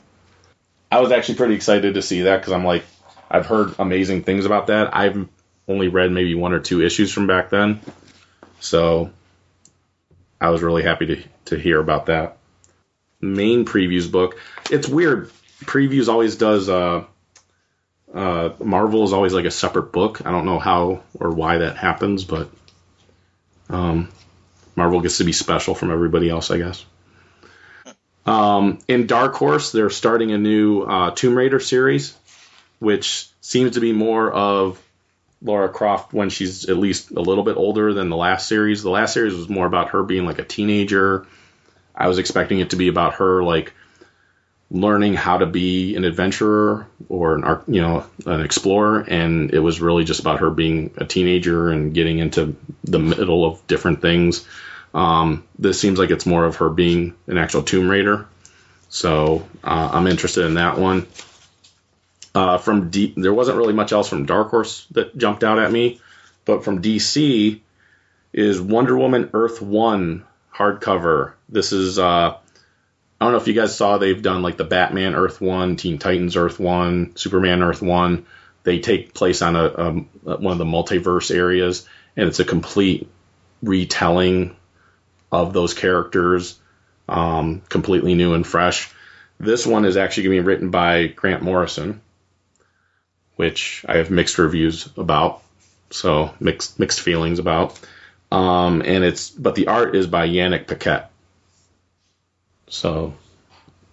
I 0.92 1.00
was 1.00 1.14
actually 1.14 1.36
pretty 1.36 1.56
excited 1.56 1.94
to 1.94 2.02
see 2.02 2.24
that 2.24 2.42
because 2.42 2.52
I'm 2.52 2.66
like, 2.66 2.84
I've 3.30 3.46
heard 3.46 3.76
amazing 3.80 4.24
things 4.24 4.46
about 4.46 4.68
that. 4.68 4.96
I've 4.96 5.28
only 5.68 5.88
read 5.88 6.12
maybe 6.12 6.36
one 6.36 6.54
or 6.54 6.60
two 6.60 6.82
issues 6.82 7.12
from 7.12 7.28
back 7.28 7.50
then, 7.50 7.82
so 8.60 9.12
I 10.40 10.50
was 10.50 10.62
really 10.62 10.84
happy 10.84 11.06
to 11.08 11.24
to 11.46 11.58
hear 11.58 11.80
about 11.80 12.08
that. 12.08 12.38
Main 13.22 13.66
previews 13.66 14.12
book. 14.12 14.40
It's 14.70 14.88
weird. 14.88 15.32
Previews 15.64 16.08
always 16.08 16.36
does. 16.36 16.70
Uh, 16.70 17.06
uh, 18.14 18.50
Marvel 18.60 19.04
is 19.04 19.14
always 19.14 19.34
like 19.34 19.46
a 19.46 19.52
separate 19.52 19.92
book. 19.92 20.26
I 20.26 20.32
don't 20.32 20.46
know 20.46 20.60
how 20.60 21.04
or 21.20 21.32
why 21.32 21.60
that 21.60 21.78
happens, 21.78 22.24
but 22.24 22.50
um, 23.70 24.10
Marvel 24.76 25.02
gets 25.02 25.18
to 25.18 25.24
be 25.24 25.34
special 25.34 25.76
from 25.76 25.92
everybody 25.92 26.30
else, 26.30 26.52
I 26.52 26.58
guess. 26.58 26.86
Um, 28.26 28.80
in 28.88 29.06
Dark 29.06 29.36
Horse, 29.36 29.72
they're 29.72 29.90
starting 29.90 30.32
a 30.32 30.38
new 30.38 30.82
uh, 30.82 31.12
Tomb 31.12 31.38
Raider 31.38 31.60
series, 31.60 32.16
which 32.80 33.28
seems 33.42 33.72
to 33.72 33.80
be 33.80 33.94
more 33.94 34.32
of 34.32 34.82
Laura 35.42 35.70
Croft 35.70 36.14
when 36.14 36.30
she's 36.30 36.70
at 36.70 36.78
least 36.78 37.12
a 37.12 37.22
little 37.22 37.44
bit 37.44 37.58
older 37.58 37.94
than 37.94 38.10
the 38.10 38.18
last 38.18 38.48
series. 38.48 38.84
The 38.84 38.90
last 38.90 39.14
series 39.14 39.34
was 39.34 39.50
more 39.50 39.66
about 39.66 39.90
her 39.90 40.04
being 40.04 40.26
like 40.26 40.40
a 40.40 40.44
teenager. 40.44 41.28
I 41.96 42.08
was 42.08 42.18
expecting 42.18 42.60
it 42.60 42.72
to 42.72 42.76
be 42.76 42.88
about 42.88 43.16
her 43.16 43.44
like 43.44 43.74
learning 44.72 45.14
how 45.14 45.38
to 45.38 45.46
be 45.46 45.96
an 45.96 46.04
adventurer 46.04 46.88
or 47.08 47.36
an 47.36 47.62
you 47.68 47.82
know 47.82 48.06
an 48.26 48.42
explorer, 48.42 49.02
and 49.02 49.54
it 49.54 49.60
was 49.60 49.80
really 49.82 50.04
just 50.04 50.20
about 50.20 50.40
her 50.40 50.50
being 50.50 50.92
a 50.98 51.06
teenager 51.06 51.70
and 51.70 51.94
getting 51.94 52.20
into 52.20 52.56
the 52.84 53.00
middle 53.00 53.46
of 53.46 53.66
different 53.68 54.02
things. 54.02 54.48
Um, 54.94 55.44
this 55.60 55.80
seems 55.80 56.00
like 56.00 56.10
it's 56.10 56.26
more 56.26 56.46
of 56.46 56.58
her 56.58 56.70
being 56.70 57.14
an 57.28 57.38
actual 57.38 57.64
Tomb 57.64 57.90
Raider, 57.90 58.26
so 58.90 59.48
uh, 59.64 59.90
I'm 59.94 60.08
interested 60.08 60.46
in 60.46 60.56
that 60.56 60.78
one. 60.78 61.08
Uh, 62.36 62.58
from 62.58 62.90
D, 62.90 63.14
there 63.16 63.34
wasn't 63.34 63.58
really 63.58 63.74
much 63.74 63.94
else 63.94 64.10
from 64.10 64.26
Dark 64.26 64.50
Horse 64.50 64.86
that 64.92 65.18
jumped 65.18 65.46
out 65.46 65.58
at 65.58 65.72
me, 65.72 66.02
but 66.44 66.66
from 66.66 66.82
DC 66.82 67.62
is 68.34 68.60
Wonder 68.60 68.98
Woman 68.98 69.30
Earth 69.34 69.62
One 69.62 70.26
hardcover. 70.54 71.32
This 71.48 71.72
is 71.72 71.98
uh, 71.98 72.36
I 72.36 73.26
don't 73.26 73.32
know 73.32 73.38
if 73.38 73.48
you 73.48 73.54
guys 73.54 73.78
saw 73.78 73.98
they've 73.98 74.22
done 74.22 74.42
like 74.42 74.58
the 74.58 74.66
Batman 74.66 75.16
Earth 75.16 75.40
One, 75.40 75.78
Teen 75.78 75.98
Titans 75.98 76.36
Earth 76.36 76.60
One, 76.60 77.16
Superman 77.16 77.64
Earth 77.64 77.82
One. 77.82 78.26
They 78.64 78.80
take 78.80 79.14
place 79.14 79.42
on 79.42 79.56
a, 79.56 79.80
um 79.80 80.10
one 80.24 80.52
of 80.52 80.58
the 80.58 80.66
multiverse 80.66 81.34
areas, 81.34 81.88
and 82.18 82.28
it's 82.28 82.42
a 82.42 82.46
complete 82.46 83.10
retelling 83.64 84.58
of 85.32 85.54
those 85.54 85.74
characters, 85.74 86.60
um, 87.08 87.62
completely 87.70 88.14
new 88.14 88.34
and 88.34 88.46
fresh. 88.46 88.92
This 89.40 89.66
one 89.66 89.86
is 89.86 89.96
actually 89.96 90.24
going 90.24 90.38
to 90.38 90.44
be 90.44 90.48
written 90.48 90.70
by 90.70 91.08
Grant 91.08 91.42
Morrison, 91.42 92.02
which 93.36 93.86
I 93.88 93.98
have 93.98 94.10
mixed 94.10 94.38
reviews 94.38 94.90
about, 94.98 95.42
so 95.90 96.34
mixed 96.40 96.80
mixed 96.80 97.02
feelings 97.02 97.40
about. 97.40 97.80
Um, 98.32 98.82
and 98.82 99.04
it's 99.04 99.30
but 99.30 99.56
the 99.56 99.68
art 99.68 99.96
is 99.96 100.08
by 100.08 100.28
Yannick 100.28 100.68
Paquette, 100.68 101.12
so 102.68 103.14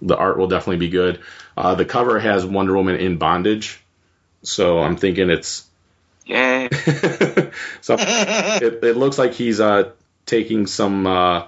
the 0.00 0.16
art 0.16 0.38
will 0.38 0.48
definitely 0.48 0.78
be 0.78 0.90
good. 0.90 1.20
Uh, 1.56 1.74
the 1.74 1.84
cover 1.84 2.18
has 2.18 2.46
Wonder 2.46 2.74
Woman 2.74 2.96
in 2.96 3.18
bondage, 3.18 3.82
so 4.42 4.80
I'm 4.80 4.96
thinking 4.96 5.30
it's 5.30 5.66
Yay! 6.26 6.68
so 7.80 7.96
it, 7.98 8.84
it 8.84 8.96
looks 8.96 9.18
like 9.18 9.34
he's 9.34 9.60
uh, 9.60 9.90
taking 10.24 10.66
some 10.66 11.06
uh, 11.06 11.46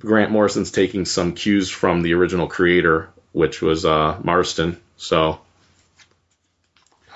Grant 0.00 0.30
Morrison's 0.30 0.70
taking 0.70 1.04
some 1.04 1.32
cues 1.32 1.70
from 1.70 2.02
the 2.02 2.14
original 2.14 2.46
creator, 2.46 3.08
which 3.32 3.62
was 3.62 3.84
uh, 3.84 4.18
Marston. 4.22 4.80
So 4.96 5.40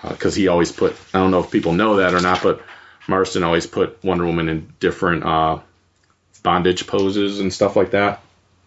because 0.08 0.34
he 0.34 0.48
always 0.48 0.72
put 0.72 0.96
I 1.14 1.18
don't 1.18 1.30
know 1.30 1.40
if 1.40 1.50
people 1.50 1.72
know 1.72 1.96
that 1.96 2.14
or 2.14 2.20
not, 2.20 2.42
but 2.42 2.62
Marston 3.08 3.42
always 3.42 3.66
put 3.66 4.02
Wonder 4.04 4.24
Woman 4.26 4.48
in 4.48 4.72
different 4.80 5.24
uh, 5.24 5.60
bondage 6.42 6.86
poses 6.86 7.40
and 7.40 7.52
stuff 7.52 7.76
like 7.76 7.92
that. 7.92 8.20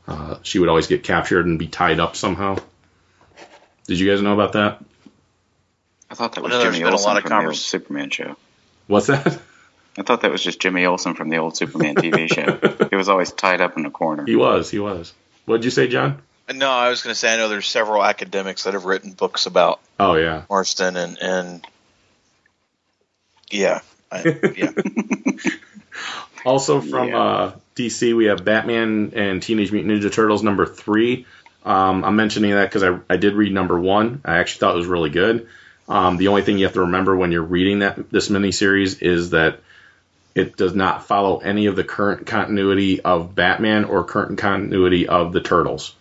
Uh, 0.07 0.37
she 0.43 0.59
would 0.59 0.69
always 0.69 0.87
get 0.87 1.03
captured 1.03 1.45
and 1.45 1.57
be 1.57 1.67
tied 1.67 1.99
up 1.99 2.15
somehow. 2.15 2.57
Did 3.87 3.99
you 3.99 4.09
guys 4.09 4.21
know 4.21 4.33
about 4.33 4.53
that? 4.53 4.83
I 6.09 6.15
thought 6.15 6.33
that 6.35 6.43
was 6.43 6.53
Jimmy 6.53 6.79
been 6.79 6.87
a 6.87 6.91
Olsen 6.91 7.07
lot 7.07 7.17
of 7.17 7.23
from 7.23 7.39
the 7.41 7.47
old 7.47 7.55
Superman 7.55 8.09
show. 8.09 8.35
What's 8.87 9.07
that? 9.07 9.39
I 9.97 10.03
thought 10.03 10.21
that 10.21 10.31
was 10.31 10.43
just 10.43 10.59
Jimmy 10.59 10.85
Olsen 10.85 11.15
from 11.15 11.29
the 11.29 11.37
old 11.37 11.57
Superman 11.57 11.95
TV 11.95 12.31
show. 12.31 12.87
He 12.89 12.95
was 12.95 13.09
always 13.09 13.31
tied 13.31 13.61
up 13.61 13.77
in 13.77 13.85
a 13.85 13.91
corner. 13.91 14.25
he 14.25 14.35
was. 14.35 14.69
He 14.69 14.79
was. 14.79 15.13
What'd 15.45 15.65
you 15.65 15.71
say, 15.71 15.87
John? 15.87 16.21
No, 16.53 16.69
I 16.69 16.89
was 16.89 17.01
going 17.01 17.11
to 17.13 17.19
say 17.19 17.33
I 17.33 17.37
know 17.37 17.49
there's 17.49 17.67
several 17.67 18.03
academics 18.03 18.63
that 18.63 18.73
have 18.73 18.85
written 18.85 19.11
books 19.11 19.45
about 19.45 19.79
Oh 19.99 20.15
yeah. 20.15 20.43
Marston 20.49 20.95
and 20.95 21.17
and 21.21 21.67
yeah, 23.49 23.81
I, 24.11 24.53
yeah. 24.55 24.71
Also 26.45 26.79
from 26.81 27.09
Yeah. 27.09 27.19
uh, 27.19 27.55
DC, 27.75 28.15
we 28.15 28.25
have 28.25 28.45
Batman 28.45 29.13
and 29.15 29.41
Teenage 29.41 29.71
Mutant 29.71 29.99
Ninja 29.99 30.11
Turtles 30.13 30.43
number 30.43 30.65
three. 30.67 31.25
Um, 31.65 32.03
I'm 32.05 32.15
mentioning 32.15 32.51
that 32.51 32.69
because 32.69 32.83
I, 32.83 32.99
I 33.09 33.17
did 33.17 33.33
read 33.33 33.51
number 33.51 33.79
one. 33.79 34.21
I 34.23 34.37
actually 34.37 34.59
thought 34.59 34.75
it 34.75 34.77
was 34.77 34.87
really 34.87 35.09
good. 35.09 35.47
Um, 35.89 36.17
the 36.17 36.27
only 36.27 36.43
thing 36.43 36.59
you 36.59 36.65
have 36.65 36.75
to 36.75 36.81
remember 36.81 37.15
when 37.15 37.31
you're 37.31 37.41
reading 37.41 37.79
that 37.79 38.11
this 38.11 38.29
miniseries 38.29 39.01
is 39.01 39.31
that 39.31 39.59
it 40.35 40.55
does 40.57 40.75
not 40.75 41.05
follow 41.07 41.37
any 41.39 41.65
of 41.65 41.75
the 41.75 41.83
current 41.83 42.27
continuity 42.27 43.01
of 43.01 43.33
Batman 43.33 43.85
or 43.85 44.03
current 44.03 44.37
continuity 44.37 45.07
of 45.07 45.33
the 45.33 45.41
Turtles. 45.41 45.95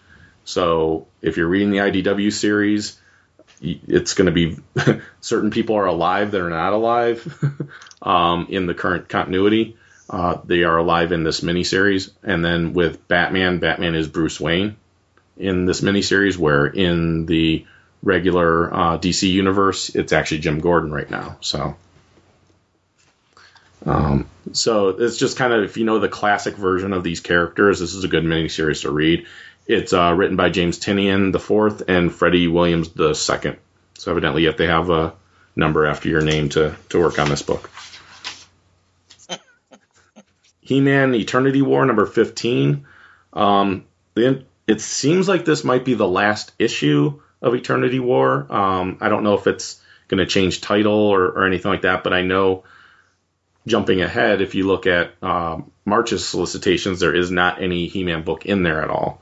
So 0.45 1.07
if 1.23 1.37
you're 1.37 1.49
reading 1.49 1.71
the 1.71 1.79
IDW 1.79 2.33
series, 2.33 3.01
it's 3.61 4.15
going 4.15 4.27
to 4.27 4.33
be 4.33 4.59
certain 5.21 5.51
people 5.51 5.77
are 5.77 5.87
alive 5.87 6.33
that 6.33 6.41
are 6.41 6.51
not 6.51 6.73
alive 6.73 7.45
um, 8.03 8.47
in 8.51 8.67
the 8.67 8.75
current 8.75 9.09
continuity. 9.09 9.77
Uh, 10.09 10.39
they 10.45 10.65
are 10.65 10.77
alive 10.77 11.13
in 11.13 11.25
this 11.25 11.41
miniseries, 11.41 12.11
and 12.23 12.45
then 12.45 12.75
with 12.75 13.09
Batman, 13.09 13.59
Batman 13.59 13.95
is 13.95 14.07
Bruce 14.07 14.39
Wayne 14.39 14.77
in 15.37 15.65
this 15.65 15.81
miniseries, 15.81 16.37
where 16.37 16.67
in 16.67 17.27
the 17.27 17.67
regular 18.03 18.73
uh, 18.73 18.99
DC 18.99 19.31
universe, 19.31 19.89
it's 19.95 20.13
actually 20.13 20.39
Jim 20.41 20.61
Gordon 20.61 20.93
right 20.93 21.11
now. 21.11 21.39
So, 21.41 21.75
um, 23.87 24.29
so 24.53 24.89
it's 24.89 25.17
just 25.17 25.39
kind 25.39 25.55
of 25.55 25.65
if 25.65 25.79
you 25.79 25.85
know 25.85 25.99
the 25.99 26.09
classic 26.09 26.57
version 26.57 26.93
of 26.93 27.03
these 27.03 27.21
characters, 27.21 27.81
this 27.81 27.95
is 27.95 28.05
a 28.05 28.09
good 28.09 28.25
miniseries 28.25 28.83
to 28.83 28.91
read. 28.91 29.27
It's 29.67 29.93
uh, 29.93 30.15
written 30.17 30.37
by 30.37 30.51
James 30.51 30.79
Tynion 30.79 31.33
the 31.33 31.41
fourth 31.41 31.83
and 31.89 32.12
Freddie 32.12 32.49
Williams 32.49 32.91
the 32.91 33.15
second. 33.15 33.57
So 33.95 34.11
evidently, 34.11 34.45
you 34.45 34.53
they 34.53 34.67
have 34.67 34.91
a 34.91 35.15
number 35.57 35.87
after 35.87 36.09
your 36.09 36.21
name 36.21 36.49
to 36.51 36.77
to 36.91 37.01
work 37.01 37.19
on 37.19 37.29
this 37.29 37.43
book. 37.43 37.71
He-Man 40.61 41.15
Eternity 41.15 41.62
War 41.62 41.85
number 41.85 42.07
15. 42.07 42.87
Um, 43.33 43.85
it 44.17 44.81
seems 44.81 45.29
like 45.29 45.45
this 45.45 45.65
might 45.65 45.85
be 45.85 45.95
the 45.95 46.09
last 46.09 46.53
issue 46.59 47.21
of 47.43 47.55
Eternity 47.55 48.01
War. 48.01 48.47
Um, 48.51 48.99
I 49.01 49.09
don't 49.09 49.25
know 49.25 49.35
if 49.35 49.47
it's 49.47 49.81
going 50.09 50.19
to 50.19 50.27
change 50.27 50.61
title 50.61 50.93
or, 50.93 51.25
or 51.25 51.47
anything 51.47 51.71
like 51.71 51.83
that, 51.83 52.05
but 52.05 52.12
I 52.12 52.23
know 52.23 52.65
jumping 53.67 54.03
ahead, 54.03 54.41
if 54.41 54.55
you 54.55 54.67
look 54.67 54.87
at 54.87 55.12
um, 55.23 55.71
March's 55.85 56.27
solicitations, 56.27 57.01
there 57.01 57.15
is 57.15 57.31
not 57.31 57.62
any 57.62 57.87
He-Man 57.89 58.23
book 58.23 58.47
in 58.47 58.62
there 58.62 58.83
at 58.83 58.91
all. 58.91 59.21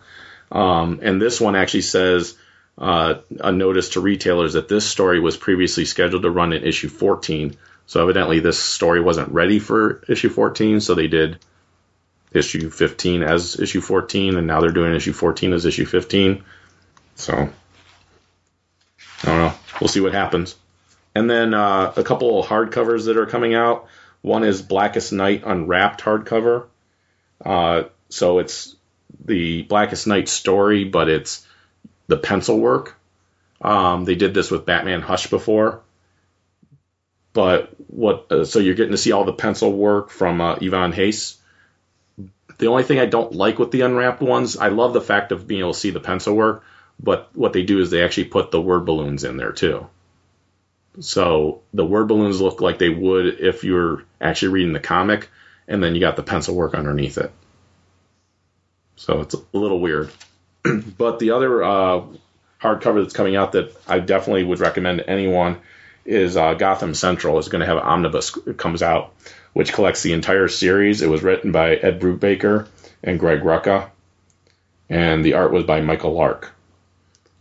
Um, 0.53 1.01
and 1.03 1.21
this 1.21 1.41
one 1.41 1.57
actually 1.57 1.83
says 1.83 2.37
uh, 2.77 3.15
a 3.41 3.51
notice 3.51 3.91
to 3.91 4.01
retailers 4.01 4.53
that 4.53 4.69
this 4.69 4.89
story 4.89 5.19
was 5.19 5.37
previously 5.37 5.87
scheduled 5.87 6.23
to 6.23 6.31
run 6.31 6.53
in 6.53 6.63
issue 6.63 6.89
14. 6.89 7.57
So 7.87 8.03
evidently 8.03 8.41
this 8.41 8.59
story 8.59 9.01
wasn't 9.01 9.33
ready 9.33 9.59
for 9.59 10.03
issue 10.09 10.29
14, 10.29 10.81
so 10.81 10.95
they 10.95 11.09
did 11.09 11.39
issue 12.33 12.71
15 12.71 13.23
as 13.23 13.59
issue 13.59 13.81
14, 13.81 14.37
and 14.37 14.47
now 14.47 14.61
they're 14.61 14.71
doing 14.71 14.95
issue 14.95 15.13
14 15.13 15.55
as 15.55 15.65
issue 15.65 15.87
15. 15.87 16.45
So 17.17 17.35
I 17.35 19.27
don't 19.27 19.39
know. 19.39 19.55
We'll 19.81 19.89
see 19.89 20.01
what 20.01 20.13
happens. 20.13 20.55
And 21.15 21.29
then 21.29 21.55
uh, 21.55 21.93
a 21.97 22.03
couple 22.03 22.39
of 22.41 22.47
hardcovers 22.47 23.07
that 23.07 23.17
are 23.17 23.27
coming 23.27 23.55
out. 23.55 23.87
One 24.23 24.45
is 24.45 24.63
Blackest 24.63 25.13
Night 25.13 25.43
Unwrapped 25.45 26.01
hardcover. 26.03 26.67
Uh, 27.45 27.85
so 28.09 28.39
it's 28.39 28.77
the 29.25 29.63
Blackest 29.63 30.07
Night 30.07 30.29
story, 30.29 30.85
but 30.85 31.09
it's 31.09 31.47
the 32.07 32.17
pencil 32.17 32.59
work. 32.59 32.97
Um, 33.61 34.05
they 34.05 34.15
did 34.15 34.35
this 34.35 34.51
with 34.51 34.67
Batman 34.67 35.01
Hush 35.01 35.29
before. 35.29 35.83
But 37.33 37.71
what? 37.89 38.31
Uh, 38.31 38.45
so 38.45 38.59
you're 38.59 38.75
getting 38.75 38.93
to 38.93 38.99
see 38.99 39.13
all 39.13 39.25
the 39.25 39.33
pencil 39.33 39.73
work 39.73 40.11
from 40.11 40.41
uh, 40.41 40.57
Ivan 40.61 40.91
Reis. 40.93 41.39
The 42.59 42.67
only 42.67 42.83
thing 42.83 42.99
I 42.99 43.07
don't 43.07 43.35
like 43.35 43.59
with 43.59 43.71
the 43.71 43.81
unwrapped 43.81 44.21
ones, 44.21 44.57
I 44.57 44.69
love 44.69 44.93
the 44.93 45.01
fact 45.01 45.33
of 45.33 45.47
being 45.47 45.61
able 45.61 45.73
to 45.73 45.79
see 45.79 45.91
the 45.91 46.01
pencil 46.01 46.35
work, 46.35 46.65
but 47.01 47.31
what 47.35 47.53
they 47.53 47.63
do 47.63 47.81
is 47.81 47.91
they 47.91 48.05
actually 48.05 48.25
put 48.25 48.51
the 48.51 48.61
word 48.61 48.85
balloons 48.85 49.25
in 49.25 49.37
there 49.37 49.53
too. 49.53 49.89
So 51.01 51.63
the 51.73 51.87
word 51.87 52.09
balloons 52.09 52.41
look 52.41 52.61
like 52.61 52.79
they 52.79 52.91
would 52.91 53.41
if 53.41 53.65
you 53.65 53.75
were 53.75 54.05
actually 54.21 54.53
reading 54.53 54.75
the 54.75 54.81
comic, 54.81 55.31
and 55.67 55.83
then 55.83 55.95
you 55.95 56.01
got 56.01 56.17
the 56.17 56.23
pencil 56.23 56.55
work 56.55 56.75
underneath 56.75 57.19
it. 57.19 57.33
So 59.03 59.21
it's 59.21 59.35
a 59.35 59.41
little 59.53 59.81
weird. 59.81 60.13
but 60.97 61.19
the 61.19 61.33
other 61.33 61.63
uh, 61.65 62.03
hardcover 62.61 63.03
that's 63.03 63.15
coming 63.15 63.35
out 63.35 63.53
that 63.53 63.77
I 63.89 63.99
definitely 63.99 64.45
would 64.45 64.61
recommend 64.61 64.99
to 65.01 65.11
anyone 65.11 65.59
is 66.05 66.37
uh, 66.37 66.55
Gotham 66.55 66.95
Central 66.95 67.39
is 67.41 67.49
going 67.49 67.61
to 67.61 67.67
have 67.67 67.79
an 67.79 67.83
omnibus 67.83 68.37
it 68.47 68.57
comes 68.59 68.81
out, 68.81 69.13
which 69.55 69.73
collects 69.73 70.03
the 70.05 70.13
entire 70.13 70.47
series. 70.47 71.03
It 71.03 71.09
was 71.11 71.23
written 71.25 71.51
by 71.51 71.75
Ed 71.75 72.01
Brubaker 72.01 72.69
and 73.03 73.19
Greg 73.19 73.41
Rucka, 73.41 73.91
and 74.89 75.25
the 75.25 75.35
art 75.35 75.51
was 75.53 75.65
by 75.65 75.81
Michael 75.81 76.13
Lark. 76.13 76.53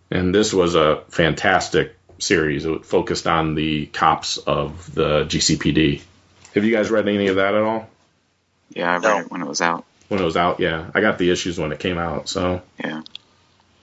And 0.10 0.34
this 0.34 0.52
was 0.52 0.74
a 0.74 1.04
fantastic 1.10 1.96
series. 2.18 2.66
It 2.66 2.86
focused 2.86 3.28
on 3.28 3.54
the 3.54 3.86
cops 3.86 4.38
of 4.38 4.94
the 4.96 5.26
GCPD. 5.26 6.02
Have 6.56 6.66
you 6.66 6.76
guys 6.76 6.90
read 6.90 7.08
any 7.08 7.28
of 7.28 7.36
that 7.36 7.54
at 7.54 7.62
all? 7.62 7.88
Yeah, 8.72 8.90
I 8.92 8.94
read 8.96 9.04
No. 9.04 9.18
it 9.20 9.32
when 9.32 9.42
it 9.44 9.48
was 9.48 9.62
out. 9.62 9.86
When 10.12 10.20
it 10.20 10.26
was 10.26 10.36
out, 10.36 10.60
yeah, 10.60 10.92
I 10.94 11.00
got 11.00 11.18
the 11.18 11.32
issues 11.32 11.58
when 11.58 11.72
it 11.72 11.80
came 11.80 11.98
out. 11.98 12.28
So 12.28 12.62
Yeah, 12.84 13.02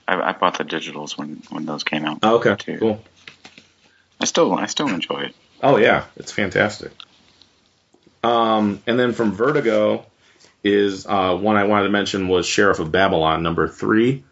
I, 0.07 0.21
I 0.21 0.33
bought 0.33 0.59
the 0.59 0.63
digitals 0.63 1.17
when 1.17 1.41
when 1.49 1.65
those 1.65 1.83
came 1.83 2.05
out. 2.05 2.19
oh, 2.21 2.35
okay, 2.35 2.55
too. 2.55 2.77
cool. 2.77 3.03
I 4.21 4.25
still 4.25 4.53
I 4.53 4.67
still 4.67 4.89
enjoy 4.89 5.21
it. 5.21 5.35
Oh 5.63 5.77
yeah, 5.77 6.05
it's 6.17 6.31
fantastic. 6.31 6.91
Um, 8.23 8.83
and 8.85 8.99
then 8.99 9.13
from 9.13 9.31
Vertigo 9.31 10.05
is 10.63 11.07
uh, 11.07 11.35
one 11.35 11.55
I 11.55 11.63
wanted 11.63 11.85
to 11.85 11.89
mention 11.89 12.27
was 12.27 12.45
Sheriff 12.45 12.77
of 12.77 12.91
Babylon 12.91 13.41
number 13.41 13.67
three 13.67 14.23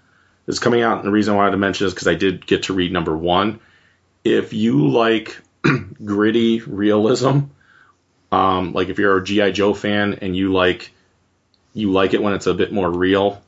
is 0.45 0.59
coming 0.59 0.83
out, 0.83 0.99
and 0.99 1.07
the 1.07 1.11
reason 1.11 1.33
I 1.33 1.37
wanted 1.37 1.53
to 1.53 1.57
mention 1.57 1.87
is 1.87 1.95
because 1.95 2.07
I 2.07 2.13
did 2.13 2.45
get 2.45 2.63
to 2.65 2.75
read 2.75 2.91
number 2.91 3.17
one. 3.17 3.59
If 4.23 4.53
you 4.53 4.89
like 4.89 5.35
gritty 6.05 6.59
realism, 6.59 7.39
um, 8.31 8.73
like 8.73 8.89
if 8.89 8.99
you're 8.99 9.17
a 9.17 9.23
GI 9.23 9.53
Joe 9.53 9.73
fan 9.73 10.19
and 10.21 10.35
you 10.35 10.53
like 10.53 10.91
you 11.77 11.91
like 11.91 12.13
it 12.15 12.23
when 12.23 12.33
it's 12.33 12.47
a 12.47 12.55
bit 12.55 12.71
more 12.71 12.89
real, 12.89 13.41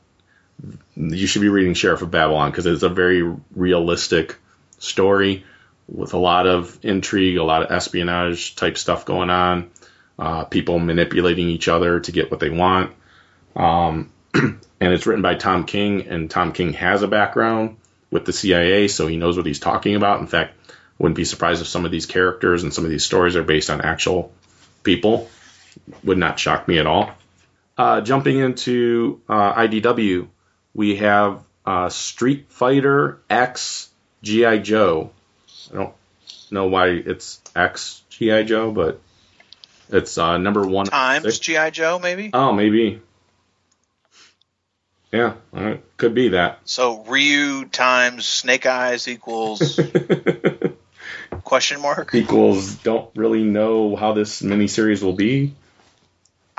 you 0.96 1.26
should 1.26 1.42
be 1.42 1.48
reading 1.48 1.74
Sheriff 1.74 2.02
of 2.02 2.10
Babylon 2.10 2.50
because 2.50 2.64
it's 2.66 2.84
a 2.84 2.88
very 2.88 3.22
realistic 3.54 4.36
story 4.78 5.44
with 5.88 6.14
a 6.14 6.18
lot 6.18 6.46
of 6.46 6.78
intrigue, 6.84 7.38
a 7.38 7.42
lot 7.42 7.62
of 7.62 7.72
espionage 7.72 8.54
type 8.54 8.78
stuff 8.78 9.04
going 9.04 9.30
on, 9.30 9.70
uh, 10.16 10.44
people 10.44 10.78
manipulating 10.78 11.48
each 11.48 11.66
other 11.66 11.98
to 11.98 12.12
get 12.12 12.30
what 12.30 12.38
they 12.38 12.50
want. 12.50 12.92
Um, 13.56 14.12
and 14.34 14.60
it's 14.80 15.06
written 15.06 15.22
by 15.22 15.34
Tom 15.34 15.64
King, 15.64 16.06
and 16.06 16.30
Tom 16.30 16.52
King 16.52 16.74
has 16.74 17.02
a 17.02 17.08
background 17.08 17.78
with 18.12 18.26
the 18.26 18.32
CIA, 18.32 18.86
so 18.86 19.08
he 19.08 19.16
knows 19.16 19.36
what 19.36 19.46
he's 19.46 19.58
talking 19.58 19.96
about. 19.96 20.20
In 20.20 20.28
fact, 20.28 20.54
wouldn't 20.98 21.16
be 21.16 21.24
surprised 21.24 21.62
if 21.62 21.68
some 21.68 21.84
of 21.84 21.90
these 21.90 22.06
characters 22.06 22.62
and 22.62 22.72
some 22.72 22.84
of 22.84 22.90
these 22.90 23.04
stories 23.04 23.34
are 23.34 23.42
based 23.42 23.70
on 23.70 23.80
actual 23.80 24.32
people. 24.84 25.28
Would 26.04 26.18
not 26.18 26.38
shock 26.38 26.68
me 26.68 26.78
at 26.78 26.86
all. 26.86 27.12
Uh, 27.80 28.00
jumping 28.02 28.38
into 28.38 29.22
uh, 29.26 29.54
IDW, 29.54 30.28
we 30.74 30.96
have 30.96 31.42
uh, 31.64 31.88
Street 31.88 32.46
Fighter 32.50 33.22
X 33.30 33.88
GI 34.22 34.58
Joe. 34.58 35.10
I 35.72 35.76
don't 35.76 35.94
know 36.50 36.66
why 36.66 36.88
it's 36.88 37.40
X 37.56 38.02
GI 38.10 38.44
Joe, 38.44 38.70
but 38.70 39.00
it's 39.88 40.18
uh, 40.18 40.36
number 40.36 40.66
one. 40.66 40.86
Times. 40.86 41.38
GI 41.38 41.70
Joe, 41.70 41.98
maybe. 41.98 42.30
Oh, 42.34 42.52
maybe. 42.52 43.00
Yeah, 45.10 45.32
all 45.54 45.62
right. 45.64 45.82
could 45.96 46.14
be 46.14 46.28
that. 46.28 46.60
So 46.66 47.02
Ryu 47.04 47.64
times 47.64 48.26
Snake 48.26 48.66
Eyes 48.66 49.08
equals 49.08 49.80
question 51.44 51.80
mark. 51.80 52.14
Equals 52.14 52.74
don't 52.74 53.10
really 53.16 53.42
know 53.42 53.96
how 53.96 54.12
this 54.12 54.42
miniseries 54.42 55.02
will 55.02 55.14
be. 55.14 55.54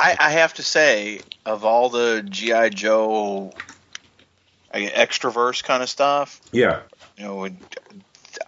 I, 0.01 0.15
I 0.19 0.29
have 0.31 0.55
to 0.55 0.63
say, 0.63 1.21
of 1.45 1.63
all 1.63 1.89
the 1.89 2.25
GI 2.27 2.71
Joe 2.71 3.53
extraverse 4.73 5.63
kind 5.63 5.83
of 5.83 5.89
stuff, 5.89 6.41
Yeah. 6.51 6.79
you 7.17 7.23
know, 7.23 7.49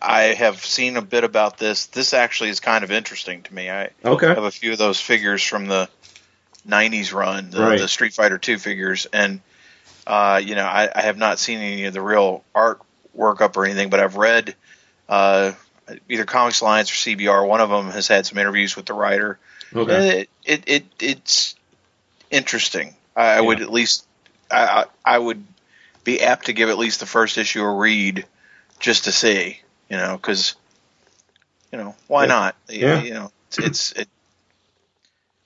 I 0.02 0.22
have 0.34 0.66
seen 0.66 0.98
a 0.98 1.02
bit 1.02 1.24
about 1.24 1.58
this. 1.58 1.86
This 1.88 2.14
actually 2.14 2.50
is 2.50 2.60
kind 2.60 2.84
of 2.84 2.92
interesting 2.92 3.44
to 3.44 3.54
me. 3.54 3.70
I 3.70 3.90
Okay. 4.04 4.28
have 4.28 4.44
a 4.44 4.52
few 4.52 4.72
of 4.72 4.78
those 4.80 5.00
figures 5.00 5.44
from 5.44 5.68
the 5.68 5.90
'90s 6.68 7.14
run, 7.14 7.52
the, 7.52 7.62
Right. 7.62 7.80
the 7.80 7.88
Street 7.88 8.14
Fighter 8.14 8.38
Two 8.38 8.58
figures, 8.58 9.06
and 9.12 9.42
uh, 10.08 10.42
you 10.44 10.56
know, 10.56 10.66
I, 10.66 10.90
I 10.94 11.02
have 11.02 11.18
not 11.18 11.38
seen 11.40 11.60
any 11.60 11.86
of 11.86 11.94
the 11.94 12.02
real 12.02 12.44
art 12.56 12.82
workup 13.18 13.58
or 13.58 13.66
anything, 13.66 13.90
but 13.90 14.00
I've 14.00 14.16
read 14.16 14.56
uh, 15.08 15.52
either 16.10 16.26
Comics 16.26 16.62
Alliance 16.62 16.90
or 16.92 16.96
CBR. 16.96 17.48
One 17.48 17.62
of 17.62 17.70
them 17.70 17.90
has 17.92 18.08
had 18.08 18.26
some 18.26 18.38
interviews 18.38 18.76
with 18.76 18.86
the 18.86 18.94
writer. 18.94 19.38
Okay. 19.76 20.22
It, 20.22 20.30
it, 20.46 20.64
it 20.68 20.86
it's 21.00 21.56
interesting. 22.32 22.96
I, 23.16 23.38
I 23.38 23.42
would 23.42 23.62
at 23.62 23.72
least 23.72 24.06
I, 24.52 24.86
I 25.06 25.18
would 25.18 25.44
be 26.04 26.22
apt 26.22 26.46
to 26.48 26.54
give 26.54 26.70
at 26.70 26.78
least 26.78 27.00
the 27.00 27.06
first 27.06 27.38
issue 27.38 27.64
a 27.64 27.74
read 27.76 28.26
just 28.80 29.06
to 29.06 29.12
see, 29.12 29.60
you 29.90 29.98
know, 29.98 30.18
because 30.18 30.56
you 31.72 31.78
know 31.78 31.96
why 32.08 32.24
Yeah. 32.24 32.28
not? 32.28 32.56
Yeah. 32.70 33.02
You 33.04 33.14
know, 33.14 33.32
it's, 33.48 33.60
it's 33.60 33.92
it, 33.94 34.08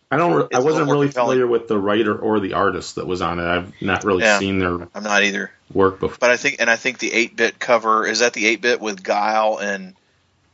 I 0.10 0.16
don't. 0.16 0.54
I 0.56 0.60
wasn't 0.60 0.90
really 0.90 1.08
compelling. 1.08 1.32
familiar 1.36 1.48
with 1.48 1.68
the 1.68 1.78
writer 1.78 2.18
or 2.18 2.40
the 2.40 2.54
artist 2.54 2.96
that 2.96 3.06
was 3.06 3.22
on 3.22 3.40
it. 3.40 3.44
I've 3.46 3.74
not 3.82 4.06
really 4.06 4.24
Yeah. 4.24 4.40
seen 4.40 4.58
their 4.58 4.88
I'm 4.96 5.04
not 5.04 5.24
either. 5.24 5.52
work 5.74 6.00
before. 6.00 6.18
But 6.20 6.30
I 6.32 6.38
think 6.38 6.58
and 6.60 6.70
I 6.70 6.78
think 6.78 7.00
the 7.00 7.12
eight 7.14 7.36
bit 7.36 7.60
cover 7.60 8.08
is 8.08 8.20
that 8.20 8.32
the 8.34 8.48
eight 8.48 8.62
bit 8.62 8.80
with 8.80 9.04
Guile 9.04 9.58
and 9.62 9.96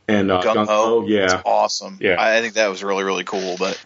And 0.06 0.30
uh, 0.30 0.42
Gung 0.42 0.66
Ho. 0.66 1.06
Yeah, 1.06 1.24
It's 1.24 1.34
awesome. 1.44 1.98
Yeah. 2.00 2.14
I, 2.14 2.38
I 2.38 2.40
think 2.40 2.54
that 2.54 2.68
was 2.68 2.82
really 2.84 3.04
really 3.04 3.24
cool. 3.24 3.56
But 3.58 3.82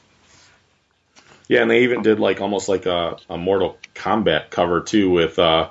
yeah, 1.48 1.62
and 1.62 1.70
they 1.70 1.84
even 1.84 2.02
did 2.02 2.20
like 2.20 2.40
almost 2.40 2.68
like 2.68 2.86
a, 2.86 3.16
a 3.30 3.38
Mortal 3.38 3.78
Kombat 3.94 4.50
cover 4.50 4.80
too 4.80 5.10
with 5.10 5.38
uh, 5.38 5.70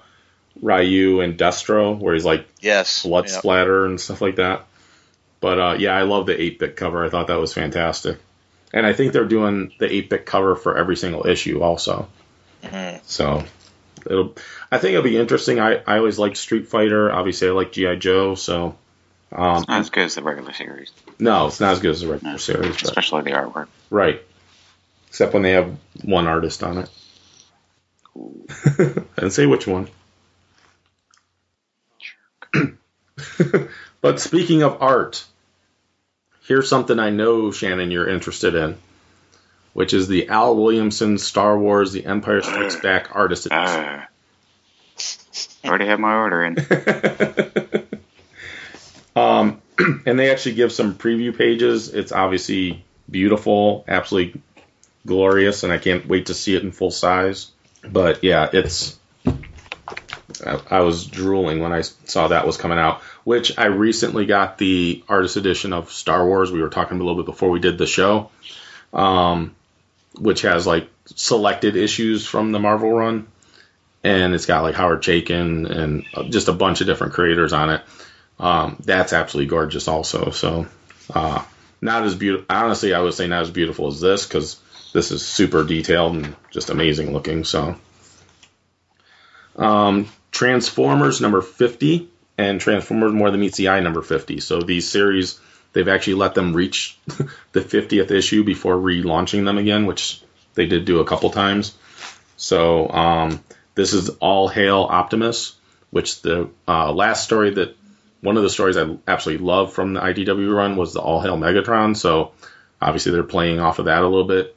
Ryu 0.61 1.21
and 1.21 1.37
Destro, 1.37 1.97
where 1.97 2.13
he's 2.13 2.25
like 2.25 2.47
yes, 2.59 3.03
blood 3.03 3.25
yeah. 3.27 3.37
splatter 3.37 3.85
and 3.85 3.99
stuff 4.01 4.21
like 4.21 4.37
that. 4.37 4.65
But 5.39 5.59
uh, 5.59 5.75
yeah, 5.77 5.95
I 5.95 6.01
love 6.01 6.25
the 6.25 6.39
eight 6.39 6.59
bit 6.59 6.75
cover. 6.75 7.05
I 7.05 7.09
thought 7.09 7.27
that 7.27 7.39
was 7.39 7.53
fantastic, 7.53 8.17
and 8.73 8.85
I 8.85 8.93
think 8.93 9.13
they're 9.13 9.25
doing 9.25 9.71
the 9.77 9.91
eight 9.91 10.09
bit 10.09 10.25
cover 10.25 10.55
for 10.55 10.77
every 10.77 10.95
single 10.95 11.27
issue 11.27 11.61
also. 11.61 12.07
Mhm. 12.63 12.99
So 13.03 13.43
it'll. 14.05 14.35
I 14.71 14.79
think 14.79 14.93
it'll 14.93 15.03
be 15.03 15.17
interesting. 15.17 15.59
I 15.59 15.75
I 15.85 15.97
always 15.97 16.17
liked 16.17 16.37
Street 16.37 16.67
Fighter. 16.69 17.11
Obviously, 17.11 17.49
I 17.49 17.51
like 17.51 17.71
GI 17.71 17.97
Joe. 17.97 18.33
So 18.33 18.75
um, 19.31 19.57
It's 19.57 19.67
not 19.67 19.79
as 19.81 19.89
good 19.89 20.03
as 20.05 20.15
the 20.15 20.23
regular 20.23 20.53
series, 20.53 20.91
no, 21.19 21.47
it's 21.47 21.59
not 21.59 21.73
as 21.73 21.79
good 21.79 21.91
as 21.91 22.01
the 22.01 22.07
regular 22.07 22.33
No. 22.33 22.37
series, 22.37 22.75
but 22.75 22.83
especially 22.83 23.23
the 23.23 23.31
artwork. 23.31 23.67
right. 23.89 24.21
Except 25.09 25.33
when 25.33 25.41
they 25.43 25.51
have 25.53 25.75
one 26.03 26.27
artist 26.27 26.63
on 26.63 26.77
it. 26.79 26.89
and 29.17 29.31
say 29.31 29.45
which 29.45 29.65
one. 29.67 29.87
but 34.01 34.19
speaking 34.19 34.63
of 34.63 34.81
art, 34.81 35.23
here's 36.47 36.69
something 36.69 36.99
I 36.99 37.09
know, 37.09 37.51
Shannon, 37.51 37.89
you're 37.91 38.07
interested 38.09 38.53
in, 38.55 38.77
which 39.73 39.93
is 39.93 40.07
the 40.07 40.29
Al 40.29 40.55
Williamson 40.55 41.17
Star 41.17 41.57
Wars 41.57 41.91
The 41.93 42.05
Empire 42.05 42.41
Strikes 42.41 42.75
Back 42.77 43.15
artist 43.15 43.45
edition. 43.47 43.65
Ah. 43.65 44.07
already 45.65 45.85
have 45.87 45.99
my 45.99 46.15
order 46.15 46.43
in. 46.43 46.55
um, 49.17 49.61
and 50.05 50.19
they 50.19 50.31
actually 50.31 50.55
give 50.55 50.71
some 50.71 50.95
preview 50.95 51.35
pages. 51.35 51.93
It's 51.93 52.11
obviously 52.11 52.83
beautiful, 53.09 53.83
absolutely 53.87 54.41
glorious, 55.05 55.63
and 55.63 55.73
I 55.73 55.77
can't 55.77 56.07
wait 56.07 56.27
to 56.27 56.33
see 56.33 56.55
it 56.55 56.63
in 56.63 56.71
full 56.71 56.91
size. 56.91 57.51
But 57.81 58.23
yeah, 58.23 58.49
it's. 58.53 58.97
I, 60.45 60.81
was 60.81 61.07
drooling 61.07 61.61
when 61.61 61.73
I 61.73 61.81
saw 61.81 62.27
that 62.27 62.45
was 62.45 62.57
coming 62.57 62.77
out, 62.77 63.01
which 63.23 63.57
I 63.57 63.65
recently 63.65 64.27
got 64.27 64.59
the 64.59 65.03
artist 65.09 65.35
edition 65.35 65.73
of 65.73 65.91
Star 65.91 66.27
Wars. 66.27 66.51
We 66.51 66.61
were 66.61 66.69
talking 66.69 66.97
a 66.97 67.03
little 67.03 67.15
bit 67.15 67.25
before 67.25 67.49
we 67.49 67.59
did 67.59 67.79
the 67.79 67.87
show, 67.87 68.29
um, 68.93 69.55
which 70.19 70.43
has 70.43 70.67
like 70.67 70.89
selected 71.05 71.75
issues 71.75 72.27
from 72.27 72.51
the 72.51 72.59
Marvel 72.59 72.91
run, 72.93 73.27
and 74.03 74.35
it's 74.35 74.45
got 74.45 74.61
like 74.61 74.75
Howard 74.75 75.01
Chaykin 75.01 75.67
and 75.69 76.31
just 76.31 76.49
a 76.49 76.53
bunch 76.53 76.81
of 76.81 76.87
different 76.87 77.13
creators 77.13 77.51
on 77.51 77.71
it. 77.71 77.81
Um, 78.39 78.77
that's 78.83 79.13
absolutely 79.13 79.49
gorgeous, 79.49 79.87
also. 79.87 80.31
So, 80.31 80.67
uh, 81.13 81.43
not 81.81 82.03
as 82.03 82.15
beautiful. 82.15 82.45
Honestly, 82.49 82.93
I 82.93 83.01
would 83.01 83.13
say 83.13 83.27
not 83.27 83.43
as 83.43 83.51
beautiful 83.51 83.87
as 83.87 83.99
this 83.99 84.25
because 84.25 84.59
this 84.93 85.11
is 85.11 85.25
super 85.25 85.63
detailed 85.63 86.15
and 86.15 86.35
just 86.51 86.69
amazing 86.69 87.13
looking. 87.13 87.43
So, 87.43 87.75
um, 89.55 90.07
Transformers 90.31 91.21
number 91.21 91.41
50 91.41 92.09
and 92.37 92.61
Transformers 92.61 93.11
More 93.11 93.31
Than 93.31 93.39
Meets 93.39 93.57
the 93.57 93.69
Eye 93.69 93.79
number 93.79 94.01
50. 94.01 94.39
So, 94.39 94.61
these 94.61 94.89
series, 94.89 95.39
they've 95.73 95.87
actually 95.87 96.15
let 96.15 96.35
them 96.35 96.53
reach 96.53 96.97
the 97.51 97.61
50th 97.61 98.11
issue 98.11 98.43
before 98.43 98.75
relaunching 98.75 99.45
them 99.45 99.57
again, 99.57 99.85
which 99.85 100.21
they 100.53 100.67
did 100.67 100.85
do 100.85 100.99
a 100.99 101.05
couple 101.05 101.31
times. 101.31 101.75
So, 102.35 102.89
um, 102.89 103.43
this 103.73 103.93
is 103.93 104.09
All 104.09 104.47
Hail 104.47 104.83
Optimus, 104.89 105.55
which 105.91 106.21
the 106.21 106.49
uh, 106.67 106.91
last 106.91 107.23
story 107.23 107.51
that 107.51 107.76
one 108.21 108.37
of 108.37 108.43
the 108.43 108.49
stories 108.49 108.77
I 108.77 108.97
absolutely 109.07 109.45
love 109.45 109.73
from 109.73 109.93
the 109.93 109.99
IDW 109.99 110.53
run 110.53 110.75
was 110.75 110.93
the 110.93 111.01
All 111.01 111.21
Hail 111.21 111.37
Megatron. 111.37 111.95
So 111.95 112.31
obviously 112.81 113.11
they're 113.11 113.23
playing 113.23 113.59
off 113.59 113.79
of 113.79 113.85
that 113.85 114.01
a 114.01 114.07
little 114.07 114.27
bit. 114.27 114.55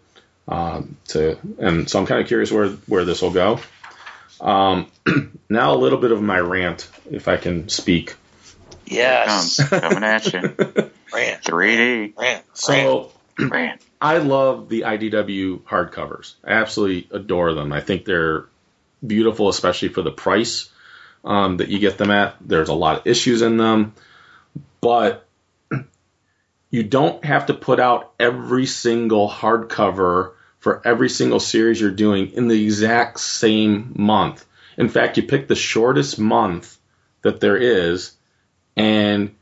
Um, 0.49 0.97
to 1.09 1.39
and 1.59 1.89
so 1.89 2.01
I'm 2.01 2.07
kind 2.07 2.21
of 2.21 2.27
curious 2.27 2.51
where 2.51 2.71
where 2.71 3.05
this 3.05 3.23
will 3.23 3.31
go. 3.31 3.61
Um, 4.41 4.91
now 5.49 5.75
a 5.75 5.77
little 5.77 5.99
bit 5.99 6.13
of 6.13 6.21
my 6.23 6.41
rant, 6.41 6.89
if 7.11 7.29
I 7.29 7.37
can 7.37 7.69
speak. 7.69 8.17
Yes, 8.87 9.63
coming 9.69 10.03
at 10.03 10.33
you. 10.33 10.41
rant, 11.15 11.45
3D. 11.45 12.17
rant, 12.17 12.19
rant. 12.19 12.45
So 12.55 13.13
Rant. 13.39 13.81
I 14.01 14.19
love 14.19 14.69
the 14.69 14.83
IDW 14.83 15.61
hardcovers. 15.61 16.35
I 16.43 16.53
absolutely 16.53 17.09
adore 17.11 17.53
them. 17.53 17.73
I 17.73 17.81
think 17.81 18.05
they're 18.05 18.47
beautiful, 19.07 19.49
especially 19.49 19.89
for 19.89 20.03
the 20.03 20.11
price 20.11 20.71
um, 21.25 21.59
that 21.59 21.69
you 21.69 21.79
get 21.79 21.99
them 21.99 22.11
at. 22.11 22.37
There's 22.41 22.69
a 22.69 22.75
lot 22.75 22.99
of 22.99 23.07
issues 23.07 23.43
in 23.43 23.57
them, 23.57 23.95
but 24.81 25.27
you 26.71 26.83
don't 26.83 27.25
have 27.25 27.47
to 27.47 27.55
put 27.55 27.81
out 27.81 28.13
every 28.19 28.67
single 28.67 29.29
hardcover 29.29 30.33
for 30.59 30.87
every 30.87 31.09
single 31.09 31.41
series 31.41 31.81
you're 31.81 31.91
doing 31.91 32.33
in 32.33 32.49
the 32.49 32.63
exact 32.63 33.19
same 33.19 33.95
month. 33.97 34.45
In 34.77 34.89
fact, 34.89 35.17
you 35.17 35.25
pick 35.25 35.49
the 35.49 35.55
shortest 35.55 36.19
month 36.19 36.79
that 37.23 37.41
there 37.41 37.57
is, 37.57 38.13
and 38.77 39.35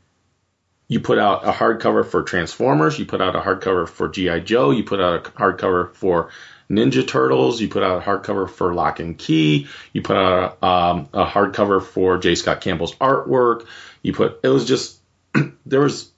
you 0.87 0.99
put 0.99 1.19
out 1.19 1.47
a 1.47 1.51
hardcover 1.51 2.05
for 2.05 2.23
Transformers, 2.23 2.97
you 2.97 3.05
put 3.05 3.21
out 3.21 3.35
a 3.35 3.39
hardcover 3.39 3.87
for 3.87 4.09
G.I. 4.09 4.39
Joe, 4.39 4.71
you 4.71 4.83
put 4.83 4.99
out 4.99 5.27
a 5.27 5.31
hardcover 5.31 5.93
for 5.93 6.29
Ninja 6.69 7.07
Turtles, 7.07 7.59
you 7.59 7.67
put 7.67 7.83
out 7.83 7.97
a 7.97 8.05
hardcover 8.05 8.49
for 8.49 8.73
Locke 8.73 8.99
and 8.99 9.17
Key, 9.17 9.67
you 9.91 10.01
put 10.01 10.17
out 10.17 10.57
a, 10.61 10.65
um, 10.65 11.09
a 11.13 11.25
hardcover 11.25 11.81
for 11.81 12.17
J. 12.17 12.35
Scott 12.35 12.61
Campbell's 12.61 12.95
artwork. 12.95 13.65
You 14.03 14.13
put 14.13 14.39
it 14.43 14.49
was 14.49 14.65
just 14.65 14.99
there 15.65 15.81
was 15.81 16.09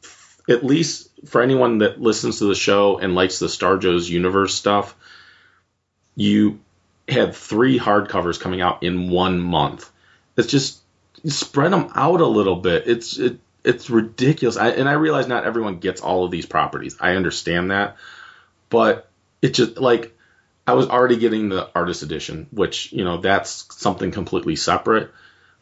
at 0.49 0.63
least 0.65 1.09
for 1.25 1.41
anyone 1.41 1.79
that 1.79 2.01
listens 2.01 2.39
to 2.39 2.45
the 2.45 2.55
show 2.55 2.97
and 2.97 3.15
likes 3.15 3.39
the 3.39 3.49
Star 3.49 3.77
Joe's 3.77 4.09
universe 4.09 4.53
stuff, 4.53 4.95
you 6.15 6.59
had 7.07 7.35
three 7.35 7.79
hardcovers 7.79 8.39
coming 8.39 8.61
out 8.61 8.83
in 8.83 9.09
one 9.09 9.39
month. 9.39 9.89
It's 10.35 10.47
just 10.47 10.81
spread 11.25 11.71
them 11.71 11.91
out 11.95 12.21
a 12.21 12.27
little 12.27 12.55
bit. 12.55 12.87
It's 12.87 13.17
it 13.17 13.39
it's 13.63 13.89
ridiculous. 13.89 14.57
I, 14.57 14.69
and 14.69 14.89
I 14.89 14.93
realize 14.93 15.27
not 15.27 15.45
everyone 15.45 15.77
gets 15.77 16.01
all 16.01 16.25
of 16.25 16.31
these 16.31 16.45
properties. 16.45 16.97
I 16.99 17.15
understand 17.15 17.71
that, 17.71 17.97
but 18.69 19.07
it 19.41 19.53
just 19.53 19.77
like 19.77 20.17
I 20.71 20.73
was 20.73 20.87
already 20.87 21.17
getting 21.17 21.49
the 21.49 21.67
artist 21.75 22.01
edition, 22.01 22.47
which 22.51 22.93
you 22.93 23.03
know 23.03 23.17
that's 23.17 23.67
something 23.77 24.11
completely 24.11 24.55
separate. 24.55 25.11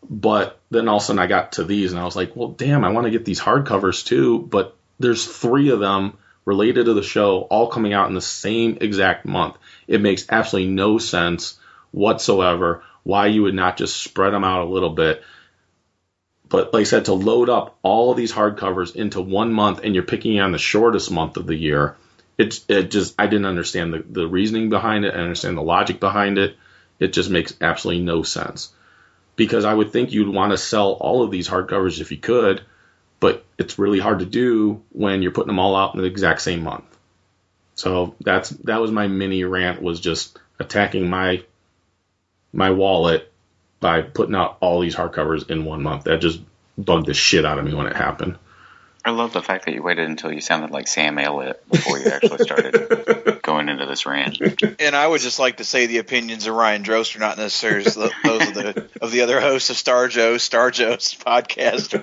But 0.07 0.59
then 0.69 0.87
all 0.87 0.97
of 0.97 1.01
a 1.01 1.05
sudden 1.05 1.19
I 1.19 1.25
got 1.25 1.53
to 1.53 1.63
these 1.63 1.91
and 1.91 1.99
I 1.99 2.05
was 2.05 2.15
like, 2.15 2.35
well, 2.35 2.49
damn, 2.49 2.85
I 2.85 2.91
want 2.91 3.05
to 3.05 3.11
get 3.11 3.25
these 3.25 3.41
hardcovers 3.41 4.05
too. 4.05 4.37
But 4.37 4.77
there's 4.99 5.25
three 5.25 5.69
of 5.69 5.79
them 5.79 6.19
related 6.45 6.85
to 6.85 6.93
the 6.93 7.01
show 7.01 7.39
all 7.41 7.69
coming 7.69 7.91
out 7.91 8.07
in 8.07 8.13
the 8.13 8.21
same 8.21 8.77
exact 8.81 9.25
month. 9.25 9.57
It 9.87 9.99
makes 9.99 10.27
absolutely 10.29 10.71
no 10.73 10.99
sense 10.99 11.59
whatsoever 11.89 12.83
why 13.01 13.27
you 13.27 13.41
would 13.43 13.55
not 13.55 13.77
just 13.77 13.97
spread 13.97 14.31
them 14.31 14.43
out 14.43 14.61
a 14.61 14.71
little 14.71 14.91
bit. 14.91 15.23
But 16.47 16.71
like 16.71 16.81
I 16.81 16.83
said, 16.83 17.05
to 17.05 17.13
load 17.13 17.49
up 17.49 17.79
all 17.81 18.11
of 18.11 18.17
these 18.17 18.31
hardcovers 18.31 18.95
into 18.95 19.21
one 19.21 19.53
month 19.53 19.79
and 19.83 19.95
you're 19.95 20.03
picking 20.03 20.39
on 20.39 20.51
the 20.51 20.59
shortest 20.59 21.09
month 21.09 21.37
of 21.37 21.47
the 21.47 21.55
year, 21.55 21.95
it's 22.39 22.65
it 22.69 22.89
just 22.89 23.13
I 23.19 23.27
didn't 23.27 23.45
understand 23.45 23.93
the, 23.93 24.03
the 24.09 24.27
reasoning 24.27 24.69
behind 24.69 25.05
it. 25.05 25.13
I 25.13 25.17
understand 25.17 25.57
the 25.57 25.61
logic 25.61 25.99
behind 25.99 26.37
it. 26.39 26.55
It 26.97 27.13
just 27.13 27.29
makes 27.29 27.53
absolutely 27.61 28.03
no 28.03 28.23
sense. 28.23 28.71
Because 29.35 29.65
I 29.65 29.73
would 29.73 29.91
think 29.91 30.11
you'd 30.11 30.33
want 30.33 30.51
to 30.51 30.57
sell 30.57 30.93
all 30.93 31.21
of 31.21 31.31
these 31.31 31.47
hardcovers 31.47 32.01
if 32.01 32.11
you 32.11 32.17
could, 32.17 32.61
but 33.19 33.45
it's 33.57 33.77
really 33.77 33.99
hard 33.99 34.19
to 34.19 34.25
do 34.25 34.81
when 34.91 35.21
you're 35.21 35.31
putting 35.31 35.47
them 35.47 35.59
all 35.59 35.75
out 35.75 35.95
in 35.95 36.01
the 36.01 36.07
exact 36.07 36.41
same 36.41 36.63
month. 36.63 36.85
So 37.75 38.15
that's 38.21 38.49
that 38.49 38.81
was 38.81 38.91
my 38.91 39.07
mini 39.07 39.43
rant 39.43 39.81
was 39.81 39.99
just 39.99 40.39
attacking 40.59 41.09
my 41.09 41.43
my 42.53 42.71
wallet 42.71 43.31
by 43.81 44.01
putting 44.01 44.35
out 44.35 44.57
all 44.61 44.79
these 44.79 44.95
hardcovers 44.95 45.49
in 45.49 45.65
one 45.65 45.83
month. 45.83 46.05
That 46.05 46.21
just 46.21 46.41
bugged 46.77 47.07
the 47.07 47.13
shit 47.13 47.45
out 47.45 47.59
of 47.59 47.65
me 47.65 47.73
when 47.73 47.87
it 47.87 47.95
happened. 47.97 48.37
I 49.05 49.11
love 49.11 49.31
the 49.33 49.41
fact 49.41 49.65
that 49.65 49.73
you 49.73 49.81
waited 49.81 50.09
until 50.09 50.31
you 50.31 50.41
sounded 50.41 50.71
like 50.71 50.87
Sam 50.87 51.17
Elliott 51.17 51.67
before 51.69 51.97
you 51.99 52.07
actually 52.09 52.39
started 52.39 53.39
going 53.43 53.69
into 53.69 53.85
this 53.85 54.05
rant. 54.05 54.39
And 54.79 54.95
I 54.95 55.07
would 55.07 55.21
just 55.21 55.39
like 55.39 55.57
to 55.57 55.63
say 55.63 55.85
the 55.85 55.99
opinions 55.99 56.45
of 56.47 56.53
Ryan 56.53 56.83
Drost 56.83 57.15
are 57.15 57.19
not 57.19 57.37
necessarily 57.37 57.83
those 57.83 57.97
of 58.47 58.53
the 58.53 58.89
of 59.01 59.11
the 59.11 59.21
other 59.21 59.39
hosts 59.39 59.69
of 59.69 59.77
Star 59.77 60.09
Joe, 60.09 60.37
Star 60.37 60.69
Joe's 60.69 61.13
podcast. 61.15 61.95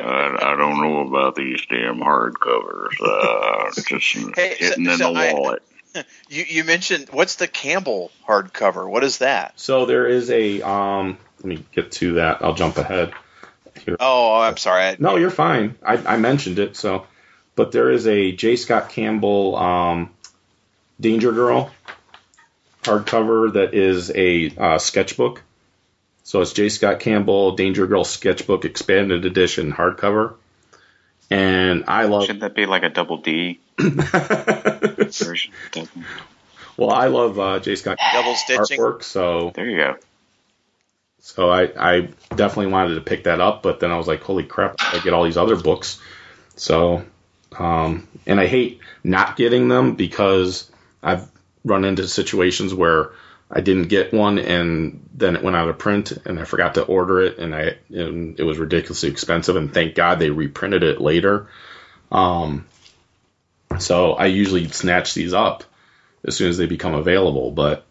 I, 0.00 0.52
I 0.52 0.56
don't 0.56 0.80
know 0.80 1.00
about 1.08 1.34
these 1.34 1.60
damn 1.68 1.98
hardcovers. 1.98 2.94
Uh, 3.04 3.70
just 3.88 4.12
Hey, 4.36 4.54
hitting 4.56 4.84
so- 4.86 4.90
in 4.92 4.98
so 4.98 5.12
the 5.12 5.20
I- 5.20 5.32
wallet. 5.34 5.62
You 6.28 6.44
you 6.48 6.64
mentioned 6.64 7.08
what's 7.12 7.36
the 7.36 7.46
Campbell 7.46 8.10
hardcover? 8.26 8.88
What 8.90 9.04
is 9.04 9.18
that? 9.18 9.52
So 9.60 9.86
there 9.86 10.06
is 10.08 10.28
a 10.28 10.60
um 10.62 11.18
let 11.38 11.44
me 11.44 11.64
get 11.72 11.92
to 11.92 12.14
that. 12.14 12.42
I'll 12.42 12.54
jump 12.54 12.78
ahead. 12.78 13.12
Here. 13.84 13.96
Oh, 14.00 14.40
I'm 14.40 14.56
sorry. 14.56 14.96
No, 14.98 15.16
you're 15.16 15.30
fine. 15.30 15.76
I, 15.84 15.96
I 16.14 16.16
mentioned 16.16 16.58
it, 16.58 16.76
so 16.76 17.06
but 17.56 17.72
there 17.72 17.90
is 17.90 18.06
a 18.06 18.32
J. 18.32 18.56
Scott 18.56 18.88
Campbell 18.90 19.56
um, 19.56 20.10
Danger 21.00 21.32
Girl 21.32 21.70
hardcover 22.82 23.52
that 23.54 23.74
is 23.74 24.10
a 24.14 24.52
uh, 24.56 24.78
sketchbook. 24.78 25.42
So 26.22 26.40
it's 26.40 26.52
J. 26.52 26.68
Scott 26.68 27.00
Campbell 27.00 27.52
Danger 27.56 27.86
Girl 27.86 28.04
sketchbook 28.04 28.64
expanded 28.64 29.24
edition 29.24 29.72
hardcover. 29.72 30.34
And 31.30 31.84
I 31.86 32.04
love 32.04 32.22
Shouldn't 32.22 32.40
that 32.40 32.54
be 32.54 32.66
like 32.66 32.82
a 32.82 32.90
double 32.90 33.18
D 33.18 33.58
version? 33.78 35.52
well, 36.76 36.90
I 36.90 37.06
love 37.06 37.38
uh, 37.38 37.60
J. 37.60 37.76
Scott 37.76 37.98
Double 38.12 38.34
stitching. 38.34 38.78
artwork, 38.78 39.02
so 39.02 39.52
There 39.54 39.68
you 39.68 39.76
go. 39.76 39.96
So 41.26 41.48
I, 41.48 41.70
I 41.78 42.00
definitely 42.36 42.66
wanted 42.66 42.96
to 42.96 43.00
pick 43.00 43.24
that 43.24 43.40
up, 43.40 43.62
but 43.62 43.80
then 43.80 43.90
I 43.90 43.96
was 43.96 44.06
like, 44.06 44.22
holy 44.22 44.44
crap, 44.44 44.76
I 44.78 45.00
get 45.02 45.14
all 45.14 45.24
these 45.24 45.38
other 45.38 45.56
books. 45.56 45.98
So, 46.54 47.02
um, 47.58 48.06
and 48.26 48.38
I 48.38 48.46
hate 48.46 48.80
not 49.02 49.34
getting 49.34 49.68
them 49.68 49.94
because 49.94 50.70
I've 51.02 51.26
run 51.64 51.86
into 51.86 52.06
situations 52.08 52.74
where 52.74 53.12
I 53.50 53.62
didn't 53.62 53.88
get 53.88 54.12
one 54.12 54.38
and 54.38 55.08
then 55.14 55.34
it 55.34 55.42
went 55.42 55.56
out 55.56 55.70
of 55.70 55.78
print 55.78 56.12
and 56.12 56.38
I 56.38 56.44
forgot 56.44 56.74
to 56.74 56.84
order 56.84 57.22
it 57.22 57.38
and 57.38 57.54
I 57.54 57.78
and 57.88 58.38
it 58.38 58.44
was 58.44 58.58
ridiculously 58.58 59.08
expensive 59.08 59.56
and 59.56 59.72
thank 59.72 59.94
God 59.94 60.18
they 60.18 60.28
reprinted 60.28 60.82
it 60.82 61.00
later. 61.00 61.48
Um, 62.12 62.66
so 63.78 64.12
I 64.12 64.26
usually 64.26 64.68
snatch 64.68 65.14
these 65.14 65.32
up 65.32 65.64
as 66.22 66.36
soon 66.36 66.50
as 66.50 66.58
they 66.58 66.66
become 66.66 66.92
available, 66.92 67.50
but 67.50 67.86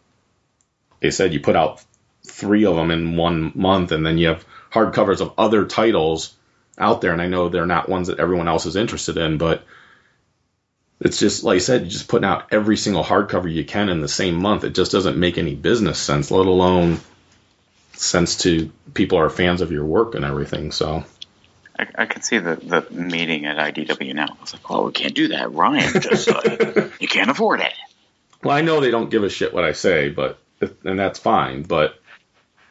they 1.00 1.10
said 1.10 1.34
you 1.34 1.40
put 1.40 1.56
out 1.56 1.84
three 2.26 2.66
of 2.66 2.76
them 2.76 2.92
in 2.92 3.16
one 3.16 3.52
month, 3.56 3.92
and 3.92 4.06
then 4.06 4.18
you 4.18 4.28
have 4.28 4.46
hardcovers 4.72 5.22
of 5.22 5.34
other 5.38 5.66
titles 5.66 6.34
out 6.78 7.02
there. 7.02 7.14
And 7.14 7.22
I 7.22 7.28
know 7.28 7.50
they're 7.50 7.66
not 7.66 7.90
ones 7.90 8.08
that 8.08 8.20
everyone 8.20 8.48
else 8.48 8.66
is 8.66 8.76
interested 8.76 9.18
in, 9.18 9.38
but 9.38 9.64
it's 11.00 11.20
just 11.20 11.44
like 11.44 11.56
I 11.56 11.60
said, 11.60 11.82
you're 11.82 11.90
just 11.90 12.08
putting 12.08 12.28
out 12.28 12.48
every 12.52 12.78
single 12.78 13.04
hardcover 13.04 13.52
you 13.52 13.66
can 13.66 13.90
in 13.90 14.02
the 14.02 14.08
same 14.08 14.36
month. 14.36 14.64
It 14.64 14.74
just 14.74 14.92
doesn't 14.92 15.18
make 15.18 15.38
any 15.38 15.56
business 15.56 16.00
sense, 16.00 16.32
let 16.32 16.48
alone 16.48 17.00
sense 17.94 18.38
to 18.40 18.72
people 18.94 19.18
who 19.18 19.26
are 19.26 19.30
fans 19.30 19.62
of 19.62 19.72
your 19.72 19.86
work 19.86 20.16
and 20.16 20.26
everything. 20.26 20.72
So 20.72 21.04
I, 21.78 21.88
I 21.96 22.06
can 22.06 22.22
see 22.22 22.40
the, 22.40 22.56
the 22.56 22.88
meeting 22.92 23.46
at 23.46 23.58
IDW 23.58 24.14
now. 24.14 24.28
I 24.30 24.42
was 24.42 24.54
like, 24.54 24.70
well, 24.70 24.86
we 24.86 24.92
can't 24.92 25.14
do 25.14 25.30
that. 25.30 25.52
Ryan 25.52 26.02
just, 26.02 26.30
uh, 26.30 26.90
you 27.00 27.08
can't 27.08 27.30
afford 27.30 27.60
it. 27.62 27.74
Well, 28.44 28.56
I 28.56 28.62
know 28.62 28.80
they 28.80 28.92
don't 28.92 29.10
give 29.10 29.24
a 29.24 29.30
shit 29.30 29.54
what 29.54 29.64
I 29.64 29.74
say, 29.74 30.10
but 30.10 30.40
and 30.84 31.00
that's 31.00 31.20
fine. 31.20 31.64
But 31.64 32.00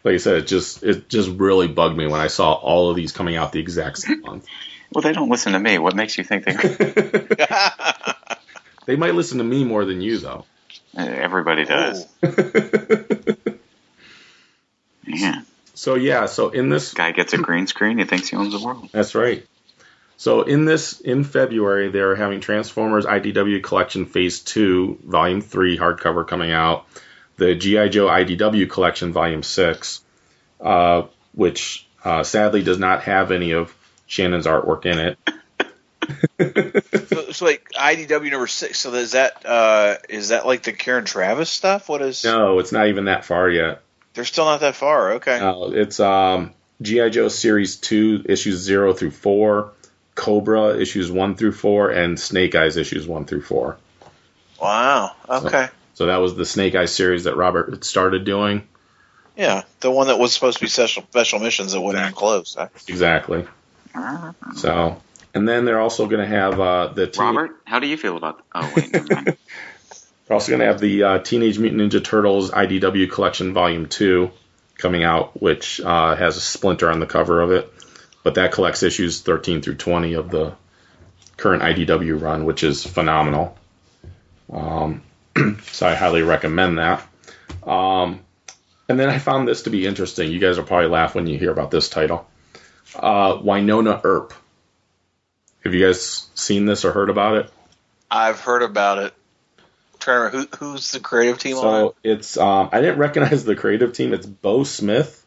like 0.05 0.15
I 0.15 0.19
said, 0.19 0.37
it 0.37 0.47
just 0.47 0.83
it 0.83 1.09
just 1.09 1.29
really 1.31 1.69
bugged 1.69 1.97
me 1.97 2.07
when 2.07 2.21
I 2.21 2.27
saw 2.29 2.53
all 2.53 2.91
of 2.91 2.97
these 2.97 3.13
coming 3.13 3.37
out 3.37 3.53
the 3.53 3.61
exact 3.61 3.99
same 3.99 4.21
month. 4.23 4.47
Well, 4.93 5.03
they 5.03 5.13
don't 5.13 5.29
listen 5.31 5.53
to 5.53 5.59
me. 5.59 5.79
What 5.79 5.95
makes 5.97 6.19
you 6.19 6.25
think 6.25 6.45
they? 6.45 7.37
They 8.85 8.97
might 8.97 9.15
listen 9.15 9.39
to 9.39 9.45
me 9.45 9.63
more 9.65 9.85
than 9.85 10.01
you, 10.01 10.19
though. 10.19 10.45
Eh, 10.97 11.07
everybody 11.07 11.65
does. 11.65 12.05
Yeah, 15.05 15.43
So 15.75 15.95
yeah, 15.97 16.27
so 16.27 16.51
in 16.51 16.69
this, 16.69 16.93
guy 16.95 17.13
gets 17.13 17.33
a 17.33 17.39
green 17.39 17.67
screen. 17.67 17.99
He 17.99 18.05
thinks 18.05 18.29
he 18.29 18.37
owns 18.37 18.53
the 18.53 18.65
world. 18.65 18.89
that's 18.93 19.15
right. 19.15 19.47
So 20.17 20.43
in 20.43 20.65
this, 20.65 21.01
in 21.01 21.25
February, 21.25 21.91
they're 21.91 22.15
having 22.15 22.41
Transformers 22.41 23.05
IDW 23.05 23.63
Collection 23.63 24.07
Phase 24.07 24.41
Two, 24.41 24.99
Volume 25.05 25.41
Three 25.43 25.77
hardcover 25.77 26.27
coming 26.27 26.53
out. 26.53 26.87
The 27.37 27.55
GI 27.55 27.89
Joe 27.91 28.07
IDW 28.07 28.69
Collection 28.71 29.13
Volume 29.13 29.43
Six, 29.43 30.03
uh, 30.61 31.05
which 31.35 31.87
uh, 32.05 32.23
sadly 32.23 32.63
does 32.63 32.79
not 32.79 33.03
have 33.05 33.31
any 33.31 33.53
of 33.53 33.75
Shannon's 34.07 34.47
artwork 34.47 34.87
in 34.87 34.99
it. 34.99 35.19
So, 37.09 37.31
so 37.33 37.45
like 37.45 37.69
IDW 37.71 38.31
number 38.31 38.47
six. 38.47 38.79
So 38.79 38.93
is 38.95 39.13
that 39.13 39.45
uh, 39.47 39.97
is 40.09 40.29
that 40.29 40.47
like 40.47 40.63
the 40.63 40.73
Karen 40.73 41.05
Traviss 41.05 41.49
stuff? 41.49 41.89
What 41.89 42.03
is? 42.03 42.25
No, 42.25 42.59
it's 42.59 42.73
not 42.73 42.89
even 42.89 43.07
that 43.07 43.25
far 43.25 43.49
yet. 43.49 43.83
They're 44.15 44.25
still 44.25 44.45
not 44.45 44.61
that 44.61 44.75
far. 44.75 45.13
Okay. 45.15 45.39
No, 45.39 45.73
it's 45.73 46.01
um, 46.01 46.53
GI 46.83 47.11
Joe 47.11 47.29
Series 47.29 47.77
Two, 47.77 48.25
issues 48.27 48.59
zero 48.59 48.93
through 48.93 49.13
four, 49.13 49.73
Cobra 50.15 50.77
issues 50.79 51.11
one 51.11 51.37
through 51.37 51.53
four, 51.53 51.91
and 51.91 52.19
Snake 52.19 52.55
Eyes 52.55 52.77
issues 52.77 53.07
one 53.07 53.25
through 53.25 53.43
four. 53.43 53.79
Wow. 54.61 55.13
Okay. 55.29 55.67
So 55.67 55.73
that 56.07 56.19
was 56.19 56.35
the 56.35 56.47
Snake 56.47 56.75
Eyes 56.75 56.95
series 56.95 57.25
that 57.25 57.37
Robert 57.37 57.71
had 57.71 57.85
started 57.85 58.25
doing. 58.25 58.67
Yeah, 59.37 59.63
the 59.81 59.91
one 59.91 60.09
that 60.09 60.19
was 60.19 60.35
supposed 60.35 60.59
to 60.59 60.65
be 60.65 60.69
special 60.69 61.05
special 61.05 61.39
missions 61.39 61.73
that 61.73 61.81
wouldn't 61.81 62.03
even 62.03 62.15
close. 62.15 62.55
Huh? 62.55 62.69
Exactly. 62.87 63.47
So, 64.57 65.01
and 65.35 65.49
then 65.49 65.65
they're 65.65 65.81
also 65.81 66.07
going 66.07 66.21
to 66.21 66.27
have 66.27 66.61
uh, 66.61 66.89
the 66.89 67.07
teen- 67.07 67.25
Robert, 67.25 67.57
how 67.65 67.79
do 67.79 67.87
you 67.87 67.97
feel 67.97 68.17
about? 68.17 68.43
Oh 68.55 68.73
wait, 68.77 68.93
never 68.93 69.15
mind. 69.15 69.37
They're 70.27 70.37
also 70.37 70.51
going 70.51 70.61
to 70.61 70.67
have 70.67 70.81
the 70.81 71.03
uh, 71.03 71.19
Teenage 71.19 71.59
Mutant 71.59 71.83
Ninja 71.83 72.03
Turtles 72.03 72.53
IDW 72.53 73.11
Collection 73.11 73.53
Volume 73.53 73.87
Two 73.87 74.31
coming 74.79 75.03
out, 75.05 75.41
which 75.41 75.81
uh, 75.81 76.15
has 76.15 76.37
a 76.37 76.41
splinter 76.41 76.91
on 76.91 77.01
the 77.01 77.07
cover 77.07 77.41
of 77.41 77.51
it, 77.51 77.73
but 78.23 78.35
that 78.37 78.53
collects 78.53 78.83
issues 78.83 79.21
13 79.21 79.63
through 79.63 79.75
20 79.75 80.15
of 80.15 80.31
the 80.31 80.55
current 81.37 81.63
IDW 81.63 82.21
run, 82.21 82.45
which 82.45 82.63
is 82.63 82.85
phenomenal. 82.85 83.59
Um, 84.51 85.03
so 85.63 85.87
I 85.87 85.95
highly 85.95 86.23
recommend 86.23 86.79
that. 86.79 87.07
Um, 87.67 88.21
and 88.89 88.99
then 88.99 89.09
I 89.09 89.19
found 89.19 89.47
this 89.49 89.63
to 89.63 89.71
be 89.71 89.87
interesting. 89.87 90.31
You 90.31 90.39
guys 90.39 90.59
will 90.59 90.65
probably 90.65 90.89
laugh 90.89 91.15
when 91.15 91.27
you 91.27 91.39
hear 91.39 91.51
about 91.53 91.71
this 91.71 91.89
title. 91.89 92.29
Uh, 92.95 93.37
Wynonna 93.39 94.01
Earp. 94.05 94.35
Have 95.65 95.75
you 95.75 95.87
guys 95.87 96.29
seen 96.35 96.67
this 96.67 96.85
or 96.85 96.93
heard 96.93 97.09
about 97.09 97.37
it? 97.37 97.51
I've 98.11 98.41
heard 98.41 98.63
about 98.63 98.99
it. 98.99 99.15
I'm 99.59 99.99
trying 100.01 100.17
to 100.31 100.37
remember 100.37 100.57
who, 100.59 100.73
who's 100.73 100.91
the 100.93 101.01
creative 101.01 101.39
team 101.39 101.57
on 101.57 101.63
So 101.63 101.95
it. 102.03 102.11
it's 102.11 102.37
um, 102.37 102.69
I 102.73 102.81
didn't 102.81 102.99
recognize 102.99 103.45
the 103.45 103.55
creative 103.57 103.93
team. 103.93 104.13
It's 104.13 104.27
Beau 104.27 104.65
Smith 104.65 105.25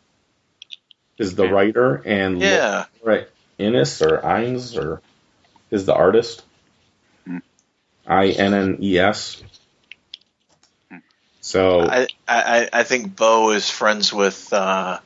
is 1.17 1.33
the 1.35 1.47
writer 1.47 1.95
and 2.05 2.41
Yeah. 2.41 2.85
right 3.01 3.27
Innes 3.57 4.01
or 4.01 4.19
Ines 4.19 4.77
or 4.77 5.01
is 5.71 5.85
the 5.85 5.95
artist. 5.95 6.43
I 8.05 8.27
N 8.27 8.53
N 8.53 8.77
E 8.81 8.99
S. 8.99 9.41
So 11.45 11.81
I, 11.81 12.07
I 12.27 12.69
I 12.73 12.81
think 12.81 13.15
Beau 13.15 13.51
is 13.51 13.69
friends 13.69 14.11
with 14.11 14.51
uh, 14.51 14.97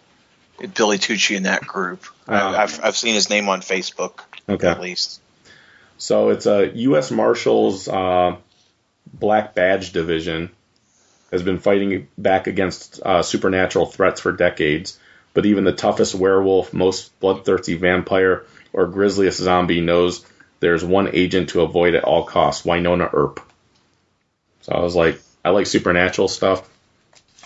Billy 0.74 0.98
Tucci 0.98 1.36
in 1.36 1.44
that 1.44 1.68
group. 1.68 2.06
I, 2.30 2.64
I've 2.64 2.80
I've 2.82 2.96
seen 2.96 3.14
his 3.14 3.30
name 3.30 3.50
on 3.50 3.60
Facebook 3.60 4.22
okay. 4.48 4.70
at 4.70 4.80
least. 4.80 5.20
So 5.98 6.30
it's 6.30 6.46
a 6.46 6.72
U.S. 6.74 7.12
Marshals 7.12 7.90
uh, 7.90 8.38
Black 9.14 9.54
Badge 9.54 9.92
Division 9.92 10.50
has 11.30 11.44
been 11.44 11.60
fighting 11.60 12.08
back 12.18 12.48
against 12.48 13.02
uh, 13.02 13.22
supernatural 13.22 13.88
threats 13.88 14.22
for 14.22 14.32
decades, 14.32 14.98
but 15.34 15.46
even 15.46 15.66
the 15.66 15.74
toughest 15.74 16.16
werewolf, 16.16 16.72
most 16.72 17.20
bloodthirsty 17.20 17.76
vampire, 17.76 18.46
or 18.72 18.88
grisliest 18.88 19.40
zombie 19.40 19.82
knows 19.82 20.26
there's 20.62 20.86
one 20.86 21.10
agent 21.12 21.50
to 21.50 21.64
avoid 21.64 21.96
at 21.96 22.06
all 22.06 22.24
costs, 22.24 22.66
Wynonna 22.66 23.10
Earp. 23.14 23.42
So 24.62 24.72
I 24.72 24.80
was 24.80 24.96
like, 24.96 25.20
I 25.44 25.50
like 25.52 25.68
supernatural 25.68 26.28
stuff, 26.28 26.68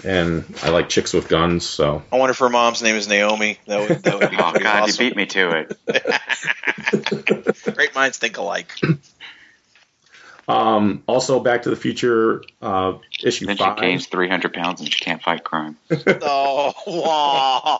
and 0.04 0.44
I 0.64 0.70
like 0.70 0.90
chicks 0.90 1.14
with 1.14 1.28
guns. 1.30 1.66
So 1.66 2.04
I 2.12 2.18
wonder 2.18 2.32
if 2.32 2.40
her 2.40 2.50
mom's 2.50 2.82
name 2.82 2.96
is 2.96 3.08
Naomi. 3.08 3.60
That 3.68 3.88
would 3.88 4.04
that 4.04 4.20
would 4.20 4.30
be 4.32 4.38
Oh 4.40 4.52
pretty 4.52 4.64
God, 4.66 4.84
awesome. 4.84 5.04
you 5.04 5.10
beat 5.12 5.16
me 5.18 5.26
to 5.28 5.66
it. 5.88 7.66
Great 7.76 7.94
minds 7.96 8.18
think 8.18 8.38
alike. 8.38 8.72
um, 10.48 11.04
also 11.08 11.40
Back 11.40 11.64
to 11.64 11.70
the 11.70 11.76
Future 11.76 12.44
uh, 12.62 12.94
issue 13.24 13.46
Then 13.46 13.58
she 13.58 13.64
five. 13.64 13.80
gains 13.80 14.08
300 14.08 14.54
pounds 14.54 14.82
and 14.82 14.92
she 14.92 15.00
can't 15.04 15.22
fight 15.22 15.44
crime. 15.44 15.78
Oh, 16.26 16.74
wow. 16.88 17.80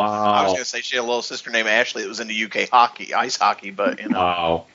I 0.00 0.42
was 0.42 0.52
going 0.52 0.64
to 0.64 0.64
say 0.64 0.80
she 0.80 0.96
had 0.96 1.02
a 1.02 1.06
little 1.06 1.22
sister 1.22 1.50
named 1.50 1.68
Ashley 1.68 2.02
that 2.02 2.08
was 2.08 2.20
into 2.20 2.34
UK 2.44 2.68
hockey, 2.68 3.14
ice 3.14 3.36
hockey, 3.36 3.70
but 3.70 4.00
you 4.00 4.08
know. 4.08 4.18
Wow. 4.18 4.66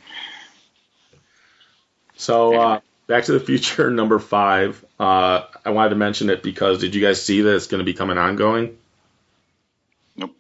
So, 2.16 2.56
uh, 2.60 2.80
Back 3.08 3.24
to 3.26 3.32
the 3.34 3.40
Future 3.40 3.90
number 3.92 4.20
five. 4.20 4.84
Uh, 5.00 5.44
I 5.66 5.70
wanted 5.72 5.90
to 5.90 5.96
mention 5.96 6.30
it 6.30 6.44
because 6.44 6.80
did 6.80 6.94
you 6.96 7.02
guys 7.02 7.22
see 7.24 7.42
that 7.42 7.56
it's 7.56 7.68
going 7.68 7.80
to 7.80 7.86
become 7.86 8.10
an 8.10 8.18
ongoing? 8.18 8.78
Nope. 10.16 10.36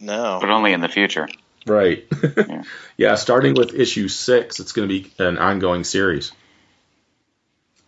No. 0.00 0.38
But 0.40 0.50
only 0.50 0.72
in 0.72 0.80
the 0.80 0.88
future. 0.88 1.28
Right. 1.66 2.06
Yeah. 2.48 2.62
yeah, 2.96 3.14
starting 3.16 3.54
with 3.54 3.74
issue 3.74 4.08
six, 4.08 4.58
it's 4.60 4.72
going 4.72 4.88
to 4.88 4.92
be 5.02 5.10
an 5.18 5.36
ongoing 5.38 5.84
series. 5.84 6.32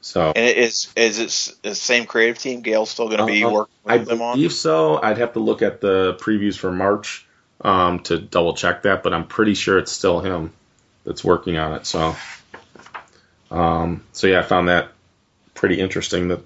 So, 0.02 0.32
And 0.34 0.44
it 0.46 0.56
is 0.58 0.92
is 0.96 1.18
it 1.18 1.54
the 1.62 1.74
same 1.74 2.06
creative 2.06 2.38
team? 2.38 2.60
Gale's 2.62 2.90
still 2.90 3.06
going 3.08 3.18
to 3.20 3.26
be 3.26 3.44
Uh, 3.44 3.50
working 3.50 3.74
I 3.86 3.96
with 3.98 4.08
them 4.08 4.22
on. 4.22 4.34
believe 4.36 4.52
so. 4.52 5.00
I'd 5.00 5.18
have 5.18 5.32
to 5.34 5.40
look 5.40 5.62
at 5.62 5.80
the 5.80 6.14
previews 6.20 6.56
for 6.58 6.70
March 6.72 7.26
um, 7.62 8.00
to 8.00 8.18
double 8.18 8.54
check 8.54 8.82
that, 8.82 9.02
but 9.02 9.12
I'm 9.14 9.26
pretty 9.26 9.54
sure 9.54 9.78
it's 9.78 9.92
still 9.92 10.20
him 10.20 10.52
that's 11.04 11.22
working 11.24 11.56
on 11.58 11.72
it. 11.74 11.86
So, 11.86 12.16
um, 13.50 14.04
so 14.12 14.26
yeah, 14.26 14.40
I 14.40 14.42
found 14.42 14.68
that 14.68 14.92
pretty 15.54 15.80
interesting. 15.80 16.28
That 16.28 16.40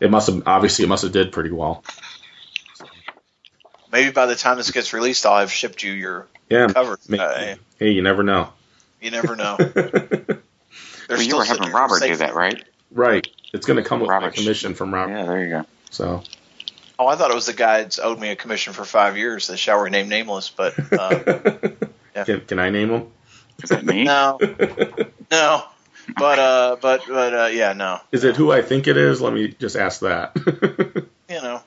it 0.00 0.10
must 0.10 0.28
have 0.28 0.42
obviously 0.46 0.84
it 0.84 0.88
must 0.88 1.02
have 1.02 1.12
did 1.12 1.32
pretty 1.32 1.50
well. 1.50 1.84
Maybe 3.92 4.10
by 4.12 4.26
the 4.26 4.36
time 4.36 4.56
this 4.56 4.70
gets 4.70 4.92
released, 4.92 5.26
I'll 5.26 5.40
have 5.40 5.52
shipped 5.52 5.82
you 5.82 5.92
your 5.92 6.28
Yeah, 6.48 6.68
cover. 6.68 6.98
maybe. 7.08 7.22
Uh, 7.22 7.56
hey, 7.78 7.90
you 7.90 8.02
never 8.02 8.22
know. 8.22 8.52
you 9.00 9.10
never 9.10 9.36
know. 9.36 9.58
Well, 11.08 11.20
you 11.20 11.36
were 11.36 11.44
having 11.44 11.64
there 11.64 11.72
Robert 11.72 12.00
do 12.00 12.14
that, 12.16 12.36
right? 12.36 12.62
right, 12.92 13.26
it's 13.52 13.66
going 13.66 13.82
to 13.82 13.88
come 13.88 13.98
with 13.98 14.10
a 14.10 14.30
commission 14.30 14.74
from 14.74 14.94
Robert. 14.94 15.12
Yeah, 15.12 15.24
there 15.24 15.44
you 15.44 15.50
go. 15.50 15.64
So, 15.90 16.22
Oh, 17.00 17.06
I 17.08 17.16
thought 17.16 17.32
it 17.32 17.34
was 17.34 17.46
the 17.46 17.52
guy 17.52 17.82
that's 17.82 17.98
owed 17.98 18.20
me 18.20 18.28
a 18.28 18.36
commission 18.36 18.74
for 18.74 18.84
five 18.84 19.16
years. 19.16 19.48
The 19.48 19.56
shall 19.56 19.80
remain 19.80 20.08
nameless, 20.08 20.50
but 20.50 20.74
uh, 20.92 21.18
Yeah. 22.14 22.24
can, 22.24 22.40
can 22.42 22.58
I 22.60 22.70
name 22.70 22.90
him? 22.90 23.06
Is 23.62 23.70
that 23.70 23.84
me? 23.84 24.04
no, 24.04 24.38
no. 25.32 25.64
But 26.16 26.38
uh, 26.38 26.76
but 26.80 27.02
but 27.08 27.34
uh, 27.34 27.46
yeah, 27.52 27.72
no. 27.72 28.00
Is 28.12 28.24
it 28.24 28.36
who 28.36 28.50
I 28.52 28.62
think 28.62 28.86
it 28.88 28.96
is? 28.96 29.20
Let 29.20 29.32
me 29.32 29.48
just 29.58 29.76
ask 29.76 30.00
that. 30.00 30.36
You 31.30 31.40
know, 31.40 31.62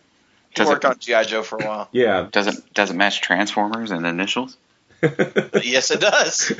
he 0.49 0.55
Does 0.55 0.67
worked 0.67 0.83
it- 0.83 0.87
on 0.89 0.99
GI 0.99 1.23
Joe 1.23 1.41
for 1.41 1.57
a 1.57 1.65
while. 1.65 1.87
yeah, 1.93 2.27
Does 2.29 2.47
it 2.47 2.73
does 2.73 2.91
it 2.91 2.95
match 2.95 3.21
Transformers 3.21 3.91
and 3.91 4.05
initials? 4.05 4.57
yes, 5.01 5.89
it 5.89 6.01
does. 6.01 6.51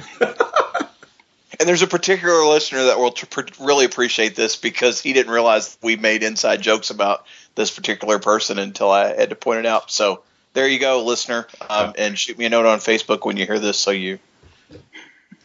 and 1.59 1.67
there's 1.67 1.81
a 1.81 1.87
particular 1.87 2.45
listener 2.45 2.85
that 2.85 2.97
will 2.97 3.11
tr- 3.11 3.25
pr- 3.25 3.41
really 3.63 3.83
appreciate 3.85 4.35
this 4.37 4.55
because 4.55 5.01
he 5.01 5.11
didn't 5.13 5.33
realize 5.33 5.77
we 5.81 5.97
made 5.97 6.23
inside 6.23 6.61
jokes 6.61 6.91
about 6.91 7.25
this 7.55 7.71
particular 7.71 8.19
person 8.19 8.57
until 8.57 8.89
I 8.89 9.13
had 9.15 9.29
to 9.31 9.35
point 9.35 9.59
it 9.59 9.65
out. 9.65 9.91
So 9.91 10.23
there 10.53 10.67
you 10.67 10.79
go, 10.79 11.03
listener, 11.03 11.45
um, 11.69 11.93
and 11.97 12.17
shoot 12.17 12.37
me 12.37 12.45
a 12.45 12.49
note 12.49 12.65
on 12.65 12.79
Facebook 12.79 13.25
when 13.25 13.35
you 13.37 13.45
hear 13.45 13.59
this, 13.59 13.77
so 13.77 13.91
you, 13.91 14.11
you 14.11 14.19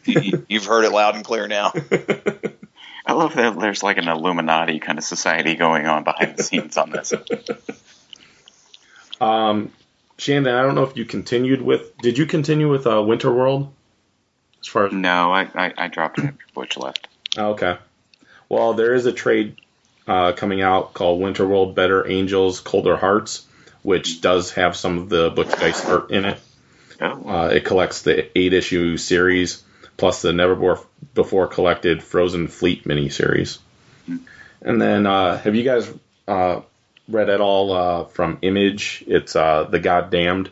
you've 0.47 0.65
heard 0.65 0.85
it 0.85 0.91
loud 0.91 1.15
and 1.15 1.23
clear 1.23 1.47
now. 1.47 1.71
I 3.05 3.13
love 3.13 3.33
that 3.35 3.59
there's 3.59 3.81
like 3.83 3.97
an 3.97 4.07
Illuminati 4.07 4.79
kind 4.79 4.97
of 4.97 5.03
society 5.03 5.55
going 5.55 5.87
on 5.87 6.03
behind 6.03 6.37
the 6.37 6.43
scenes 6.43 6.77
on 6.77 6.91
this. 6.91 7.13
Um, 9.21 9.71
Shannon, 10.17 10.53
I 10.53 10.61
don't 10.61 10.75
know 10.75 10.83
if 10.83 10.95
you 10.95 11.05
continued 11.05 11.61
with. 11.61 11.97
Did 11.97 12.17
you 12.17 12.25
continue 12.25 12.69
with 12.69 12.87
uh, 12.87 13.01
Winter 13.01 13.29
World? 13.29 13.73
As 14.61 14.67
far 14.67 14.85
as 14.87 14.93
No, 14.93 15.31
I, 15.31 15.41
I, 15.53 15.73
I 15.77 15.87
dropped 15.87 16.19
it 16.19 16.25
after 16.25 16.45
Butch 16.53 16.77
left. 16.77 17.07
oh, 17.37 17.51
okay, 17.51 17.77
well, 18.47 18.73
there 18.73 18.93
is 18.93 19.05
a 19.05 19.11
trade 19.11 19.57
uh, 20.07 20.31
coming 20.33 20.61
out 20.61 20.93
called 20.93 21.21
Winter 21.21 21.45
World: 21.45 21.75
Better 21.75 22.07
Angels, 22.07 22.59
Colder 22.61 22.95
Hearts, 22.95 23.45
which 23.81 24.21
does 24.21 24.51
have 24.53 24.75
some 24.75 24.97
of 24.99 25.09
the 25.09 25.29
Butch 25.29 25.51
Guice 25.51 25.85
art 25.85 26.11
in 26.11 26.23
it. 26.25 26.39
Oh, 27.01 27.29
Uh, 27.29 27.47
it 27.49 27.65
collects 27.65 28.01
the 28.03 28.37
eight 28.37 28.53
issue 28.53 28.97
series 28.97 29.63
plus 29.99 30.21
the 30.21 30.33
never 30.33 30.79
before, 31.13 31.47
collected 31.47 32.01
Frozen 32.01 32.47
Fleet 32.47 32.85
miniseries. 32.85 33.59
And 34.61 34.81
then, 34.81 35.05
uh, 35.05 35.37
have 35.37 35.55
you 35.55 35.63
guys 35.63 35.91
uh, 36.27 36.61
read 37.07 37.29
at 37.29 37.41
all 37.41 37.71
uh, 37.71 38.05
from 38.05 38.39
Image? 38.41 39.03
It's 39.07 39.35
uh, 39.35 39.65
The 39.65 39.79
Goddamned. 39.79 40.49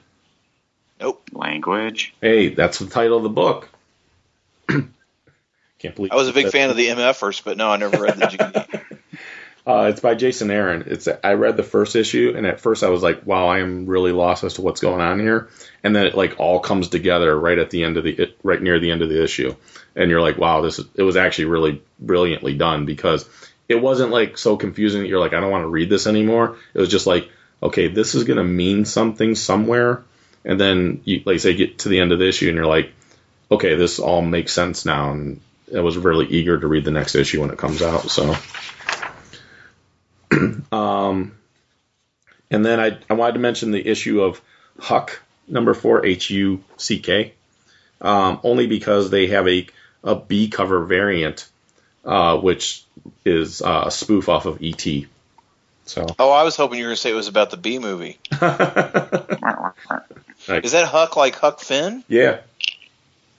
Nope. 0.99 1.29
language. 1.31 2.15
Hey, 2.21 2.49
that's 2.49 2.79
the 2.79 2.87
title 2.87 3.17
of 3.17 3.23
the 3.23 3.29
book. 3.29 3.69
Can't 4.67 5.95
believe 5.95 6.11
I 6.11 6.15
was 6.15 6.27
a 6.27 6.33
big 6.33 6.49
fan 6.49 6.71
of 6.71 6.75
the 6.75 6.87
MFers, 6.87 7.43
but 7.43 7.55
no, 7.57 7.69
I 7.69 7.77
never 7.77 8.01
read 8.01 8.17
the. 8.17 8.81
Uh, 9.67 9.87
it's 9.89 9.99
by 9.99 10.15
Jason 10.15 10.49
Aaron. 10.49 10.85
It's 10.87 11.09
I 11.21 11.33
read 11.33 11.57
the 11.57 11.63
first 11.63 11.97
issue, 11.97 12.33
and 12.37 12.47
at 12.47 12.61
first 12.61 12.83
I 12.83 12.89
was 12.89 13.03
like, 13.03 13.25
"Wow, 13.25 13.47
I 13.47 13.59
am 13.59 13.85
really 13.85 14.13
lost 14.13 14.45
as 14.45 14.53
to 14.53 14.61
what's 14.61 14.79
going 14.79 15.01
on 15.01 15.19
here." 15.19 15.49
And 15.83 15.93
then 15.93 16.05
it 16.05 16.15
like 16.15 16.39
all 16.39 16.61
comes 16.61 16.87
together 16.87 17.37
right 17.37 17.57
at 17.57 17.69
the 17.69 17.83
end 17.83 17.97
of 17.97 18.05
the 18.05 18.33
right 18.43 18.61
near 18.61 18.79
the 18.79 18.91
end 18.91 19.01
of 19.01 19.09
the 19.09 19.21
issue, 19.21 19.53
and 19.93 20.09
you're 20.09 20.21
like, 20.21 20.37
"Wow, 20.37 20.61
this 20.61 20.79
is." 20.79 20.85
It 20.95 21.03
was 21.03 21.17
actually 21.17 21.45
really 21.45 21.81
brilliantly 21.99 22.53
done 22.53 22.85
because 22.85 23.27
it 23.67 23.81
wasn't 23.81 24.11
like 24.11 24.37
so 24.37 24.55
confusing 24.55 25.01
that 25.01 25.09
you're 25.09 25.19
like, 25.19 25.33
"I 25.33 25.41
don't 25.41 25.51
want 25.51 25.63
to 25.63 25.69
read 25.69 25.89
this 25.89 26.07
anymore." 26.07 26.55
It 26.73 26.79
was 26.79 26.89
just 26.89 27.05
like, 27.05 27.27
"Okay, 27.61 27.89
this 27.89 28.15
is 28.15 28.23
gonna 28.23 28.45
mean 28.45 28.85
something 28.85 29.35
somewhere," 29.35 30.01
and 30.45 30.57
then 30.57 31.01
you 31.03 31.23
like 31.25 31.41
say 31.41 31.53
get 31.55 31.79
to 31.79 31.89
the 31.89 31.99
end 31.99 32.13
of 32.13 32.19
the 32.19 32.29
issue, 32.29 32.47
and 32.47 32.55
you're 32.55 32.65
like, 32.65 32.93
"Okay, 33.51 33.75
this 33.75 33.99
all 33.99 34.21
makes 34.21 34.53
sense 34.53 34.85
now." 34.85 35.11
And 35.11 35.41
I 35.75 35.81
was 35.81 35.97
really 35.97 36.27
eager 36.27 36.57
to 36.57 36.67
read 36.67 36.85
the 36.85 36.91
next 36.91 37.15
issue 37.15 37.41
when 37.41 37.49
it 37.49 37.57
comes 37.57 37.81
out. 37.81 38.09
So. 38.09 38.33
Um, 40.71 41.33
and 42.49 42.65
then 42.65 42.79
I, 42.79 42.97
I 43.09 43.13
wanted 43.13 43.33
to 43.33 43.39
mention 43.39 43.71
the 43.71 43.85
issue 43.85 44.21
of 44.21 44.41
Huck 44.79 45.21
number 45.47 45.73
four 45.73 46.05
H 46.05 46.29
U 46.29 46.63
C 46.77 46.99
K, 46.99 47.33
um, 48.01 48.39
only 48.43 48.67
because 48.67 49.09
they 49.09 49.27
have 49.27 49.47
a 49.47 49.67
a 50.03 50.15
B 50.15 50.47
cover 50.49 50.85
variant, 50.85 51.49
uh, 52.05 52.37
which 52.37 52.83
is 53.25 53.61
uh, 53.61 53.83
a 53.87 53.91
spoof 53.91 54.29
off 54.29 54.45
of 54.45 54.59
ET. 54.61 54.85
So 55.85 56.05
Oh, 56.19 56.31
I 56.31 56.43
was 56.43 56.55
hoping 56.55 56.77
you 56.79 56.85
were 56.85 56.89
going 56.89 56.95
to 56.95 57.01
say 57.01 57.11
it 57.11 57.15
was 57.15 57.27
about 57.27 57.49
the 57.49 57.57
B 57.57 57.79
movie. 57.79 58.19
Is 60.49 60.71
that 60.71 60.87
Huck 60.87 61.17
like 61.17 61.35
Huck 61.35 61.59
Finn? 61.59 62.03
yeah, 62.07 62.39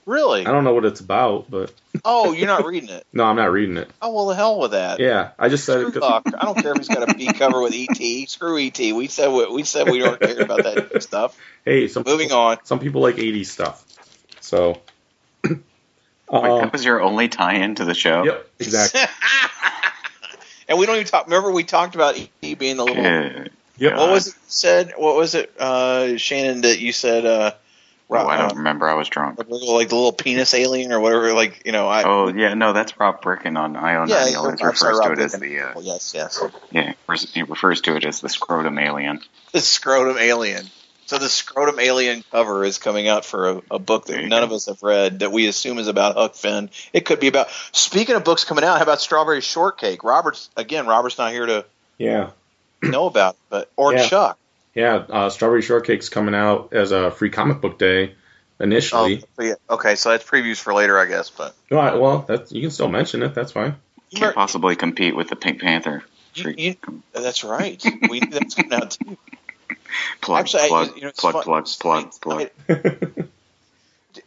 Really? 0.09 0.45
I 0.47 0.51
don't 0.51 0.63
know 0.63 0.73
what 0.73 0.85
it's 0.85 1.01
about, 1.01 1.51
but 1.51 1.71
Oh, 2.03 2.31
you're 2.31 2.47
not 2.47 2.65
reading 2.65 2.89
it. 2.89 3.05
no, 3.13 3.25
I'm 3.25 3.35
not 3.35 3.51
reading 3.51 3.77
it. 3.77 3.89
Oh 4.01 4.11
well, 4.11 4.25
the 4.25 4.35
hell 4.35 4.59
with 4.59 4.71
that. 4.71 4.99
Yeah, 4.99 5.31
I 5.37 5.49
just 5.49 5.65
said 5.65 5.79
Screw 5.81 5.89
it. 5.89 5.93
'cause- 5.93 6.03
Huck. 6.03 6.23
I 6.35 6.45
don't 6.45 6.57
care 6.57 6.71
if 6.71 6.77
he's 6.77 6.87
got 6.87 7.07
a 7.07 7.13
B 7.13 7.31
cover 7.33 7.61
with 7.61 7.73
ET. 7.75 8.27
Screw 8.27 8.57
ET. 8.59 8.79
We 8.79 9.05
said 9.07 9.31
we, 9.31 9.45
we 9.51 9.63
said 9.63 9.87
we 9.87 9.99
don't 9.99 10.19
care 10.19 10.41
about 10.41 10.63
that 10.63 11.03
stuff. 11.09 11.37
Hey, 11.63 11.87
some 11.87 12.03
Moving 12.07 12.29
people, 12.29 12.39
on. 12.39 12.57
Some 12.65 12.79
people 12.79 13.01
like 13.01 13.17
80s 13.17 13.45
stuff. 13.45 13.85
So. 14.41 14.81
Wait, 15.43 15.53
um, 16.31 16.61
that 16.61 16.73
was 16.73 16.83
your 16.83 17.01
only 17.01 17.27
tie-in 17.27 17.75
to 17.75 17.85
the 17.85 17.93
show. 17.93 18.23
yep, 18.23 18.47
exactly. 18.59 19.01
And 20.67 20.77
we 20.79 20.85
don't 20.85 20.95
even 20.95 21.07
talk. 21.07 21.25
Remember, 21.25 21.51
we 21.51 21.63
talked 21.63 21.95
about 21.95 22.17
ET 22.19 22.57
being 22.59 22.77
the 22.77 22.83
little. 22.85 23.01
Good. 23.03 23.51
Yep. 23.77 23.95
What 23.97 24.11
was 24.11 24.27
it 24.27 24.33
you 24.35 24.39
said? 24.47 24.93
What 24.97 25.15
was 25.15 25.33
it, 25.35 25.51
uh, 25.59 26.17
Shannon? 26.17 26.61
That 26.61 26.79
you 26.79 26.91
said? 26.93 27.25
Uh, 27.25 27.51
Oh, 28.11 28.15
I 28.27 28.37
uh, 28.37 28.47
don't 28.47 28.57
remember. 28.57 28.89
I 28.89 28.95
was 28.95 29.07
drunk. 29.07 29.37
like 29.37 29.47
the 29.47 29.53
little 29.95 30.11
penis 30.11 30.53
alien 30.55 30.91
or 30.91 30.99
whatever. 30.99 31.33
Like 31.33 31.61
you 31.65 31.71
know, 31.71 31.87
I. 31.87 32.03
Oh 32.03 32.27
yeah, 32.29 32.55
no, 32.55 32.73
that's 32.73 32.99
Rob 32.99 33.21
Bricken 33.21 33.55
on 33.55 33.75
Ion 33.75 34.09
yeah, 34.09 34.27
He 34.27 34.35
always 34.35 34.53
I'm 34.53 34.57
sorry, 34.75 34.93
refers 34.93 34.99
to 34.99 35.09
Rob 35.09 35.19
it 35.19 35.21
as 35.21 35.33
the 35.33 35.59
uh, 35.59 35.73
Oh, 35.75 35.81
yes, 35.81 36.13
yes. 36.15 36.41
yeah, 36.71 36.93
he 37.33 37.43
refers 37.43 37.81
to 37.81 37.95
it 37.95 38.05
as 38.05 38.19
the 38.21 38.29
scrotum 38.29 38.79
alien. 38.79 39.19
The 39.51 39.61
scrotum 39.61 40.17
alien. 40.17 40.65
So 41.05 41.17
the 41.17 41.29
scrotum 41.29 41.79
alien 41.79 42.23
cover 42.31 42.63
is 42.63 42.77
coming 42.79 43.07
out 43.07 43.25
for 43.25 43.49
a, 43.49 43.61
a 43.71 43.79
book 43.79 44.05
that 44.05 44.21
none 44.25 44.41
go. 44.41 44.43
of 44.43 44.51
us 44.53 44.65
have 44.65 44.81
read 44.81 45.19
that 45.19 45.31
we 45.31 45.47
assume 45.47 45.77
is 45.77 45.87
about 45.87 46.15
Huck 46.15 46.35
Finn. 46.35 46.71
It 46.93 47.05
could 47.05 47.19
be 47.19 47.27
about. 47.27 47.49
Speaking 47.73 48.15
of 48.15 48.23
books 48.23 48.43
coming 48.43 48.63
out, 48.63 48.77
how 48.77 48.83
about 48.83 49.01
Strawberry 49.01 49.41
Shortcake? 49.41 50.03
Robert's 50.03 50.49
again. 50.57 50.87
Robert's 50.87 51.17
not 51.19 51.31
here 51.31 51.45
to 51.45 51.65
Yeah. 51.99 52.31
know 52.81 53.05
about, 53.05 53.35
it, 53.35 53.39
but 53.49 53.71
or 53.75 53.93
Yeah. 53.93 54.07
Chuck. 54.07 54.38
Yeah, 54.75 54.95
uh, 54.95 55.29
Strawberry 55.29 55.61
Shortcake's 55.61 56.09
coming 56.09 56.35
out 56.35 56.73
as 56.73 56.91
a 56.91 57.11
free 57.11 57.29
comic 57.29 57.59
book 57.61 57.79
day 57.79 58.13
Oh, 58.61 58.63
initially. 58.63 59.23
yeah. 59.39 59.53
Okay, 59.69 59.95
so 59.95 60.09
that's 60.11 60.23
previews 60.23 60.57
for 60.57 60.73
later, 60.73 60.99
I 60.99 61.05
guess. 61.05 61.29
But 61.29 61.55
No, 61.71 61.77
I- 61.79 61.95
well, 61.95 62.25
that's, 62.27 62.51
you 62.51 62.61
can 62.61 62.71
still 62.71 62.89
mention 62.89 63.23
it. 63.23 63.33
That's 63.33 63.51
fine. 63.51 63.75
you 64.09 64.19
Can't 64.19 64.35
possibly 64.35 64.75
compete 64.75 65.15
with 65.15 65.29
the 65.29 65.35
Pink 65.35 65.61
Panther. 65.61 66.03
You- 66.35 66.53
you- 66.57 66.75
that's 67.13 67.43
right. 67.43 67.83
We 68.09 68.19
that's 68.19 68.55
coming 68.55 68.73
out 68.73 68.91
too. 68.91 69.17
Plug, 70.21 70.41
Actually, 70.41 70.63
I- 70.63 70.67
plug, 70.67 70.95
you 70.97 71.01
know, 71.03 71.11
plug, 71.17 71.33
fun- 71.33 71.43
plug, 71.43 71.67
plug, 71.79 72.11
plug. 72.21 72.49
I- 72.69 73.23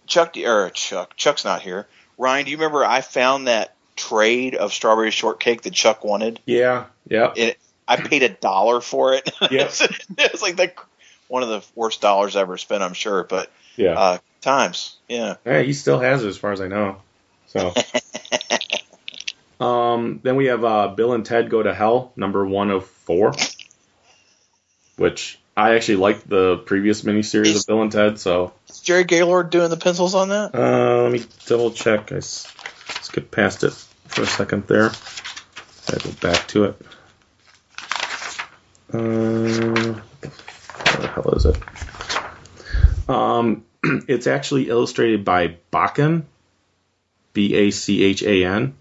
Chuck 0.07 0.37
or 0.37 0.71
Chuck 0.71 1.17
Chuck's 1.17 1.45
not 1.45 1.63
here. 1.63 1.87
Ryan, 2.19 2.45
do 2.45 2.51
you 2.51 2.57
remember 2.57 2.85
I 2.85 3.01
found 3.01 3.47
that 3.49 3.75
trade 3.97 4.55
of 4.55 4.73
strawberry 4.73 5.11
shortcake 5.11 5.63
that 5.63 5.73
Chuck 5.73 6.05
wanted? 6.05 6.41
Yeah, 6.47 6.85
yeah. 7.09 7.33
It, 7.37 7.59
I 7.93 7.97
paid 8.09 8.23
a 8.23 8.29
dollar 8.31 8.81
for 8.81 9.15
it. 9.15 9.31
Yeah. 9.51 9.69
it 10.19 10.33
was 10.33 10.43
like 10.43 10.57
the 10.57 10.73
one 11.29 11.43
of 11.43 11.49
the 11.49 11.63
worst 11.75 12.01
dollars 12.01 12.37
I 12.37 12.41
ever 12.43 12.57
spent, 12.59 12.83
I'm 12.83 12.95
sure. 12.95 13.25
But 13.25 13.51
Yeah. 13.77 13.99
uh, 13.99 14.19
times, 14.41 14.97
yeah. 15.09 15.37
Yeah, 15.47 15.61
he 15.63 15.73
still 15.73 15.99
has 15.99 16.25
it 16.25 16.29
as 16.29 16.37
far 16.37 16.53
as 16.53 16.61
I 16.61 16.69
know. 16.69 16.97
So, 17.47 17.75
um, 19.65 20.21
then 20.23 20.37
we 20.37 20.47
have 20.47 20.65
uh, 20.65 20.89
Bill 20.89 21.13
and 21.13 21.25
Ted 21.25 21.51
Go 21.51 21.63
to 21.63 21.75
Hell, 21.75 22.13
number 22.17 22.45
one 22.47 22.71
of 22.71 22.87
four, 22.87 23.35
which 24.97 25.39
I 25.57 25.75
actually 25.75 25.97
liked 25.97 26.29
the 26.29 26.57
previous 26.59 27.03
miniseries 27.03 27.57
of 27.61 27.67
Bill 27.67 27.83
and 27.83 27.93
Ted. 27.93 28.19
So, 28.19 28.53
Is 28.69 28.81
Jerry 28.81 29.05
Gaylord 29.05 29.51
doing 29.51 29.71
the 29.71 29.77
pencils 29.77 30.15
on 30.15 30.31
that? 30.31 30.55
uh, 30.55 31.03
let 31.05 31.13
me 31.13 31.25
double 31.47 31.71
check. 31.73 32.11
I 32.13 32.21
skipped 32.21 33.31
past 33.31 33.65
it 33.65 33.73
for 34.07 34.23
a 34.23 34.27
second 34.27 34.67
there. 34.67 34.91
I 35.89 35.99
go 35.99 36.11
back 36.21 36.49
to 36.49 36.65
it. 36.65 36.81
Uh, 38.93 39.95
where 39.95 41.01
the 41.01 41.09
hell 41.15 41.35
is 41.35 41.47
it? 41.47 41.57
Um, 43.09 43.65
it's 44.09 44.27
actually 44.27 44.69
illustrated 44.69 45.25
by 45.25 45.57
Bachan, 45.73 46.25
B 47.33 47.55
A 47.55 47.71
C 47.71 48.03
H 48.05 48.23
A 48.23 48.45
N. 48.45 48.75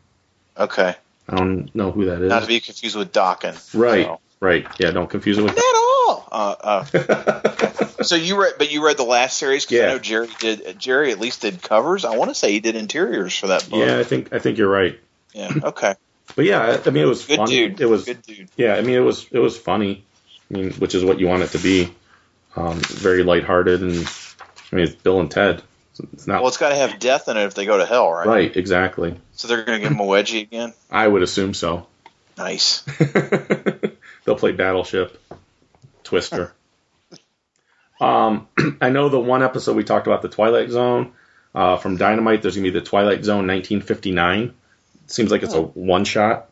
Okay, 0.58 0.96
I 1.30 1.36
don't 1.36 1.74
know 1.74 1.92
who 1.92 2.06
that 2.06 2.22
is. 2.22 2.30
not 2.30 2.42
to 2.42 2.48
be 2.48 2.60
confused 2.60 2.96
with 2.96 3.12
Dokken. 3.14 3.54
right, 3.74 4.06
So. 4.06 4.20
right. 4.42 4.68
Yeah, 4.80 4.92
don't 4.92 5.10
confuse 5.10 5.38
it 5.38 5.44
with. 5.44 5.56
Not 5.56 5.64
at 5.64 5.76
all. 5.76 6.28
Uh, 6.32 6.56
uh, 6.62 7.86
so 8.04 8.16
you 8.16 8.40
read, 8.42 8.54
but 8.58 8.72
you 8.72 8.86
read 8.86 8.98
the 8.98 9.04
last 9.04 9.38
series 9.38 9.66
because 9.66 9.78
Yeah. 9.78 9.88
I 9.88 9.92
know 9.94 10.00
Jerry 10.00 10.30
did. 10.40 10.80
Jerry 10.80 11.12
at 11.12 11.20
least 11.20 11.42
did 11.42 11.62
covers. 11.62 12.06
I 12.06 12.16
want 12.18 12.30
to 12.32 12.36
say 12.36 12.52
he 12.52 12.60
did 12.60 12.76
interiors 12.76 13.38
for 13.38 13.48
that 13.48 13.70
book. 13.70 13.80
yeah, 13.80 13.98
I 13.98 14.04
think 14.04 14.34
I 14.34 14.40
think 14.40 14.58
you're 14.58 14.70
right. 14.70 15.00
Yeah. 15.34 15.52
Okay. 15.64 15.96
But 16.36 16.46
yeah, 16.46 16.80
I- 16.86 16.90
mean, 16.90 17.04
it 17.04 17.08
was 17.08 17.26
Good 17.26 17.38
funny. 17.38 17.52
dude. 17.70 17.82
It 17.82 17.86
was 17.90 18.06
good 18.06 18.22
dude. 18.22 18.50
yeah. 18.56 18.76
I 18.76 18.82
mean, 18.82 18.96
it 18.96 19.00
was 19.00 19.26
it 19.32 19.40
was 19.40 19.58
funny. 19.58 20.06
I 20.50 20.54
mean, 20.58 20.72
which 20.74 20.96
is 20.96 21.04
what 21.04 21.20
you 21.20 21.28
want 21.28 21.44
it 21.44 21.52
to 21.52 21.60
be. 21.60 21.94
Um, 22.56 22.80
very 22.80 23.24
lighthearted, 23.24 23.82
and 23.82 23.94
I 24.72 24.76
mean, 24.76 24.86
it's 24.86 24.96
Bill 24.96 25.20
and 25.22 25.32
Ted. 25.32 25.64
It's 26.14 26.28
not 26.28 26.42
Well, 26.42 26.48
it's 26.50 26.58
got 26.58 26.70
to 26.70 26.76
have 26.76 27.00
death 27.00 27.28
in 27.30 27.38
it 27.38 27.46
if 27.46 27.54
they 27.54 27.66
go 27.66 27.78
to 27.78 27.86
hell, 27.86 28.12
right? 28.12 28.28
right. 28.28 28.58
Exactly. 28.58 29.16
So 29.34 29.48
they're 29.48 29.64
going 29.64 29.80
to 29.80 29.84
give 29.84 29.92
him 29.94 30.00
a 30.00 30.06
wedgie 30.06 30.42
again. 30.42 30.74
I 30.90 31.08
would 31.08 31.22
assume 31.22 31.54
so. 31.54 31.88
Nice. 32.38 32.82
They'll 34.26 34.36
play 34.36 34.52
Battleship, 34.52 35.22
Twister. 36.04 36.54
um, 38.02 38.48
I 38.82 38.90
know 38.90 39.10
the 39.10 39.20
one 39.20 39.44
episode 39.44 39.76
we 39.76 39.84
talked 39.84 40.08
about 40.08 40.22
the 40.22 40.30
Twilight 40.30 40.70
Zone 40.72 41.12
uh, 41.54 41.78
from 41.78 41.98
Dynamite. 41.98 42.42
There's 42.42 42.56
gonna 42.56 42.64
be 42.64 42.70
the 42.72 42.82
Twilight 42.82 43.24
Zone 43.24 43.48
1959. 43.48 44.54
Seems 45.12 45.32
like 45.32 45.44
it's 45.44 45.54
a 45.54 45.58
oh. 45.58 45.72
one 45.74 46.06
shot 46.06 46.50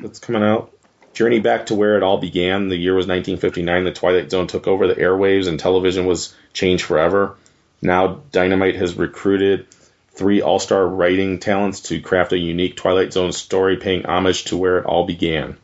that's 0.00 0.18
coming 0.18 0.42
out. 0.42 0.72
Journey 1.14 1.40
back 1.40 1.66
to 1.66 1.74
where 1.74 1.96
it 1.96 2.02
all 2.02 2.18
began. 2.18 2.68
The 2.68 2.76
year 2.76 2.94
was 2.94 3.06
1959. 3.06 3.84
The 3.84 3.92
Twilight 3.92 4.30
Zone 4.30 4.46
took 4.46 4.66
over 4.66 4.86
the 4.86 4.94
airwaves 4.94 5.48
and 5.48 5.58
television 5.58 6.06
was 6.06 6.34
changed 6.52 6.84
forever. 6.84 7.36
Now 7.80 8.20
Dynamite 8.32 8.76
has 8.76 8.94
recruited 8.94 9.66
three 10.12 10.42
all-star 10.42 10.86
writing 10.86 11.38
talents 11.38 11.80
to 11.82 12.00
craft 12.00 12.32
a 12.32 12.38
unique 12.38 12.76
Twilight 12.76 13.12
Zone 13.12 13.32
story 13.32 13.76
paying 13.76 14.04
homage 14.06 14.44
to 14.46 14.56
where 14.56 14.78
it 14.78 14.86
all 14.86 15.06
began. 15.06 15.56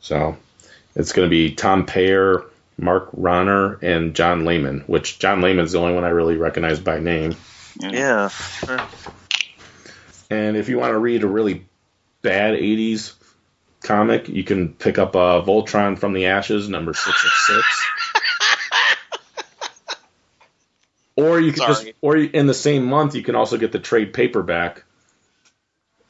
So 0.00 0.36
it's 0.94 1.12
going 1.12 1.26
to 1.26 1.30
be 1.30 1.54
Tom 1.54 1.86
Peyer, 1.86 2.44
Mark 2.78 3.10
Rahner, 3.12 3.82
and 3.82 4.14
John 4.14 4.44
Layman, 4.44 4.84
which 4.86 5.18
John 5.18 5.40
Layman's 5.40 5.72
the 5.72 5.80
only 5.80 5.94
one 5.94 6.04
I 6.04 6.10
really 6.10 6.36
recognize 6.36 6.78
by 6.78 7.00
name. 7.00 7.34
Yeah. 7.80 8.28
And 10.34 10.56
if 10.56 10.68
you 10.68 10.78
want 10.78 10.92
to 10.92 10.98
read 10.98 11.22
a 11.22 11.28
really 11.28 11.66
bad 12.22 12.54
80s 12.54 13.14
comic, 13.82 14.28
you 14.28 14.42
can 14.44 14.74
pick 14.74 14.98
up 14.98 15.14
uh, 15.14 15.42
Voltron 15.42 15.98
from 15.98 16.12
the 16.12 16.26
Ashes, 16.26 16.68
number 16.68 16.92
six 16.92 17.24
of 17.24 17.30
six. 17.30 17.86
or 21.16 21.40
you 21.40 21.52
can 21.52 21.66
just, 21.66 21.86
or 22.00 22.16
in 22.16 22.46
the 22.46 22.54
same 22.54 22.84
month, 22.84 23.14
you 23.14 23.22
can 23.22 23.36
also 23.36 23.56
get 23.56 23.72
the 23.72 23.78
trade 23.78 24.12
paperback, 24.12 24.84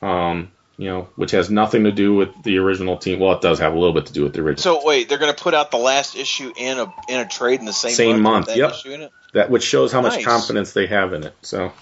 um, 0.01 0.51
you 0.79 0.89
know, 0.89 1.09
which 1.17 1.33
has 1.33 1.51
nothing 1.51 1.85
to 1.85 1.93
do 1.93 2.15
with 2.15 2.31
the 2.43 2.59
original 2.59 2.97
team. 2.97 3.21
Well, 3.21 3.33
it 3.33 3.43
does 3.43 3.59
have 3.59 3.75
a 3.75 3.79
little 3.79 3.95
bit 3.95 4.07
to 4.07 4.13
do 4.13 4.23
with 4.25 4.33
the 4.33 4.41
original. 4.41 4.81
So 4.81 4.87
wait, 4.87 5.09
they're 5.09 5.19
going 5.19 5.35
to 5.35 5.43
put 5.43 5.55
out 5.55 5.71
the 5.71 5.77
last 5.77 6.17
issue 6.17 6.53
in 6.57 6.79
a 6.79 6.93
in 7.09 7.21
a 7.21 7.27
trade 7.27 7.61
in 7.61 7.67
the 7.67 7.73
same 7.73 7.93
Same 7.93 8.23
month. 8.23 8.47
month, 8.47 8.59
yep. 8.59 8.73
Issue 8.73 8.91
in 8.93 9.03
it? 9.03 9.13
that 9.35 9.51
which 9.51 9.65
shows 9.65 9.93
how 9.93 10.01
much 10.01 10.25
confidence 10.25 10.73
they 10.73 10.87
have 10.87 11.13
in 11.13 11.25
it. 11.25 11.35
So 11.43 11.73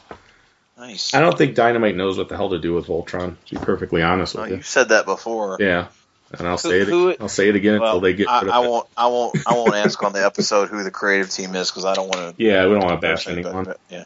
Nice. 0.83 1.15
I 1.15 1.21
don't 1.21 1.39
think 1.39 1.55
Dynamite 1.55 1.95
knows 1.97 2.19
what 2.19 2.29
the 2.29 2.37
hell 2.37 2.51
to 2.51 2.59
do 2.59 2.75
with 2.75 2.87
Voltron. 2.87 3.37
To 3.47 3.55
be 3.55 3.65
perfectly 3.65 4.03
honest 4.03 4.35
with 4.35 4.49
you. 4.51 4.57
you've 4.57 4.67
said 4.67 4.89
that 4.89 5.05
before. 5.07 5.57
Yeah, 5.61 5.87
and 6.37 6.49
I'll 6.49 6.57
Who- 6.57 6.71
say 6.71 6.81
it. 6.81 6.89
who- 6.89 7.15
I'll 7.21 7.29
say 7.29 7.49
it 7.49 7.55
again 7.57 7.79
Well, 7.81 7.91
until 7.91 8.01
they 8.01 8.15
get 8.15 8.29
I, 8.29 8.41
rid 8.41 8.49
of 8.49 8.55
I 8.55 8.59
won't. 8.67 8.89
I 8.97 9.07
won't. 9.07 9.39
I 9.47 9.55
won't 9.55 9.75
ask 9.75 10.03
on 10.03 10.13
the 10.13 10.25
episode 10.25 10.69
who 10.71 10.83
the 10.83 10.91
creative 10.91 11.31
team 11.31 11.55
is 11.55 11.71
because 11.71 11.85
I 11.85 11.95
don't 11.95 12.09
want 12.09 12.37
to. 12.37 12.43
Yeah, 12.45 12.67
we 12.67 12.73
don't 12.75 12.85
want 12.85 13.01
to 13.01 13.07
bash 13.07 13.29
anyone. 13.29 13.75
yeah. 13.89 14.05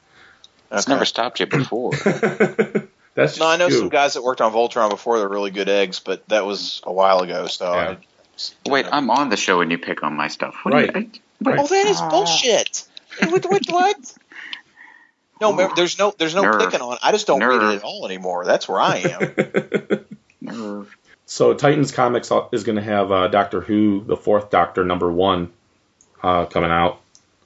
It's 0.70 0.86
never 0.88 1.04
stopped 1.06 1.40
you 1.40 1.46
before. 1.46 1.92
That's 3.14 3.32
just 3.32 3.40
No, 3.40 3.46
I 3.46 3.56
know 3.56 3.68
you. 3.68 3.78
some 3.78 3.88
guys 3.88 4.14
that 4.14 4.22
worked 4.22 4.40
on 4.42 4.52
Voltron 4.52 4.90
before. 4.90 5.18
They're 5.18 5.28
really 5.28 5.50
good 5.52 5.68
eggs, 5.70 6.00
but 6.00 6.28
that 6.28 6.44
was 6.44 6.82
a 6.84 6.92
while 6.92 7.20
ago. 7.20 7.46
So 7.46 7.72
Yeah. 7.72 7.96
I, 8.66 8.70
Wait, 8.70 8.84
I'm 8.92 9.08
on 9.10 9.30
the 9.30 9.36
show 9.38 9.62
and 9.62 9.70
you 9.70 9.78
pick 9.78 10.02
on 10.02 10.14
my 10.14 10.28
stuff. 10.28 10.56
What 10.64 10.74
Right. 10.74 10.92
Do 10.92 11.00
you, 11.00 11.10
Right. 11.42 11.58
Oh, 11.58 11.66
that 11.66 11.86
is 11.86 12.00
bullshit. 12.02 12.84
what? 13.30 13.44
What? 13.46 13.62
what? 13.70 14.14
No, 15.40 15.50
remember, 15.52 15.74
there's 15.76 15.98
no, 15.98 16.14
there's 16.16 16.34
no 16.34 16.42
Nerve. 16.42 16.60
picking 16.60 16.80
on. 16.80 16.98
I 17.02 17.12
just 17.12 17.26
don't 17.26 17.42
read 17.42 17.62
it 17.62 17.76
at 17.76 17.82
all 17.82 18.06
anymore. 18.06 18.44
That's 18.44 18.68
where 18.68 18.80
I 18.80 18.96
am. 18.98 20.04
Nerve. 20.40 20.96
So 21.26 21.54
Titans 21.54 21.92
Comics 21.92 22.30
is 22.52 22.64
going 22.64 22.76
to 22.76 22.82
have 22.82 23.10
uh, 23.10 23.28
Doctor 23.28 23.60
Who, 23.60 24.04
the 24.04 24.16
Fourth 24.16 24.50
Doctor, 24.50 24.84
number 24.84 25.10
one, 25.10 25.52
uh, 26.22 26.46
coming 26.46 26.70
out, 26.70 27.00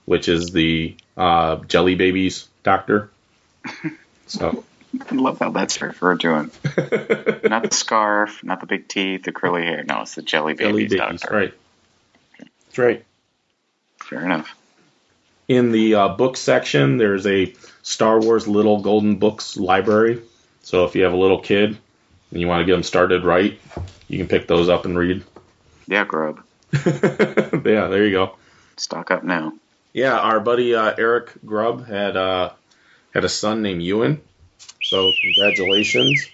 which 0.05 0.29
is 0.29 0.51
the 0.51 0.97
uh, 1.17 1.57
Jelly 1.67 1.95
Babies 1.95 2.47
Doctor. 2.63 3.11
So 4.27 4.63
I 5.11 5.15
love 5.17 5.41
how 5.41 5.51
that's 5.51 5.83
referred 5.83 6.21
to 6.21 6.31
him. 6.35 6.53
not 7.51 7.65
the 7.69 7.71
scarf, 7.73 8.45
not 8.45 8.61
the 8.61 8.67
big 8.67 8.87
teeth, 8.87 9.25
the 9.25 9.33
curly 9.33 9.63
hair. 9.63 9.83
No, 9.83 10.03
it's 10.03 10.15
the 10.15 10.23
jelly 10.23 10.55
Jelly 10.55 10.85
babies, 10.85 10.99
Babies, 11.01 11.21
doctor. 11.23 11.37
right? 11.37 11.55
That's 12.39 12.79
right. 12.79 13.05
Fair 13.99 14.25
enough. 14.25 14.55
In 15.51 15.73
the 15.73 15.97
uh, 15.97 16.09
book 16.11 16.37
section, 16.37 16.97
there's 16.97 17.27
a 17.27 17.53
Star 17.83 18.21
Wars 18.21 18.47
Little 18.47 18.81
Golden 18.83 19.17
Books 19.17 19.57
library. 19.57 20.23
So 20.63 20.85
if 20.85 20.95
you 20.95 21.03
have 21.03 21.13
a 21.13 21.17
little 21.17 21.41
kid 21.41 21.77
and 22.31 22.41
you 22.41 22.47
want 22.47 22.61
to 22.61 22.67
get 22.67 22.75
them 22.75 22.85
started 22.85 23.25
right, 23.25 23.59
you 24.07 24.17
can 24.17 24.29
pick 24.29 24.47
those 24.47 24.69
up 24.69 24.85
and 24.85 24.97
read. 24.97 25.25
Yeah, 25.89 26.05
grub. 26.05 26.41
yeah, 26.73 27.89
there 27.89 28.07
you 28.07 28.13
go. 28.13 28.37
Stock 28.77 29.11
up 29.11 29.25
now. 29.25 29.53
Yeah, 29.93 30.17
our 30.17 30.39
buddy 30.39 30.77
uh, 30.77 30.95
Eric 30.97 31.33
Grubb 31.45 31.85
had 31.85 32.17
uh, 32.17 32.51
had 33.13 33.25
a 33.25 33.29
son 33.29 33.61
named 33.61 33.83
Ewan. 33.83 34.21
So 34.85 35.11
congratulations. 35.21 36.29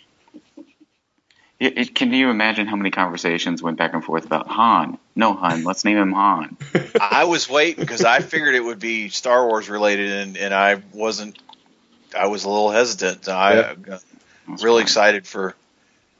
It, 1.58 1.78
it, 1.78 1.94
can 1.94 2.12
you 2.12 2.28
imagine 2.28 2.66
how 2.66 2.76
many 2.76 2.90
conversations 2.90 3.62
went 3.62 3.78
back 3.78 3.94
and 3.94 4.04
forth 4.04 4.26
about 4.26 4.46
Han? 4.48 4.98
No, 5.14 5.32
Han. 5.32 5.64
Let's 5.64 5.84
name 5.86 5.96
him 5.96 6.12
Han. 6.12 6.56
I 7.00 7.24
was 7.24 7.48
waiting 7.48 7.80
because 7.82 8.04
I 8.04 8.20
figured 8.20 8.54
it 8.54 8.62
would 8.64 8.78
be 8.78 9.08
Star 9.08 9.46
Wars 9.46 9.70
related, 9.70 10.10
and, 10.10 10.36
and 10.36 10.52
I 10.52 10.82
wasn't. 10.92 11.38
I 12.16 12.26
was 12.26 12.44
a 12.44 12.48
little 12.50 12.70
hesitant. 12.70 13.26
I 13.28 13.54
Yeah. 13.54 13.60
uh, 13.60 13.98
That's 14.48 14.62
really 14.62 14.80
fine. 14.80 14.82
excited 14.82 15.26
for 15.26 15.54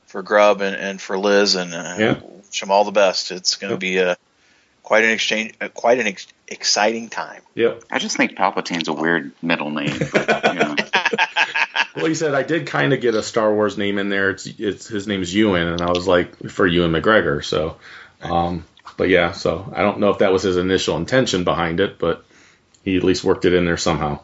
for 0.07 0.23
Grub 0.23 0.63
and, 0.63 0.75
and 0.75 1.01
for 1.01 1.19
Liz, 1.19 1.55
and 1.55 1.75
uh, 1.75 1.97
Yeah. 1.99 2.19
wish 2.23 2.61
them 2.61 2.71
all 2.71 2.85
the 2.85 2.93
best. 2.93 3.31
It's 3.31 3.57
going 3.57 3.71
to 3.71 3.75
Yep. 3.75 3.81
be 3.81 3.99
a 3.99 4.17
quite 4.83 5.05
an 5.05 5.11
exchange, 5.11 5.53
uh, 5.61 5.69
quite 5.69 5.99
an 5.99 6.07
ex- 6.07 6.29
exciting 6.49 7.09
time. 7.11 7.43
Yep. 7.57 7.83
I 7.91 7.99
just 7.99 8.17
think 8.17 8.37
Palpatine's 8.37 8.89
a 8.89 8.93
weird 8.95 9.33
middle 9.43 9.69
name. 9.71 9.99
But, 10.13 10.55
you 10.55 10.61
know, 10.61 10.77
Well, 11.97 12.07
he 12.07 12.15
said 12.15 12.35
I 12.35 12.43
did 12.43 12.67
kind 12.67 12.93
of 12.93 13.01
get 13.01 13.15
a 13.15 13.23
Star 13.23 13.53
Wars 13.53 13.79
name 13.79 13.99
in 13.99 14.09
there. 14.11 14.31
It's 14.31 14.47
it's 14.47 14.87
his 14.87 15.07
name's 15.07 15.35
Ewan, 15.35 15.67
and 15.67 15.81
I 15.81 15.91
was 15.91 16.07
like 16.07 16.51
for 16.51 16.67
Ewan 16.67 16.93
McGregor. 16.93 17.43
So, 17.45 17.77
um, 18.23 18.65
but 18.97 19.09
yeah, 19.09 19.33
so 19.33 19.73
I 19.75 19.83
don't 19.83 19.99
know 20.01 20.11
if 20.11 20.19
that 20.19 20.33
was 20.33 20.43
his 20.43 20.57
initial 20.59 20.97
intention 20.97 21.45
behind 21.45 21.81
it, 21.81 21.99
but 21.99 22.25
he 22.85 22.97
at 22.97 23.03
least 23.03 23.25
worked 23.25 23.45
it 23.47 23.55
in 23.55 23.65
there 23.65 23.77
somehow. 23.79 24.21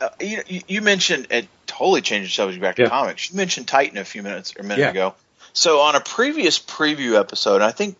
Uh, 0.00 0.08
you, 0.20 0.42
you- 0.46 0.62
you 0.68 0.82
mentioned 0.82 1.28
it 1.30 1.48
totally 1.66 2.00
changed 2.02 2.30
the 2.30 2.34
subject 2.34 2.60
back 2.62 2.76
to 2.76 2.82
Yeah. 2.82 2.88
comics. 2.88 3.30
You 3.30 3.36
mentioned 3.36 3.68
Titan 3.68 3.98
a 3.98 4.04
few 4.04 4.22
minutes 4.22 4.54
or 4.56 4.60
a 4.60 4.64
minute 4.64 4.80
Yeah. 4.80 4.90
ago. 4.90 5.14
So 5.52 5.80
on 5.80 5.94
a 5.96 6.00
previous 6.00 6.58
preview 6.58 7.18
episode, 7.18 7.62
I 7.62 7.70
think 7.72 7.96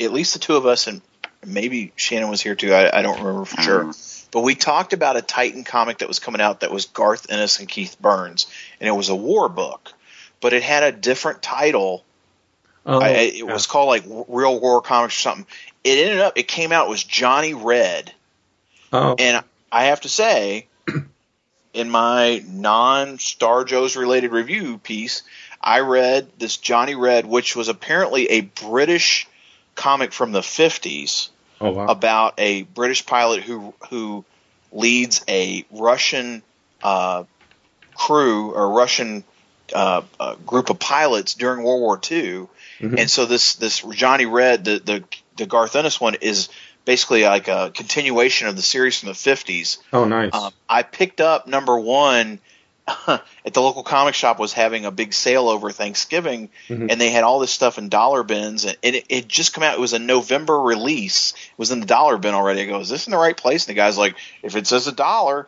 at 0.00 0.12
least 0.12 0.34
the 0.34 0.40
two 0.40 0.56
of 0.56 0.66
us 0.66 0.86
and 0.86 1.00
maybe 1.46 1.92
Shannon 1.96 2.28
was 2.28 2.40
here 2.42 2.54
too. 2.54 2.72
I, 2.74 2.98
I 2.98 3.02
don't 3.02 3.18
remember 3.18 3.44
for 3.46 3.60
I 3.60 3.64
sure. 3.64 3.92
But 4.30 4.40
we 4.42 4.54
talked 4.54 4.92
about 4.92 5.16
a 5.16 5.22
Titan 5.22 5.64
comic 5.64 5.98
that 5.98 6.08
was 6.08 6.18
coming 6.18 6.40
out 6.40 6.60
that 6.60 6.70
was 6.70 6.86
Garth 6.86 7.30
Ennis 7.30 7.60
and 7.60 7.68
Keith 7.68 7.96
Burns, 8.00 8.46
and 8.80 8.88
it 8.88 8.92
was 8.92 9.08
a 9.08 9.16
war 9.16 9.48
book, 9.48 9.92
but 10.40 10.52
it 10.52 10.62
had 10.62 10.82
a 10.82 10.92
different 10.92 11.42
title. 11.42 12.04
Oh, 12.84 13.00
I, 13.00 13.08
it 13.08 13.34
yeah. 13.36 13.44
was 13.44 13.66
called 13.66 13.88
like 13.88 14.04
Real 14.28 14.60
War 14.60 14.80
Comics 14.82 15.18
or 15.18 15.20
something. 15.20 15.46
It 15.84 15.98
ended 15.98 16.20
up, 16.20 16.36
it 16.36 16.48
came 16.48 16.72
out, 16.72 16.86
it 16.86 16.90
was 16.90 17.04
Johnny 17.04 17.54
Red, 17.54 18.12
Oh, 18.92 19.14
and 19.18 19.44
I 19.70 19.84
have 19.84 20.00
to 20.02 20.08
say, 20.08 20.66
in 21.74 21.90
my 21.90 22.42
non 22.46 23.18
Star 23.18 23.64
Joe's 23.64 23.96
related 23.96 24.32
review 24.32 24.78
piece, 24.78 25.22
I 25.60 25.80
read 25.80 26.28
this 26.38 26.56
Johnny 26.56 26.94
Red, 26.94 27.26
which 27.26 27.54
was 27.54 27.68
apparently 27.68 28.30
a 28.30 28.40
British 28.42 29.26
comic 29.74 30.12
from 30.12 30.32
the 30.32 30.40
50s 30.40 31.28
Oh 31.60 31.70
wow. 31.70 31.86
about 31.86 32.34
a 32.38 32.62
British 32.62 33.06
pilot 33.06 33.42
who 33.42 33.74
who 33.90 34.24
leads 34.72 35.24
a 35.28 35.64
Russian 35.70 36.42
uh, 36.82 37.24
crew 37.94 38.52
or 38.52 38.72
Russian 38.72 39.24
uh, 39.74 40.02
uh, 40.20 40.34
group 40.46 40.70
of 40.70 40.78
pilots 40.78 41.34
during 41.34 41.62
World 41.64 41.80
War 41.80 42.00
II, 42.10 42.46
and 42.80 43.10
so 43.10 43.26
this 43.26 43.54
this 43.54 43.80
Johnny 43.80 44.26
Red, 44.26 44.64
the 44.64 44.78
the 44.78 45.04
the 45.36 45.46
Garth 45.46 45.76
Ennis 45.76 46.00
one, 46.00 46.14
is 46.14 46.48
basically 46.84 47.24
like 47.24 47.48
a 47.48 47.70
continuation 47.74 48.48
of 48.48 48.56
the 48.56 48.62
series 48.62 49.00
from 49.00 49.08
the 49.08 49.14
fifties. 49.14 49.78
oh 49.92 50.04
nice. 50.04 50.32
Um, 50.32 50.52
I 50.68 50.82
picked 50.82 51.20
up 51.20 51.46
number 51.46 51.78
one 51.78 52.40
at 53.06 53.52
the 53.54 53.60
local 53.60 53.82
comic 53.82 54.14
shop 54.14 54.38
was 54.38 54.52
having 54.52 54.84
a 54.84 54.90
big 54.90 55.12
sale 55.12 55.48
over 55.48 55.70
Thanksgiving, 55.72 56.48
Mhm. 56.68 56.90
and 56.90 57.00
they 57.00 57.10
had 57.10 57.24
all 57.24 57.38
this 57.38 57.50
stuff 57.50 57.78
in 57.78 57.88
dollar 57.88 58.22
bins, 58.22 58.64
and 58.64 58.76
it, 58.82 59.04
it 59.08 59.28
just 59.28 59.52
come 59.52 59.62
out. 59.64 59.74
It 59.74 59.80
was 59.80 59.92
a 59.92 59.98
November 59.98 60.58
release. 60.58 61.32
It 61.32 61.58
was 61.58 61.70
in 61.70 61.80
the 61.80 61.86
dollar 61.86 62.16
bin 62.18 62.34
already. 62.34 62.62
I 62.62 62.64
go, 62.66 62.80
is 62.80 62.88
this 62.88 63.06
in 63.06 63.10
the 63.10 63.18
right 63.18 63.36
place? 63.36 63.66
And 63.66 63.74
the 63.76 63.76
guy's 63.76 63.98
like, 63.98 64.16
if 64.42 64.56
it 64.56 64.66
says 64.66 64.86
a 64.86 64.92
dollar. 64.92 65.46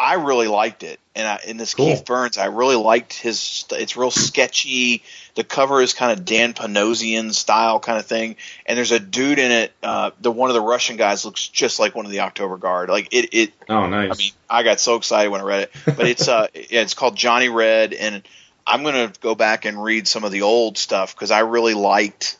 I 0.00 0.14
really 0.14 0.46
liked 0.46 0.84
it, 0.84 1.00
and 1.16 1.26
I, 1.26 1.40
and 1.48 1.58
this 1.58 1.74
Cool. 1.74 1.86
Keith 1.86 2.04
Burns, 2.04 2.38
I 2.38 2.44
really 2.44 2.76
liked 2.76 3.14
his. 3.14 3.64
It's 3.72 3.96
real 3.96 4.12
sketchy. 4.12 5.02
The 5.38 5.44
cover 5.44 5.80
is 5.80 5.94
kind 5.94 6.10
of 6.18 6.24
Dan 6.24 6.52
Panosian 6.52 7.32
style 7.32 7.78
kind 7.78 7.96
of 7.96 8.06
thing, 8.06 8.34
and 8.66 8.76
there's 8.76 8.90
a 8.90 8.98
dude 8.98 9.38
in 9.38 9.52
it. 9.52 9.72
Uh, 9.84 10.10
the 10.20 10.32
one 10.32 10.50
of 10.50 10.54
the 10.54 10.60
Russian 10.60 10.96
guys 10.96 11.24
looks 11.24 11.46
just 11.46 11.78
like 11.78 11.94
one 11.94 12.04
of 12.06 12.10
the 12.10 12.20
October 12.20 12.56
Guard. 12.56 12.88
Like 12.88 13.14
it, 13.14 13.28
it 13.32 13.52
oh 13.68 13.86
nice. 13.86 14.10
I 14.10 14.14
mean, 14.16 14.32
I 14.50 14.64
got 14.64 14.80
so 14.80 14.96
excited 14.96 15.30
when 15.30 15.40
I 15.40 15.44
read 15.44 15.60
it. 15.60 15.72
But 15.86 16.08
it's 16.08 16.26
uh, 16.26 16.48
yeah, 16.54 16.80
it's 16.82 16.94
called 16.94 17.14
Johnny 17.14 17.48
Red, 17.48 17.94
and 17.94 18.22
I'm 18.66 18.82
gonna 18.82 19.12
go 19.20 19.36
back 19.36 19.64
and 19.64 19.80
read 19.80 20.08
some 20.08 20.24
of 20.24 20.32
the 20.32 20.42
old 20.42 20.76
stuff 20.76 21.14
because 21.14 21.30
I 21.30 21.38
really 21.40 21.74
liked 21.74 22.36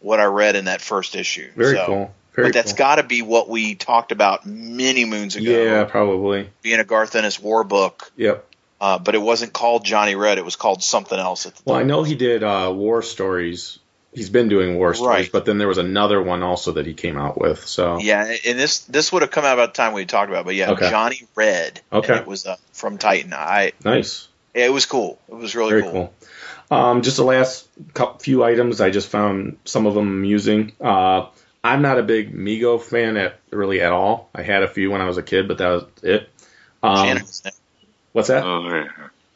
what 0.00 0.18
I 0.18 0.24
read 0.24 0.56
in 0.56 0.64
that 0.64 0.80
first 0.80 1.14
issue. 1.14 1.52
Very 1.54 1.76
So- 1.76 1.86
cool. 1.86 2.14
Very 2.34 2.48
But 2.48 2.54
that's 2.54 2.72
cool. 2.72 2.78
got 2.78 2.96
to 2.96 3.02
be 3.02 3.22
what 3.22 3.48
we 3.48 3.74
talked 3.74 4.12
about 4.12 4.46
many 4.46 5.04
moons 5.04 5.34
ago. 5.34 5.50
Yeah, 5.50 5.82
probably. 5.84 6.48
being 6.62 6.78
a 6.78 6.84
Garth 6.84 7.16
Ennis 7.16 7.40
war 7.40 7.64
book, 7.64 8.12
Yep. 8.16 8.46
Uh, 8.80 8.98
but 8.98 9.14
it 9.14 9.20
wasn't 9.20 9.52
called 9.52 9.84
Johnny 9.84 10.14
Red. 10.14 10.38
It 10.38 10.44
was 10.44 10.56
called 10.56 10.82
something 10.82 11.18
else 11.18 11.44
at 11.46 11.54
the 11.56 11.62
Well, 11.66 11.76
I 11.76 11.82
know 11.82 12.02
he 12.02 12.14
did 12.14 12.42
uh, 12.42 12.72
war 12.74 13.02
stories. 13.02 13.78
He's 14.14 14.30
been 14.30 14.48
doing 14.48 14.76
war 14.76 14.94
stories, 14.94 15.26
Right. 15.26 15.32
but 15.32 15.44
then 15.44 15.58
there 15.58 15.68
was 15.68 15.78
another 15.78 16.20
one 16.20 16.42
also 16.42 16.72
that 16.72 16.86
he 16.86 16.94
came 16.94 17.16
out 17.18 17.38
with. 17.38 17.64
So 17.66 17.98
Yeah, 18.00 18.24
and 18.46 18.58
this 18.58 18.80
this 18.80 19.12
would 19.12 19.22
have 19.22 19.30
come 19.30 19.44
out 19.44 19.52
about 19.54 19.74
the 19.74 19.76
time 19.82 19.92
we 19.92 20.04
talked 20.06 20.30
about. 20.30 20.46
But 20.46 20.54
yeah, 20.56 20.70
Okay. 20.70 20.88
Johnny 20.90 21.22
Red. 21.36 21.80
and 21.92 22.02
Okay. 22.04 22.16
it 22.16 22.26
was 22.26 22.46
uh, 22.46 22.56
from 22.72 22.98
Titan. 22.98 23.32
I 23.34 23.72
nice. 23.84 24.26
it 24.54 24.72
was 24.72 24.86
cool. 24.86 25.18
It 25.28 25.34
was 25.34 25.54
really 25.54 25.70
Very 25.70 25.82
cool. 25.82 25.92
cool. 26.70 26.76
Um, 26.76 27.02
just 27.02 27.18
the 27.18 27.24
last 27.24 27.68
couple, 27.94 28.18
few 28.20 28.42
items, 28.44 28.80
I 28.80 28.90
just 28.90 29.08
found 29.08 29.58
some 29.64 29.86
of 29.86 29.94
them 29.94 30.06
amusing. 30.08 30.72
Uh, 30.80 31.26
I'm 31.62 31.82
not 31.82 31.98
a 31.98 32.02
big 32.02 32.34
Mego 32.34 32.80
fan 32.80 33.16
at 33.16 33.38
really 33.50 33.80
at 33.80 33.92
all. 33.92 34.30
I 34.34 34.42
had 34.42 34.62
a 34.62 34.68
few 34.68 34.90
when 34.90 35.00
I 35.00 35.06
was 35.06 35.18
a 35.18 35.22
kid, 35.22 35.46
but 35.48 35.58
that 35.58 35.68
was 35.68 35.84
it. 36.02 36.28
Um, 36.82 36.96
Shannon 36.96 37.22
is 37.24 37.42
now. 37.44 37.50
What's 38.12 38.28
that? 38.28 38.44
Oh, 38.44 38.68
yeah. 38.68 38.88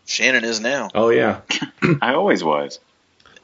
Shannon 0.07 0.45
is 0.45 0.61
now. 0.61 0.91
Oh 0.95 1.09
yeah. 1.09 1.41
I 2.03 2.15
always 2.15 2.45
was. 2.45 2.79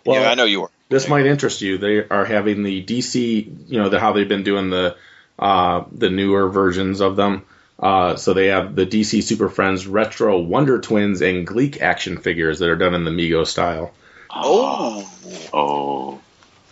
Well, 0.05 0.23
yeah, 0.23 0.31
I 0.31 0.35
know 0.35 0.45
you 0.45 0.61
were. 0.63 0.71
this 0.91 1.09
might 1.09 1.25
interest 1.27 1.63
you. 1.63 1.79
They 1.79 2.07
are 2.07 2.25
having 2.27 2.63
the 2.63 2.85
DC, 2.85 3.71
you 3.71 3.79
know, 3.83 3.89
the, 3.89 3.99
how 3.99 4.13
they've 4.13 4.29
been 4.29 4.43
doing 4.43 4.69
the 4.71 4.97
uh, 5.39 5.85
the 5.91 6.11
newer 6.11 6.51
versions 6.51 7.01
of 7.01 7.17
them. 7.17 7.47
Uh, 7.79 8.17
so 8.17 8.35
they 8.35 8.49
have 8.49 8.77
the 8.77 8.85
DC 8.85 9.23
Super 9.23 9.49
Friends 9.49 9.87
Retro 9.87 10.39
Wonder 10.39 10.81
Twins 10.81 11.23
and 11.23 11.47
Gleek 11.47 11.81
action 11.81 12.19
figures 12.19 12.59
that 12.59 12.69
are 12.69 12.77
done 12.77 12.93
in 12.95 13.05
the 13.05 13.11
Mego 13.11 13.47
style. 13.47 13.95
Oh, 14.29 15.11
Oh, 15.55 16.21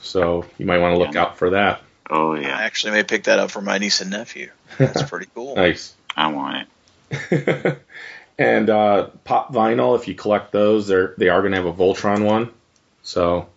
So 0.03 0.45
you 0.59 0.67
might 0.67 0.79
want 0.79 0.95
to 0.95 0.99
look 0.99 1.15
Yeah. 1.15 1.23
out 1.23 1.39
for 1.39 1.51
that. 1.51 1.81
oh 2.11 2.35
yeah. 2.35 2.57
I 2.59 2.65
actually 2.65 2.93
may 2.93 3.05
pick 3.05 3.25
that 3.25 3.39
up 3.39 3.51
for 3.51 3.63
my 3.63 3.79
niece 3.79 4.03
and 4.03 4.11
nephew. 4.11 4.51
That's 4.77 5.03
pretty 5.03 5.29
cool. 5.35 5.55
Nice. 5.57 5.95
I 6.15 6.27
want 6.31 6.69
it. 7.11 7.79
and 8.39 8.70
uh, 8.70 9.09
pop 9.24 9.53
vinyl, 9.53 9.97
if 9.99 10.09
you 10.09 10.14
collect 10.14 10.53
those, 10.53 10.86
they're 10.86 11.14
they 11.18 11.28
are 11.28 11.41
going 11.41 11.53
to 11.53 11.59
have 11.59 11.66
a 11.66 11.72
Voltron 11.72 12.24
one. 12.24 12.51
So 13.03 13.49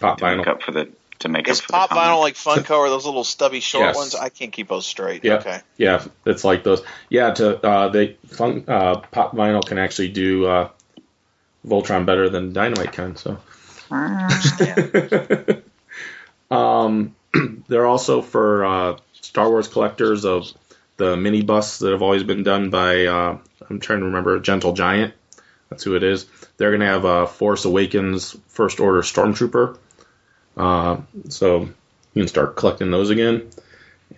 pop 0.00 0.18
To 0.18 0.24
make 0.24 0.38
vinyl. 0.38 0.48
up 0.48 0.62
for 0.62 0.72
the 0.72 0.88
to 1.20 1.28
make 1.28 1.48
Is 1.48 1.58
up 1.60 1.64
for 1.66 1.72
pop 1.72 1.90
the 1.90 1.94
vinyl 1.96 2.20
like 2.20 2.34
Funko 2.34 2.78
or 2.78 2.88
those 2.88 3.04
little 3.04 3.24
stubby 3.24 3.60
short 3.60 3.86
Yes. 3.86 3.96
ones? 3.96 4.14
I 4.14 4.30
can't 4.30 4.52
keep 4.52 4.68
those 4.68 4.86
straight. 4.86 5.22
Yeah, 5.24 5.34
Okay. 5.34 5.60
yeah, 5.76 6.02
it's 6.24 6.44
like 6.44 6.64
those. 6.64 6.82
Yeah, 7.08 7.32
to 7.34 7.66
uh, 7.66 7.88
they 7.90 8.14
fun, 8.28 8.64
uh, 8.66 8.96
pop 9.00 9.34
vinyl 9.34 9.64
can 9.64 9.78
actually 9.78 10.08
do 10.08 10.46
uh, 10.46 10.68
Voltron 11.66 12.06
better 12.06 12.28
than 12.30 12.52
Dynamite 12.54 12.92
can. 12.92 13.16
So, 13.16 13.38
um, 16.50 17.14
they're 17.68 17.86
also 17.86 18.22
for 18.22 18.64
uh, 18.64 18.96
Star 19.20 19.48
Wars 19.50 19.68
collectors 19.68 20.24
of 20.24 20.50
the 21.00 21.16
mini 21.16 21.42
busts 21.42 21.80
that 21.80 21.90
have 21.90 22.02
always 22.02 22.22
been 22.22 22.44
done 22.44 22.70
by. 22.70 23.06
Uh, 23.06 23.38
I'm 23.68 23.80
trying 23.80 24.00
to 24.00 24.06
remember 24.06 24.38
Gentle 24.38 24.72
Giant. 24.74 25.14
That's 25.68 25.82
who 25.84 25.96
it 25.96 26.02
is. 26.02 26.26
They're 26.56 26.70
going 26.70 26.80
to 26.80 26.86
have 26.86 27.04
a 27.04 27.26
Force 27.26 27.64
Awakens 27.64 28.36
First 28.48 28.78
Order 28.80 29.02
Stormtrooper. 29.02 29.76
Uh, 30.56 30.98
so 31.28 31.60
you 31.62 32.22
can 32.22 32.28
start 32.28 32.56
collecting 32.56 32.90
those 32.90 33.10
again. 33.10 33.48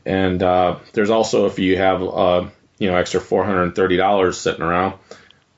And 0.06 0.42
uh, 0.42 0.78
there's 0.92 1.10
also 1.10 1.46
if 1.46 1.58
you 1.58 1.76
have 1.76 2.02
uh, 2.02 2.48
you 2.78 2.90
know 2.90 2.96
extra 2.96 3.20
four 3.20 3.44
hundred 3.44 3.62
and 3.64 3.76
thirty 3.76 3.96
dollars 3.96 4.38
sitting 4.40 4.62
around, 4.62 4.94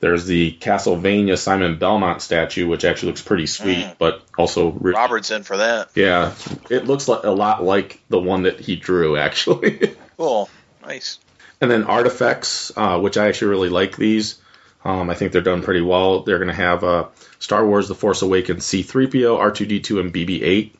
there's 0.01 0.25
the 0.25 0.51
Castlevania 0.59 1.37
Simon 1.37 1.79
Belmont 1.79 2.21
statue, 2.21 2.67
which 2.67 2.83
actually 2.85 3.09
looks 3.11 3.21
pretty 3.21 3.47
sweet, 3.47 3.85
Mm. 3.85 3.95
but 3.97 4.21
also 4.37 4.71
re- 4.71 4.93
Robert's 4.93 5.31
in 5.31 5.43
for 5.43 5.57
that. 5.57 5.89
yeah, 5.95 6.33
it 6.69 6.85
looks 6.85 7.07
like, 7.07 7.23
a 7.23 7.31
lot 7.31 7.63
like 7.63 8.01
the 8.09 8.19
one 8.19 8.43
that 8.43 8.59
he 8.59 8.75
drew 8.75 9.17
actually. 9.17 9.95
Cool. 10.17 10.49
Nice. 10.85 11.19
and 11.61 11.71
then 11.71 11.83
artifacts, 11.83 12.71
uh, 12.75 12.99
which 12.99 13.17
I 13.17 13.27
actually 13.27 13.49
really 13.49 13.69
like 13.69 13.97
these. 13.97 14.39
Um, 14.83 15.09
I 15.09 15.15
think 15.15 15.31
they're 15.31 15.41
done 15.41 15.63
pretty 15.63 15.81
well. 15.81 16.21
They're 16.21 16.37
going 16.37 16.49
to 16.49 16.53
have 16.53 16.83
uh, 16.83 17.07
Star 17.39 17.65
Wars: 17.65 17.87
The 17.87 17.95
Force 17.95 18.21
Awakens, 18.21 18.65
C-3PO, 18.65 19.39
R2D2, 19.39 19.99
and 19.99 20.13
BB-8 20.13 20.71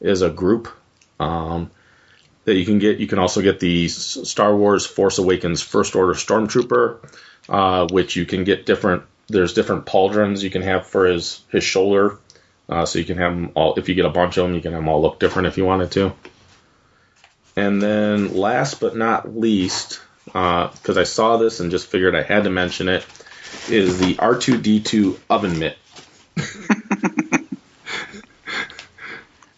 is 0.00 0.22
a 0.22 0.30
group 0.30 0.68
um, 1.20 1.70
that 2.44 2.56
you 2.56 2.64
can 2.64 2.78
get. 2.78 2.98
You 2.98 3.06
can 3.06 3.20
also 3.20 3.42
get 3.42 3.60
the 3.60 3.88
Star 3.88 4.54
Wars: 4.56 4.84
Force 4.84 5.18
Awakens 5.18 5.62
First 5.62 5.94
Order 5.94 6.14
Stormtrooper, 6.14 6.98
uh, 7.48 7.86
which 7.90 8.16
you 8.16 8.26
can 8.26 8.42
get 8.44 8.66
different. 8.66 9.04
There's 9.28 9.54
different 9.54 9.86
pauldrons 9.86 10.42
you 10.42 10.50
can 10.50 10.62
have 10.62 10.86
for 10.86 11.06
his 11.06 11.42
his 11.50 11.62
shoulder, 11.62 12.18
uh, 12.68 12.84
so 12.84 12.98
you 12.98 13.04
can 13.04 13.18
have 13.18 13.32
them 13.32 13.52
all. 13.54 13.74
If 13.76 13.88
you 13.88 13.94
get 13.94 14.06
a 14.06 14.10
bunch 14.10 14.38
of 14.38 14.46
them, 14.46 14.54
you 14.54 14.60
can 14.60 14.72
have 14.72 14.80
them 14.80 14.88
all 14.88 15.02
look 15.02 15.20
different 15.20 15.46
if 15.46 15.56
you 15.56 15.64
wanted 15.64 15.92
to. 15.92 16.12
And 17.56 17.82
then 17.82 18.34
last 18.34 18.80
but 18.80 18.96
not 18.96 19.34
least, 19.36 20.00
because 20.26 20.98
I 20.98 21.04
saw 21.04 21.38
this 21.38 21.60
and 21.60 21.70
just 21.70 21.86
figured 21.86 22.14
I 22.14 22.22
had 22.22 22.44
to 22.44 22.50
mention 22.50 22.88
it, 22.88 23.06
is 23.68 23.98
the 23.98 24.14
R2D2 24.14 25.18
oven 25.30 25.58
mitt. 25.58 25.78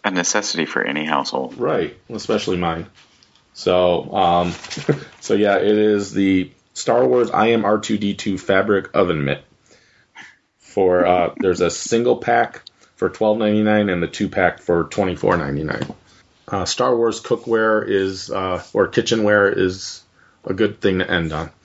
A 0.05 0.11
necessity 0.11 0.65
for 0.65 0.81
any 0.81 1.03
household. 1.03 1.57
Right, 1.57 1.97
especially 2.09 2.55
mine. 2.57 2.87
So, 3.53 4.13
um, 4.15 4.53
so 5.19 5.33
yeah, 5.33 5.57
it 5.57 5.77
is 5.77 6.13
the 6.13 6.51
Star 6.73 7.05
Wars 7.05 7.29
I 7.29 7.47
am 7.47 7.63
R2D2 7.63 8.39
fabric 8.39 8.89
oven 8.93 9.25
mitt. 9.25 9.43
For 10.59 11.05
uh, 11.05 11.33
there's 11.37 11.59
a 11.59 11.69
single 11.69 12.15
pack 12.15 12.61
for 12.95 13.09
twelve 13.09 13.37
ninety 13.37 13.63
nine 13.63 13.89
and 13.89 14.01
the 14.01 14.07
two 14.07 14.29
pack 14.29 14.59
for 14.59 14.85
twenty 14.85 15.15
four 15.15 15.35
ninety 15.35 15.63
nine. 15.63 15.93
Uh, 16.51 16.65
Star 16.65 16.95
Wars 16.95 17.21
cookware 17.21 17.87
is 17.87 18.31
uh, 18.31 18.63
or 18.73 18.87
kitchenware 18.87 19.49
is 19.49 20.01
a 20.45 20.53
good 20.53 20.81
thing 20.81 20.99
to 20.99 21.09
end 21.09 21.31
on. 21.33 21.51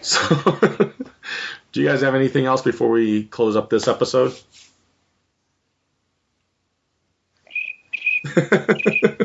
So, 0.00 0.20
do 1.72 1.80
you 1.82 1.88
guys 1.88 2.02
have 2.02 2.14
anything 2.14 2.46
else 2.46 2.62
before 2.62 2.88
we 2.88 3.24
close 3.24 3.56
up 3.56 3.68
this 3.68 3.88
episode? 3.88 4.32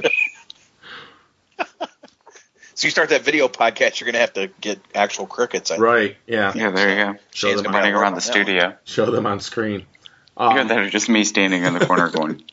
So 2.75 2.87
you 2.87 2.91
start 2.91 3.09
that 3.09 3.23
video 3.23 3.47
podcast, 3.47 3.99
you're 3.99 4.07
gonna 4.11 4.19
have 4.19 4.33
to 4.33 4.49
get 4.59 4.79
actual 4.93 5.25
crickets. 5.27 5.71
I 5.71 5.75
think. 5.75 5.85
Right. 5.85 6.17
Yeah. 6.27 6.51
Yeah, 6.53 6.71
there 6.71 6.89
you 6.89 7.13
go. 7.13 7.19
Show 7.31 7.49
Shane's 7.49 7.61
them 7.61 7.71
Running 7.71 7.93
around 7.93 8.15
the 8.15 8.21
studio. 8.21 8.75
show 8.83 9.05
them 9.09 9.25
on 9.25 9.39
screen. 9.39 9.85
Either 10.35 10.61
Um, 10.61 10.67
that 10.67 10.79
or 10.79 10.89
just 10.89 11.07
me 11.07 11.23
standing 11.23 11.63
in 11.63 11.73
the 11.75 11.85
corner 11.85 12.09
going, 12.09 12.43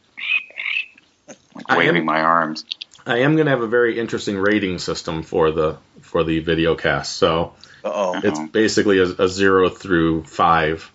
like 1.69 1.79
I 1.79 1.83
am- 1.83 1.87
waving 1.87 2.05
my 2.05 2.21
arms. 2.21 2.65
I 3.07 3.19
am 3.19 3.35
going 3.35 3.47
to 3.47 3.51
have 3.51 3.63
a 3.63 3.67
very 3.67 3.99
interesting 3.99 4.37
rating 4.37 4.79
system 4.79 5.23
for 5.23 5.51
the 5.51 5.79
for 6.03 6.23
the 6.23 6.41
video 6.41 6.75
cast. 6.75 7.17
So 7.17 7.55
Uh 7.83 7.91
oh. 7.93 8.21
it's 8.23 8.39
basically 8.51 8.99
a, 8.99 9.05
a 9.05 9.29
zero 9.29 9.71
through 9.71 10.25
five 10.25 10.91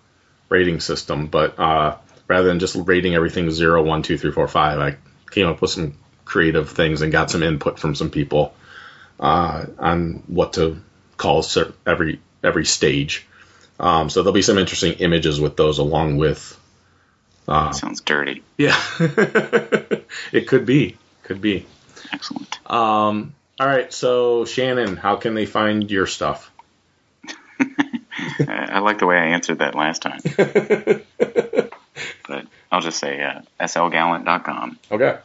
rating 0.49 0.80
system, 0.80 1.28
but 1.28 1.57
uh, 1.59 1.97
rather 2.28 2.47
than 2.47 2.59
just 2.59 2.76
rating 2.76 3.16
everything 3.16 3.49
zero, 3.49 3.84
one, 3.84 4.03
two, 4.03 4.18
three, 4.18 4.32
four, 4.32 4.47
five, 4.47 4.80
I 4.80 4.97
came 5.32 5.47
up 5.47 5.61
with 5.61 5.72
some 5.72 5.97
creative 6.26 6.70
things 6.70 7.01
and 7.01 7.11
got 7.11 7.32
some 7.32 7.43
input 7.43 7.80
from 7.80 7.95
some 7.95 8.11
people 8.11 8.53
uh, 9.20 9.66
on 9.80 10.24
what 10.28 10.53
to 10.53 10.82
call 11.18 11.43
every 11.86 12.20
every 12.43 12.66
stage. 12.66 13.26
Um, 13.80 14.09
so 14.09 14.22
there'll 14.22 14.34
be 14.34 14.41
some 14.41 14.57
interesting 14.57 14.93
images 14.99 15.39
with 15.39 15.57
those, 15.57 15.80
along 15.80 16.18
with 16.18 16.59
uh, 17.47 17.71
Sounds 17.71 18.01
dirty. 18.01 18.43
yeah, 18.57 18.79
it 20.31 20.47
could 20.47 20.65
be, 20.65 20.97
could 21.23 21.41
be. 21.41 21.65
Excellent. 22.11 22.59
Um, 22.69 23.33
all 23.59 23.67
right, 23.67 23.91
so 23.93 24.45
Shannon, 24.45 24.95
how 24.97 25.15
can 25.15 25.33
they 25.33 25.45
find 25.45 25.89
your 25.89 26.07
stuff? 26.07 26.51
I 27.59 27.65
I 28.47 28.79
like 28.79 28.99
the 28.99 29.05
way 29.05 29.17
I 29.17 29.27
answered 29.27 29.59
that 29.59 29.75
last 29.75 30.01
time. 30.01 30.19
but 32.27 32.47
I'll 32.71 32.81
just 32.81 32.99
say 32.99 33.21
uh, 33.21 33.41
slgallant.com. 33.61 34.79
Okay. 34.91 35.17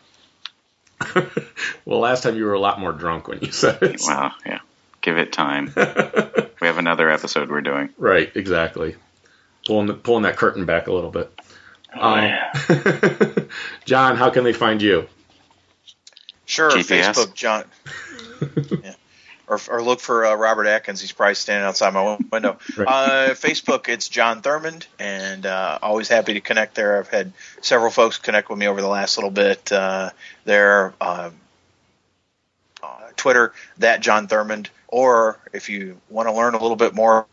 well, 1.84 1.98
last 1.98 2.22
time 2.22 2.36
you 2.36 2.44
were 2.44 2.52
a 2.52 2.60
lot 2.60 2.78
more 2.78 2.92
drunk 2.92 3.26
when 3.26 3.40
you 3.40 3.52
said 3.52 3.82
it. 3.82 4.02
Well, 4.06 4.32
yeah. 4.44 4.60
Give 5.00 5.16
it 5.16 5.32
time. 5.32 5.72
we 5.74 6.66
have 6.66 6.78
another 6.78 7.10
episode 7.10 7.50
we're 7.50 7.62
doing. 7.62 7.88
Right, 7.96 8.30
exactly. 8.34 8.96
Pulling 9.66 9.86
the, 9.86 9.94
pulling 9.94 10.24
that 10.24 10.36
curtain 10.36 10.66
back 10.66 10.88
a 10.88 10.92
little 10.92 11.10
bit. 11.10 11.32
Oh, 11.96 12.30
Um, 12.68 13.48
John, 13.84 14.16
how 14.16 14.30
can 14.30 14.44
they 14.44 14.52
find 14.52 14.80
you? 14.80 15.08
Sure, 16.46 16.70
GPS. 16.70 17.12
Facebook, 17.12 17.34
John. 17.34 17.64
yeah. 18.84 18.94
Or, 19.46 19.58
or 19.68 19.82
look 19.82 19.98
for 20.00 20.24
uh, 20.24 20.34
Robert 20.34 20.66
Atkins. 20.66 21.00
He's 21.00 21.10
probably 21.10 21.34
standing 21.34 21.66
outside 21.66 21.92
my 21.92 22.16
window. 22.30 22.58
Right. 22.76 22.86
Uh, 22.86 23.28
Facebook, 23.30 23.88
it's 23.88 24.08
John 24.08 24.42
Thurmond, 24.42 24.86
and 24.98 25.44
uh, 25.44 25.78
always 25.82 26.08
happy 26.08 26.34
to 26.34 26.40
connect 26.40 26.76
there. 26.76 26.98
I've 26.98 27.08
had 27.08 27.32
several 27.60 27.90
folks 27.90 28.18
connect 28.18 28.48
with 28.48 28.58
me 28.58 28.68
over 28.68 28.80
the 28.80 28.88
last 28.88 29.16
little 29.16 29.30
bit 29.30 29.72
uh, 29.72 30.10
there. 30.44 30.94
Uh, 31.00 31.30
uh, 32.82 33.00
Twitter, 33.16 33.52
that 33.78 34.00
John 34.00 34.28
Thurmond, 34.28 34.68
or 34.88 35.38
if 35.52 35.68
you 35.68 36.00
want 36.08 36.28
to 36.28 36.32
learn 36.34 36.54
a 36.54 36.60
little 36.60 36.76
bit 36.76 36.94
more 36.94 37.26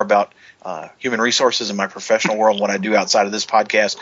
about 0.00 0.32
uh, 0.62 0.88
human 0.98 1.20
resources 1.20 1.70
in 1.70 1.76
my 1.76 1.86
professional 1.86 2.36
world, 2.36 2.60
what 2.60 2.70
I 2.70 2.78
do 2.78 2.96
outside 2.96 3.26
of 3.26 3.32
this 3.32 3.46
podcast, 3.46 3.96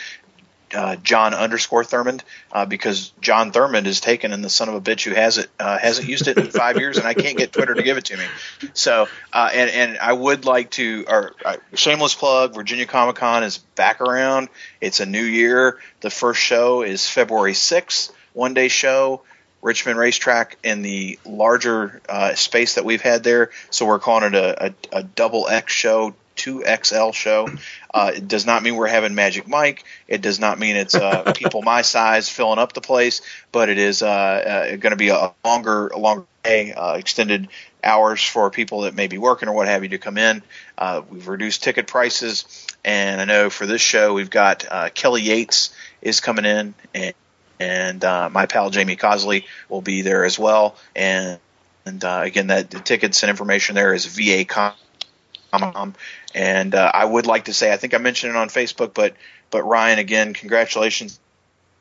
uh, 0.74 0.97
John 0.97 1.34
underscore 1.34 1.84
Thurmond, 1.84 2.22
uh, 2.51 2.66
because 2.66 3.12
John 3.20 3.53
Thurmond 3.53 3.86
is 3.86 4.01
taken 4.01 4.32
and 4.32 4.42
the 4.42 4.51
son 4.51 4.68
of 4.68 4.74
a 4.74 4.80
bitch 4.80 5.05
who 5.05 5.14
has 5.14 5.38
it 5.38 5.49
uh, 5.61 5.78
hasn't 5.78 6.09
used 6.09 6.26
it 6.26 6.36
in 6.36 6.51
five 6.51 6.78
years, 6.78 6.99
and 6.99 7.07
I 7.07 7.14
can't 7.14 7.36
get 7.36 7.53
Twitter 7.53 7.74
to 7.74 7.82
give 7.82 7.97
it 7.97 8.07
to 8.07 8.16
me. 8.16 8.24
So, 8.72 9.07
uh, 9.32 9.51
and 9.53 9.70
and 9.70 9.99
I 9.99 10.12
would 10.12 10.47
like 10.47 10.70
to, 10.70 11.05
or 11.07 11.32
uh, 11.45 11.57
shameless 11.74 12.14
plug, 12.14 12.55
Virginia 12.55 12.86
Comic 12.86 13.16
Con 13.16 13.45
is 13.45 13.59
back 13.59 14.01
around. 14.01 14.49
It's 14.80 15.01
a 15.01 15.07
new 15.07 15.22
year. 15.22 15.78
The 16.01 16.11
first 16.11 16.40
show 16.40 16.82
is 16.82 17.09
February 17.09 17.55
sixth, 17.55 18.12
one 18.32 18.55
day 18.55 18.68
show. 18.68 19.22
Richmond 19.64 19.98
Racetrack 19.98 20.58
in 20.62 20.82
the 20.82 21.18
larger 21.24 22.02
uh, 22.06 22.34
space 22.34 22.74
that 22.74 22.84
we've 22.84 23.00
had 23.00 23.24
there. 23.24 23.50
So 23.70 23.86
we're 23.86 23.98
calling 23.98 24.34
it 24.34 24.34
a, 24.34 24.66
a, 24.66 24.74
a 24.92 25.02
double 25.02 25.48
X 25.48 25.72
show, 25.72 26.14
two 26.36 26.62
XL 26.62 27.12
show. 27.12 27.48
Uh, 27.92 28.12
it 28.14 28.28
does 28.28 28.44
not 28.44 28.62
mean 28.62 28.76
we're 28.76 28.88
having 28.88 29.14
Magic 29.14 29.48
Mike. 29.48 29.84
It 30.06 30.20
does 30.20 30.38
not 30.38 30.58
mean 30.58 30.76
it's 30.76 30.94
uh, 30.94 31.32
people 31.36 31.62
my 31.62 31.80
size 31.80 32.28
filling 32.28 32.58
up 32.58 32.74
the 32.74 32.82
place, 32.82 33.22
but 33.52 33.70
it 33.70 33.78
is 33.78 34.02
uh, 34.02 34.06
uh, 34.06 34.76
going 34.76 34.90
to 34.90 34.96
be 34.96 35.08
a 35.08 35.32
longer, 35.42 35.88
a 35.88 35.98
longer 35.98 36.26
day, 36.42 36.74
uh, 36.74 36.96
extended 36.96 37.48
hours 37.82 38.22
for 38.22 38.50
people 38.50 38.82
that 38.82 38.94
may 38.94 39.06
be 39.06 39.16
working 39.16 39.48
or 39.48 39.54
what 39.54 39.66
have 39.66 39.82
you 39.82 39.88
to 39.90 39.98
come 39.98 40.18
in. 40.18 40.42
Uh, 40.76 41.00
we've 41.08 41.26
reduced 41.26 41.62
ticket 41.62 41.86
prices, 41.86 42.66
and 42.84 43.18
I 43.18 43.24
know 43.24 43.48
for 43.48 43.64
this 43.64 43.80
show 43.80 44.12
we've 44.12 44.28
got 44.28 44.66
uh, 44.70 44.90
Kelly 44.90 45.22
Yates 45.22 45.74
is 46.02 46.20
coming 46.20 46.44
in, 46.44 46.74
and 46.94 47.14
and 47.61 48.05
uh, 48.05 48.28
my 48.30 48.46
pal 48.46 48.70
Jamie 48.70 48.96
Cosley 48.96 49.44
will 49.68 49.82
be 49.82 50.02
there 50.02 50.24
as 50.24 50.38
well. 50.38 50.76
And 50.94 51.38
and 51.86 52.05
uh, 52.05 52.20
again, 52.24 52.46
that 52.48 52.70
the 52.70 52.80
tickets 52.80 53.22
and 53.22 53.30
information 53.30 53.74
there 53.74 53.92
is 53.94 54.07
va.com. 54.07 55.94
And 56.34 56.74
uh, 56.74 56.90
I 56.92 57.05
would 57.05 57.26
like 57.26 57.44
to 57.44 57.52
say, 57.52 57.72
I 57.72 57.76
think 57.76 57.94
I 57.94 57.98
mentioned 57.98 58.30
it 58.34 58.36
on 58.36 58.48
Facebook, 58.48 58.94
but 58.94 59.14
but 59.50 59.62
Ryan, 59.62 59.98
again, 59.98 60.34
congratulations 60.34 61.20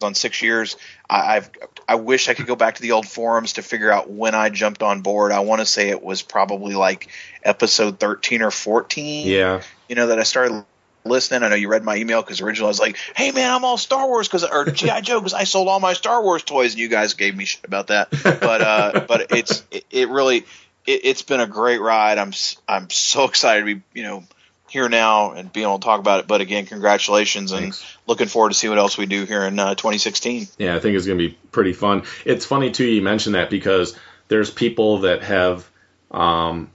on 0.02 0.14
six 0.14 0.42
years. 0.42 0.76
I, 1.10 1.38
I've 1.38 1.50
I 1.88 1.96
wish 1.96 2.30
I 2.30 2.34
could 2.34 2.46
go 2.46 2.56
back 2.56 2.76
to 2.76 2.82
the 2.82 2.92
old 2.92 3.08
forums 3.08 3.54
to 3.54 3.62
figure 3.64 3.92
out 3.92 4.10
when 4.10 4.36
I 4.36 4.50
jumped 4.50 4.84
on 4.84 5.02
board. 5.02 5.32
I 5.32 5.40
want 5.40 5.62
to 5.62 5.66
say 5.66 5.90
it 5.90 6.04
was 6.04 6.22
probably 6.22 6.76
like 6.76 7.10
episode 7.42 8.00
thirteen 8.00 8.42
or 8.42 8.52
fourteen 8.52 9.28
Yeah. 9.28 9.62
you 9.90 9.96
know, 9.96 10.08
that 10.08 10.20
I 10.20 10.24
started 10.24 10.66
listening. 11.06 11.44
I 11.44 11.50
know 11.50 11.56
you 11.56 11.70
read 11.70 11.84
my 11.84 11.96
email 11.96 12.22
because 12.22 12.42
originally 12.42 12.68
I 12.68 12.70
was 12.70 12.80
like, 12.80 12.98
"Hey 13.16 13.32
man, 13.32 13.52
I'm 13.52 13.66
all 13.66 13.78
Star 13.78 14.08
Wars 14.08 14.28
because 14.28 14.44
or 14.44 14.66
GI 14.66 15.02
Joe 15.04 15.20
because 15.20 15.34
I 15.34 15.44
sold 15.44 15.68
all 15.68 15.80
my 15.80 15.94
Star 15.94 16.24
Wars 16.24 16.44
toys," 16.44 16.74
and 16.74 16.80
you 16.80 16.88
guys 16.88 17.14
gave 17.14 17.36
me 17.36 17.46
shit 17.46 17.66
about 17.66 17.88
that. 17.88 18.10
But 18.12 18.62
uh, 18.62 19.06
but 19.08 19.32
it's 19.32 19.64
it, 19.72 19.86
it 19.92 20.10
really 20.10 20.46
it, 20.86 21.02
it's 21.04 21.22
been 21.22 21.40
a 21.40 21.48
great 21.48 21.82
ride. 21.82 22.18
I'm 22.18 22.34
I'm 22.68 22.90
so 22.90 23.26
excited 23.26 23.62
to 23.62 23.76
be 23.76 23.82
you 23.94 24.04
know 24.04 24.24
here 24.70 24.90
now 24.90 25.34
and 25.34 25.54
being 25.54 25.68
able 25.68 25.78
to 25.78 25.86
talk 25.86 26.00
about 26.00 26.22
it. 26.22 26.28
But 26.28 26.42
again, 26.42 26.66
congratulations 26.66 27.52
and 27.52 27.62
Thanks. 27.62 27.98
looking 28.08 28.28
forward 28.28 28.50
to 28.50 28.56
see 28.56 28.70
what 28.70 28.80
else 28.80 28.98
we 28.98 29.06
do 29.06 29.24
here 29.26 29.44
in 29.44 29.60
uh, 29.60 29.76
2016. 29.76 30.48
Yeah, 30.58 30.76
I 30.76 30.80
think 30.80 30.98
it's 30.98 31.06
going 31.06 31.20
to 31.20 31.30
be 31.30 31.38
pretty 31.52 31.74
fun. 31.74 32.04
It's 32.26 32.46
funny 32.46 32.72
too 32.72 32.86
you 32.86 33.04
mentioned 33.04 33.36
that 33.36 33.52
because 33.52 33.96
there's 34.30 34.50
people 34.50 35.00
that 35.00 35.22
have 35.22 35.70
um, 36.10 36.72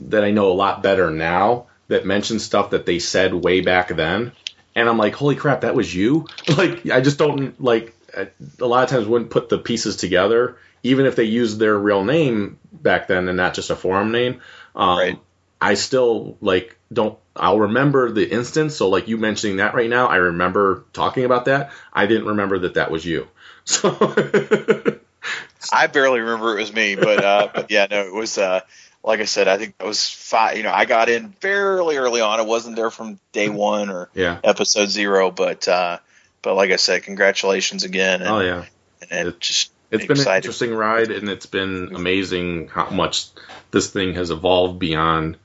that 0.00 0.24
I 0.24 0.30
know 0.30 0.50
a 0.50 0.54
lot 0.54 0.82
better 0.82 1.10
now 1.10 1.66
that 1.88 2.06
mention 2.06 2.38
stuff 2.38 2.70
that 2.70 2.86
they 2.86 2.98
said 2.98 3.34
way 3.34 3.60
back 3.60 3.88
then, 3.88 4.32
and 4.74 4.88
I'm 4.88 4.98
like, 4.98 5.14
holy 5.14 5.36
crap, 5.36 5.62
that 5.62 5.74
was 5.74 5.94
you! 5.94 6.26
Like, 6.56 6.88
I 6.90 7.00
just 7.00 7.18
don't 7.18 7.60
like. 7.62 7.94
a 8.60 8.66
lot 8.66 8.84
of 8.84 8.90
times 8.90 9.06
wouldn't 9.06 9.30
put 9.30 9.48
the 9.48 9.58
pieces 9.58 9.96
together, 9.96 10.58
even 10.82 11.06
if 11.06 11.16
they 11.16 11.24
used 11.24 11.58
their 11.58 11.76
real 11.78 12.04
name 12.04 12.58
back 12.72 13.08
then 13.08 13.28
and 13.28 13.36
not 13.36 13.54
just 13.54 13.70
a 13.70 13.76
forum 13.76 14.12
name. 14.12 14.40
Um, 14.74 14.98
Right. 14.98 15.18
I 15.60 15.74
still 15.74 16.36
like 16.40 16.76
don't. 16.92 17.18
I'll 17.34 17.60
remember 17.60 18.10
the 18.12 18.28
instance. 18.30 18.76
So 18.76 18.88
like 18.90 19.08
you 19.08 19.16
mentioning 19.16 19.56
that 19.56 19.74
right 19.74 19.88
now, 19.88 20.06
I 20.08 20.16
remember 20.16 20.84
talking 20.92 21.24
about 21.24 21.46
that. 21.46 21.70
I 21.92 22.06
didn't 22.06 22.26
remember 22.26 22.58
that 22.60 22.74
that 22.74 22.90
was 22.90 23.04
you. 23.04 23.28
So 23.64 23.90
I 25.72 25.86
barely 25.88 26.20
remember 26.20 26.56
it 26.56 26.60
was 26.60 26.72
me, 26.72 26.94
but 26.94 27.24
uh, 27.24 27.48
but 27.52 27.70
yeah, 27.70 27.86
no, 27.90 28.06
it 28.06 28.12
was. 28.14 28.38
Uh, 28.38 28.60
like 29.06 29.20
I 29.20 29.24
said, 29.24 29.46
I 29.46 29.56
think 29.56 29.78
that 29.78 29.86
was 29.86 30.10
five. 30.10 30.56
You 30.56 30.64
know, 30.64 30.72
I 30.72 30.84
got 30.84 31.08
in 31.08 31.30
fairly 31.30 31.96
early 31.96 32.20
on. 32.20 32.40
I 32.40 32.42
wasn't 32.42 32.74
there 32.76 32.90
from 32.90 33.20
day 33.32 33.48
one 33.48 33.88
or 33.88 34.10
yeah. 34.14 34.40
episode 34.42 34.90
zero, 34.90 35.30
but 35.30 35.66
uh, 35.68 35.98
but 36.42 36.54
like 36.54 36.72
I 36.72 36.76
said, 36.76 37.04
congratulations 37.04 37.84
again. 37.84 38.20
And, 38.20 38.30
Oh 38.30 38.40
yeah. 38.40 38.64
and 39.10 39.28
It- 39.28 39.40
just 39.40 39.70
It's 39.92 40.04
been 40.06 40.18
an 40.20 40.36
interesting 40.36 40.74
ride, 40.74 41.12
and 41.12 41.28
it's 41.28 41.46
been 41.46 41.94
amazing 41.94 42.68
how 42.68 42.90
much 42.90 43.28
this 43.70 43.90
thing 43.90 44.14
has 44.14 44.30
evolved 44.30 44.80
beyond 44.80 45.36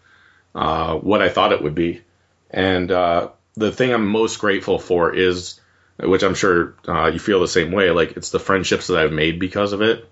uh, 0.55 0.95
what 0.95 1.21
I 1.21 1.29
thought 1.29 1.53
it 1.53 1.61
would 1.61 1.75
be. 1.75 2.01
And 2.49 2.91
uh, 2.91 3.29
the 3.55 3.71
thing 3.71 3.93
I'm 3.93 4.07
most 4.07 4.39
grateful 4.39 4.79
for 4.79 5.13
is, 5.13 5.59
which 5.99 6.23
I'm 6.23 6.33
sure 6.35 6.73
uh, 6.87 7.11
you 7.13 7.19
feel 7.19 7.39
the 7.39 7.47
same 7.47 7.71
way, 7.71 7.91
like 7.91 8.17
it's 8.17 8.31
the 8.31 8.39
friendships 8.39 8.87
that 8.87 8.97
I've 8.97 9.13
made 9.13 9.39
because 9.39 9.71
of 9.73 9.83
it. 9.83 10.09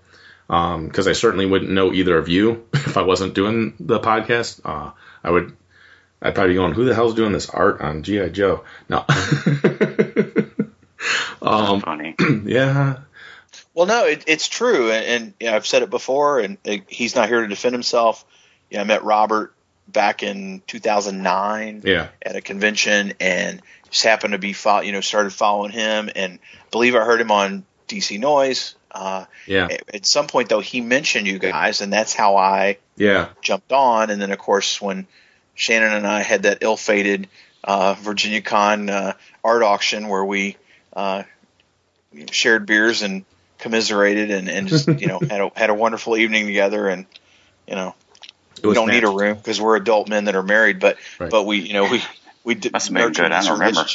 Because 0.50 1.06
I 1.06 1.12
certainly 1.12 1.46
wouldn't 1.46 1.70
know 1.70 1.92
either 1.92 2.18
of 2.18 2.28
you 2.28 2.66
if 2.74 2.96
I 2.96 3.02
wasn't 3.02 3.34
doing 3.34 3.74
the 3.78 4.00
podcast. 4.00 4.60
Uh, 4.64 4.90
I 5.22 5.30
would, 5.30 5.56
I'd 6.20 6.34
probably 6.34 6.54
be 6.54 6.56
going, 6.56 6.72
"Who 6.72 6.84
the 6.84 6.94
hell's 6.94 7.14
doing 7.14 7.32
this 7.32 7.48
art 7.48 7.80
on 7.80 8.02
GI 8.02 8.30
Joe?" 8.30 8.64
No. 8.88 9.04
um, 11.42 11.80
Funny. 11.80 12.14
yeah, 12.44 12.96
Well, 13.74 13.86
no, 13.86 14.06
it, 14.06 14.24
it's 14.26 14.48
true, 14.48 14.90
and, 14.90 15.04
and 15.04 15.34
you 15.40 15.46
know, 15.46 15.56
I've 15.56 15.66
said 15.66 15.82
it 15.82 15.90
before, 15.90 16.40
and 16.40 16.58
uh, 16.66 16.78
he's 16.88 17.14
not 17.14 17.28
here 17.28 17.40
to 17.40 17.48
defend 17.48 17.74
himself. 17.74 18.24
You 18.70 18.76
know, 18.76 18.82
I 18.82 18.86
met 18.86 19.04
Robert 19.04 19.54
back 19.88 20.22
in 20.22 20.62
2009 20.66 21.82
yeah, 21.84 22.08
at 22.22 22.36
a 22.36 22.40
convention, 22.40 23.14
and 23.20 23.62
just 23.90 24.04
happened 24.04 24.32
to 24.32 24.38
be, 24.38 24.52
fo- 24.52 24.80
you 24.80 24.92
know, 24.92 25.00
started 25.00 25.32
following 25.32 25.72
him, 25.72 26.10
and 26.14 26.38
believe 26.70 26.94
I 26.94 27.04
heard 27.04 27.20
him 27.20 27.30
on 27.30 27.64
DC 27.88 28.18
Noise. 28.18 28.74
Uh, 28.90 29.24
yeah, 29.46 29.68
at, 29.70 29.94
at 29.94 30.06
some 30.06 30.26
point, 30.26 30.48
though, 30.48 30.60
he 30.60 30.80
mentioned 30.80 31.26
you 31.26 31.38
guys, 31.38 31.80
and 31.80 31.92
that's 31.92 32.14
how 32.14 32.36
I 32.36 32.78
yeah. 32.96 33.28
jumped 33.42 33.72
on. 33.72 34.10
And 34.10 34.20
then, 34.20 34.30
of 34.30 34.38
course, 34.38 34.80
when 34.80 35.06
Shannon 35.54 35.92
and 35.92 36.06
I 36.06 36.22
had 36.22 36.44
that 36.44 36.58
ill-fated 36.62 37.28
uh, 37.64 37.94
Virginia 37.94 38.40
Con 38.40 38.88
uh, 38.90 39.12
art 39.44 39.62
auction 39.62 40.08
where 40.08 40.24
we 40.24 40.56
uh, 40.92 41.22
shared 42.30 42.66
beers 42.66 43.02
and 43.02 43.24
commiserated 43.58 44.30
and, 44.30 44.48
and 44.48 44.68
just 44.68 44.88
you 45.00 45.06
know 45.06 45.20
had 45.20 45.40
a 45.40 45.50
had 45.54 45.70
a 45.70 45.74
wonderful 45.74 46.16
evening 46.16 46.46
together. 46.46 46.88
And 46.88 47.06
you 47.68 47.74
know, 47.74 47.94
we 48.64 48.74
don't 48.74 48.88
need 48.88 49.04
a 49.04 49.10
room 49.10 49.36
because 49.36 49.60
we're 49.60 49.76
adult 49.76 50.08
men 50.08 50.24
that 50.24 50.34
are 50.34 50.42
married. 50.42 50.80
But 50.80 50.98
Right. 51.18 51.30
but 51.30 51.44
we 51.44 51.58
you 51.58 51.72
know 51.72 51.84
we. 51.90 52.02
We 52.44 52.54
did 52.54 52.72
Must 52.72 52.88
have 52.88 52.94
been 52.96 53.12
good. 53.12 53.32
I 53.32 53.42
don't 53.42 53.58
remember. 53.58 53.86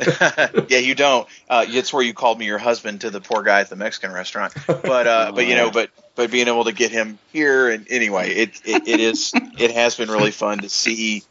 yeah, 0.68 0.78
you 0.78 0.94
don't. 0.94 1.26
Uh, 1.48 1.64
it's 1.66 1.92
where 1.92 2.02
you 2.02 2.14
called 2.14 2.38
me 2.38 2.46
your 2.46 2.58
husband 2.58 3.00
to 3.00 3.10
the 3.10 3.20
poor 3.20 3.42
guy 3.42 3.60
at 3.60 3.70
the 3.70 3.76
Mexican 3.76 4.12
restaurant. 4.12 4.54
But 4.66 5.06
uh, 5.06 5.32
but 5.34 5.46
you 5.46 5.56
know, 5.56 5.70
but 5.72 5.90
but 6.14 6.30
being 6.30 6.48
able 6.48 6.64
to 6.64 6.72
get 6.72 6.92
him 6.92 7.18
here 7.32 7.68
and 7.68 7.86
anyway, 7.90 8.30
it, 8.30 8.60
it 8.64 8.82
it 8.86 9.00
is 9.00 9.34
it 9.58 9.72
has 9.72 9.96
been 9.96 10.10
really 10.10 10.30
fun 10.30 10.60
to 10.60 10.68
see 10.68 11.22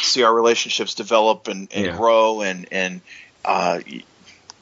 see 0.00 0.22
our 0.22 0.34
relationships 0.34 0.94
develop 0.94 1.48
and, 1.48 1.68
and 1.74 1.86
Yeah. 1.86 1.96
grow 1.96 2.40
and 2.40 2.68
and 2.72 3.02
uh, 3.44 3.80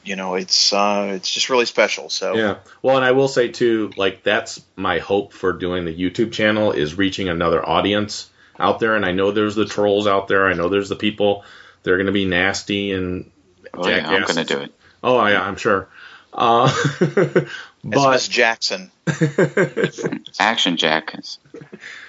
you 0.03 0.15
know, 0.15 0.35
it's 0.35 0.71
uh, 0.71 1.13
it's 1.15 1.31
just 1.31 1.49
really 1.49 1.65
special. 1.65 2.09
So 2.09 2.35
Yeah. 2.35 2.57
Well, 2.83 2.97
and 2.97 3.05
I 3.05 3.11
will 3.11 3.27
say 3.27 3.47
too, 3.47 3.93
like 3.95 4.23
that's 4.23 4.61
my 4.75 4.99
hope 4.99 5.33
for 5.33 5.53
doing 5.53 5.85
the 5.85 5.95
YouTube 5.95 6.31
channel 6.31 6.71
is 6.71 6.95
reaching 6.95 7.29
another 7.29 7.67
audience 7.67 8.29
out 8.59 8.79
there. 8.79 8.95
And 8.95 9.05
I 9.05 9.11
know 9.11 9.31
there's 9.31 9.55
the 9.55 9.65
trolls 9.65 10.07
out 10.07 10.27
there. 10.27 10.47
I 10.47 10.53
know 10.53 10.69
there's 10.69 10.89
the 10.89 10.95
people 10.95 11.43
that 11.83 11.91
are 11.91 11.97
going 11.97 12.07
to 12.07 12.11
be 12.11 12.25
nasty 12.25 12.91
and 12.91 13.31
Oh, 13.73 13.87
yeah, 13.87 14.07
I'm 14.09 14.21
going 14.23 14.35
to 14.35 14.43
do 14.45 14.59
it. 14.61 14.73
Oh, 15.03 15.25
yeah, 15.27 15.41
I'm 15.41 15.57
sure. 15.57 15.89
Uh, 16.33 16.71
it's 17.01 17.49
but 17.83 18.11
Miss 18.11 18.27
Jackson. 18.27 18.89
Action 20.39 20.77
Jack. 20.77 21.15
is- 21.17 21.39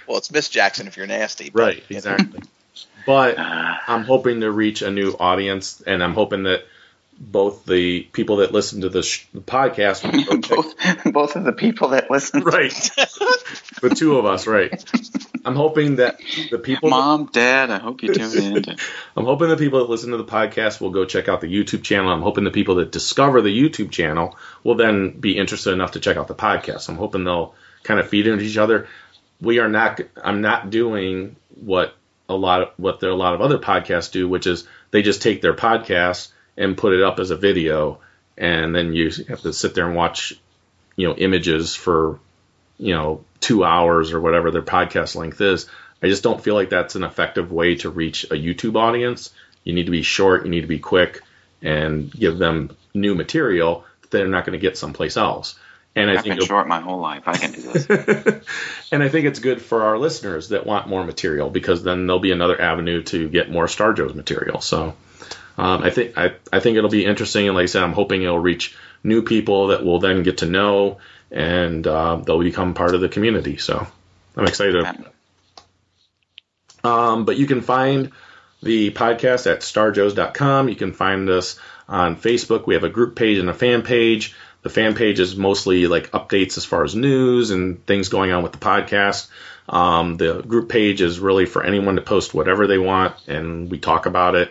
Well, 0.06 0.18
it's 0.18 0.31
Miss 0.31 0.48
Jackson 0.48 0.86
if 0.86 0.97
you're 0.97 1.06
nasty. 1.06 1.51
but, 1.51 1.60
right, 1.60 1.77
you 1.89 1.94
know. 1.94 1.98
exactly. 2.14 2.40
But 3.06 3.39
Uh, 3.39 3.74
I'm 3.86 4.05
hoping 4.05 4.40
to 4.40 4.51
reach 4.51 4.82
a 4.82 4.90
new 4.90 5.12
audience, 5.18 5.82
and 5.86 6.02
I'm 6.02 6.14
hoping 6.14 6.44
that 6.44 6.64
both 7.18 7.64
the 7.64 8.02
people 8.02 8.36
that 8.36 8.52
listen 8.52 8.82
to 8.82 8.88
the, 8.88 9.02
sh- 9.02 9.26
the 9.32 9.40
podcast, 9.40 10.02
both 10.48 11.12
both 11.12 11.36
of 11.36 11.44
the 11.44 11.52
people 11.52 11.88
that 11.88 12.10
listen. 12.10 12.43
right, 12.43 12.72
the 13.82 13.94
two 13.94 14.18
of 14.18 14.26
us, 14.26 14.47
right. 14.47 14.84
I'm 15.44 15.55
hoping 15.55 15.97
that 15.97 16.18
the 16.51 16.59
people, 16.59 16.90
Mom, 16.90 17.26
Dad, 17.32 17.70
I 17.70 17.78
hope 17.78 18.02
you 18.02 18.12
tune 18.12 18.36
in. 18.36 18.64
I'm 19.16 19.24
hoping 19.24 19.48
the 19.48 19.56
people 19.56 19.78
that 19.78 19.88
listen 19.88 20.10
to 20.10 20.16
the 20.16 20.24
podcast 20.24 20.80
will 20.80 20.90
go 20.90 21.05
check 21.05 21.28
out 21.28 21.40
the 21.40 21.47
YouTube 21.47 21.82
channel. 21.82 22.12
I'm 22.12 22.22
hoping 22.22 22.44
the 22.44 22.51
people 22.51 22.76
that 22.76 22.93
discover 22.93 23.40
the 23.40 23.56
YouTube 23.56 23.90
channel 23.90 24.36
will 24.64 24.74
then 24.74 25.18
be 25.18 25.38
interested 25.38 25.72
enough 25.72 25.93
to 25.93 26.01
check 26.01 26.16
out 26.16 26.28
the 26.28 26.34
podcast. 26.34 26.88
I'm 26.88 26.97
hoping 26.97 27.24
they'll 27.24 27.55
kind 27.82 28.01
of 28.01 28.09
feed 28.09 28.26
into 28.26 28.44
each 28.44 28.59
other. 28.59 28.88
We 29.40 29.59
are 29.60 29.68
not. 29.68 30.01
I'm 30.22 30.40
not 30.40 30.70
doing 30.70 31.36
what 31.55 31.94
a 32.28 32.34
lot 32.34 32.62
of 32.62 32.68
what 32.76 33.01
there, 33.01 33.10
a 33.10 33.14
lot 33.14 33.34
of 33.34 33.40
other 33.40 33.59
podcasts 33.59 34.10
do, 34.10 34.28
which 34.28 34.47
is 34.47 34.66
they 34.90 35.02
just 35.02 35.22
take 35.22 35.43
their 35.43 35.55
podcast 35.55 36.32
and 36.57 36.77
put 36.77 36.93
it 36.93 37.03
up 37.03 37.19
as 37.19 37.31
a 37.31 37.37
video, 37.37 38.01
and 38.37 38.74
then 38.74 38.93
you 38.93 39.11
have 39.28 39.43
to 39.43 39.53
sit 39.53 39.74
there 39.74 39.87
and 39.87 39.97
watch, 39.97 40.35
you 40.97 41.09
know, 41.09 41.15
images 41.15 41.74
for, 41.74 42.19
you 42.78 42.95
know, 42.95 43.24
two 43.41 43.65
hours 43.65 44.12
or 44.12 44.20
whatever 44.20 44.51
their 44.51 44.62
podcast 44.62 45.15
length 45.16 45.41
is. 45.41 45.69
I 46.03 46.09
just 46.09 46.23
don't 46.23 46.43
feel 46.43 46.55
like 46.55 46.70
that's 46.70 46.95
an 46.95 47.05
effective 47.05 47.51
way 47.51 47.77
to 47.77 47.91
reach 47.91 48.24
a 48.24 48.35
YouTube 48.35 48.77
audience. 48.77 49.33
You 49.65 49.73
need 49.73 49.87
to 49.87 49.93
be 49.93 50.03
short, 50.03 50.45
you 50.45 50.51
need 50.51 50.61
to 50.62 50.66
be 50.66 50.78
quick, 50.78 51.23
and 51.62 52.11
give 52.11 52.39
them 52.39 52.77
new 52.95 53.15
material 53.15 53.85
that 54.03 54.11
they're 54.11 54.28
not 54.28 54.45
going 54.45 54.59
to 54.59 54.62
get 54.62 54.78
someplace 54.78 55.16
else. 55.16 55.59
And 55.95 56.11
I 56.11 56.15
I've 56.15 56.23
think 56.23 56.39
been 56.39 56.47
short 56.47 56.69
my 56.69 56.81
whole 56.81 57.01
life. 57.01 57.23
I 57.27 57.37
can 57.39 57.53
do 57.53 57.62
this. 57.62 57.87
and 58.93 59.03
I 59.03 59.09
think 59.09 59.27
it's 59.27 59.39
good 59.39 59.62
for 59.62 59.85
our 59.85 59.99
listeners 59.99 60.51
that 60.51 60.66
want 60.66 60.89
more 60.89 61.03
material 61.03 61.49
because 61.49 61.83
then 61.83 62.07
there'll 62.07 62.20
be 62.20 62.33
another 62.33 62.61
avenue 62.61 63.03
to 63.05 63.28
get 63.31 63.51
more 63.51 63.66
Star 63.66 63.95
Joe's 63.95 64.15
material. 64.15 64.61
So 64.61 64.95
um, 65.59 65.83
I 65.83 65.91
think 65.91 66.16
I, 66.19 66.35
I 66.53 66.61
think 66.61 66.77
it'll 66.77 66.91
be 66.91 67.05
interesting, 67.05 67.47
and 67.47 67.55
like 67.55 67.65
I 67.65 67.66
said, 67.66 67.83
I'm 67.83 67.93
hoping 67.93 68.23
it'll 68.23 68.39
reach 68.39 68.77
new 69.03 69.23
people 69.23 69.69
that 69.69 69.85
will 69.85 69.99
then 69.99 70.23
get 70.23 70.39
to 70.39 70.47
know, 70.47 70.99
and 71.31 71.87
uh, 71.87 72.16
they'll 72.16 72.41
become 72.41 72.74
part 72.74 72.95
of 72.95 73.01
the 73.01 73.09
community. 73.09 73.57
So 73.57 73.87
I'm 74.37 74.47
excited. 74.47 74.85
Um, 76.85 77.24
but 77.24 77.37
you 77.37 77.47
can 77.47 77.62
find 77.62 78.12
the 78.62 78.91
podcast 78.91 79.51
at 79.51 79.61
starjoes.com. 79.61 80.69
You 80.69 80.77
can 80.77 80.93
find 80.93 81.28
us 81.28 81.59
on 81.89 82.16
Facebook. 82.16 82.66
We 82.66 82.74
have 82.74 82.85
a 82.85 82.89
group 82.89 83.16
page 83.16 83.39
and 83.39 83.49
a 83.49 83.55
fan 83.55 83.83
page. 83.83 84.35
The 84.62 84.70
fan 84.70 84.95
page 84.95 85.20
is 85.20 85.37
mostly 85.37 85.87
like 85.87 86.11
updates 86.11 86.57
as 86.59 86.65
far 86.65 86.85
as 86.85 86.95
news 86.95 87.51
and 87.51 87.85
things 87.87 88.09
going 88.09 88.33
on 88.33 88.43
with 88.43 88.53
the 88.53 88.59
podcast. 88.59 89.28
Um, 89.69 90.16
the 90.16 90.43
group 90.43 90.69
page 90.69 91.01
is 91.01 91.19
really 91.19 91.47
for 91.47 91.65
anyone 91.65 91.97
to 91.97 92.03
post 92.03 92.35
whatever 92.35 92.66
they 92.66 92.78
want, 92.78 93.15
and 93.28 93.70
we 93.70 93.78
talk 93.78 94.07
about 94.07 94.35
it. 94.35 94.51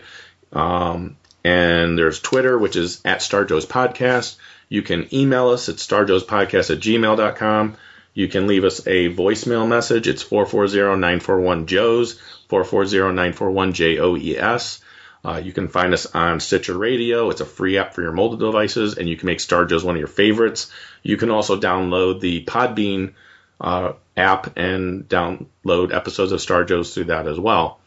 Um, 0.55 1.17
and 1.43 1.97
there's 1.97 2.19
Twitter, 2.19 2.57
which 2.57 2.75
is 2.75 3.01
at 3.05 3.21
Star 3.21 3.45
Joe's 3.45 3.67
Podcast. 3.67 4.37
You 4.67 4.81
can 4.81 5.13
email 5.13 5.49
us 5.49 5.69
at 5.69 5.75
starjoespodcast 5.75 6.71
at 6.71 6.79
gmail.com. 6.79 7.77
You 8.15 8.27
can 8.29 8.47
leave 8.47 8.63
us 8.63 8.79
a 8.87 9.13
voicemail 9.13 9.67
message. 9.67 10.07
It's 10.07 10.23
440-941-JOES, 10.23 12.19
440-941-J-O-E-S. 12.49 14.79
Uh, 15.23 15.41
you 15.43 15.51
can 15.51 15.67
find 15.67 15.93
us 15.93 16.07
on 16.15 16.39
Stitcher 16.39 16.77
Radio. 16.77 17.29
It's 17.29 17.41
a 17.41 17.45
free 17.45 17.77
app 17.77 17.93
for 17.93 18.01
your 18.01 18.13
mobile 18.13 18.37
devices, 18.37 18.97
and 18.97 19.09
you 19.09 19.17
can 19.17 19.25
make 19.25 19.39
Star 19.39 19.65
Joe's 19.65 19.83
one 19.83 19.95
of 19.95 19.99
your 19.99 20.07
favorites. 20.07 20.71
You 21.03 21.17
can 21.17 21.29
also 21.29 21.59
download 21.59 22.21
the 22.21 22.45
Podbean 22.45 23.13
uh, 23.59 23.93
app 24.15 24.57
and 24.57 25.07
download 25.09 25.93
episodes 25.93 26.31
of 26.31 26.41
Star 26.41 26.63
Joe's 26.63 26.93
through 26.93 27.05
that 27.05 27.27
as 27.27 27.39
well. 27.39 27.79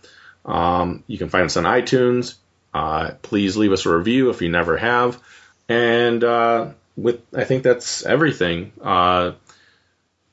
Um, 0.44 1.04
you 1.06 1.18
can 1.18 1.28
find 1.28 1.44
us 1.44 1.56
on 1.56 1.64
iTunes. 1.64 2.34
Uh, 2.72 3.12
please 3.22 3.56
leave 3.56 3.72
us 3.72 3.86
a 3.86 3.96
review 3.96 4.30
if 4.30 4.42
you 4.42 4.48
never 4.48 4.76
have. 4.76 5.20
And 5.68 6.22
uh, 6.22 6.70
with 6.96 7.20
I 7.34 7.44
think 7.44 7.62
that's 7.62 8.04
everything. 8.04 8.72
Uh, 8.80 9.32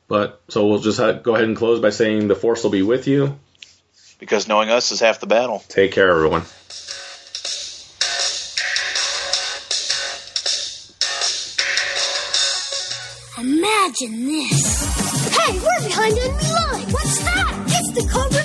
but 0.07 0.41
so 0.49 0.68
we'll 0.68 0.80
just 0.80 0.99
ha- 0.99 1.14
go 1.14 1.36
ahead 1.36 1.48
and 1.48 1.57
close 1.57 1.80
by 1.80 1.90
saying 1.90 2.28
the 2.28 2.36
force 2.36 2.64
will 2.64 2.72
be 2.72 2.84
with 2.84 3.07
you. 3.07 3.40
Because 4.20 4.48
knowing 4.48 4.70
us 4.70 4.91
is 4.91 4.99
half 4.99 5.20
the 5.20 5.28
battle. 5.28 5.64
Take 5.68 5.91
care, 5.91 6.10
everyone. 6.10 6.44
Imagine 13.38 14.26
this. 14.26 15.38
Hey, 15.38 15.60
we're 15.60 15.88
behind 15.88 16.18
enemy 16.18 16.52
line. 16.52 16.91
What's 16.91 17.24
that? 17.24 17.64
It's 17.68 17.91
the 17.94 18.10
Cobra 18.12 18.44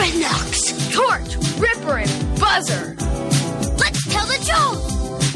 Dreadnoks. 0.00 0.94
Torch, 0.94 1.36
Ripper, 1.58 1.98
and 1.98 2.40
Buzzer. 2.40 2.96
Let's 3.76 4.02
tell 4.08 4.24
the 4.24 4.38
Joe. 4.42 4.72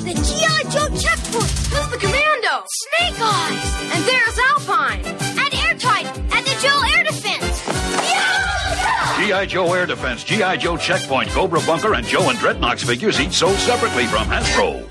The 0.03 0.15
G.I. 0.15 0.62
Joe 0.70 0.89
checkpoint. 0.97 1.51
Who's 1.69 1.91
the 1.91 1.99
commando? 1.99 2.65
Snake 2.65 3.20
Eyes. 3.20 3.93
And 3.93 4.05
there's 4.07 4.39
Alpine. 4.49 5.05
And 5.05 5.55
Airtight. 5.69 6.07
And 6.16 6.47
the 6.47 6.57
Joe 6.62 6.81
Air 6.97 7.05
Defense. 7.05 7.62
Yeah! 7.69 9.27
G.I. 9.27 9.45
Joe 9.45 9.70
Air 9.74 9.85
Defense, 9.85 10.24
G.I. 10.24 10.57
Joe 10.57 10.78
Checkpoint, 10.78 11.28
Cobra 11.28 11.61
Bunker, 11.66 11.93
and 11.93 12.07
Joe 12.07 12.31
and 12.31 12.39
Dreadnoks 12.39 12.86
figures 12.86 13.20
each 13.20 13.35
sold 13.35 13.59
separately 13.59 14.07
from 14.07 14.28
Hasbro. 14.28 14.89